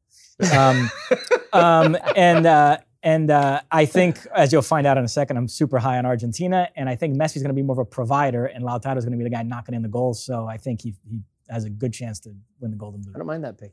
Um, 0.51 0.89
um, 1.53 1.97
and 2.15 2.47
uh, 2.47 2.78
and 3.03 3.29
uh, 3.29 3.61
I 3.71 3.85
think, 3.85 4.25
as 4.35 4.51
you'll 4.51 4.61
find 4.61 4.87
out 4.87 4.97
in 4.97 5.03
a 5.03 5.09
second, 5.09 5.37
I'm 5.37 5.47
super 5.47 5.79
high 5.79 5.97
on 5.97 6.05
Argentina, 6.05 6.69
and 6.75 6.89
I 6.89 6.95
think 6.95 7.15
Messi's 7.15 7.41
going 7.41 7.49
to 7.49 7.53
be 7.53 7.61
more 7.61 7.73
of 7.73 7.79
a 7.79 7.85
provider, 7.85 8.45
and 8.45 8.63
Lautaro's 8.63 9.05
going 9.05 9.11
to 9.11 9.17
be 9.17 9.23
the 9.23 9.29
guy 9.29 9.43
knocking 9.43 9.75
in 9.75 9.81
the 9.81 9.89
goals. 9.89 10.23
So 10.23 10.47
I 10.47 10.57
think 10.57 10.81
he 10.81 10.95
he 11.09 11.21
has 11.49 11.63
a 11.63 11.69
good 11.69 11.93
chance 11.93 12.19
to 12.21 12.33
win 12.59 12.71
the 12.71 12.77
Golden 12.77 13.01
Boot. 13.01 13.13
I 13.15 13.19
don't 13.19 13.27
mind 13.27 13.43
that 13.43 13.57
pick. 13.57 13.71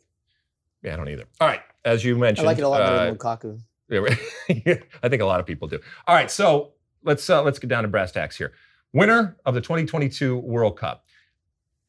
Yeah, 0.82 0.94
I 0.94 0.96
don't 0.96 1.08
either. 1.08 1.24
All 1.40 1.48
right. 1.48 1.60
As 1.84 2.04
you 2.04 2.16
mentioned, 2.16 2.46
I 2.46 2.50
like 2.50 2.58
it 2.58 2.64
a 2.64 2.68
lot 2.68 2.78
better 2.78 2.96
uh, 2.96 3.04
than 3.06 3.16
Lukaku. 3.16 3.60
Yeah. 3.88 4.74
I 5.02 5.08
think 5.08 5.22
a 5.22 5.26
lot 5.26 5.40
of 5.40 5.46
people 5.46 5.68
do. 5.68 5.78
All 6.06 6.14
right, 6.14 6.30
so 6.30 6.72
let's 7.02 7.28
uh, 7.28 7.42
let's 7.42 7.58
get 7.58 7.68
down 7.68 7.82
to 7.82 7.88
brass 7.88 8.12
tacks 8.12 8.36
here. 8.36 8.52
Winner 8.92 9.36
of 9.44 9.54
the 9.54 9.60
2022 9.60 10.38
World 10.38 10.78
Cup. 10.78 11.04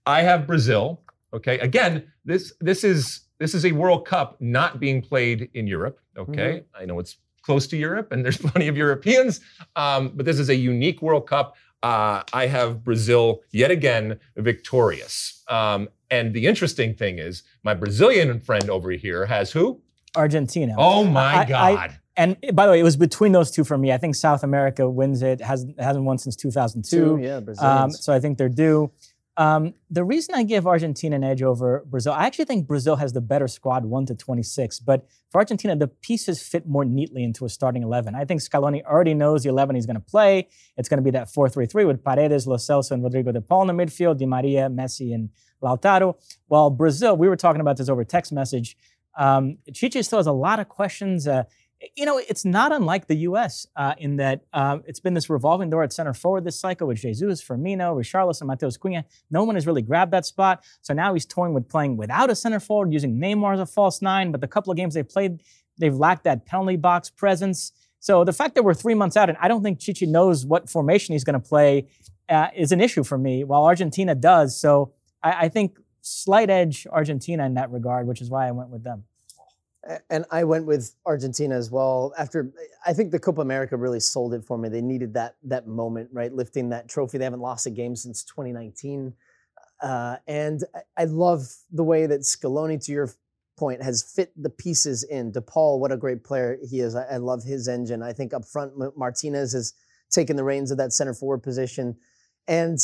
I 0.06 0.22
have 0.22 0.48
Brazil. 0.48 1.02
Okay, 1.34 1.60
again, 1.60 2.12
this 2.24 2.54
this 2.62 2.84
is 2.84 3.22
this 3.38 3.54
is 3.54 3.66
a 3.66 3.72
World 3.72 4.06
Cup 4.06 4.38
not 4.40 4.80
being 4.80 5.02
played 5.02 5.50
in 5.54 5.68
Europe. 5.68 6.00
Okay, 6.18 6.64
I 6.78 6.86
know 6.86 7.00
it's 7.00 7.18
close 7.46 7.68
to 7.68 7.78
Europe 7.78 8.12
and 8.12 8.24
there's 8.26 8.38
plenty 8.48 8.68
of 8.68 8.76
Europeans, 8.76 9.40
um, 9.76 10.12
but 10.16 10.26
this 10.26 10.40
is 10.40 10.50
a 10.50 10.56
unique 10.56 11.02
World 11.02 11.28
Cup. 11.28 11.56
Uh, 11.84 12.24
I 12.34 12.48
have 12.48 12.84
Brazil 12.84 13.42
yet 13.52 13.70
again 13.70 14.20
victorious. 14.38 15.44
Um, 15.48 15.88
and 16.10 16.34
the 16.34 16.48
interesting 16.48 16.96
thing 16.96 17.20
is, 17.20 17.44
my 17.64 17.74
Brazilian 17.74 18.40
friend 18.40 18.70
over 18.70 18.92
here 18.92 19.26
has 19.26 19.52
who? 19.52 19.82
Argentina. 20.16 20.74
Oh 20.78 21.04
my 21.04 21.34
I- 21.36 21.42
I- 21.42 21.46
God! 21.46 21.96
And 22.18 22.38
by 22.54 22.66
the 22.66 22.72
way, 22.72 22.80
it 22.80 22.84
was 22.84 22.96
between 22.96 23.34
those 23.34 23.52
two 23.52 23.66
for 23.66 23.78
me. 23.78 23.92
I 23.92 23.98
think 23.98 24.16
South 24.16 24.42
America 24.42 24.90
wins 24.90 25.22
it. 25.22 25.42
hasn't 25.42 25.78
hasn't 25.80 26.06
won 26.06 26.18
since 26.18 26.38
2002. 26.38 27.18
Two, 27.18 27.22
yeah, 27.22 27.42
Um, 27.60 27.92
so 27.92 28.14
I 28.14 28.22
think 28.22 28.38
they're 28.38 28.48
due. 28.48 28.90
Um, 29.38 29.74
the 29.90 30.04
reason 30.04 30.34
I 30.34 30.44
give 30.44 30.66
Argentina 30.66 31.16
an 31.18 31.24
edge 31.24 31.42
over 31.42 31.84
Brazil, 31.88 32.14
I 32.14 32.26
actually 32.26 32.46
think 32.46 32.68
Brazil 32.68 32.96
has 32.96 33.12
the 33.12 33.20
better 33.20 33.48
squad, 33.48 33.84
1 33.84 34.06
to 34.06 34.16
26. 34.16 34.80
But 34.80 35.06
for 35.30 35.40
Argentina, 35.40 35.76
the 35.76 35.88
pieces 35.88 36.42
fit 36.42 36.66
more 36.66 36.86
neatly 36.86 37.24
into 37.24 37.44
a 37.44 37.50
starting 37.50 37.84
11. 37.84 38.16
I 38.16 38.24
think 38.24 38.42
Scaloni 38.42 38.84
already 38.84 39.14
knows 39.14 39.44
the 39.44 39.50
11 39.50 39.76
he's 39.76 39.86
going 39.86 39.96
to 39.96 40.00
play. 40.00 40.48
It's 40.78 40.88
going 40.88 41.00
to 41.00 41.04
be 41.04 41.12
that 41.12 41.30
4 41.30 41.50
3 41.50 41.66
3 41.66 41.86
with 41.86 42.04
Paredes, 42.04 42.48
Lo 42.48 42.56
Celso, 42.56 42.92
and 42.92 43.04
Rodrigo 43.04 43.32
de 43.34 43.42
Paul 43.42 43.70
in 43.70 43.76
the 43.76 43.84
midfield, 43.84 44.18
Di 44.18 44.26
Maria, 44.26 44.70
Messi, 44.70 45.14
and 45.14 45.30
Lautaro. 45.62 46.16
While 46.48 46.70
Brazil, 46.70 47.18
we 47.18 47.28
were 47.28 47.36
talking 47.36 47.62
about 47.62 47.76
this 47.78 47.90
over 47.90 48.06
text 48.06 48.32
message. 48.32 48.78
Um, 49.18 49.58
still 49.74 50.20
has 50.20 50.28
a 50.28 50.32
lot 50.32 50.60
of 50.60 50.70
questions. 50.70 51.28
Uh, 51.28 51.44
you 51.96 52.06
know, 52.06 52.18
it's 52.18 52.46
not 52.46 52.72
unlike 52.72 53.08
the 53.08 53.16
U.S. 53.18 53.68
Uh, 53.76 53.94
in 53.98 54.16
that 54.18 54.46
uh, 54.54 54.80
it's 54.86 55.00
been 55.00 55.14
this 55.14 55.30
revolving 55.30 55.70
door 55.70 55.84
at 55.84 55.92
center 55.92 56.14
forward 56.14 56.44
this 56.44 56.60
cycle 56.60 56.88
with 56.88 57.00
Jesus, 57.00 57.44
Firmino, 57.44 57.96
Richarlison, 57.96 58.44
Matheus 58.44 58.80
Cunha. 58.80 59.04
No 59.30 59.44
one 59.44 59.56
has 59.56 59.68
really 59.68 59.82
grabbed 59.82 60.12
that 60.14 60.26
spot. 60.26 60.64
So 60.82 60.94
now 60.94 61.14
he's 61.14 61.26
toying 61.26 61.54
with 61.54 61.68
playing 61.68 61.98
without 61.98 62.30
a 62.30 62.36
center 62.36 62.60
forward, 62.60 62.94
using 62.94 63.20
Neymar 63.20 63.56
as 63.56 63.60
a 63.60 63.66
false 63.66 64.02
nine. 64.02 64.32
But 64.32 64.42
the 64.42 64.48
couple 64.48 64.72
of 64.72 64.78
games 64.78 64.94
they 64.94 65.04
played, 65.04 65.44
they've 65.78 65.96
lacked 65.96 66.24
that 66.24 66.46
penalty 66.46 66.78
box 66.78 67.10
presence. 67.10 67.72
So 68.00 68.24
the 68.24 68.34
fact 68.34 68.56
that 68.56 68.64
we're 68.64 68.74
three 68.74 68.96
months 68.96 69.18
out 69.18 69.30
and 69.30 69.38
I 69.42 69.48
don't 69.48 69.64
think 69.64 69.80
Tite 69.80 70.08
knows 70.08 70.46
what 70.46 70.70
formation 70.70 71.14
he's 71.14 71.24
going 71.24 71.40
to 71.40 71.48
play 71.48 71.88
uh, 72.30 72.48
is 72.56 72.72
an 72.72 72.80
issue 72.80 73.04
for 73.04 73.18
me, 73.18 73.44
while 73.44 73.66
Argentina 73.66 74.16
does. 74.16 74.60
So 74.60 74.94
I, 75.22 75.46
I 75.46 75.50
think 75.50 75.78
slight 76.02 76.50
edge 76.50 76.88
Argentina 76.92 77.46
in 77.46 77.56
that 77.56 77.72
regard, 77.72 78.08
which 78.08 78.22
is 78.22 78.30
why 78.30 78.48
I 78.48 78.52
went 78.52 78.70
with 78.70 78.84
them 78.84 79.04
and 80.10 80.26
I 80.32 80.44
went 80.44 80.66
with 80.66 80.96
Argentina 81.06 81.56
as 81.56 81.70
well. 81.70 82.14
After 82.18 82.52
I 82.86 82.94
think 82.94 83.12
the 83.12 83.20
Copa 83.20 83.42
America 83.42 83.78
really 83.78 84.00
sold 84.00 84.34
it 84.34 84.44
for 84.44 84.58
me. 84.58 84.70
They 84.70 84.82
needed 84.82 85.14
that 85.14 85.36
that 85.44 85.68
moment, 85.68 86.10
right, 86.12 86.34
lifting 86.34 86.70
that 86.70 86.90
trophy. 86.90 87.18
They 87.18 87.24
haven't 87.24 87.42
lost 87.42 87.68
a 87.68 87.70
game 87.70 87.96
since 87.96 88.24
2019, 88.24 89.14
uh, 89.82 90.18
and 90.28 90.64
I, 90.98 91.06
love 91.06 91.48
the 91.72 91.84
way 91.84 92.08
that 92.08 92.22
Scaloni, 92.22 92.84
to 92.86 92.92
your 92.92 93.12
point, 93.58 93.84
has 93.84 94.02
fit 94.04 94.32
the 94.36 94.50
pieces 94.50 95.04
in. 95.04 95.32
DePaul, 95.32 95.80
what 95.80 95.92
a 95.92 95.98
great 95.98 96.24
player 96.24 96.58
he 96.68 96.80
is. 96.80 96.96
I, 96.96 97.04
I 97.04 97.18
love 97.18 97.44
his 97.44 97.68
engine. 97.68 98.02
I 98.02 98.14
think 98.14 98.34
up 98.34 98.46
front, 98.46 98.74
Martinez 98.98 99.54
has 99.54 99.74
taken 100.10 100.36
the 100.36 100.44
reins 100.44 100.72
of 100.72 100.78
that 100.78 100.94
center 100.94 101.14
forward 101.14 101.44
position, 101.44 101.96
and 102.48 102.80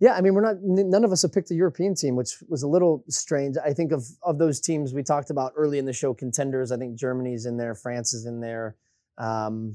yeah, 0.00 0.14
I 0.14 0.20
mean, 0.20 0.34
we're 0.34 0.42
not. 0.42 0.56
None 0.62 1.04
of 1.04 1.10
us 1.10 1.22
have 1.22 1.32
picked 1.32 1.50
a 1.50 1.54
European 1.54 1.94
team, 1.94 2.14
which 2.14 2.42
was 2.48 2.62
a 2.62 2.68
little 2.68 3.04
strange. 3.08 3.56
I 3.62 3.72
think 3.72 3.90
of 3.90 4.04
of 4.22 4.38
those 4.38 4.60
teams 4.60 4.94
we 4.94 5.02
talked 5.02 5.30
about 5.30 5.52
early 5.56 5.78
in 5.78 5.86
the 5.86 5.92
show, 5.92 6.14
contenders. 6.14 6.70
I 6.70 6.76
think 6.76 6.96
Germany's 6.96 7.46
in 7.46 7.56
there, 7.56 7.74
France 7.74 8.14
is 8.14 8.24
in 8.24 8.40
there. 8.40 8.76
Um, 9.16 9.74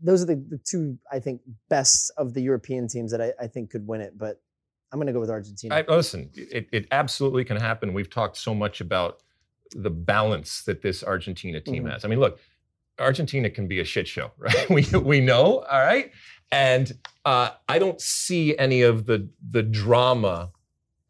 those 0.00 0.22
are 0.22 0.26
the, 0.26 0.36
the 0.36 0.58
two 0.58 0.96
I 1.12 1.18
think 1.18 1.42
best 1.68 2.10
of 2.16 2.32
the 2.32 2.40
European 2.40 2.88
teams 2.88 3.10
that 3.12 3.20
I, 3.20 3.32
I 3.40 3.46
think 3.46 3.70
could 3.70 3.86
win 3.86 4.00
it. 4.00 4.16
But 4.16 4.40
I'm 4.90 4.98
going 4.98 5.08
to 5.08 5.12
go 5.12 5.20
with 5.20 5.30
Argentina. 5.30 5.74
I, 5.74 5.84
listen, 5.86 6.30
it, 6.34 6.68
it 6.72 6.86
absolutely 6.90 7.44
can 7.44 7.58
happen. 7.58 7.92
We've 7.92 8.08
talked 8.08 8.38
so 8.38 8.54
much 8.54 8.80
about 8.80 9.22
the 9.72 9.90
balance 9.90 10.62
that 10.62 10.80
this 10.80 11.04
Argentina 11.04 11.60
team 11.60 11.82
mm-hmm. 11.82 11.92
has. 11.92 12.06
I 12.06 12.08
mean, 12.08 12.20
look, 12.20 12.38
Argentina 12.98 13.50
can 13.50 13.68
be 13.68 13.80
a 13.80 13.84
shit 13.84 14.08
show, 14.08 14.32
right? 14.38 14.70
we 14.70 14.86
we 14.98 15.20
know, 15.20 15.58
all 15.70 15.80
right. 15.82 16.10
And 16.50 16.92
uh, 17.24 17.50
I 17.68 17.78
don't 17.78 18.00
see 18.00 18.56
any 18.56 18.82
of 18.82 19.06
the 19.06 19.28
the 19.50 19.62
drama, 19.62 20.50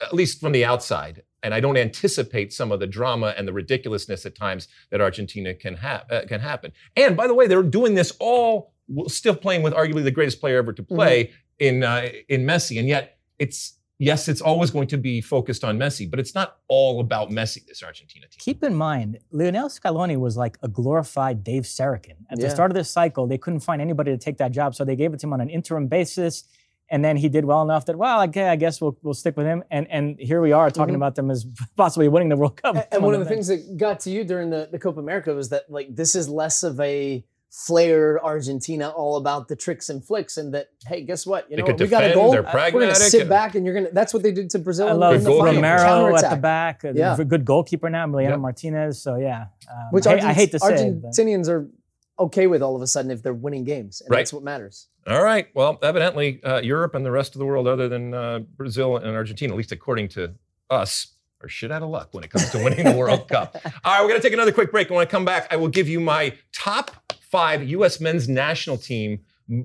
at 0.01 0.13
least 0.13 0.41
from 0.41 0.53
the 0.53 0.65
outside. 0.65 1.23
And 1.43 1.55
I 1.55 1.61
don't 1.61 1.77
anticipate 1.77 2.53
some 2.53 2.73
of 2.73 2.81
the 2.81 2.87
drama 2.87 3.33
and 3.39 3.47
the 3.47 3.53
ridiculousness 3.53 4.27
at 4.27 4.35
times 4.35 4.67
that 4.91 5.01
Argentina 5.01 5.55
can 5.55 5.77
have 5.77 6.11
uh, 6.11 6.23
can 6.27 6.41
happen. 6.41 6.73
And 6.97 7.17
by 7.17 7.29
the 7.29 7.35
way, 7.35 7.47
they're 7.47 7.63
doing 7.63 7.95
this 7.95 8.13
all 8.19 8.73
still 9.07 9.37
playing 9.37 9.63
with 9.63 9.73
arguably 9.73 10.03
the 10.03 10.11
greatest 10.11 10.41
player 10.41 10.59
ever 10.59 10.73
to 10.73 10.83
play 10.83 11.25
mm-hmm. 11.25 11.35
in 11.59 11.85
uh, 11.85 12.09
in 12.29 12.45
Messi, 12.45 12.79
and 12.79 12.89
yet 12.89 13.19
it's 13.39 13.78
yes, 13.99 14.29
it's 14.29 14.41
always 14.41 14.71
going 14.71 14.89
to 14.89 14.97
be 14.97 15.21
focused 15.21 15.65
on 15.65 15.79
Messi, 15.79 16.09
but 16.11 16.21
it's 16.21 16.35
not 16.35 16.59
all 16.69 17.01
about 17.01 17.31
Messi, 17.31 17.67
this 17.67 17.83
Argentina 17.83 18.27
team. 18.27 18.39
Keep 18.39 18.63
in 18.63 18.75
mind, 18.75 19.19
Lionel 19.31 19.69
Scaloni 19.69 20.17
was 20.17 20.37
like 20.37 20.57
a 20.63 20.69
glorified 20.69 21.45
Dave 21.45 21.65
Sarachan. 21.65 22.17
At 22.31 22.39
yeah. 22.39 22.47
the 22.47 22.51
start 22.51 22.71
of 22.71 22.75
this 22.77 22.91
cycle, 22.91 23.27
they 23.27 23.39
couldn't 23.39 23.61
find 23.61 23.83
anybody 23.83 24.13
to 24.13 24.19
take 24.19 24.39
that 24.39 24.53
job, 24.53 24.75
so 24.75 24.85
they 24.85 24.97
gave 24.97 25.13
it 25.13 25.21
to 25.21 25.27
him 25.27 25.33
on 25.33 25.41
an 25.41 25.51
interim 25.51 25.89
basis. 25.89 26.45
And 26.91 27.05
then 27.05 27.19
he 27.19 27.29
did 27.29 27.45
well 27.45 27.61
enough 27.61 27.85
that, 27.87 27.99
well, 27.99 28.23
okay, 28.23 28.49
I 28.49 28.57
guess 28.57 28.81
we'll, 28.81 28.97
we'll 29.03 29.13
stick 29.13 29.37
with 29.37 29.45
him. 29.45 29.63
And 29.71 29.87
and 29.91 30.19
here 30.19 30.41
we 30.41 30.53
are 30.53 30.71
talking 30.71 30.95
mm-hmm. 30.95 31.03
about 31.03 31.17
them 31.17 31.31
as 31.31 31.45
possibly 31.77 32.09
winning 32.09 32.31
the 32.31 32.37
World 32.37 32.63
Cup. 32.63 32.77
And, 32.77 32.87
and 32.91 33.03
one 33.03 33.13
of 33.13 33.21
the 33.21 33.27
things 33.27 33.49
that 33.49 33.77
got 33.77 34.01
to 34.01 34.11
you 34.11 34.25
during 34.25 34.49
the, 34.49 34.69
the 34.73 34.79
Copa 34.79 34.99
America 34.99 35.35
was 35.35 35.51
that 35.51 35.71
like 35.71 35.95
this 35.95 36.15
is 36.15 36.31
less 36.31 36.63
of 36.63 36.81
a 36.81 37.25
flair 37.51 38.23
Argentina 38.23 38.91
all 38.91 39.17
about 39.17 39.49
the 39.49 39.57
tricks 39.57 39.89
and 39.89 40.05
flicks 40.05 40.37
and 40.37 40.53
that 40.53 40.69
hey 40.87 41.03
guess 41.03 41.27
what 41.27 41.51
you 41.51 41.57
know 41.57 41.65
we 41.65 41.87
got 41.87 42.05
a 42.05 42.13
goal 42.13 42.31
we're 42.31 42.71
gonna 42.71 42.95
sit 42.95 43.27
back 43.29 43.55
and 43.55 43.65
you're 43.65 43.75
gonna 43.75 43.89
that's 43.93 44.13
what 44.13 44.23
they 44.23 44.33
did 44.33 44.51
to 44.51 44.59
Brazil 44.59 44.89
I 44.89 44.93
love 44.93 45.25
Romero 45.25 46.15
at 46.15 46.29
the 46.29 46.37
back 46.37 46.83
yeah. 46.83 47.17
good 47.17 47.47
goalkeeper 47.47 47.89
now 47.89 48.07
Emiliano 48.07 48.31
yep. 48.31 48.41
Martinez 48.41 49.01
so 49.01 49.17
yeah 49.17 49.47
um, 49.71 49.89
which 49.93 50.07
I, 50.07 50.29
I, 50.29 50.33
hate 50.35 50.51
to 50.53 50.59
say 50.59 50.91
Argentinians 50.91 51.49
are 51.49 51.71
okay 52.19 52.47
with 52.47 52.63
all 52.63 52.77
of 52.77 52.83
a 52.83 52.87
sudden 52.87 53.11
if 53.11 53.23
they're 53.23 53.33
winning 53.33 53.65
games 53.65 54.03
and 54.03 54.11
right. 54.11 54.19
that's 54.19 54.33
what 54.33 54.43
matters 54.43 54.89
all 55.07 55.23
right 55.23 55.49
well 55.55 55.79
evidently 55.83 56.43
uh, 56.45 56.61
Europe 56.61 56.95
and 56.95 57.05
the 57.05 57.11
rest 57.11 57.35
of 57.35 57.39
the 57.39 57.47
world 57.47 57.67
other 57.67 57.89
than 57.89 58.13
uh, 58.13 58.41
Brazil 58.59 58.99
and 58.99 59.17
Argentina 59.17 59.55
at 59.55 59.57
least 59.57 59.73
according 59.73 60.09
to 60.09 60.35
us 60.69 61.15
are 61.43 61.49
shit 61.49 61.71
out 61.71 61.83
of 61.83 61.89
luck 61.89 62.09
when 62.13 62.25
it 62.25 62.31
comes 62.31 62.51
to 62.51 62.63
winning 62.63 62.85
the 62.85 62.97
World 62.97 63.29
Cup. 63.29 63.57
All 63.85 63.93
right, 63.93 64.01
we're 64.03 64.09
going 64.09 64.21
to 64.21 64.27
take 64.27 64.33
another 64.33 64.51
quick 64.51 64.73
break. 64.73 64.91
When 64.91 64.99
I 64.99 65.05
come 65.05 65.25
back, 65.25 65.47
I 65.53 65.57
will 65.57 65.69
give 65.69 65.89
you 65.89 66.01
my 66.01 66.37
top 66.53 67.08
five 67.31 67.69
U.S. 67.71 68.01
men's 68.01 68.29
national 68.29 68.79
team 68.79 69.21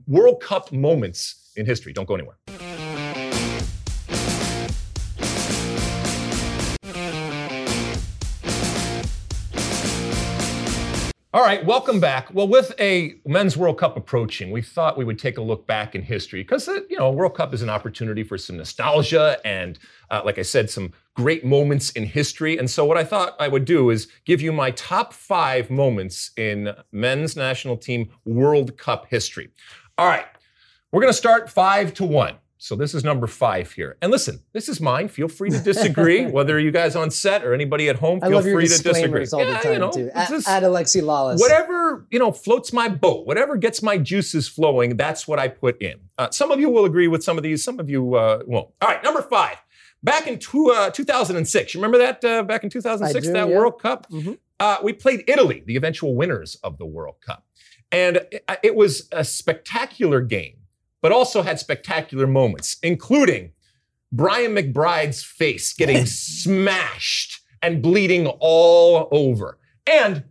World 0.08 0.42
Cup 0.42 0.72
moments 0.72 1.52
in 1.56 1.66
history. 1.66 1.94
Don't 1.94 2.08
go 2.08 2.16
anywhere. 2.16 2.38
All 11.36 11.42
right, 11.42 11.66
welcome 11.66 12.00
back. 12.00 12.32
Well, 12.32 12.48
with 12.48 12.80
a 12.80 13.16
Men's 13.26 13.58
World 13.58 13.80
Cup 13.80 13.98
approaching, 13.98 14.52
we 14.52 14.62
thought 14.62 15.00
we 15.00 15.04
would 15.04 15.18
take 15.18 15.40
a 15.40 15.42
look 15.42 15.66
back 15.66 15.96
in 15.96 16.04
history 16.04 16.44
because, 16.44 16.68
you 16.68 16.96
know, 16.96 17.10
World 17.10 17.34
Cup 17.34 17.56
is 17.56 17.64
an 17.64 17.72
opportunity 17.72 18.24
for 18.24 18.38
some 18.38 18.58
nostalgia 18.58 19.40
and, 19.44 19.80
uh, 20.12 20.22
like 20.24 20.38
I 20.38 20.44
said, 20.44 20.70
some 20.70 20.94
great 21.16 21.44
moments 21.44 21.90
in 21.94 22.06
history. 22.06 22.60
And 22.60 22.70
so, 22.70 22.86
what 22.86 23.00
I 23.00 23.04
thought 23.04 23.36
I 23.40 23.48
would 23.48 23.66
do 23.66 23.90
is 23.90 24.10
give 24.26 24.42
you 24.42 24.52
my 24.52 24.70
top 24.72 25.12
five 25.12 25.72
moments 25.72 26.30
in 26.38 26.72
men's 26.92 27.36
national 27.36 27.78
team 27.78 28.10
World 28.26 28.78
Cup 28.78 29.08
history. 29.10 29.50
All 29.98 30.06
right, 30.06 30.28
we're 30.92 31.02
going 31.02 31.14
to 31.14 31.18
start 31.18 31.50
five 31.50 31.96
to 31.96 32.06
one. 32.06 32.36
So 32.64 32.78
this 32.78 32.94
is 32.96 33.04
number 33.04 33.28
five 33.28 33.74
here. 33.74 33.98
And 34.02 34.10
listen, 34.10 34.40
this 34.54 34.70
is 34.70 34.80
mine. 34.80 35.10
Feel 35.10 35.28
free 35.28 35.50
to 35.50 35.60
disagree, 35.60 36.26
whether 36.32 36.58
you 36.58 36.72
guys 36.72 36.96
on 36.96 37.12
set 37.12 37.44
or 37.44 37.54
anybody 37.54 37.90
at 37.90 37.98
home. 37.98 38.22
Feel 38.22 38.42
free 38.42 38.70
to 38.70 38.82
disagree. 38.82 39.28
All 39.34 39.42
yeah, 39.42 39.58
the 39.58 39.60
time 39.60 39.74
you 39.74 39.80
know, 39.80 39.92
too. 39.92 40.10
At, 40.14 40.30
just, 40.30 40.48
at 40.48 40.64
Alexi 40.64 41.04
Lalas. 41.04 41.42
Whatever 41.42 42.08
you 42.10 42.20
know 42.20 42.32
floats 42.32 42.72
my 42.72 42.88
boat. 42.88 43.28
Whatever 43.28 43.58
gets 43.58 43.84
my 43.84 43.98
juices 43.98 44.48
flowing. 44.48 44.96
That's 44.96 45.28
what 45.28 45.40
I 45.40 45.50
put 45.50 45.82
in. 45.82 46.00
Uh, 46.18 46.30
some 46.32 46.52
of 46.52 46.62
you 46.62 46.70
will 46.70 46.86
agree 46.86 47.10
with 47.10 47.22
some 47.22 47.36
of 47.36 47.44
these. 47.44 47.62
Some 47.62 47.82
of 47.82 47.90
you 47.90 48.16
uh, 48.16 48.44
won't. 48.48 48.70
All 48.82 48.88
right, 48.88 49.04
number 49.04 49.24
five. 49.24 49.58
Back 50.02 50.28
in 50.28 50.40
two, 50.40 50.72
uh, 50.72 50.90
2006, 50.90 51.74
you 51.74 51.82
remember 51.82 51.98
that? 51.98 52.24
Uh, 52.24 52.44
back 52.44 52.64
in 52.64 52.70
2006, 52.70 53.28
do, 53.28 53.34
that 53.34 53.50
yeah. 53.50 53.56
World 53.58 53.82
Cup. 53.82 54.10
Mm-hmm. 54.10 54.36
Uh, 54.62 54.78
we 54.82 54.94
played 54.94 55.26
Italy, 55.28 55.64
the 55.66 55.76
eventual 55.76 56.16
winners 56.16 56.56
of 56.64 56.78
the 56.78 56.86
World 56.86 57.16
Cup, 57.20 57.46
and 57.92 58.26
it, 58.32 58.46
it 58.64 58.76
was 58.76 59.10
a 59.12 59.26
spectacular 59.26 60.22
game 60.22 60.63
but 61.04 61.12
also 61.12 61.42
had 61.42 61.60
spectacular 61.60 62.26
moments, 62.26 62.78
including 62.82 63.52
Brian 64.14 64.56
McBride's 64.56 65.22
face 65.22 65.74
getting 65.74 66.06
smashed 66.08 67.42
and 67.62 67.84
bleeding 67.84 68.26
all 68.40 69.10
over. 69.12 69.60
And 69.86 70.24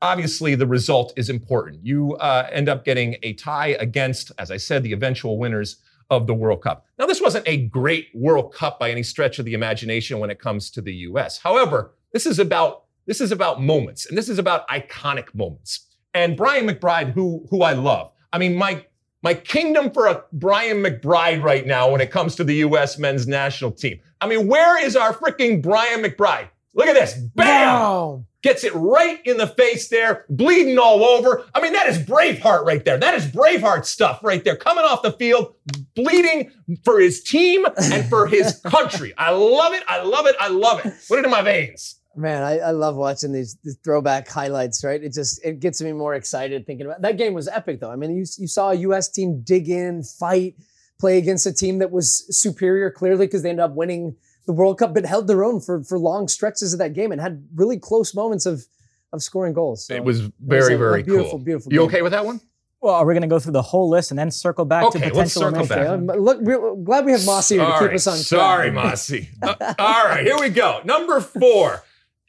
obviously, 0.00 0.54
the 0.54 0.66
result 0.66 1.12
is 1.16 1.28
important. 1.28 1.84
You 1.84 2.14
uh, 2.14 2.48
end 2.52 2.68
up 2.68 2.84
getting 2.84 3.16
a 3.24 3.32
tie 3.32 3.76
against, 3.80 4.30
as 4.38 4.52
I 4.52 4.58
said, 4.58 4.84
the 4.84 4.92
eventual 4.92 5.38
winners 5.38 5.78
of 6.08 6.28
the 6.28 6.34
World 6.34 6.62
Cup. 6.62 6.86
Now, 7.00 7.06
this 7.06 7.20
wasn't 7.20 7.48
a 7.48 7.66
great 7.66 8.06
World 8.14 8.54
Cup 8.54 8.78
by 8.78 8.92
any 8.92 9.02
stretch 9.02 9.40
of 9.40 9.44
the 9.44 9.54
imagination 9.54 10.20
when 10.20 10.30
it 10.30 10.38
comes 10.38 10.70
to 10.70 10.80
the 10.80 10.94
US. 10.94 11.38
However, 11.38 11.96
this 12.12 12.26
is 12.26 12.38
about 12.38 12.84
this 13.06 13.20
is 13.20 13.32
about 13.32 13.60
moments, 13.60 14.06
and 14.06 14.16
this 14.16 14.28
is 14.28 14.38
about 14.38 14.68
iconic 14.68 15.34
moments. 15.34 15.88
And 16.14 16.36
Brian 16.36 16.68
McBride, 16.68 17.12
who 17.12 17.44
who 17.50 17.62
I 17.62 17.72
love, 17.72 18.12
I 18.32 18.38
mean, 18.38 18.54
my 18.54 18.84
my 19.26 19.34
kingdom 19.34 19.90
for 19.90 20.06
a 20.06 20.22
Brian 20.32 20.84
McBride 20.84 21.42
right 21.42 21.66
now 21.66 21.90
when 21.90 22.00
it 22.00 22.12
comes 22.12 22.36
to 22.36 22.44
the 22.44 22.54
U.S. 22.66 22.96
men's 22.96 23.26
national 23.26 23.72
team. 23.72 23.98
I 24.20 24.28
mean, 24.28 24.46
where 24.46 24.80
is 24.80 24.94
our 24.94 25.12
freaking 25.12 25.60
Brian 25.60 26.00
McBride? 26.00 26.46
Look 26.74 26.86
at 26.86 26.94
this. 26.94 27.14
Bam! 27.34 27.66
Wow. 27.66 28.24
Gets 28.42 28.62
it 28.62 28.72
right 28.76 29.20
in 29.26 29.36
the 29.36 29.48
face 29.48 29.88
there, 29.88 30.26
bleeding 30.30 30.78
all 30.78 31.02
over. 31.04 31.44
I 31.56 31.60
mean, 31.60 31.72
that 31.72 31.88
is 31.88 31.98
Braveheart 31.98 32.64
right 32.64 32.84
there. 32.84 32.98
That 32.98 33.14
is 33.14 33.26
Braveheart 33.26 33.84
stuff 33.84 34.20
right 34.22 34.44
there. 34.44 34.54
Coming 34.54 34.84
off 34.84 35.02
the 35.02 35.10
field, 35.10 35.56
bleeding 35.96 36.52
for 36.84 37.00
his 37.00 37.20
team 37.24 37.66
and 37.82 38.08
for 38.08 38.28
his 38.28 38.60
country. 38.64 39.12
I 39.18 39.32
love 39.32 39.72
it. 39.72 39.82
I 39.88 40.04
love 40.04 40.26
it. 40.26 40.36
I 40.38 40.50
love 40.50 40.86
it. 40.86 40.94
Put 41.08 41.18
it 41.18 41.24
in 41.24 41.32
my 41.32 41.42
veins. 41.42 41.96
Man, 42.16 42.42
I, 42.42 42.58
I 42.58 42.70
love 42.70 42.96
watching 42.96 43.32
these, 43.32 43.56
these, 43.62 43.76
throwback 43.84 44.26
highlights, 44.28 44.82
right? 44.82 45.02
It 45.02 45.12
just 45.12 45.44
it 45.44 45.60
gets 45.60 45.82
me 45.82 45.92
more 45.92 46.14
excited 46.14 46.66
thinking 46.66 46.86
about 46.86 47.02
that 47.02 47.18
game 47.18 47.34
was 47.34 47.46
epic 47.48 47.80
though. 47.80 47.90
I 47.90 47.96
mean, 47.96 48.10
you, 48.16 48.24
you 48.38 48.46
saw 48.48 48.70
a 48.70 48.74
US 48.74 49.08
team 49.08 49.42
dig 49.44 49.68
in, 49.68 50.02
fight, 50.02 50.54
play 50.98 51.18
against 51.18 51.46
a 51.46 51.52
team 51.52 51.78
that 51.80 51.90
was 51.90 52.24
superior 52.36 52.90
clearly 52.90 53.26
because 53.26 53.42
they 53.42 53.50
ended 53.50 53.64
up 53.64 53.74
winning 53.74 54.16
the 54.46 54.52
World 54.52 54.78
Cup, 54.78 54.94
but 54.94 55.04
held 55.04 55.26
their 55.26 55.44
own 55.44 55.60
for 55.60 55.82
for 55.82 55.98
long 55.98 56.26
stretches 56.28 56.72
of 56.72 56.78
that 56.78 56.92
game 56.94 57.12
and 57.12 57.20
had 57.20 57.46
really 57.54 57.78
close 57.78 58.14
moments 58.14 58.46
of 58.46 58.64
of 59.12 59.22
scoring 59.22 59.52
goals. 59.52 59.86
So 59.86 59.94
it 59.94 60.02
was 60.04 60.20
very, 60.40 60.72
a- 60.72 60.76
a 60.76 60.78
very 60.78 61.02
beautiful, 61.02 61.30
cool. 61.32 61.38
beautiful 61.40 61.72
You 61.72 61.80
game. 61.80 61.88
okay 61.88 62.02
with 62.02 62.12
that 62.12 62.24
one? 62.24 62.40
Well, 62.80 62.94
are 62.94 63.06
we 63.06 63.14
going 63.14 63.22
to 63.22 63.28
go 63.28 63.38
through 63.38 63.52
the 63.52 63.62
whole 63.62 63.88
list 63.88 64.10
and 64.10 64.18
then 64.18 64.30
circle 64.30 64.64
back 64.64 64.84
Okay, 64.84 64.98
to 64.98 65.04
let's 65.14 65.32
potential 65.34 65.42
circle 65.42 65.66
back. 65.66 65.70
Okay, 65.78 65.86
elimination? 65.86 66.10
I'm- 66.10 66.20
look, 66.20 66.38
we're 66.40 66.74
glad 66.76 67.04
we 67.04 67.12
have 67.12 67.24
Mosse 67.24 67.48
here 67.50 67.64
to 67.64 67.78
keep 67.80 67.92
us 67.94 68.06
on 68.06 68.14
track. 68.16 68.24
Sorry, 68.26 68.70
Mosse. 68.70 69.12
Uh, 69.42 69.74
all 69.78 70.04
right, 70.06 70.24
here 70.24 70.38
we 70.38 70.50
go. 70.50 70.80
Number 70.84 71.20
four, 71.20 71.82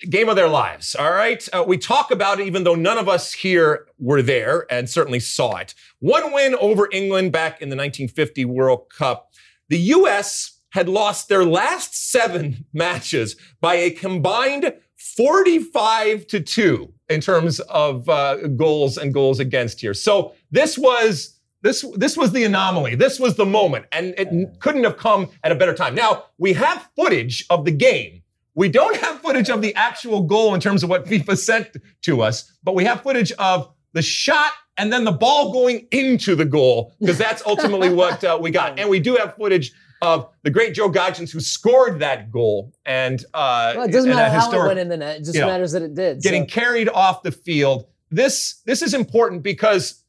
game 0.10 0.30
of 0.30 0.36
their 0.36 0.48
lives. 0.48 0.96
All 0.96 1.12
right, 1.12 1.48
uh, 1.54 1.64
we 1.68 1.78
talk 1.78 2.12
about 2.12 2.40
it 2.40 2.48
even 2.48 2.64
though 2.64 2.76
none 2.76 2.98
of 2.98 3.10
us 3.10 3.34
here 3.34 3.88
were 4.00 4.22
there 4.22 4.66
and 4.70 4.90
certainly 4.90 5.20
saw 5.20 5.58
it. 5.58 5.74
One 6.00 6.32
win 6.34 6.56
over 6.56 6.88
England 6.92 7.32
back 7.32 7.62
in 7.62 7.70
the 7.70 7.76
1950 7.76 8.46
World 8.46 8.90
Cup. 8.96 9.32
The 9.70 9.80
U.S. 9.80 10.60
had 10.72 10.88
lost 10.88 11.30
their 11.30 11.44
last 11.44 11.96
seven 11.96 12.66
matches 12.74 13.36
by 13.60 13.76
a 13.76 13.92
combined 13.92 14.74
45 14.96 16.28
to 16.28 16.40
2 16.40 16.94
in 17.10 17.22
terms 17.22 17.60
of 17.62 18.08
uh, 18.10 18.48
goals 18.48 18.98
and 18.98 19.14
goals 19.14 19.40
against 19.40 19.82
here. 19.82 19.94
So 19.94 20.34
this 20.52 20.78
was 20.78 21.38
this 21.64 21.84
this 21.96 22.16
was 22.16 22.32
the 22.32 22.44
anomaly. 22.44 22.96
This 22.96 23.20
was 23.20 23.36
the 23.36 23.46
moment, 23.46 23.88
and 23.92 24.14
it 24.18 24.60
couldn't 24.60 24.84
have 24.84 24.98
come 24.98 25.30
at 25.44 25.52
a 25.52 25.56
better 25.56 25.74
time. 25.74 25.96
Now 25.96 26.26
we 26.38 26.54
have 26.54 26.88
footage 26.96 27.46
of 27.50 27.66
the 27.66 27.72
game. 27.72 28.22
We 28.58 28.70
don't 28.70 28.98
have 28.98 29.22
footage 29.22 29.52
of 29.52 29.62
the 29.62 29.74
actual 29.76 30.24
goal 30.24 30.56
in 30.56 30.60
terms 30.60 30.82
of 30.82 30.90
what 30.90 31.06
FIFA 31.06 31.38
sent 31.38 31.78
to 32.02 32.24
us, 32.24 32.52
but 32.64 32.74
we 32.74 32.86
have 32.86 33.04
footage 33.04 33.32
of 33.34 33.72
the 33.94 34.02
shot 34.02 34.52
and 34.78 34.92
then 34.92 35.04
the 35.04 35.12
ball 35.12 35.54
going 35.54 35.88
into 35.92 36.36
the 36.36 36.44
goal 36.44 36.96
because 37.00 37.20
that's 37.20 37.44
ultimately 37.46 37.94
what 37.94 38.24
uh, 38.24 38.36
we 38.42 38.50
got. 38.50 38.80
And 38.80 38.90
we 38.90 39.00
do 39.00 39.16
have 39.16 39.36
footage 39.36 39.74
of 40.02 40.32
the 40.42 40.50
great 40.50 40.74
Joe 40.74 40.90
Gaetjens 40.90 41.32
who 41.32 41.40
scored 41.40 42.00
that 42.00 42.32
goal 42.32 42.74
and 42.84 43.24
uh, 43.36 43.74
Well, 43.76 43.86
it 43.86 43.92
doesn't 43.92 44.10
and 44.10 44.18
matter 44.18 44.40
how 44.40 44.52
it 44.52 44.68
went 44.68 44.80
in 44.80 44.90
the 44.90 44.98
net. 44.98 45.18
It 45.18 45.20
just 45.20 45.36
you 45.36 45.42
know, 45.42 45.48
matters 45.48 45.74
that 45.74 45.84
it 45.84 45.94
did. 45.94 46.24
getting 46.24 46.50
so. 46.50 46.56
carried 46.56 46.90
off 46.90 47.22
the 47.22 47.32
field. 47.32 47.86
This 48.10 48.64
this 48.66 48.82
is 48.82 48.96
important 48.96 49.44
because 49.44 50.04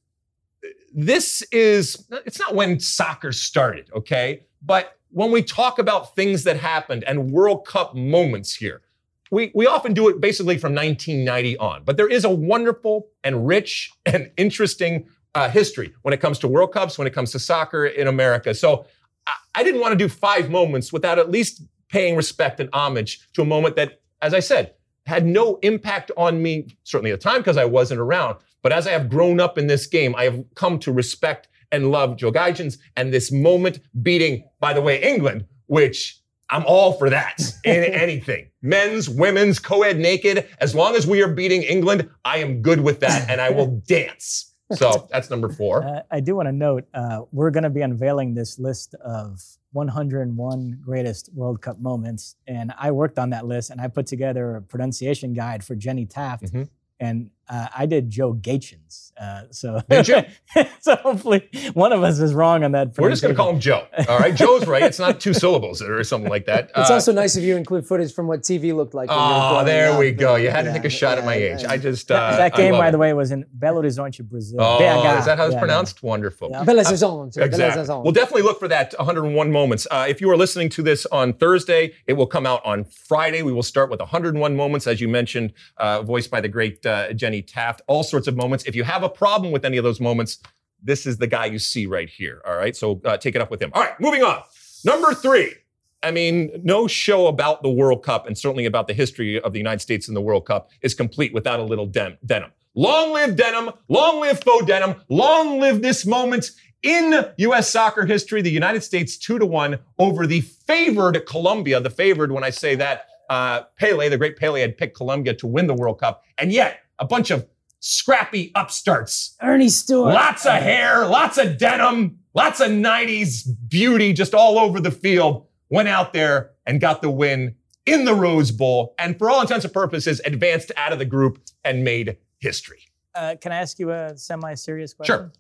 this 0.95 1.43
is 1.53 2.09
it's 2.25 2.39
not 2.39 2.55
when 2.55 2.81
soccer 2.81 3.33
started, 3.33 3.91
okay? 3.95 4.47
But 4.63 4.98
when 5.11 5.31
we 5.31 5.43
talk 5.43 5.79
about 5.79 6.15
things 6.15 6.45
that 6.45 6.59
happened 6.59 7.05
and 7.05 7.31
World 7.31 7.67
Cup 7.67 7.95
moments 7.95 8.55
here, 8.55 8.83
we, 9.31 9.51
we 9.55 9.67
often 9.67 9.93
do 9.93 10.09
it 10.09 10.21
basically 10.21 10.59
from 10.59 10.75
1990 10.75 11.59
on. 11.59 11.83
But 11.85 11.97
there 11.97 12.09
is 12.09 12.25
a 12.25 12.31
wonderful 12.31 13.09
and 13.25 13.47
rich 13.47 13.91
and 14.07 14.31
interesting 14.37 15.07
uh, 15.35 15.49
history 15.49 15.95
when 16.03 16.15
it 16.15 16.21
comes 16.21 16.39
to 16.41 16.49
World 16.49 16.73
Cups, 16.73 16.99
when 16.99 17.07
it 17.07 17.13
comes 17.13 17.33
to 17.33 17.39
soccer 17.39 17.87
in 17.87 18.09
America. 18.09 18.55
So 18.55 18.87
I, 19.27 19.33
I 19.57 19.63
didn't 19.63 19.81
want 19.81 19.93
to 19.93 19.99
do 19.99 20.09
five 20.09 20.51
moments 20.51 20.93
without 20.93 21.19
at 21.19 21.31
least 21.31 21.63
paying 21.89 22.17
respect 22.17 22.61
and 22.61 22.69
homage 22.73 23.21
to 23.35 23.43
a 23.43 23.45
moment 23.45 23.77
that, 23.77 24.01
as 24.21 24.35
I 24.35 24.41
said, 24.41 24.75
had 25.07 25.25
no 25.25 25.59
impact 25.63 26.11
on 26.17 26.43
me, 26.43 26.67
certainly 26.85 27.13
at 27.13 27.21
the 27.21 27.25
time 27.25 27.39
because 27.39 27.57
I 27.57 27.65
wasn't 27.65 28.01
around. 28.01 28.37
But 28.63 28.73
as 28.73 28.87
I 28.87 28.91
have 28.91 29.09
grown 29.09 29.41
up 29.41 29.57
in 29.57 29.67
this 29.67 29.87
game, 29.87 30.15
I 30.15 30.25
have 30.25 30.45
come 30.55 30.79
to 30.81 30.93
respect 30.93 31.49
and 31.73 31.91
love 31.91 32.17
Joe 32.17 32.33
Gaetjens 32.33 32.79
and 32.97 33.13
this 33.13 33.31
moment 33.33 33.81
beating, 34.03 34.45
by 34.61 34.73
the 34.73 34.81
way, 34.83 35.03
England, 35.03 35.45
which 35.67 36.21
I'm 36.51 36.65
all 36.67 36.93
for 36.95 37.11
that 37.11 37.41
in 37.65 37.85
anything. 37.85 38.51
Men's, 38.63 39.09
women's, 39.09 39.59
co-ed, 39.59 39.99
naked. 39.99 40.49
As 40.61 40.75
long 40.75 40.97
as 40.97 41.07
we 41.07 41.23
are 41.23 41.29
beating 41.33 41.63
England, 41.63 42.09
I 42.25 42.39
am 42.39 42.63
good 42.63 42.81
with 42.81 43.01
that 43.01 43.29
and 43.31 43.41
I 43.41 43.51
will 43.51 43.83
dance. 43.87 44.55
So 44.75 45.09
that's 45.11 45.31
number 45.31 45.49
four. 45.49 45.83
Uh, 45.83 46.03
I 46.11 46.21
do 46.21 46.37
want 46.37 46.47
to 46.49 46.53
note 46.53 46.85
uh, 46.93 47.23
we're 47.33 47.51
going 47.51 47.65
to 47.65 47.71
be 47.71 47.81
unveiling 47.81 48.35
this 48.35 48.59
list 48.59 48.95
of 49.03 49.41
101 49.73 50.81
greatest 50.85 51.31
World 51.35 51.63
Cup 51.63 51.79
moments, 51.81 52.37
and 52.47 52.73
I 52.79 52.91
worked 52.91 53.19
on 53.19 53.31
that 53.31 53.47
list 53.47 53.71
and 53.71 53.81
I 53.81 53.89
put 53.89 54.07
together 54.07 54.57
a 54.57 54.63
pronunciation 54.63 55.33
guide 55.33 55.65
for 55.65 55.75
Jenny 55.75 56.05
Taft, 56.07 56.53
Mhm. 56.53 56.69
and 57.01 57.31
uh, 57.49 57.69
I 57.77 57.87
did 57.87 58.11
Joe 58.11 58.35
Gaetjens. 58.35 59.13
Uh, 59.21 59.43
so, 59.51 59.81
so 60.81 60.95
hopefully 60.97 61.49
one 61.75 61.93
of 61.93 62.03
us 62.05 62.21
is 62.21 62.35
wrong 62.35 62.63
on 62.63 62.73
that. 62.73 62.97
We're 62.97 63.11
just 63.11 63.21
going 63.23 63.35
to 63.35 63.37
call 63.37 63.51
him 63.51 63.59
Joe. 63.59 63.87
All 64.09 64.19
right. 64.19 64.35
Joe's 64.35 64.67
right. 64.67 64.83
It's 64.85 64.99
not 65.01 65.21
two 65.21 65.35
syllables 65.43 65.83
or 65.83 66.03
something 66.05 66.31
like 66.31 66.47
that. 66.47 66.71
It's 66.77 66.91
Uh, 66.91 66.95
also 66.95 67.13
nice 67.13 67.35
if 67.37 67.43
you 67.43 67.57
include 67.57 67.85
footage 67.87 68.13
from 68.15 68.29
what 68.29 68.43
TV 68.43 68.75
looked 68.75 68.95
like. 68.95 69.09
when 69.09 69.19
Oh, 69.19 69.65
there 69.65 69.99
we 69.99 70.13
go. 70.13 70.37
You 70.37 70.51
had 70.51 70.65
to 70.67 70.73
take 70.73 70.85
a 70.85 70.89
shot 70.91 71.19
at 71.19 71.25
my 71.25 71.35
yeah, 71.37 71.55
age. 71.55 71.63
yeah. 71.63 71.73
I 71.73 71.79
just 71.79 72.07
That, 72.09 72.35
uh, 72.35 72.37
that 72.37 72.55
game, 72.55 72.75
by 72.75 72.89
it. 72.89 72.93
the 72.93 72.99
way, 72.99 73.13
was 73.13 73.31
in 73.33 73.45
Belo 73.59 73.83
Horizonte, 73.83 74.23
Brazil. 74.29 74.61
Oh, 74.61 74.79
BH. 74.81 75.19
is 75.19 75.25
that 75.27 75.39
how 75.39 75.47
it's 75.47 75.55
Yeah, 75.55 75.59
pronounced? 75.59 76.03
Wonderful. 76.03 76.51
Yeah. 76.53 76.63
Bella 76.65 76.85
Saison. 76.85 77.27
Exactly. 77.29 77.59
Saison. 77.59 78.03
We'll 78.05 78.13
definitely 78.13 78.43
look 78.43 78.61
for 78.61 78.69
that 78.69 78.95
101 78.99 79.51
moments. 79.51 79.87
Uh, 79.91 80.07
if 80.09 80.21
you 80.21 80.31
are 80.31 80.37
listening 80.37 80.69
to 80.71 80.83
this 80.83 81.07
on 81.07 81.33
Thursday, 81.33 81.93
it 82.07 82.13
will 82.13 82.27
come 82.27 82.47
out 82.47 82.65
on 82.65 82.85
Friday. 82.85 83.43
We 83.43 83.53
will 83.53 83.63
start 83.65 83.91
with 83.91 83.99
101 84.01 84.55
moments, 84.55 84.87
as 84.87 85.01
you 85.01 85.09
mentioned, 85.09 85.53
uh, 85.79 86.03
voiced 86.03 86.31
by 86.31 86.41
the 86.41 86.49
great 86.49 86.85
uh, 86.87 87.13
Taft. 87.43 87.83
All 87.87 88.03
sorts 88.03 88.27
of 88.27 88.37
moments. 88.37 88.65
If 88.65 88.75
you 88.75 88.85
have 88.85 89.03
a 89.03 89.09
problem 89.09 89.53
with 89.53 89.65
any 89.65 89.77
of 89.77 89.85
those 89.85 90.01
moments, 90.01 90.39
this 90.83 91.07
is 91.07 91.19
the 91.19 91.27
guy 91.27 91.47
you 91.47 91.59
see 91.59 91.87
right 91.87 92.09
here. 92.09 92.41
All 92.47 92.57
right. 92.57 92.77
So 92.77 93.01
uh, 93.05 93.17
take 93.17 93.35
it 93.35 93.41
up 93.41 93.51
with 93.51 93.61
him. 93.61 93.71
All 93.75 93.83
right. 93.83 93.99
Moving 94.01 94.23
on. 94.23 94.43
Number 94.85 95.15
three. 95.15 95.55
I 96.03 96.13
mean, 96.13 96.61
no 96.63 96.87
show 96.87 97.27
about 97.27 97.63
the 97.63 97.71
World 97.71 98.05
Cup 98.05 98.27
and 98.27 98.39
certainly 98.39 98.67
about 98.67 98.87
the 98.87 98.95
history 98.95 99.41
of 99.41 99.53
the 99.53 99.59
United 99.59 99.81
States 99.81 100.07
in 100.07 100.15
the 100.15 100.21
World 100.21 100.47
Cup 100.47 100.71
is 100.81 100.95
complete 100.95 101.35
without 101.35 101.59
a 101.59 101.65
little 101.65 101.87
den- 101.87 102.19
denim. 102.25 102.53
Long 102.75 103.13
live 103.13 103.35
denim. 103.35 103.73
Long 103.89 104.21
live 104.21 104.41
faux 104.41 104.65
denim. 104.65 104.95
Long 105.09 105.59
live 105.59 105.83
this 105.83 106.07
moment 106.07 106.53
in 106.85 107.27
U.S. 107.39 107.69
soccer 107.69 108.07
history. 108.07 108.43
The 108.43 108.51
United 108.51 108.85
States 108.85 109.17
two 109.17 109.41
to 109.41 109.47
one 109.47 109.81
over 109.99 110.27
the 110.27 110.43
favored 110.43 111.27
Colombia. 111.27 111.81
The 111.81 111.91
favored, 111.91 112.31
when 112.31 112.45
I 112.45 112.51
say 112.51 112.77
that, 112.77 113.07
uh, 113.29 113.63
Pele, 113.79 114.09
the 114.09 114.17
great 114.17 114.37
Pele, 114.37 114.61
had 114.61 114.77
picked 114.79 114.97
Colombia 114.97 115.35
to 115.35 115.47
win 115.47 115.67
the 115.67 115.75
World 115.75 115.99
Cup, 115.99 116.23
and 116.39 116.53
yet 116.53 116.81
a 116.99 117.07
bunch 117.07 117.31
of 117.31 117.47
scrappy 117.81 118.51
upstarts 118.55 119.37
Earnie 119.41 119.69
Stewart. 119.69 120.15
Lots 120.15 120.45
of 120.47 120.55
hair, 120.55 121.07
lots 121.07 121.39
of 121.39 121.59
denim, 121.59 122.19
lots 122.35 122.61
of 122.61 122.69
90s 122.69 123.49
beauty 123.69 124.13
just 124.13 124.35
all 124.35 124.59
over 124.59 124.81
the 124.81 124.91
field. 124.91 125.47
Went 125.71 125.89
out 125.89 126.13
there 126.13 126.53
and 126.67 126.81
got 126.81 127.03
the 127.03 127.11
win 127.11 127.55
in 127.85 128.05
the 128.05 128.15
Rose 128.15 128.51
Bowl, 128.51 128.95
and 128.99 129.19
for 129.19 129.31
all 129.31 129.41
intents 129.41 129.65
and 129.65 129.73
purposes, 129.73 130.21
advanced 130.25 130.73
out 130.77 130.93
of 130.93 130.99
the 130.99 131.05
group 131.05 131.41
and 131.65 131.85
made 131.85 132.17
history. 132.39 132.81
Uh, 133.15 133.35
can 133.41 133.53
I 133.53 133.57
ask 133.57 133.79
you 133.79 133.91
a 133.91 134.17
semi-serious 134.17 134.95
question? 134.95 135.17
Sure. 135.17 135.33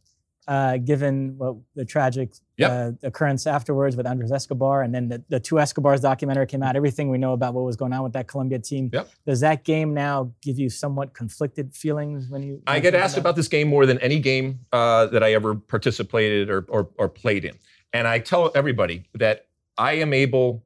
Uh, 0.49 0.79
given 0.79 1.35
what 1.37 1.57
the 1.75 1.85
tragic 1.85 2.33
Yep. 2.57 2.71
uh, 2.71 3.07
occurrence 3.07 3.47
afterwards 3.47 3.97
with 3.97 4.07
Andres 4.07 4.33
Escobar, 4.33 4.83
and 4.83 4.95
then 4.95 5.09
the, 5.09 5.23
the 5.29 5.39
two 5.39 5.61
Escobars 5.61 6.01
documentary 6.01 6.47
came 6.47 6.63
out, 6.63 6.75
everything 6.75 7.11
we 7.11 7.19
know 7.19 7.35
about 7.35 7.53
what 7.53 7.65
was 7.65 7.77
going 7.77 7.93
on 7.93 8.03
with 8.03 8.15
that 8.15 8.27
Colombia 8.27 8.59
team. 8.59 8.89
Yep. 8.93 9.11
Does 9.27 9.41
that 9.41 9.63
game 9.63 9.93
now 9.93 10.33
give 10.43 10.59
you 10.59 10.71
somewhat 10.71 11.13
conflicted 11.13 11.75
feelings 11.75 12.31
when 12.31 12.43
you? 12.43 12.63
I 12.67 12.81
get 12.81 12.95
asked 12.95 13.19
about 13.19 13.37
this 13.37 13.47
game 13.47 13.69
more 13.69 13.85
than 13.85 13.99
any 13.99 14.19
game 14.19 14.61
uh, 14.73 15.05
that 15.09 15.23
I 15.23 15.35
ever 15.35 15.55
participated 15.55 16.49
or, 16.49 16.65
or, 16.71 16.89
or 16.97 17.09
played 17.11 17.45
in. 17.45 17.55
And 17.93 18.09
I 18.09 18.19
tell 18.19 18.51
everybody 18.55 19.05
that 19.15 19.47
I 19.77 19.93
am 20.05 20.13
able 20.13 20.65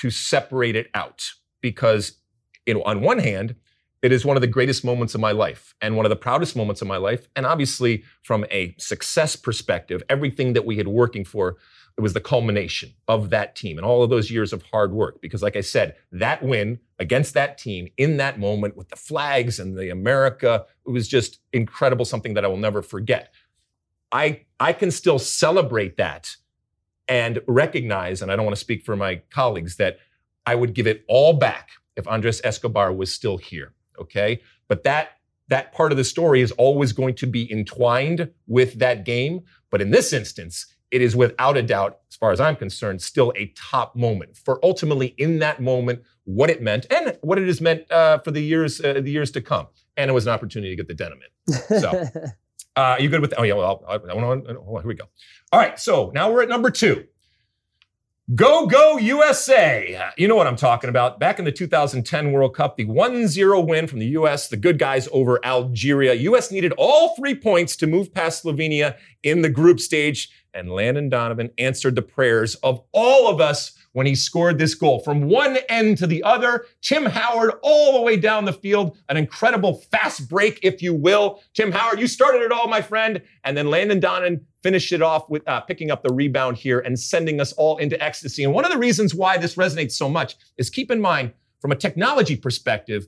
to 0.00 0.10
separate 0.10 0.76
it 0.76 0.88
out 0.94 1.24
because, 1.62 2.18
you 2.66 2.74
know, 2.74 2.82
on 2.82 3.00
one 3.00 3.18
hand, 3.18 3.56
it 4.06 4.12
is 4.12 4.24
one 4.24 4.36
of 4.36 4.40
the 4.40 4.46
greatest 4.46 4.84
moments 4.84 5.16
of 5.16 5.20
my 5.20 5.32
life 5.32 5.74
and 5.80 5.96
one 5.96 6.06
of 6.06 6.10
the 6.10 6.16
proudest 6.16 6.54
moments 6.54 6.80
of 6.80 6.86
my 6.86 6.96
life. 6.96 7.26
And 7.34 7.44
obviously, 7.44 8.04
from 8.22 8.46
a 8.52 8.74
success 8.78 9.34
perspective, 9.34 10.02
everything 10.08 10.52
that 10.52 10.64
we 10.64 10.76
had 10.76 10.86
working 10.86 11.24
for, 11.24 11.56
it 11.98 12.02
was 12.02 12.12
the 12.12 12.20
culmination 12.20 12.94
of 13.08 13.30
that 13.30 13.56
team 13.56 13.78
and 13.78 13.84
all 13.84 14.04
of 14.04 14.10
those 14.10 14.30
years 14.30 14.52
of 14.52 14.62
hard 14.62 14.92
work. 14.92 15.20
Because, 15.20 15.42
like 15.42 15.56
I 15.56 15.60
said, 15.60 15.96
that 16.12 16.40
win 16.42 16.78
against 17.00 17.34
that 17.34 17.58
team 17.58 17.88
in 17.96 18.16
that 18.18 18.38
moment 18.38 18.76
with 18.76 18.90
the 18.90 18.96
flags 18.96 19.58
and 19.58 19.76
the 19.76 19.90
America, 19.90 20.66
it 20.86 20.90
was 20.90 21.08
just 21.08 21.40
incredible, 21.52 22.04
something 22.04 22.34
that 22.34 22.44
I 22.44 22.48
will 22.48 22.56
never 22.58 22.82
forget. 22.82 23.32
I, 24.12 24.42
I 24.60 24.72
can 24.72 24.92
still 24.92 25.18
celebrate 25.18 25.96
that 25.96 26.36
and 27.08 27.40
recognize, 27.48 28.22
and 28.22 28.30
I 28.30 28.36
don't 28.36 28.44
want 28.44 28.56
to 28.56 28.60
speak 28.60 28.84
for 28.84 28.94
my 28.94 29.22
colleagues, 29.30 29.76
that 29.76 29.98
I 30.44 30.54
would 30.54 30.74
give 30.74 30.86
it 30.86 31.04
all 31.08 31.32
back 31.32 31.70
if 31.96 32.06
Andres 32.06 32.40
Escobar 32.44 32.92
was 32.92 33.12
still 33.12 33.36
here. 33.36 33.72
Okay. 34.00 34.40
But 34.68 34.84
that 34.84 35.10
that 35.48 35.72
part 35.72 35.92
of 35.92 35.98
the 35.98 36.04
story 36.04 36.40
is 36.40 36.50
always 36.52 36.92
going 36.92 37.14
to 37.14 37.26
be 37.26 37.50
entwined 37.52 38.30
with 38.46 38.78
that 38.78 39.04
game. 39.04 39.42
But 39.70 39.80
in 39.80 39.90
this 39.90 40.12
instance, 40.12 40.66
it 40.90 41.02
is 41.02 41.14
without 41.14 41.56
a 41.56 41.62
doubt, 41.62 41.98
as 42.10 42.16
far 42.16 42.32
as 42.32 42.40
I'm 42.40 42.56
concerned, 42.56 43.02
still 43.02 43.32
a 43.36 43.52
top 43.56 43.96
moment 43.96 44.36
for 44.36 44.58
ultimately 44.64 45.08
in 45.18 45.38
that 45.40 45.60
moment 45.60 46.02
what 46.24 46.50
it 46.50 46.62
meant 46.62 46.86
and 46.90 47.16
what 47.22 47.38
it 47.38 47.46
has 47.46 47.60
meant 47.60 47.90
uh, 47.90 48.18
for 48.18 48.30
the 48.30 48.40
years 48.40 48.80
uh, 48.80 48.94
the 48.94 49.10
years 49.10 49.30
to 49.32 49.40
come. 49.40 49.66
And 49.96 50.10
it 50.10 50.14
was 50.14 50.26
an 50.26 50.32
opportunity 50.32 50.70
to 50.70 50.76
get 50.76 50.88
the 50.88 50.94
denim 50.94 51.20
in. 51.48 51.80
So, 51.80 52.04
uh, 52.76 52.96
you 52.98 53.08
good 53.08 53.20
with? 53.20 53.34
Oh 53.36 53.42
yeah. 53.42 53.54
Well, 53.54 53.84
I, 53.88 53.94
I, 53.94 53.96
I, 53.96 54.12
I, 54.12 54.12
oh, 54.12 54.78
here 54.78 54.86
we 54.86 54.94
go. 54.94 55.06
All 55.52 55.60
right. 55.60 55.78
So 55.78 56.10
now 56.14 56.30
we're 56.30 56.42
at 56.42 56.48
number 56.48 56.70
two. 56.70 57.06
Go, 58.34 58.66
go, 58.66 58.98
USA. 58.98 60.10
You 60.18 60.26
know 60.26 60.34
what 60.34 60.48
I'm 60.48 60.56
talking 60.56 60.90
about. 60.90 61.20
Back 61.20 61.38
in 61.38 61.44
the 61.44 61.52
2010 61.52 62.32
World 62.32 62.56
Cup, 62.56 62.76
the 62.76 62.84
1 62.84 63.28
0 63.28 63.60
win 63.60 63.86
from 63.86 64.00
the 64.00 64.06
US, 64.06 64.48
the 64.48 64.56
good 64.56 64.80
guys 64.80 65.08
over 65.12 65.38
Algeria. 65.46 66.12
US 66.12 66.50
needed 66.50 66.72
all 66.76 67.14
three 67.14 67.36
points 67.36 67.76
to 67.76 67.86
move 67.86 68.12
past 68.12 68.42
Slovenia 68.42 68.96
in 69.22 69.42
the 69.42 69.48
group 69.48 69.78
stage, 69.78 70.28
and 70.54 70.72
Landon 70.72 71.08
Donovan 71.08 71.50
answered 71.58 71.94
the 71.94 72.02
prayers 72.02 72.56
of 72.56 72.82
all 72.90 73.28
of 73.28 73.40
us 73.40 73.78
when 73.92 74.06
he 74.06 74.16
scored 74.16 74.58
this 74.58 74.74
goal. 74.74 74.98
From 74.98 75.28
one 75.28 75.58
end 75.68 75.96
to 75.98 76.06
the 76.08 76.24
other, 76.24 76.66
Tim 76.82 77.06
Howard 77.06 77.52
all 77.62 77.92
the 77.92 78.02
way 78.02 78.16
down 78.16 78.44
the 78.44 78.52
field, 78.52 78.98
an 79.08 79.16
incredible 79.16 79.82
fast 79.92 80.28
break, 80.28 80.58
if 80.64 80.82
you 80.82 80.94
will. 80.94 81.40
Tim 81.54 81.70
Howard, 81.70 82.00
you 82.00 82.08
started 82.08 82.42
it 82.42 82.50
all, 82.50 82.66
my 82.66 82.82
friend. 82.82 83.22
And 83.44 83.56
then 83.56 83.70
Landon 83.70 84.00
Donovan 84.00 84.44
finished 84.66 84.90
it 84.90 85.00
off 85.00 85.30
with 85.30 85.46
uh, 85.46 85.60
picking 85.60 85.92
up 85.92 86.02
the 86.02 86.12
rebound 86.12 86.56
here 86.56 86.80
and 86.80 86.98
sending 86.98 87.40
us 87.40 87.52
all 87.52 87.76
into 87.76 87.96
ecstasy. 88.02 88.42
And 88.42 88.52
one 88.52 88.64
of 88.64 88.72
the 88.72 88.78
reasons 88.78 89.14
why 89.14 89.38
this 89.38 89.54
resonates 89.54 89.92
so 89.92 90.08
much 90.08 90.34
is 90.56 90.70
keep 90.70 90.90
in 90.90 91.00
mind, 91.00 91.34
from 91.60 91.70
a 91.70 91.76
technology 91.76 92.34
perspective, 92.34 93.06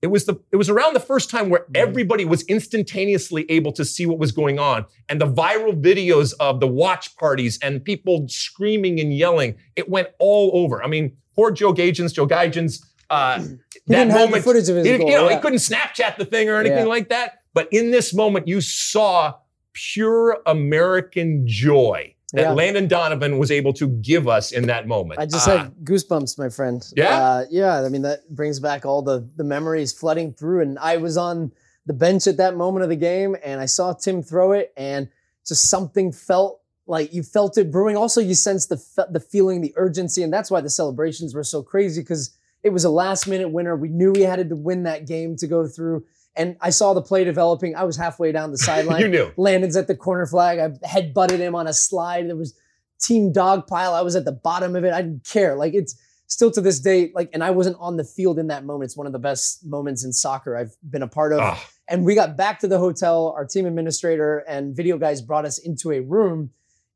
it 0.00 0.06
was 0.06 0.26
the 0.26 0.40
it 0.52 0.56
was 0.56 0.70
around 0.70 0.94
the 0.94 1.00
first 1.00 1.28
time 1.28 1.50
where 1.50 1.62
mm-hmm. 1.62 1.88
everybody 1.88 2.24
was 2.24 2.44
instantaneously 2.44 3.46
able 3.48 3.72
to 3.72 3.84
see 3.84 4.06
what 4.06 4.20
was 4.20 4.30
going 4.30 4.60
on 4.60 4.86
and 5.08 5.20
the 5.20 5.26
viral 5.26 5.74
videos 5.80 6.34
of 6.38 6.60
the 6.60 6.68
watch 6.68 7.16
parties 7.16 7.58
and 7.62 7.84
people 7.84 8.26
screaming 8.28 9.00
and 9.00 9.12
yelling 9.16 9.56
it 9.76 9.88
went 9.88 10.08
all 10.18 10.50
over 10.54 10.82
i 10.82 10.88
mean 10.88 11.16
poor 11.36 11.52
joe 11.52 11.72
Gaetjens, 11.72 12.12
joe 12.12 12.26
Gaetjens, 12.26 12.84
uh, 13.10 13.38
he 13.38 13.44
that 13.86 14.06
didn't 14.06 14.14
moment, 14.14 14.42
footage 14.42 14.68
of 14.68 14.74
his 14.74 14.86
he, 14.88 14.98
goal, 14.98 15.08
you 15.08 15.14
know, 15.14 15.28
yeah. 15.28 15.36
he 15.36 15.40
couldn't 15.40 15.60
snapchat 15.60 16.16
the 16.16 16.24
thing 16.24 16.48
or 16.48 16.56
anything 16.56 16.78
yeah. 16.78 16.96
like 16.96 17.08
that 17.10 17.42
but 17.54 17.72
in 17.72 17.92
this 17.92 18.12
moment 18.12 18.48
you 18.48 18.60
saw 18.60 19.34
pure 19.74 20.40
american 20.46 21.46
joy 21.46 22.14
that 22.32 22.42
yeah. 22.42 22.52
Landon 22.52 22.88
Donovan 22.88 23.36
was 23.36 23.50
able 23.50 23.74
to 23.74 23.88
give 23.88 24.26
us 24.26 24.52
in 24.52 24.66
that 24.68 24.86
moment. 24.86 25.20
I 25.20 25.26
just 25.26 25.46
had 25.46 25.74
goosebumps, 25.84 26.38
my 26.38 26.48
friend. 26.48 26.82
Yeah, 26.96 27.18
uh, 27.18 27.44
yeah. 27.50 27.82
I 27.82 27.88
mean, 27.90 28.02
that 28.02 28.28
brings 28.30 28.58
back 28.58 28.86
all 28.86 29.02
the 29.02 29.28
the 29.36 29.44
memories 29.44 29.92
flooding 29.92 30.32
through. 30.32 30.62
And 30.62 30.78
I 30.78 30.96
was 30.96 31.18
on 31.18 31.52
the 31.84 31.92
bench 31.92 32.26
at 32.26 32.38
that 32.38 32.56
moment 32.56 32.84
of 32.84 32.88
the 32.88 32.96
game, 32.96 33.36
and 33.44 33.60
I 33.60 33.66
saw 33.66 33.92
Tim 33.92 34.22
throw 34.22 34.52
it, 34.52 34.72
and 34.78 35.08
just 35.46 35.68
something 35.68 36.10
felt 36.10 36.62
like 36.86 37.12
you 37.12 37.22
felt 37.22 37.58
it 37.58 37.70
brewing. 37.70 37.96
Also, 37.96 38.20
you 38.20 38.34
sensed 38.34 38.70
the 38.70 39.06
the 39.10 39.20
feeling, 39.20 39.60
the 39.60 39.74
urgency, 39.76 40.22
and 40.22 40.32
that's 40.32 40.50
why 40.50 40.62
the 40.62 40.70
celebrations 40.70 41.34
were 41.34 41.44
so 41.44 41.62
crazy 41.62 42.00
because 42.00 42.34
it 42.62 42.70
was 42.70 42.84
a 42.84 42.90
last 42.90 43.28
minute 43.28 43.50
winner. 43.50 43.76
We 43.76 43.88
knew 43.88 44.12
we 44.12 44.22
had 44.22 44.48
to 44.48 44.56
win 44.56 44.84
that 44.84 45.06
game 45.06 45.36
to 45.36 45.46
go 45.46 45.66
through. 45.66 46.06
And 46.34 46.56
I 46.60 46.70
saw 46.70 46.94
the 46.94 47.02
play 47.02 47.24
developing. 47.24 47.76
I 47.76 47.84
was 47.84 47.96
halfway 47.96 48.32
down 48.32 48.50
the 48.52 48.58
sideline. 48.70 49.00
you 49.00 49.08
knew. 49.08 49.32
Landon's 49.36 49.76
at 49.76 49.86
the 49.86 49.96
corner 49.96 50.26
flag. 50.26 50.58
I 50.58 50.86
head 50.86 51.12
butted 51.12 51.40
him 51.40 51.54
on 51.54 51.66
a 51.66 51.72
slide. 51.72 52.28
There 52.28 52.36
was 52.36 52.54
team 53.00 53.32
dog 53.32 53.66
pile. 53.66 53.94
I 53.94 54.02
was 54.02 54.16
at 54.16 54.24
the 54.24 54.32
bottom 54.32 54.76
of 54.76 54.84
it. 54.84 54.92
I 54.92 55.02
didn't 55.02 55.26
care. 55.26 55.56
Like 55.56 55.74
it's 55.74 55.94
still 56.26 56.50
to 56.52 56.60
this 56.60 56.80
day, 56.80 57.12
like, 57.14 57.30
and 57.32 57.44
I 57.44 57.50
wasn't 57.50 57.76
on 57.78 57.96
the 57.96 58.04
field 58.04 58.38
in 58.38 58.46
that 58.46 58.64
moment. 58.64 58.88
It's 58.88 58.96
one 58.96 59.06
of 59.06 59.12
the 59.12 59.18
best 59.18 59.66
moments 59.66 60.04
in 60.04 60.12
soccer 60.12 60.56
I've 60.56 60.74
been 60.88 61.02
a 61.02 61.08
part 61.08 61.32
of. 61.32 61.40
Ah. 61.40 61.68
And 61.88 62.04
we 62.04 62.14
got 62.14 62.36
back 62.36 62.60
to 62.60 62.68
the 62.68 62.78
hotel. 62.78 63.34
Our 63.36 63.44
team 63.44 63.66
administrator 63.66 64.38
and 64.48 64.74
video 64.74 64.96
guys 64.96 65.20
brought 65.20 65.44
us 65.44 65.58
into 65.58 65.92
a 65.92 66.00
room 66.00 66.50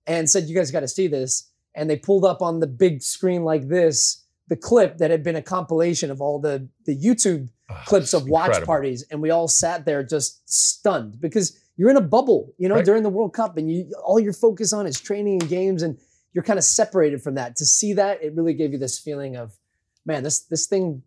and 0.07 0.31
said, 0.31 0.45
You 0.45 0.55
guys 0.55 0.71
got 0.71 0.81
to 0.81 0.89
see 0.89 1.09
this. 1.09 1.51
And 1.75 1.91
they 1.91 1.97
pulled 1.97 2.25
up 2.25 2.41
on 2.41 2.61
the 2.61 2.67
big 2.67 3.03
screen 3.03 3.45
like 3.45 3.69
this 3.69 4.23
the 4.49 4.57
clip 4.57 4.99
that 4.99 5.11
had 5.11 5.23
been 5.23 5.37
a 5.37 5.43
compilation 5.43 6.11
of 6.11 6.21
all 6.21 6.39
the, 6.39 6.69
the 6.85 6.97
YouTube 6.97 7.49
oh, 7.71 7.83
clips 7.87 8.15
of 8.15 8.29
watch 8.29 8.49
incredible. 8.49 8.67
parties. 8.67 9.05
And 9.11 9.21
we 9.21 9.31
all 9.31 9.49
sat 9.49 9.85
there 9.85 10.03
just 10.03 10.49
stunned 10.49 11.21
because 11.21 11.59
you're 11.77 11.91
in 11.91 11.97
a 11.97 12.03
bubble, 12.03 12.55
you 12.59 12.69
know, 12.69 12.77
right. 12.77 12.85
during 12.85 13.03
the 13.03 13.09
World 13.09 13.35
Cup 13.35 13.57
and 13.57 13.71
you 13.71 13.93
all 14.05 14.19
your 14.19 14.33
focus 14.33 14.73
on 14.73 14.87
is 14.87 15.01
training 15.01 15.43
and 15.43 15.51
games 15.51 15.83
and 15.83 15.99
you're 16.33 16.45
kind 16.45 16.59
of 16.59 16.65
separated 16.65 17.23
from 17.23 17.35
that. 17.35 17.57
To 17.57 17.65
see 17.65 17.95
that, 17.95 18.23
it 18.23 18.35
really 18.35 18.55
gave 18.55 18.73
you 18.73 18.79
this 18.79 18.99
feeling 18.99 19.37
of, 19.37 19.57
man, 20.05 20.23
this 20.23 20.41
this 20.41 20.67
thing 20.67 21.03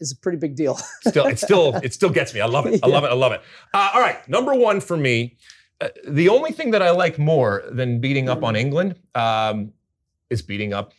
is 0.00 0.12
a 0.12 0.16
pretty 0.16 0.38
big 0.38 0.56
deal. 0.56 0.74
still, 1.00 1.26
it 1.26 1.38
still 1.38 1.76
it 1.76 1.94
still 1.94 2.10
gets 2.10 2.34
me. 2.34 2.40
I 2.40 2.46
love 2.46 2.66
it. 2.66 2.80
I 2.82 2.86
love 2.86 3.04
it. 3.04 3.10
I 3.10 3.14
love 3.14 3.32
it. 3.32 3.42
Uh, 3.72 3.90
all 3.94 4.00
right, 4.00 4.26
number 4.28 4.54
one 4.54 4.80
for 4.80 4.96
me. 4.96 5.36
Uh, 5.80 5.88
the 6.08 6.28
only 6.28 6.52
thing 6.52 6.70
that 6.72 6.82
I 6.82 6.90
like 6.90 7.18
more 7.18 7.64
than 7.70 8.00
beating 8.00 8.28
up 8.28 8.44
on 8.44 8.54
England 8.54 8.96
um, 9.14 9.72
is 10.30 10.42
beating 10.42 10.72
up 10.72 10.92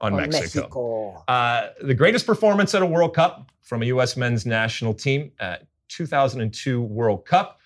on, 0.00 0.12
on 0.12 0.20
Mexico. 0.20 0.40
Mexico. 0.40 1.24
Uh, 1.28 1.68
the 1.82 1.94
greatest 1.94 2.26
performance 2.26 2.74
at 2.74 2.82
a 2.82 2.86
World 2.86 3.14
Cup 3.14 3.50
from 3.62 3.82
a 3.82 3.86
U.S. 3.86 4.16
men's 4.16 4.46
national 4.46 4.94
team, 4.94 5.30
at 5.38 5.66
2002 5.88 6.82
World 6.82 7.24
Cup. 7.26 7.60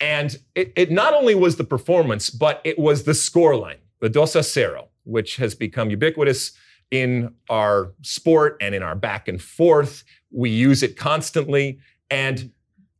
And 0.00 0.36
it, 0.54 0.72
it 0.76 0.90
not 0.90 1.14
only 1.14 1.34
was 1.34 1.56
the 1.56 1.64
performance, 1.64 2.30
but 2.30 2.60
it 2.64 2.78
was 2.78 3.04
the 3.04 3.12
scoreline, 3.12 3.78
the 4.00 4.08
dos 4.08 4.36
a 4.36 4.40
cero, 4.40 4.88
which 5.04 5.36
has 5.36 5.54
become 5.54 5.90
ubiquitous 5.90 6.52
in 6.90 7.34
our 7.48 7.92
sport 8.02 8.56
and 8.60 8.74
in 8.74 8.82
our 8.82 8.94
back 8.94 9.26
and 9.28 9.40
forth. 9.40 10.04
We 10.30 10.50
use 10.50 10.82
it 10.82 10.96
constantly. 10.96 11.80
And 12.10 12.52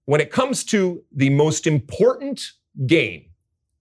when 0.06 0.20
it 0.20 0.30
comes 0.30 0.64
to 0.64 1.02
the 1.12 1.30
most 1.30 1.66
important 1.66 2.52
game 2.86 3.26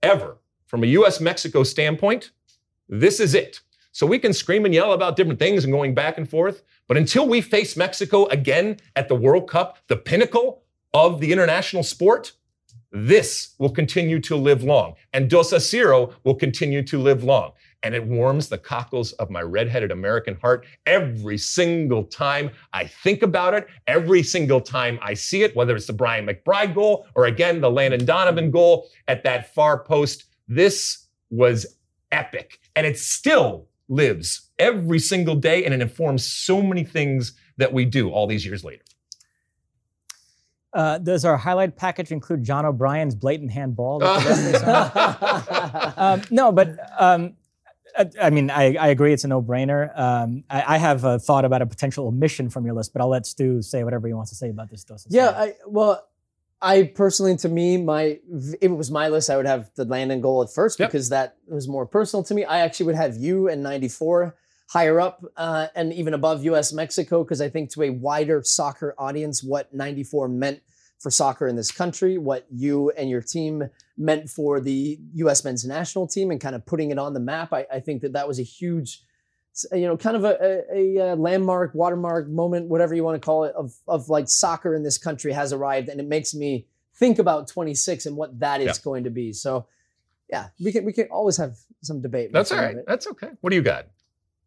ever 0.04 0.38
from 0.68 0.84
a 0.84 0.88
US 0.88 1.20
Mexico 1.20 1.64
standpoint, 1.64 2.32
this 2.90 3.20
is 3.20 3.34
it. 3.34 3.62
So 3.96 4.06
we 4.06 4.20
can 4.20 4.34
scream 4.34 4.66
and 4.66 4.74
yell 4.74 4.92
about 4.92 5.16
different 5.16 5.40
things 5.40 5.64
and 5.64 5.72
going 5.72 5.96
back 5.96 6.18
and 6.18 6.30
forth. 6.30 6.64
But 6.90 6.98
until 6.98 7.30
we 7.30 7.40
face 7.40 7.78
Mexico 7.78 8.26
again 8.26 8.76
at 8.98 9.08
the 9.08 9.16
World 9.16 9.50
Cup, 9.50 9.78
the 9.88 9.96
pinnacle 9.96 10.64
of 10.94 11.22
the 11.22 11.32
international 11.32 11.82
sport, 11.82 12.34
this 12.92 13.56
will 13.58 13.70
continue 13.70 14.20
to 14.20 14.36
live 14.36 14.64
long. 14.64 14.96
And 15.14 15.30
Dos 15.30 15.54
a 15.54 15.62
Cero 15.62 16.14
will 16.26 16.36
continue 16.36 16.84
to 16.84 17.00
live 17.00 17.24
long. 17.24 17.54
And 17.84 17.96
it 17.96 18.06
warms 18.06 18.50
the 18.50 18.58
cockles 18.58 19.14
of 19.14 19.30
my 19.30 19.42
redheaded 19.42 19.94
American 19.94 20.36
heart 20.42 20.66
every 20.86 21.38
single 21.38 22.04
time 22.04 22.52
I 22.74 22.88
think 22.88 23.24
about 23.24 23.54
it, 23.54 23.66
every 23.88 24.24
single 24.24 24.60
time 24.60 25.00
I 25.02 25.14
see 25.14 25.44
it, 25.44 25.56
whether 25.56 25.74
it's 25.74 25.88
the 25.88 25.94
Brian 25.94 26.28
McBride 26.28 26.76
goal 26.76 27.08
or 27.16 27.28
again 27.28 27.62
the 27.62 27.72
Landon 27.72 28.04
Donovan 28.04 28.52
goal 28.52 28.90
at 29.08 29.24
that 29.24 29.56
far 29.56 29.80
post. 29.80 30.26
This 30.50 31.08
was 31.30 31.78
epic. 32.12 32.60
And 32.76 32.86
it's 32.86 33.02
still 33.02 33.70
lives 33.88 34.50
every 34.58 35.00
single 35.00 35.36
day 35.36 35.66
and 35.66 35.74
it 35.74 35.82
informs 35.82 36.26
so 36.26 36.62
many 36.62 36.84
things 36.84 37.34
that 37.58 37.74
we 37.74 37.86
do 37.86 38.10
all 38.10 38.28
these 38.28 38.46
years 38.46 38.64
later. 38.64 38.84
Uh, 40.74 40.98
does 40.98 41.24
our 41.24 41.38
highlight 41.38 41.78
package 41.78 42.12
include 42.12 42.44
John 42.44 42.66
O'Brien's 42.66 43.16
blatant 43.16 43.50
handball? 43.52 44.04
um, 45.98 46.22
no, 46.30 46.52
but 46.52 46.78
um, 47.00 47.36
I, 47.98 48.10
I, 48.22 48.30
mean, 48.30 48.50
I, 48.50 48.76
I, 48.76 48.88
agree 48.90 49.14
it's 49.14 49.24
a 49.24 49.30
no-brainer. 49.30 49.98
Um, 49.98 50.44
I, 50.50 50.76
I, 50.76 50.78
have 50.78 51.06
a 51.06 51.18
thought 51.18 51.46
about 51.46 51.62
a 51.62 51.66
potential 51.66 52.08
omission 52.08 52.50
from 52.50 52.66
your 52.66 52.76
list, 52.76 52.92
but 52.92 53.02
I'll 53.02 53.08
let 53.08 53.26
Stu 53.26 53.62
say 53.62 53.86
whatever 53.86 54.06
he 54.08 54.14
wants 54.14 54.32
to 54.32 54.36
say 54.36 54.50
about 54.50 54.70
this. 54.70 54.84
Dose 54.84 55.08
yeah, 55.10 55.30
I, 55.30 55.54
well, 55.66 56.06
I 56.62 56.84
personally, 56.84 57.36
to 57.38 57.50
me, 57.50 57.78
my 57.78 58.20
if 58.32 58.56
it 58.62 58.68
was 58.70 58.90
my 58.90 59.10
list, 59.10 59.30
I 59.30 59.38
would 59.38 59.46
have 59.46 59.70
the 59.76 59.86
Landon 59.86 60.22
goal 60.22 60.42
at 60.42 60.50
first 60.52 60.80
yep. 60.80 60.90
because 60.90 61.10
that 61.10 61.38
was 61.48 61.68
more 61.68 61.86
personal 61.86 62.24
to 62.24 62.34
me. 62.34 62.46
I 62.46 62.60
actually 62.60 62.88
would 62.88 62.96
have 62.96 63.18
you 63.18 63.50
and 63.50 63.62
94 63.62 64.36
higher 64.70 65.00
up 65.00 65.24
uh, 65.38 65.68
and 65.76 65.94
even 65.94 66.14
above 66.14 66.44
US 66.46 66.74
Mexico 66.74 67.24
because 67.24 67.42
I 67.42 67.50
think 67.50 67.72
to 67.72 67.84
a 67.84 67.90
wider 67.92 68.42
soccer 68.44 68.96
audience, 68.98 69.44
what 69.44 69.74
94 69.74 70.28
meant 70.30 70.62
for 71.00 71.12
soccer 71.12 71.48
in 71.48 71.56
this 71.56 71.72
country, 71.72 72.18
what 72.18 72.48
you 72.50 72.90
and 72.92 73.10
your 73.10 73.22
team 73.22 73.70
meant 73.98 74.30
for 74.30 74.60
the 74.60 74.98
US 75.16 75.44
men's 75.44 75.66
national 75.66 76.08
team, 76.08 76.32
and 76.32 76.42
kind 76.42 76.56
of 76.56 76.66
putting 76.66 76.90
it 76.90 76.98
on 76.98 77.14
the 77.14 77.20
map. 77.20 77.54
I, 77.54 77.68
I 77.72 77.80
think 77.80 78.02
that 78.02 78.14
that 78.14 78.28
was 78.28 78.40
a 78.40 78.44
huge 78.44 79.04
Uh, 79.72 79.76
you 79.76 79.88
know, 79.88 79.96
kind 79.96 80.18
of 80.18 80.24
a, 80.26 80.38
a, 80.42 80.98
a, 80.98 81.12
uh, 81.12 81.16
landmark, 81.16 81.74
watermark 81.74 82.28
moment, 82.28 82.68
whatever 82.68 82.94
you 82.94 83.04
want 83.04 83.22
to 83.22 83.26
call 83.26 83.46
it, 83.46 83.54
of 83.56 83.74
of 83.88 84.10
like 84.10 84.28
soccer 84.28 84.76
in 84.76 84.84
this 84.84 84.98
country 84.98 85.32
has 85.32 85.54
arrived, 85.54 85.90
and 85.90 86.00
it 86.00 86.08
makes 86.08 86.34
me 86.34 86.66
think 86.96 87.20
about 87.20 87.48
26 87.48 88.06
and 88.06 88.16
what 88.16 88.40
that 88.40 88.62
is 88.62 88.78
yeah. 88.78 88.84
going 88.84 89.04
to 89.04 89.10
be. 89.10 89.34
So, 89.34 89.68
yeah, 90.30 90.48
we 90.60 90.72
can 90.72 90.86
we 90.86 90.94
can 90.94 91.08
always 91.08 91.38
have 91.38 91.58
some 91.82 92.02
debate. 92.02 92.32
That's 92.34 92.52
all 92.52 92.60
right. 92.60 92.76
That's 92.88 93.08
okay. 93.08 93.30
What 93.42 93.52
do 93.52 93.56
you 93.56 93.62
got? 93.62 93.88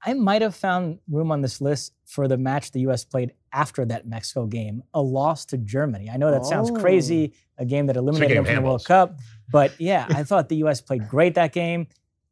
I 0.04 0.14
might 0.14 0.42
have 0.42 0.54
found 0.54 1.00
room 1.10 1.32
on 1.32 1.42
this 1.42 1.60
list 1.60 1.92
for 2.04 2.28
the 2.28 2.36
match 2.36 2.70
the 2.70 2.80
U.S. 2.80 3.04
played 3.04 3.32
after 3.52 3.84
that 3.86 4.06
Mexico 4.06 4.46
game, 4.46 4.82
a 4.94 5.02
loss 5.02 5.44
to 5.46 5.58
Germany. 5.58 6.08
I 6.08 6.16
know 6.16 6.30
that 6.30 6.42
oh. 6.42 6.48
sounds 6.48 6.70
crazy, 6.70 7.32
oh. 7.34 7.62
a 7.62 7.64
game 7.64 7.86
that 7.86 7.96
eliminated 7.96 8.36
them 8.36 8.44
from 8.44 8.54
the 8.56 8.62
World 8.62 8.84
Cup, 8.84 9.18
but 9.50 9.78
yeah, 9.80 10.06
I 10.10 10.22
thought 10.22 10.48
the 10.48 10.56
U.S. 10.56 10.80
played 10.80 11.08
great 11.08 11.34
that 11.34 11.52
game. 11.52 11.88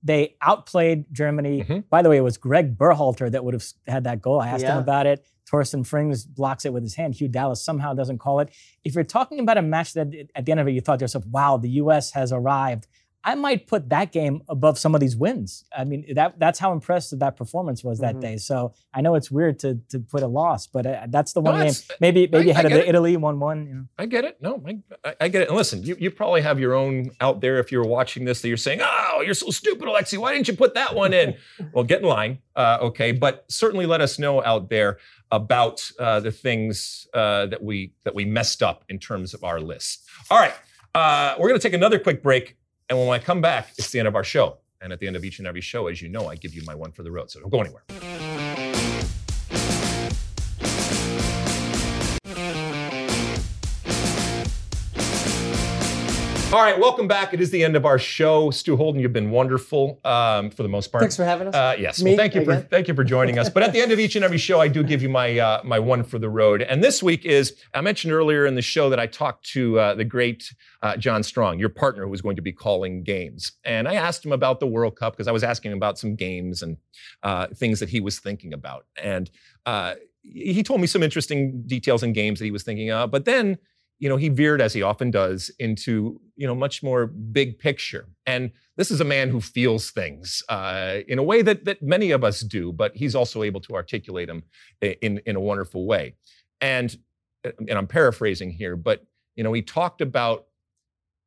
They 0.07 0.37
outplayed 0.41 1.07
Germany. 1.13 1.63
Mm-hmm. 1.63 1.79
By 1.91 2.03
the 2.03 2.09
way, 2.09 2.17
it 2.17 2.23
was 2.23 2.39
Greg 2.39 2.79
Berhalter 2.79 3.31
that 3.31 3.45
would 3.45 3.55
have 3.55 3.65
had 3.89 4.05
that 4.05 4.23
goal. 4.23 4.41
I 4.41 4.49
asked 4.49 4.63
yeah. 4.63 4.75
him 4.75 4.79
about 4.79 5.07
it. 5.07 5.27
Torsten 5.51 5.87
Frings 5.87 6.27
blocks 6.27 6.65
it 6.65 6.73
with 6.73 6.83
his 6.83 6.95
hand. 6.95 7.15
Hugh 7.15 7.29
Dallas 7.29 7.65
somehow 7.65 7.93
doesn't 7.93 8.19
call 8.19 8.41
it. 8.41 8.51
If 8.85 8.95
you're 8.95 9.05
talking 9.05 9.41
about 9.41 9.59
a 9.59 9.63
match 9.63 9.95
that 9.95 10.13
at 10.35 10.47
the 10.47 10.53
end 10.53 10.61
of 10.61 10.69
it 10.69 10.73
you 10.73 10.81
thought 10.81 11.01
to 11.01 11.05
yourself, 11.05 11.27
wow, 11.27 11.57
the 11.57 11.71
U.S. 11.71 12.13
has 12.13 12.33
arrived, 12.33 12.87
I 13.27 13.35
might 13.35 13.67
put 13.67 13.89
that 13.89 14.13
game 14.13 14.43
above 14.49 14.79
some 14.79 14.95
of 14.95 15.01
these 15.01 15.17
wins. 15.17 15.65
I 15.77 15.83
mean, 15.85 16.07
that 16.15 16.39
that's 16.39 16.61
how 16.61 16.73
impressive 16.73 17.19
that 17.19 17.37
performance 17.37 17.83
was 17.83 17.99
that 17.99 18.15
Mhm. 18.15 18.21
day. 18.21 18.37
So 18.37 18.73
I 18.95 19.01
know 19.01 19.17
it's 19.17 19.31
weird 19.31 19.59
to 19.61 19.81
to 19.89 19.99
put 19.99 20.23
a 20.23 20.29
loss, 20.29 20.69
but 20.69 20.87
uh, 20.87 21.07
that's 21.09 21.33
the 21.33 21.43
No, 21.43 21.51
one 21.51 21.65
game. 21.67 21.75
Maybe 22.01 22.29
maybe 22.31 22.49
I- 22.49 22.53
ahead 22.53 22.67
I 22.73 22.77
of. 22.77 22.89
Italy 22.89 23.17
one 23.17 23.41
one. 23.41 23.67
You 23.67 23.75
know. 23.75 23.85
I 23.99 24.07
get 24.07 24.25
it. 24.25 24.41
No, 24.41 24.63
I, 24.65 24.79
I- 25.05 25.15
I 25.23 25.29
get 25.29 25.43
it. 25.43 25.49
And 25.49 25.57
listen, 25.57 25.83
you, 25.83 25.97
you 25.99 26.11
probably 26.13 26.41
have 26.43 26.61
your 26.61 26.75
own 26.75 27.11
out 27.21 27.41
there 27.41 27.59
if 27.59 27.73
you're 27.73 27.85
watching 27.85 28.25
this 28.25 28.41
that 28.43 28.49
you're 28.49 28.57
saying, 28.57 28.81
oh, 28.83 29.23
you're 29.25 29.35
so 29.35 29.51
stupid, 29.51 29.89
Alexi. 29.89 30.19
Why 30.19 30.33
didn't 30.33 30.47
you 30.47 30.55
put 30.57 30.75
that 30.75 30.95
one 30.95 31.13
in? 31.13 31.35
well, 31.73 31.83
get 31.85 32.03
in 32.03 32.07
line. 32.09 32.39
Uh, 32.55 32.79
okay. 32.83 33.11
But 33.11 33.45
certainly 33.49 33.87
let 33.87 34.01
us 34.01 34.19
know 34.21 34.43
out 34.45 34.71
there 34.71 34.99
about 35.33 35.83
uh, 35.99 36.21
the 36.21 36.31
things 36.31 37.09
uh, 37.13 37.47
that 37.47 37.61
we 37.61 37.93
that 38.05 38.15
we 38.15 38.25
messed 38.25 38.63
up 38.63 38.85
in 38.89 39.01
terms 39.01 39.35
of 39.35 39.43
our 39.43 39.59
list. 39.61 40.05
All 40.31 40.39
right. 40.39 40.55
Uh, 40.95 41.35
we're 41.41 41.49
going 41.49 41.59
to 41.61 41.69
take 41.69 41.75
another 41.75 41.99
quick 41.99 42.23
break. 42.23 42.57
And 42.89 42.99
when 42.99 43.09
I 43.11 43.19
come 43.19 43.41
back, 43.41 43.71
it's 43.79 43.91
the 43.91 43.99
end 43.99 44.09
of 44.09 44.15
our 44.15 44.25
show. 44.25 44.59
And 44.81 44.93
at 44.93 45.01
the 45.01 45.07
end 45.07 45.17
of 45.17 45.25
each 45.25 45.39
and 45.39 45.49
every 45.49 45.61
show, 45.61 45.89
as 45.89 46.01
you 46.01 46.09
know, 46.09 46.29
I 46.29 46.37
give 46.37 46.55
you 46.55 46.63
my 46.65 46.75
one 46.75 46.93
for 46.93 47.03
the 47.03 47.11
road. 47.11 47.31
So 47.31 47.41
don't 47.41 47.51
go 47.51 47.61
anywhere. 47.61 48.46
All 56.57 56.63
right, 56.63 56.81
welcome 56.81 57.07
back. 57.07 57.35
It 57.35 57.43
is 57.43 57.51
the 57.51 57.63
end 57.63 57.77
of 57.77 57.85
our 57.85 57.99
show. 57.99 58.51
Stu 58.51 58.79
Holden, 58.79 58.99
you've 58.99 59.13
been 59.13 59.31
wonderful 59.31 60.01
um, 60.07 60.49
for 60.49 60.63
the 60.63 60.71
most 60.71 60.91
part. 60.91 61.03
Thanks 61.03 61.15
for 61.15 61.23
having 61.23 61.49
us. 61.49 61.55
Uh, 61.55 61.77
yes. 61.79 62.01
Me 62.01 62.13
Well, 62.13 62.17
thank 62.17 62.35
you 62.35 62.47
for 62.47 62.57
thank 62.57 62.89
you 62.89 62.95
for 62.95 63.05
joining 63.05 63.39
us. 63.39 63.51
But 63.51 63.63
at 63.63 63.75
the 63.75 63.83
end 63.83 63.93
of 63.93 63.99
each 63.99 64.17
and 64.17 64.25
every 64.25 64.39
show, 64.39 64.59
I 64.59 64.69
do 64.69 64.83
give 64.83 65.03
you 65.03 65.11
my 65.11 65.39
uh, 65.39 65.61
my 65.65 65.79
one 65.79 66.03
for 66.03 66.19
the 66.19 66.31
road. 66.31 66.63
And 66.63 66.83
this 66.83 67.03
week 67.03 67.27
is 67.27 67.55
I 67.75 67.83
mentioned 67.83 68.15
earlier 68.15 68.47
in 68.47 68.55
the 68.55 68.63
show 68.63 68.89
that 68.89 68.99
I 68.99 69.07
talked 69.07 69.45
to 69.51 69.79
uh, 69.79 69.95
the 69.97 70.05
great 70.07 70.51
uh, 70.81 70.97
John 70.97 71.23
Strong, 71.23 71.59
your 71.59 71.69
partner, 71.69 72.05
who 72.05 72.11
was 72.11 72.23
going 72.23 72.37
to 72.37 72.43
be 72.43 72.53
calling 72.53 73.03
games. 73.03 73.53
And 73.63 73.87
I 73.87 73.97
asked 73.97 74.25
him 74.25 74.33
about 74.33 74.59
the 74.59 74.67
World 74.67 74.97
Cup 74.97 75.13
because 75.13 75.29
I 75.29 75.33
was 75.33 75.45
asking 75.45 75.73
him 75.73 75.77
about 75.77 75.99
some 75.99 76.17
games 76.17 76.63
and 76.63 76.79
uh, 77.23 77.49
things 77.49 77.81
that 77.81 77.91
he 77.91 78.01
was 78.01 78.19
thinking 78.19 78.55
about. 78.55 78.87
And 78.97 79.31
uh, 79.67 79.97
he 80.23 80.63
told 80.63 80.81
me 80.81 80.87
some 80.87 81.03
interesting 81.03 81.65
details 81.67 82.03
and 82.03 82.15
games 82.15 82.39
that 82.39 82.47
he 82.47 82.51
was 82.51 82.63
thinking 82.63 82.91
of. 82.91 83.11
But 83.11 83.27
then 83.27 83.59
you 83.99 84.09
know, 84.09 84.17
he 84.17 84.29
veered 84.29 84.61
as 84.61 84.75
he 84.75 84.83
often 84.83 85.11
does 85.11 85.51
into, 85.59 86.21
you 86.37 86.47
know, 86.47 86.55
much 86.55 86.83
more 86.83 87.07
big 87.07 87.59
picture. 87.59 88.09
And 88.27 88.51
this 88.77 88.91
is 88.91 89.01
a 89.01 89.05
man 89.05 89.31
who 89.31 89.41
feels 89.41 89.91
things 89.91 90.43
uh, 90.49 90.99
in 91.09 91.19
a 91.19 91.23
way 91.23 91.43
that 91.43 91.65
that 91.65 91.83
many 91.83 92.11
of 92.11 92.23
us 92.23 92.41
do, 92.41 92.73
but 92.73 92.95
he's 92.95 93.15
also 93.15 93.43
able 93.43 93.61
to 93.63 93.75
articulate 93.75 94.29
them 94.29 94.43
in 94.81 95.21
in 95.25 95.37
a 95.37 95.41
wonderful 95.41 95.87
way. 95.87 96.15
And 96.61 96.97
and 97.45 97.71
I'm 97.71 97.87
paraphrasing 97.87 98.51
here, 98.51 98.77
but 98.77 99.07
you 99.35 99.45
know, 99.45 99.53
he 99.53 99.63
talked 99.63 100.01
about 100.01 100.47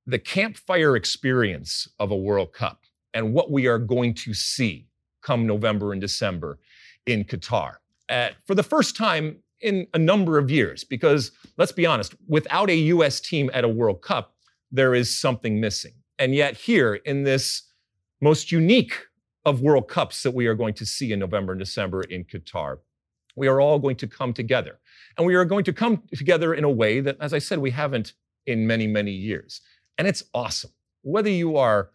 the 0.05 0.19
campfire 0.19 0.95
experience 0.95 1.87
of 1.99 2.11
a 2.11 2.15
World 2.15 2.53
Cup 2.53 2.81
and 3.13 3.33
what 3.33 3.51
we 3.51 3.67
are 3.67 3.79
going 3.79 4.13
to 4.15 4.33
see 4.33 4.87
come 5.21 5.45
November 5.45 5.91
and 5.91 6.01
December 6.01 6.59
in 7.05 7.23
Qatar. 7.23 7.75
Uh, 8.09 8.29
for 8.45 8.55
the 8.55 8.63
first 8.63 8.95
time 8.95 9.37
in 9.61 9.87
a 9.93 9.99
number 9.99 10.37
of 10.37 10.49
years, 10.49 10.83
because 10.83 11.31
let's 11.57 11.71
be 11.71 11.85
honest, 11.85 12.15
without 12.27 12.69
a 12.69 12.75
US 12.75 13.19
team 13.19 13.49
at 13.53 13.63
a 13.63 13.69
World 13.69 14.01
Cup, 14.01 14.35
there 14.71 14.93
is 14.93 15.19
something 15.19 15.59
missing. 15.59 15.93
And 16.17 16.35
yet, 16.35 16.57
here 16.57 16.95
in 16.95 17.23
this 17.23 17.63
most 18.21 18.51
unique 18.51 18.93
of 19.45 19.61
World 19.61 19.87
Cups 19.87 20.23
that 20.23 20.33
we 20.33 20.47
are 20.47 20.53
going 20.53 20.73
to 20.75 20.85
see 20.85 21.11
in 21.11 21.19
November 21.19 21.53
and 21.53 21.59
December 21.59 22.01
in 22.01 22.25
Qatar, 22.25 22.77
we 23.35 23.47
are 23.47 23.61
all 23.61 23.79
going 23.79 23.95
to 23.97 24.07
come 24.07 24.33
together. 24.33 24.79
And 25.17 25.25
we 25.25 25.35
are 25.35 25.45
going 25.45 25.63
to 25.63 25.73
come 25.73 26.03
together 26.13 26.53
in 26.53 26.63
a 26.63 26.69
way 26.69 26.99
that, 26.99 27.17
as 27.19 27.33
I 27.33 27.39
said, 27.39 27.59
we 27.59 27.71
haven't 27.71 28.13
in 28.45 28.67
many, 28.67 28.87
many 28.87 29.11
years. 29.11 29.61
And 29.97 30.07
it's 30.07 30.23
awesome. 30.33 30.71
Whether 31.01 31.29
you 31.29 31.57
are 31.57 31.91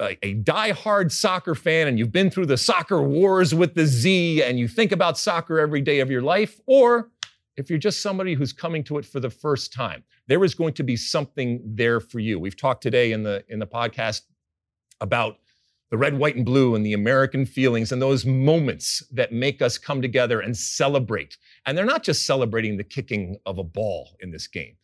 a, 0.00 0.18
a 0.22 0.34
die-hard 0.34 1.12
soccer 1.12 1.54
fan 1.54 1.86
and 1.86 1.98
you've 1.98 2.12
been 2.12 2.30
through 2.30 2.46
the 2.46 2.56
soccer 2.56 3.02
wars 3.02 3.54
with 3.54 3.74
the 3.74 3.86
Z 3.86 4.42
and 4.42 4.58
you 4.58 4.66
think 4.66 4.92
about 4.92 5.18
soccer 5.18 5.60
every 5.60 5.80
day 5.80 6.00
of 6.00 6.10
your 6.10 6.22
life, 6.22 6.60
or 6.66 7.10
if 7.56 7.68
you're 7.68 7.78
just 7.78 8.00
somebody 8.00 8.34
who's 8.34 8.52
coming 8.52 8.82
to 8.84 8.98
it 8.98 9.04
for 9.04 9.20
the 9.20 9.30
first 9.30 9.72
time, 9.72 10.02
there 10.26 10.42
is 10.44 10.54
going 10.54 10.72
to 10.74 10.82
be 10.82 10.96
something 10.96 11.60
there 11.64 12.00
for 12.00 12.18
you. 12.18 12.38
We've 12.38 12.56
talked 12.56 12.82
today 12.82 13.12
in 13.12 13.22
the 13.22 13.44
in 13.48 13.58
the 13.58 13.66
podcast 13.66 14.22
about 15.00 15.38
the 15.90 15.98
red, 15.98 16.16
white, 16.16 16.36
and 16.36 16.46
blue 16.46 16.76
and 16.76 16.86
the 16.86 16.92
American 16.92 17.44
feelings 17.44 17.90
and 17.90 18.00
those 18.00 18.24
moments 18.24 19.02
that 19.10 19.32
make 19.32 19.60
us 19.60 19.76
come 19.76 20.00
together 20.00 20.40
and 20.40 20.56
celebrate. 20.56 21.36
And 21.66 21.76
they're 21.76 21.84
not 21.84 22.04
just 22.04 22.24
celebrating 22.26 22.76
the 22.76 22.84
kicking 22.84 23.36
of 23.44 23.58
a 23.58 23.64
ball 23.64 24.16
in 24.20 24.30
this 24.30 24.46
game. 24.46 24.76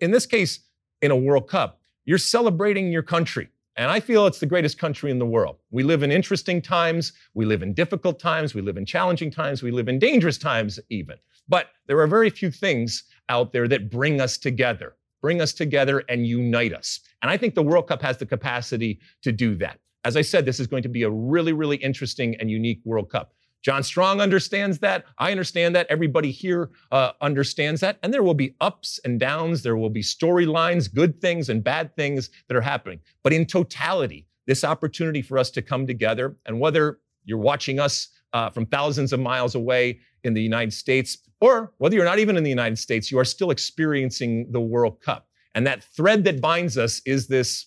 In 0.00 0.12
this 0.12 0.26
case, 0.26 0.60
in 1.02 1.10
a 1.10 1.16
World 1.16 1.48
Cup, 1.48 1.80
you're 2.04 2.18
celebrating 2.18 2.92
your 2.92 3.02
country. 3.02 3.48
And 3.76 3.90
I 3.90 3.98
feel 3.98 4.26
it's 4.26 4.38
the 4.38 4.46
greatest 4.46 4.78
country 4.78 5.10
in 5.10 5.18
the 5.18 5.26
world. 5.26 5.56
We 5.72 5.82
live 5.82 6.04
in 6.04 6.12
interesting 6.12 6.62
times, 6.62 7.12
we 7.34 7.44
live 7.44 7.62
in 7.62 7.74
difficult 7.74 8.20
times, 8.20 8.54
we 8.54 8.62
live 8.62 8.76
in 8.76 8.86
challenging 8.86 9.32
times, 9.32 9.64
we 9.64 9.72
live 9.72 9.88
in 9.88 9.98
dangerous 9.98 10.38
times, 10.38 10.78
even. 10.90 11.16
But 11.48 11.70
there 11.88 11.98
are 11.98 12.06
very 12.06 12.30
few 12.30 12.52
things 12.52 13.02
out 13.28 13.52
there 13.52 13.66
that 13.66 13.90
bring 13.90 14.20
us 14.20 14.38
together, 14.38 14.94
bring 15.20 15.40
us 15.40 15.52
together 15.52 16.04
and 16.08 16.24
unite 16.24 16.72
us. 16.72 17.00
And 17.20 17.30
I 17.30 17.36
think 17.36 17.54
the 17.54 17.62
World 17.62 17.88
Cup 17.88 18.00
has 18.02 18.16
the 18.16 18.26
capacity 18.26 19.00
to 19.22 19.32
do 19.32 19.56
that. 19.56 19.80
As 20.04 20.16
I 20.16 20.22
said, 20.22 20.44
this 20.44 20.60
is 20.60 20.68
going 20.68 20.82
to 20.84 20.88
be 20.88 21.02
a 21.02 21.10
really, 21.10 21.52
really 21.52 21.78
interesting 21.78 22.36
and 22.36 22.50
unique 22.50 22.80
World 22.84 23.10
Cup. 23.10 23.32
John 23.64 23.82
Strong 23.82 24.20
understands 24.20 24.78
that. 24.80 25.06
I 25.18 25.30
understand 25.30 25.74
that. 25.74 25.86
Everybody 25.88 26.30
here 26.30 26.70
uh, 26.92 27.12
understands 27.22 27.80
that. 27.80 27.98
And 28.02 28.12
there 28.12 28.22
will 28.22 28.34
be 28.34 28.54
ups 28.60 29.00
and 29.04 29.18
downs. 29.18 29.62
There 29.62 29.76
will 29.76 29.90
be 29.90 30.02
storylines, 30.02 30.92
good 30.92 31.18
things 31.20 31.48
and 31.48 31.64
bad 31.64 31.96
things 31.96 32.28
that 32.48 32.56
are 32.56 32.60
happening. 32.60 33.00
But 33.22 33.32
in 33.32 33.46
totality, 33.46 34.26
this 34.46 34.64
opportunity 34.64 35.22
for 35.22 35.38
us 35.38 35.50
to 35.52 35.62
come 35.62 35.86
together, 35.86 36.36
and 36.44 36.60
whether 36.60 37.00
you're 37.24 37.38
watching 37.38 37.80
us 37.80 38.08
uh, 38.34 38.50
from 38.50 38.66
thousands 38.66 39.14
of 39.14 39.20
miles 39.20 39.54
away 39.54 39.98
in 40.24 40.34
the 40.34 40.42
United 40.42 40.74
States, 40.74 41.16
or 41.40 41.72
whether 41.78 41.96
you're 41.96 42.04
not 42.04 42.18
even 42.18 42.36
in 42.36 42.44
the 42.44 42.50
United 42.50 42.78
States, 42.78 43.10
you 43.10 43.18
are 43.18 43.24
still 43.24 43.50
experiencing 43.50 44.46
the 44.52 44.60
World 44.60 45.00
Cup. 45.00 45.26
And 45.54 45.66
that 45.66 45.82
thread 45.84 46.24
that 46.24 46.42
binds 46.42 46.76
us 46.76 47.00
is 47.06 47.28
this, 47.28 47.66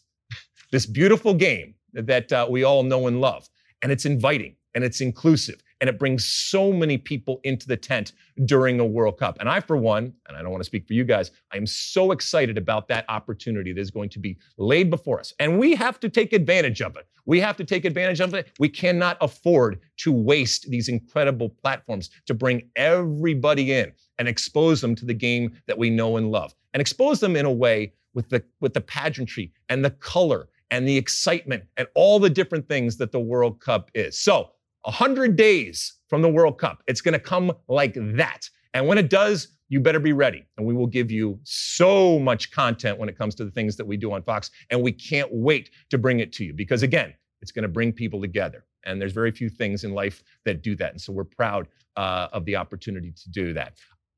this 0.71 0.85
beautiful 0.85 1.33
game 1.33 1.73
that 1.93 2.31
uh, 2.31 2.45
we 2.47 2.63
all 2.63 2.83
know 2.83 3.07
and 3.07 3.19
love. 3.19 3.49
And 3.81 3.91
it's 3.91 4.05
inviting 4.05 4.55
and 4.75 4.83
it's 4.83 5.01
inclusive 5.01 5.63
and 5.79 5.89
it 5.89 5.99
brings 5.99 6.25
so 6.25 6.71
many 6.71 6.97
people 6.97 7.39
into 7.43 7.67
the 7.67 7.77
tent 7.77 8.13
during 8.45 8.79
a 8.79 8.85
World 8.85 9.17
Cup. 9.17 9.37
And 9.39 9.49
I, 9.49 9.59
for 9.59 9.77
one, 9.77 10.13
and 10.27 10.37
I 10.37 10.41
don't 10.41 10.51
want 10.51 10.61
to 10.61 10.67
speak 10.67 10.87
for 10.87 10.93
you 10.93 11.03
guys, 11.03 11.31
I 11.53 11.57
am 11.57 11.67
so 11.67 12.11
excited 12.11 12.57
about 12.57 12.87
that 12.87 13.05
opportunity 13.09 13.73
that 13.73 13.79
is 13.81 13.91
going 13.91 14.09
to 14.09 14.19
be 14.19 14.37
laid 14.57 14.89
before 14.89 15.19
us. 15.19 15.33
And 15.39 15.59
we 15.59 15.75
have 15.75 15.99
to 15.99 16.09
take 16.09 16.33
advantage 16.33 16.81
of 16.81 16.95
it. 16.97 17.07
We 17.25 17.39
have 17.41 17.57
to 17.57 17.63
take 17.63 17.85
advantage 17.85 18.21
of 18.21 18.33
it. 18.33 18.51
We 18.59 18.69
cannot 18.69 19.17
afford 19.21 19.79
to 19.97 20.11
waste 20.11 20.69
these 20.69 20.87
incredible 20.87 21.49
platforms 21.49 22.09
to 22.25 22.33
bring 22.33 22.69
everybody 22.75 23.73
in 23.73 23.91
and 24.17 24.27
expose 24.27 24.81
them 24.81 24.95
to 24.95 25.05
the 25.05 25.13
game 25.13 25.57
that 25.67 25.77
we 25.77 25.89
know 25.89 26.17
and 26.17 26.31
love 26.31 26.55
and 26.73 26.81
expose 26.81 27.19
them 27.19 27.35
in 27.35 27.45
a 27.45 27.51
way 27.51 27.93
with 28.13 28.29
the, 28.29 28.43
with 28.61 28.73
the 28.73 28.81
pageantry 28.81 29.51
and 29.69 29.83
the 29.83 29.91
color 29.91 30.47
and 30.71 30.87
the 30.87 30.97
excitement 30.97 31.63
and 31.77 31.87
all 31.95 32.19
the 32.19 32.29
different 32.29 32.67
things 32.67 32.97
that 32.97 33.11
the 33.11 33.19
World 33.19 33.59
Cup 33.59 33.91
is. 33.93 34.17
So, 34.17 34.51
100 34.83 35.35
days 35.35 35.93
from 36.07 36.21
the 36.21 36.29
World 36.29 36.57
Cup, 36.57 36.83
it's 36.87 37.01
going 37.01 37.13
to 37.13 37.19
come 37.19 37.51
like 37.67 37.93
that. 37.95 38.49
And 38.73 38.87
when 38.87 38.97
it 38.97 39.09
does, 39.09 39.49
you 39.69 39.79
better 39.79 39.99
be 39.99 40.13
ready. 40.13 40.45
And 40.57 40.65
we 40.65 40.73
will 40.73 40.87
give 40.87 41.11
you 41.11 41.39
so 41.43 42.19
much 42.19 42.51
content 42.51 42.97
when 42.97 43.09
it 43.09 43.17
comes 43.17 43.35
to 43.35 43.45
the 43.45 43.51
things 43.51 43.75
that 43.75 43.85
we 43.85 43.97
do 43.97 44.13
on 44.13 44.23
Fox. 44.23 44.51
And 44.69 44.81
we 44.81 44.91
can't 44.91 45.29
wait 45.31 45.71
to 45.89 45.97
bring 45.97 46.19
it 46.19 46.31
to 46.33 46.45
you 46.45 46.53
because, 46.53 46.83
again, 46.83 47.13
it's 47.41 47.51
going 47.51 47.63
to 47.63 47.69
bring 47.69 47.91
people 47.91 48.21
together. 48.21 48.65
And 48.85 49.01
there's 49.01 49.11
very 49.11 49.31
few 49.31 49.49
things 49.49 49.83
in 49.83 49.93
life 49.93 50.23
that 50.45 50.61
do 50.61 50.75
that. 50.77 50.91
And 50.91 51.01
so 51.01 51.11
we're 51.11 51.25
proud 51.25 51.67
uh, 51.97 52.29
of 52.31 52.45
the 52.45 52.55
opportunity 52.55 53.11
to 53.11 53.29
do 53.29 53.53
that. 53.53 53.73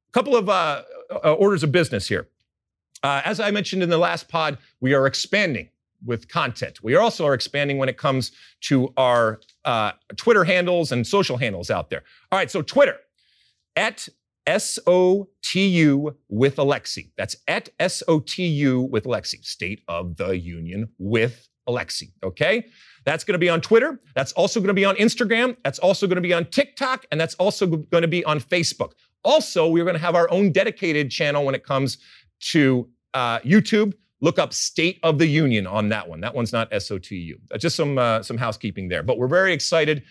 A 0.10 0.12
couple 0.12 0.36
of 0.36 0.50
uh, 0.50 0.84
uh, 1.12 1.34
orders 1.34 1.64
of 1.64 1.72
business 1.72 2.08
here. 2.08 2.28
Uh, 3.02 3.22
as 3.24 3.40
I 3.40 3.52
mentioned 3.52 3.82
in 3.82 3.90
the 3.90 3.98
last 3.98 4.28
pod, 4.28 4.58
we 4.82 4.94
are 4.94 5.08
expanding 5.08 5.70
with 6.06 6.28
content. 6.30 6.80
We 6.84 6.96
also 6.96 7.26
are 7.26 7.34
expanding 7.34 7.78
when 7.78 7.90
it 7.90 7.98
comes 7.98 8.32
to 8.62 8.94
our 8.98 9.40
uh, 9.66 9.92
Twitter 10.16 10.44
handles 10.44 10.92
and 10.92 11.06
social 11.06 11.38
handles 11.38 11.70
out 11.70 11.90
there. 11.90 12.04
All 12.32 12.40
right, 12.40 12.50
so 12.50 12.62
Twitter 12.62 12.96
at 13.76 14.08
SOTU 14.48 16.16
with 16.28 16.56
Alexi. 16.56 17.12
That's 17.18 17.36
at 17.48 17.70
SOTU 17.80 18.90
with 18.90 19.06
Alexi, 19.06 19.44
State 19.46 19.82
of 19.88 20.18
the 20.18 20.38
Union 20.38 20.90
with 20.98 21.48
Alexi. 21.68 22.12
Okay? 22.24 22.66
That's 23.06 23.24
going 23.24 23.34
to 23.34 23.40
be 23.40 23.50
on 23.50 23.62
Twitter. 23.62 24.00
That's 24.16 24.32
also 24.34 24.60
going 24.60 24.70
to 24.70 24.74
be 24.74 24.86
on 24.86 24.96
Instagram. 24.96 25.56
That's 25.64 25.80
also 25.80 26.08
going 26.08 26.16
to 26.16 26.22
be 26.22 26.34
on 26.34 26.46
TikTok. 26.46 27.06
And 27.12 27.22
that's 27.22 27.36
also 27.36 27.68
going 27.68 28.02
to 28.02 28.08
be 28.08 28.26
on 28.26 28.40
Facebook. 28.40 28.94
Also, 29.24 29.68
we're 29.68 29.84
going 29.84 29.96
to 29.96 30.02
have 30.02 30.16
our 30.16 30.30
own 30.32 30.52
dedicated 30.52 31.12
channel 31.12 31.46
when 31.46 31.54
it 31.54 31.64
comes 31.64 31.98
to 32.52 32.90
uh, 33.14 33.40
YouTube. 33.40 33.94
Look 34.22 34.38
up 34.40 34.54
State 34.54 35.00
of 35.04 35.18
the 35.18 35.28
Union 35.28 35.66
on 35.66 35.90
that 35.90 36.08
one. 36.08 36.20
That 36.22 36.36
one's 36.36 36.52
not 36.52 36.70
SOTU. 36.72 37.36
Uh, 37.52 37.58
just 37.58 37.76
some 37.76 37.98
uh, 37.98 38.22
some 38.22 38.38
housekeeping 38.38 38.90
there. 38.90 39.04
But 39.04 39.18
we're 39.18 39.28
very 39.28 39.54
excited. 39.54 40.04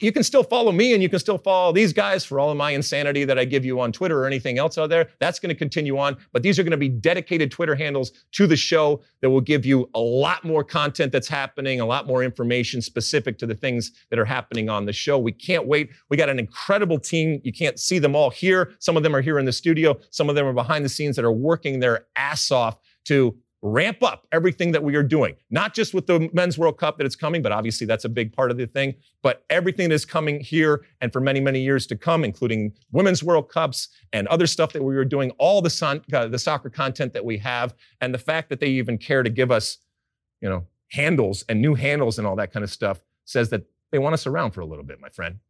you 0.00 0.12
can 0.12 0.22
still 0.22 0.44
follow 0.44 0.70
me 0.70 0.92
and 0.94 1.02
you 1.02 1.08
can 1.08 1.18
still 1.18 1.38
follow 1.38 1.72
these 1.72 1.92
guys 1.92 2.24
for 2.24 2.38
all 2.38 2.50
of 2.50 2.56
my 2.56 2.70
insanity 2.70 3.24
that 3.24 3.38
I 3.38 3.44
give 3.44 3.64
you 3.64 3.80
on 3.80 3.90
Twitter 3.90 4.20
or 4.22 4.26
anything 4.26 4.58
else 4.58 4.78
out 4.78 4.90
there. 4.90 5.08
That's 5.18 5.40
going 5.40 5.48
to 5.48 5.54
continue 5.54 5.98
on. 5.98 6.16
But 6.32 6.42
these 6.42 6.58
are 6.58 6.62
going 6.62 6.72
to 6.72 6.76
be 6.76 6.88
dedicated 6.88 7.50
Twitter 7.50 7.74
handles 7.74 8.12
to 8.32 8.46
the 8.46 8.56
show 8.56 9.00
that 9.22 9.30
will 9.30 9.40
give 9.40 9.66
you 9.66 9.88
a 9.94 10.00
lot 10.00 10.44
more 10.44 10.62
content 10.62 11.10
that's 11.10 11.28
happening, 11.28 11.80
a 11.80 11.86
lot 11.86 12.06
more 12.06 12.22
information 12.22 12.80
specific 12.80 13.38
to 13.38 13.46
the 13.46 13.54
things 13.54 13.92
that 14.10 14.18
are 14.18 14.24
happening 14.24 14.68
on 14.68 14.84
the 14.84 14.92
show. 14.92 15.18
We 15.18 15.32
can't 15.32 15.66
wait. 15.66 15.90
We 16.10 16.16
got 16.16 16.28
an 16.28 16.38
incredible 16.38 17.00
team. 17.00 17.40
You 17.42 17.52
can't 17.52 17.78
see 17.78 17.98
them 17.98 18.14
all 18.14 18.30
here. 18.30 18.74
Some 18.78 18.96
of 18.96 19.02
them 19.02 19.16
are 19.16 19.22
here 19.22 19.38
in 19.38 19.46
the 19.46 19.52
studio, 19.52 19.98
some 20.10 20.28
of 20.28 20.36
them 20.36 20.46
are 20.46 20.52
behind 20.52 20.84
the 20.84 20.88
scenes 20.88 21.16
that 21.16 21.24
are 21.24 21.32
working 21.32 21.80
their 21.80 22.06
ass 22.14 22.50
off 22.50 22.78
to 23.08 23.36
ramp 23.60 24.02
up 24.02 24.26
everything 24.30 24.70
that 24.70 24.82
we 24.82 24.94
are 24.94 25.02
doing, 25.02 25.34
not 25.50 25.74
just 25.74 25.92
with 25.92 26.06
the 26.06 26.30
Men's 26.32 26.56
World 26.56 26.78
Cup 26.78 26.96
that 26.98 27.06
is 27.06 27.16
coming, 27.16 27.42
but 27.42 27.50
obviously 27.50 27.86
that's 27.86 28.04
a 28.04 28.08
big 28.08 28.32
part 28.32 28.50
of 28.50 28.56
the 28.56 28.66
thing, 28.66 28.94
but 29.22 29.44
everything 29.50 29.88
that 29.88 29.94
is 29.94 30.04
coming 30.04 30.38
here 30.40 30.84
and 31.00 31.12
for 31.12 31.20
many, 31.20 31.40
many 31.40 31.60
years 31.60 31.86
to 31.88 31.96
come, 31.96 32.24
including 32.24 32.72
Women's 32.92 33.22
World 33.24 33.48
Cups 33.48 33.88
and 34.12 34.28
other 34.28 34.46
stuff 34.46 34.72
that 34.74 34.82
we 34.82 34.96
are 34.96 35.04
doing, 35.04 35.32
all 35.38 35.60
the, 35.60 35.70
son, 35.70 36.02
uh, 36.12 36.28
the 36.28 36.38
soccer 36.38 36.70
content 36.70 37.12
that 37.14 37.24
we 37.24 37.36
have, 37.38 37.74
and 38.00 38.14
the 38.14 38.18
fact 38.18 38.48
that 38.50 38.60
they 38.60 38.68
even 38.68 38.96
care 38.96 39.24
to 39.24 39.30
give 39.30 39.50
us, 39.50 39.78
you 40.40 40.48
know, 40.48 40.64
handles 40.92 41.44
and 41.48 41.60
new 41.60 41.74
handles 41.74 42.18
and 42.18 42.26
all 42.26 42.36
that 42.36 42.52
kind 42.52 42.62
of 42.62 42.70
stuff 42.70 43.00
says 43.24 43.50
that 43.50 43.64
they 43.90 43.98
want 43.98 44.14
us 44.14 44.26
around 44.26 44.52
for 44.52 44.60
a 44.60 44.66
little 44.66 44.84
bit, 44.84 45.00
my 45.00 45.08
friend. 45.08 45.40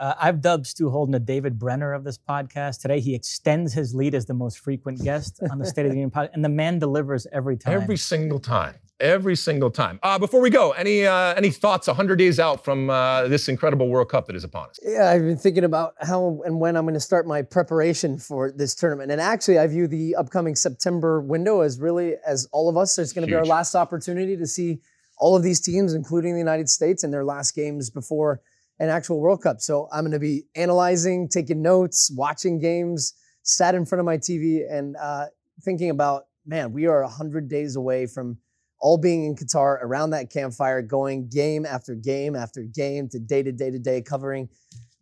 Uh, 0.00 0.14
I've 0.18 0.40
dubbed 0.40 0.66
Stu 0.66 0.88
Holden 0.88 1.12
the 1.12 1.20
David 1.20 1.58
Brenner 1.58 1.92
of 1.92 2.04
this 2.04 2.16
podcast. 2.16 2.80
Today, 2.80 3.00
he 3.00 3.14
extends 3.14 3.74
his 3.74 3.94
lead 3.94 4.14
as 4.14 4.24
the 4.24 4.32
most 4.32 4.58
frequent 4.58 5.02
guest 5.04 5.40
on 5.50 5.58
the 5.58 5.66
State 5.66 5.84
of 5.84 5.92
the 5.92 5.98
Union 5.98 6.10
podcast, 6.10 6.30
and 6.32 6.42
the 6.42 6.48
man 6.48 6.78
delivers 6.78 7.26
every 7.34 7.58
time. 7.58 7.74
Every 7.74 7.98
single 7.98 8.40
time. 8.40 8.76
Every 8.98 9.36
single 9.36 9.70
time. 9.70 10.00
Uh, 10.02 10.18
before 10.18 10.40
we 10.40 10.48
go, 10.48 10.72
any 10.72 11.06
uh, 11.06 11.34
any 11.34 11.50
thoughts 11.50 11.86
100 11.86 12.16
days 12.16 12.40
out 12.40 12.64
from 12.64 12.88
uh, 12.88 13.28
this 13.28 13.48
incredible 13.48 13.88
World 13.88 14.08
Cup 14.08 14.26
that 14.26 14.36
is 14.36 14.44
upon 14.44 14.70
us? 14.70 14.80
Yeah, 14.82 15.10
I've 15.10 15.20
been 15.20 15.36
thinking 15.36 15.64
about 15.64 15.94
how 16.00 16.40
and 16.46 16.58
when 16.58 16.76
I'm 16.76 16.84
going 16.84 16.94
to 16.94 17.00
start 17.00 17.26
my 17.26 17.42
preparation 17.42 18.18
for 18.18 18.50
this 18.50 18.74
tournament. 18.74 19.10
And 19.12 19.20
actually, 19.20 19.58
I 19.58 19.66
view 19.66 19.86
the 19.86 20.16
upcoming 20.16 20.54
September 20.54 21.20
window 21.20 21.60
as 21.60 21.78
really, 21.78 22.14
as 22.26 22.48
all 22.52 22.70
of 22.70 22.78
us, 22.78 22.98
it's 22.98 23.12
going 23.12 23.26
to 23.26 23.30
be 23.30 23.36
our 23.36 23.44
last 23.44 23.74
opportunity 23.74 24.34
to 24.38 24.46
see 24.46 24.80
all 25.18 25.36
of 25.36 25.42
these 25.42 25.60
teams, 25.60 25.92
including 25.92 26.32
the 26.32 26.38
United 26.38 26.70
States, 26.70 27.04
in 27.04 27.10
their 27.10 27.24
last 27.24 27.54
games 27.54 27.90
before 27.90 28.40
an 28.80 28.88
actual 28.88 29.20
World 29.20 29.42
Cup. 29.42 29.60
So 29.60 29.88
I'm 29.92 30.02
going 30.02 30.12
to 30.12 30.18
be 30.18 30.44
analyzing, 30.56 31.28
taking 31.28 31.62
notes, 31.62 32.10
watching 32.16 32.58
games, 32.58 33.12
sat 33.42 33.74
in 33.74 33.84
front 33.84 34.00
of 34.00 34.06
my 34.06 34.16
TV, 34.16 34.62
and 34.68 34.96
uh, 34.96 35.26
thinking 35.62 35.90
about, 35.90 36.24
man, 36.46 36.72
we 36.72 36.86
are 36.86 37.02
100 37.02 37.48
days 37.48 37.76
away 37.76 38.06
from 38.06 38.38
all 38.80 38.96
being 38.96 39.26
in 39.26 39.36
Qatar 39.36 39.82
around 39.82 40.10
that 40.10 40.30
campfire, 40.30 40.80
going 40.80 41.28
game 41.28 41.66
after 41.66 41.94
game 41.94 42.34
after 42.34 42.62
game 42.62 43.08
to 43.10 43.18
day 43.18 43.42
to 43.42 43.52
day 43.52 43.70
to 43.70 43.78
day, 43.78 44.00
covering 44.00 44.48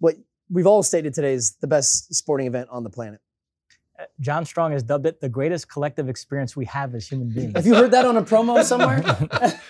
what 0.01 0.17
we've 0.51 0.67
all 0.67 0.83
stated 0.83 1.15
today 1.15 1.33
is 1.33 1.57
the 1.61 1.69
best 1.69 2.13
sporting 2.13 2.49
event 2.49 2.69
on 2.73 2.83
the 2.83 2.91
planet. 2.91 3.21
Uh, 3.97 4.05
John 4.21 4.45
Strong 4.45 4.73
has 4.73 4.83
dubbed 4.83 5.07
it 5.07 5.21
the 5.21 5.29
greatest 5.29 5.71
collective 5.71 6.09
experience 6.09 6.57
we 6.57 6.65
have 6.67 6.97
as 6.97 7.07
human 7.07 7.33
beings. 7.33 7.53
Have 7.55 7.67
you 7.67 7.77
heard 7.77 7.93
that 7.93 8.05
on 8.05 8.17
a 8.17 8.23
promo 8.23 8.65
somewhere? 8.65 9.03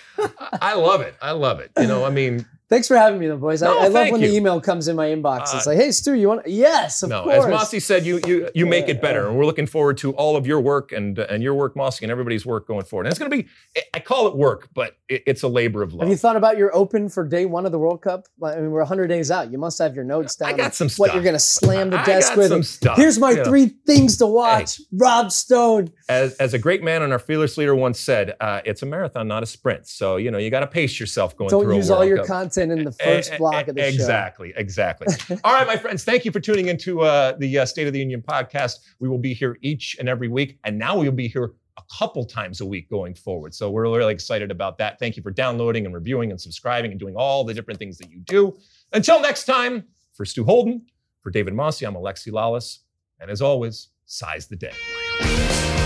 I 0.62 0.74
love 0.74 1.02
it. 1.02 1.14
I 1.20 1.32
love 1.32 1.60
it. 1.60 1.70
You 1.78 1.86
know, 1.86 2.04
I 2.04 2.10
mean, 2.10 2.46
Thanks 2.68 2.86
for 2.86 2.96
having 2.98 3.18
me, 3.18 3.26
though, 3.28 3.38
boys. 3.38 3.62
No, 3.62 3.78
I, 3.78 3.84
I 3.84 3.88
love 3.88 4.10
when 4.10 4.20
you. 4.20 4.28
the 4.28 4.36
email 4.36 4.60
comes 4.60 4.88
in 4.88 4.96
my 4.96 5.06
inbox. 5.06 5.54
Uh, 5.54 5.56
it's 5.56 5.66
like, 5.66 5.78
"Hey, 5.78 5.90
Stu, 5.90 6.12
you 6.12 6.28
want?" 6.28 6.46
Yes, 6.46 7.02
of 7.02 7.08
no, 7.08 7.22
course. 7.22 7.46
as 7.46 7.50
Mosse 7.50 7.82
said, 7.82 8.04
you 8.04 8.20
you 8.26 8.50
you 8.54 8.66
make 8.66 8.88
it 8.90 9.00
better, 9.00 9.26
and 9.26 9.38
we're 9.38 9.46
looking 9.46 9.66
forward 9.66 9.96
to 9.98 10.12
all 10.12 10.36
of 10.36 10.46
your 10.46 10.60
work 10.60 10.92
and 10.92 11.18
and 11.18 11.42
your 11.42 11.54
work, 11.54 11.76
Mosse, 11.76 12.02
and 12.02 12.10
everybody's 12.10 12.44
work 12.44 12.66
going 12.68 12.84
forward. 12.84 13.06
And 13.06 13.10
it's 13.12 13.18
going 13.18 13.30
to 13.30 13.36
be, 13.38 13.48
I 13.94 14.00
call 14.00 14.26
it 14.26 14.36
work, 14.36 14.68
but 14.74 14.98
it, 15.08 15.22
it's 15.26 15.42
a 15.44 15.48
labor 15.48 15.82
of 15.82 15.94
love. 15.94 16.02
Have 16.02 16.10
you 16.10 16.16
thought 16.16 16.36
about 16.36 16.58
your 16.58 16.74
open 16.76 17.08
for 17.08 17.24
day 17.26 17.46
one 17.46 17.64
of 17.64 17.72
the 17.72 17.78
World 17.78 18.02
Cup? 18.02 18.26
I 18.44 18.56
mean, 18.56 18.70
we're 18.70 18.80
100 18.80 19.06
days 19.06 19.30
out. 19.30 19.50
You 19.50 19.56
must 19.56 19.78
have 19.78 19.94
your 19.94 20.04
notes 20.04 20.36
down. 20.36 20.50
I 20.50 20.52
got 20.52 20.74
some 20.74 20.90
What 20.98 21.14
you're 21.14 21.22
going 21.22 21.34
to 21.36 21.38
slam 21.40 21.88
the 21.88 22.00
I 22.00 22.04
desk 22.04 22.28
got 22.30 22.38
with. 22.38 22.48
some 22.48 22.62
stuff, 22.62 22.98
Here's 22.98 23.18
my 23.18 23.32
know. 23.32 23.44
three 23.44 23.68
things 23.86 24.18
to 24.18 24.26
watch. 24.26 24.78
Rob 24.92 25.32
Stone. 25.32 25.90
as, 26.10 26.34
as 26.34 26.52
a 26.52 26.58
great 26.58 26.82
man 26.82 27.00
and 27.00 27.14
our 27.14 27.18
fearless 27.18 27.56
leader 27.56 27.74
once 27.74 27.98
said, 27.98 28.34
uh, 28.40 28.60
it's 28.66 28.82
a 28.82 28.86
marathon, 28.86 29.26
not 29.26 29.42
a 29.42 29.46
sprint. 29.46 29.86
So 29.88 30.16
you 30.16 30.30
know 30.30 30.36
you 30.36 30.50
got 30.50 30.60
to 30.60 30.66
pace 30.66 31.00
yourself 31.00 31.34
going 31.34 31.48
through. 31.48 31.62
Don't 31.62 31.74
use 31.76 31.90
all 31.90 32.04
your 32.04 32.18
Cup. 32.18 32.26
content 32.26 32.57
in 32.58 32.84
the 32.84 32.92
first 32.92 33.36
block 33.38 33.68
of 33.68 33.74
the 33.74 33.82
show. 33.82 33.88
exactly, 33.88 34.52
exactly. 34.56 35.06
all 35.44 35.54
right, 35.54 35.66
my 35.66 35.76
friends, 35.76 36.04
thank 36.04 36.24
you 36.24 36.32
for 36.32 36.40
tuning 36.40 36.68
into 36.68 37.00
uh, 37.02 37.36
the 37.38 37.58
uh, 37.58 37.66
State 37.66 37.86
of 37.86 37.92
the 37.92 37.98
Union 37.98 38.22
podcast. 38.22 38.78
We 39.00 39.08
will 39.08 39.18
be 39.18 39.34
here 39.34 39.58
each 39.62 39.96
and 39.98 40.08
every 40.08 40.28
week, 40.28 40.58
and 40.64 40.78
now 40.78 40.98
we 40.98 41.06
will 41.06 41.16
be 41.16 41.28
here 41.28 41.52
a 41.78 41.82
couple 41.96 42.24
times 42.24 42.60
a 42.60 42.66
week 42.66 42.90
going 42.90 43.14
forward. 43.14 43.54
So 43.54 43.70
we're 43.70 43.84
really 43.84 44.12
excited 44.12 44.50
about 44.50 44.78
that. 44.78 44.98
Thank 44.98 45.16
you 45.16 45.22
for 45.22 45.30
downloading 45.30 45.86
and 45.86 45.94
reviewing 45.94 46.30
and 46.30 46.40
subscribing 46.40 46.90
and 46.90 46.98
doing 46.98 47.14
all 47.16 47.44
the 47.44 47.54
different 47.54 47.78
things 47.78 47.98
that 47.98 48.10
you 48.10 48.18
do. 48.20 48.58
Until 48.92 49.20
next 49.20 49.44
time, 49.44 49.84
for 50.12 50.24
Stu 50.24 50.44
Holden, 50.44 50.84
for 51.22 51.30
David 51.30 51.54
Mosse, 51.54 51.82
I'm 51.82 51.94
Alexi 51.94 52.32
Lalas, 52.32 52.78
and 53.20 53.30
as 53.30 53.40
always, 53.40 53.88
size 54.06 54.48
the 54.48 54.56
day. 54.56 55.77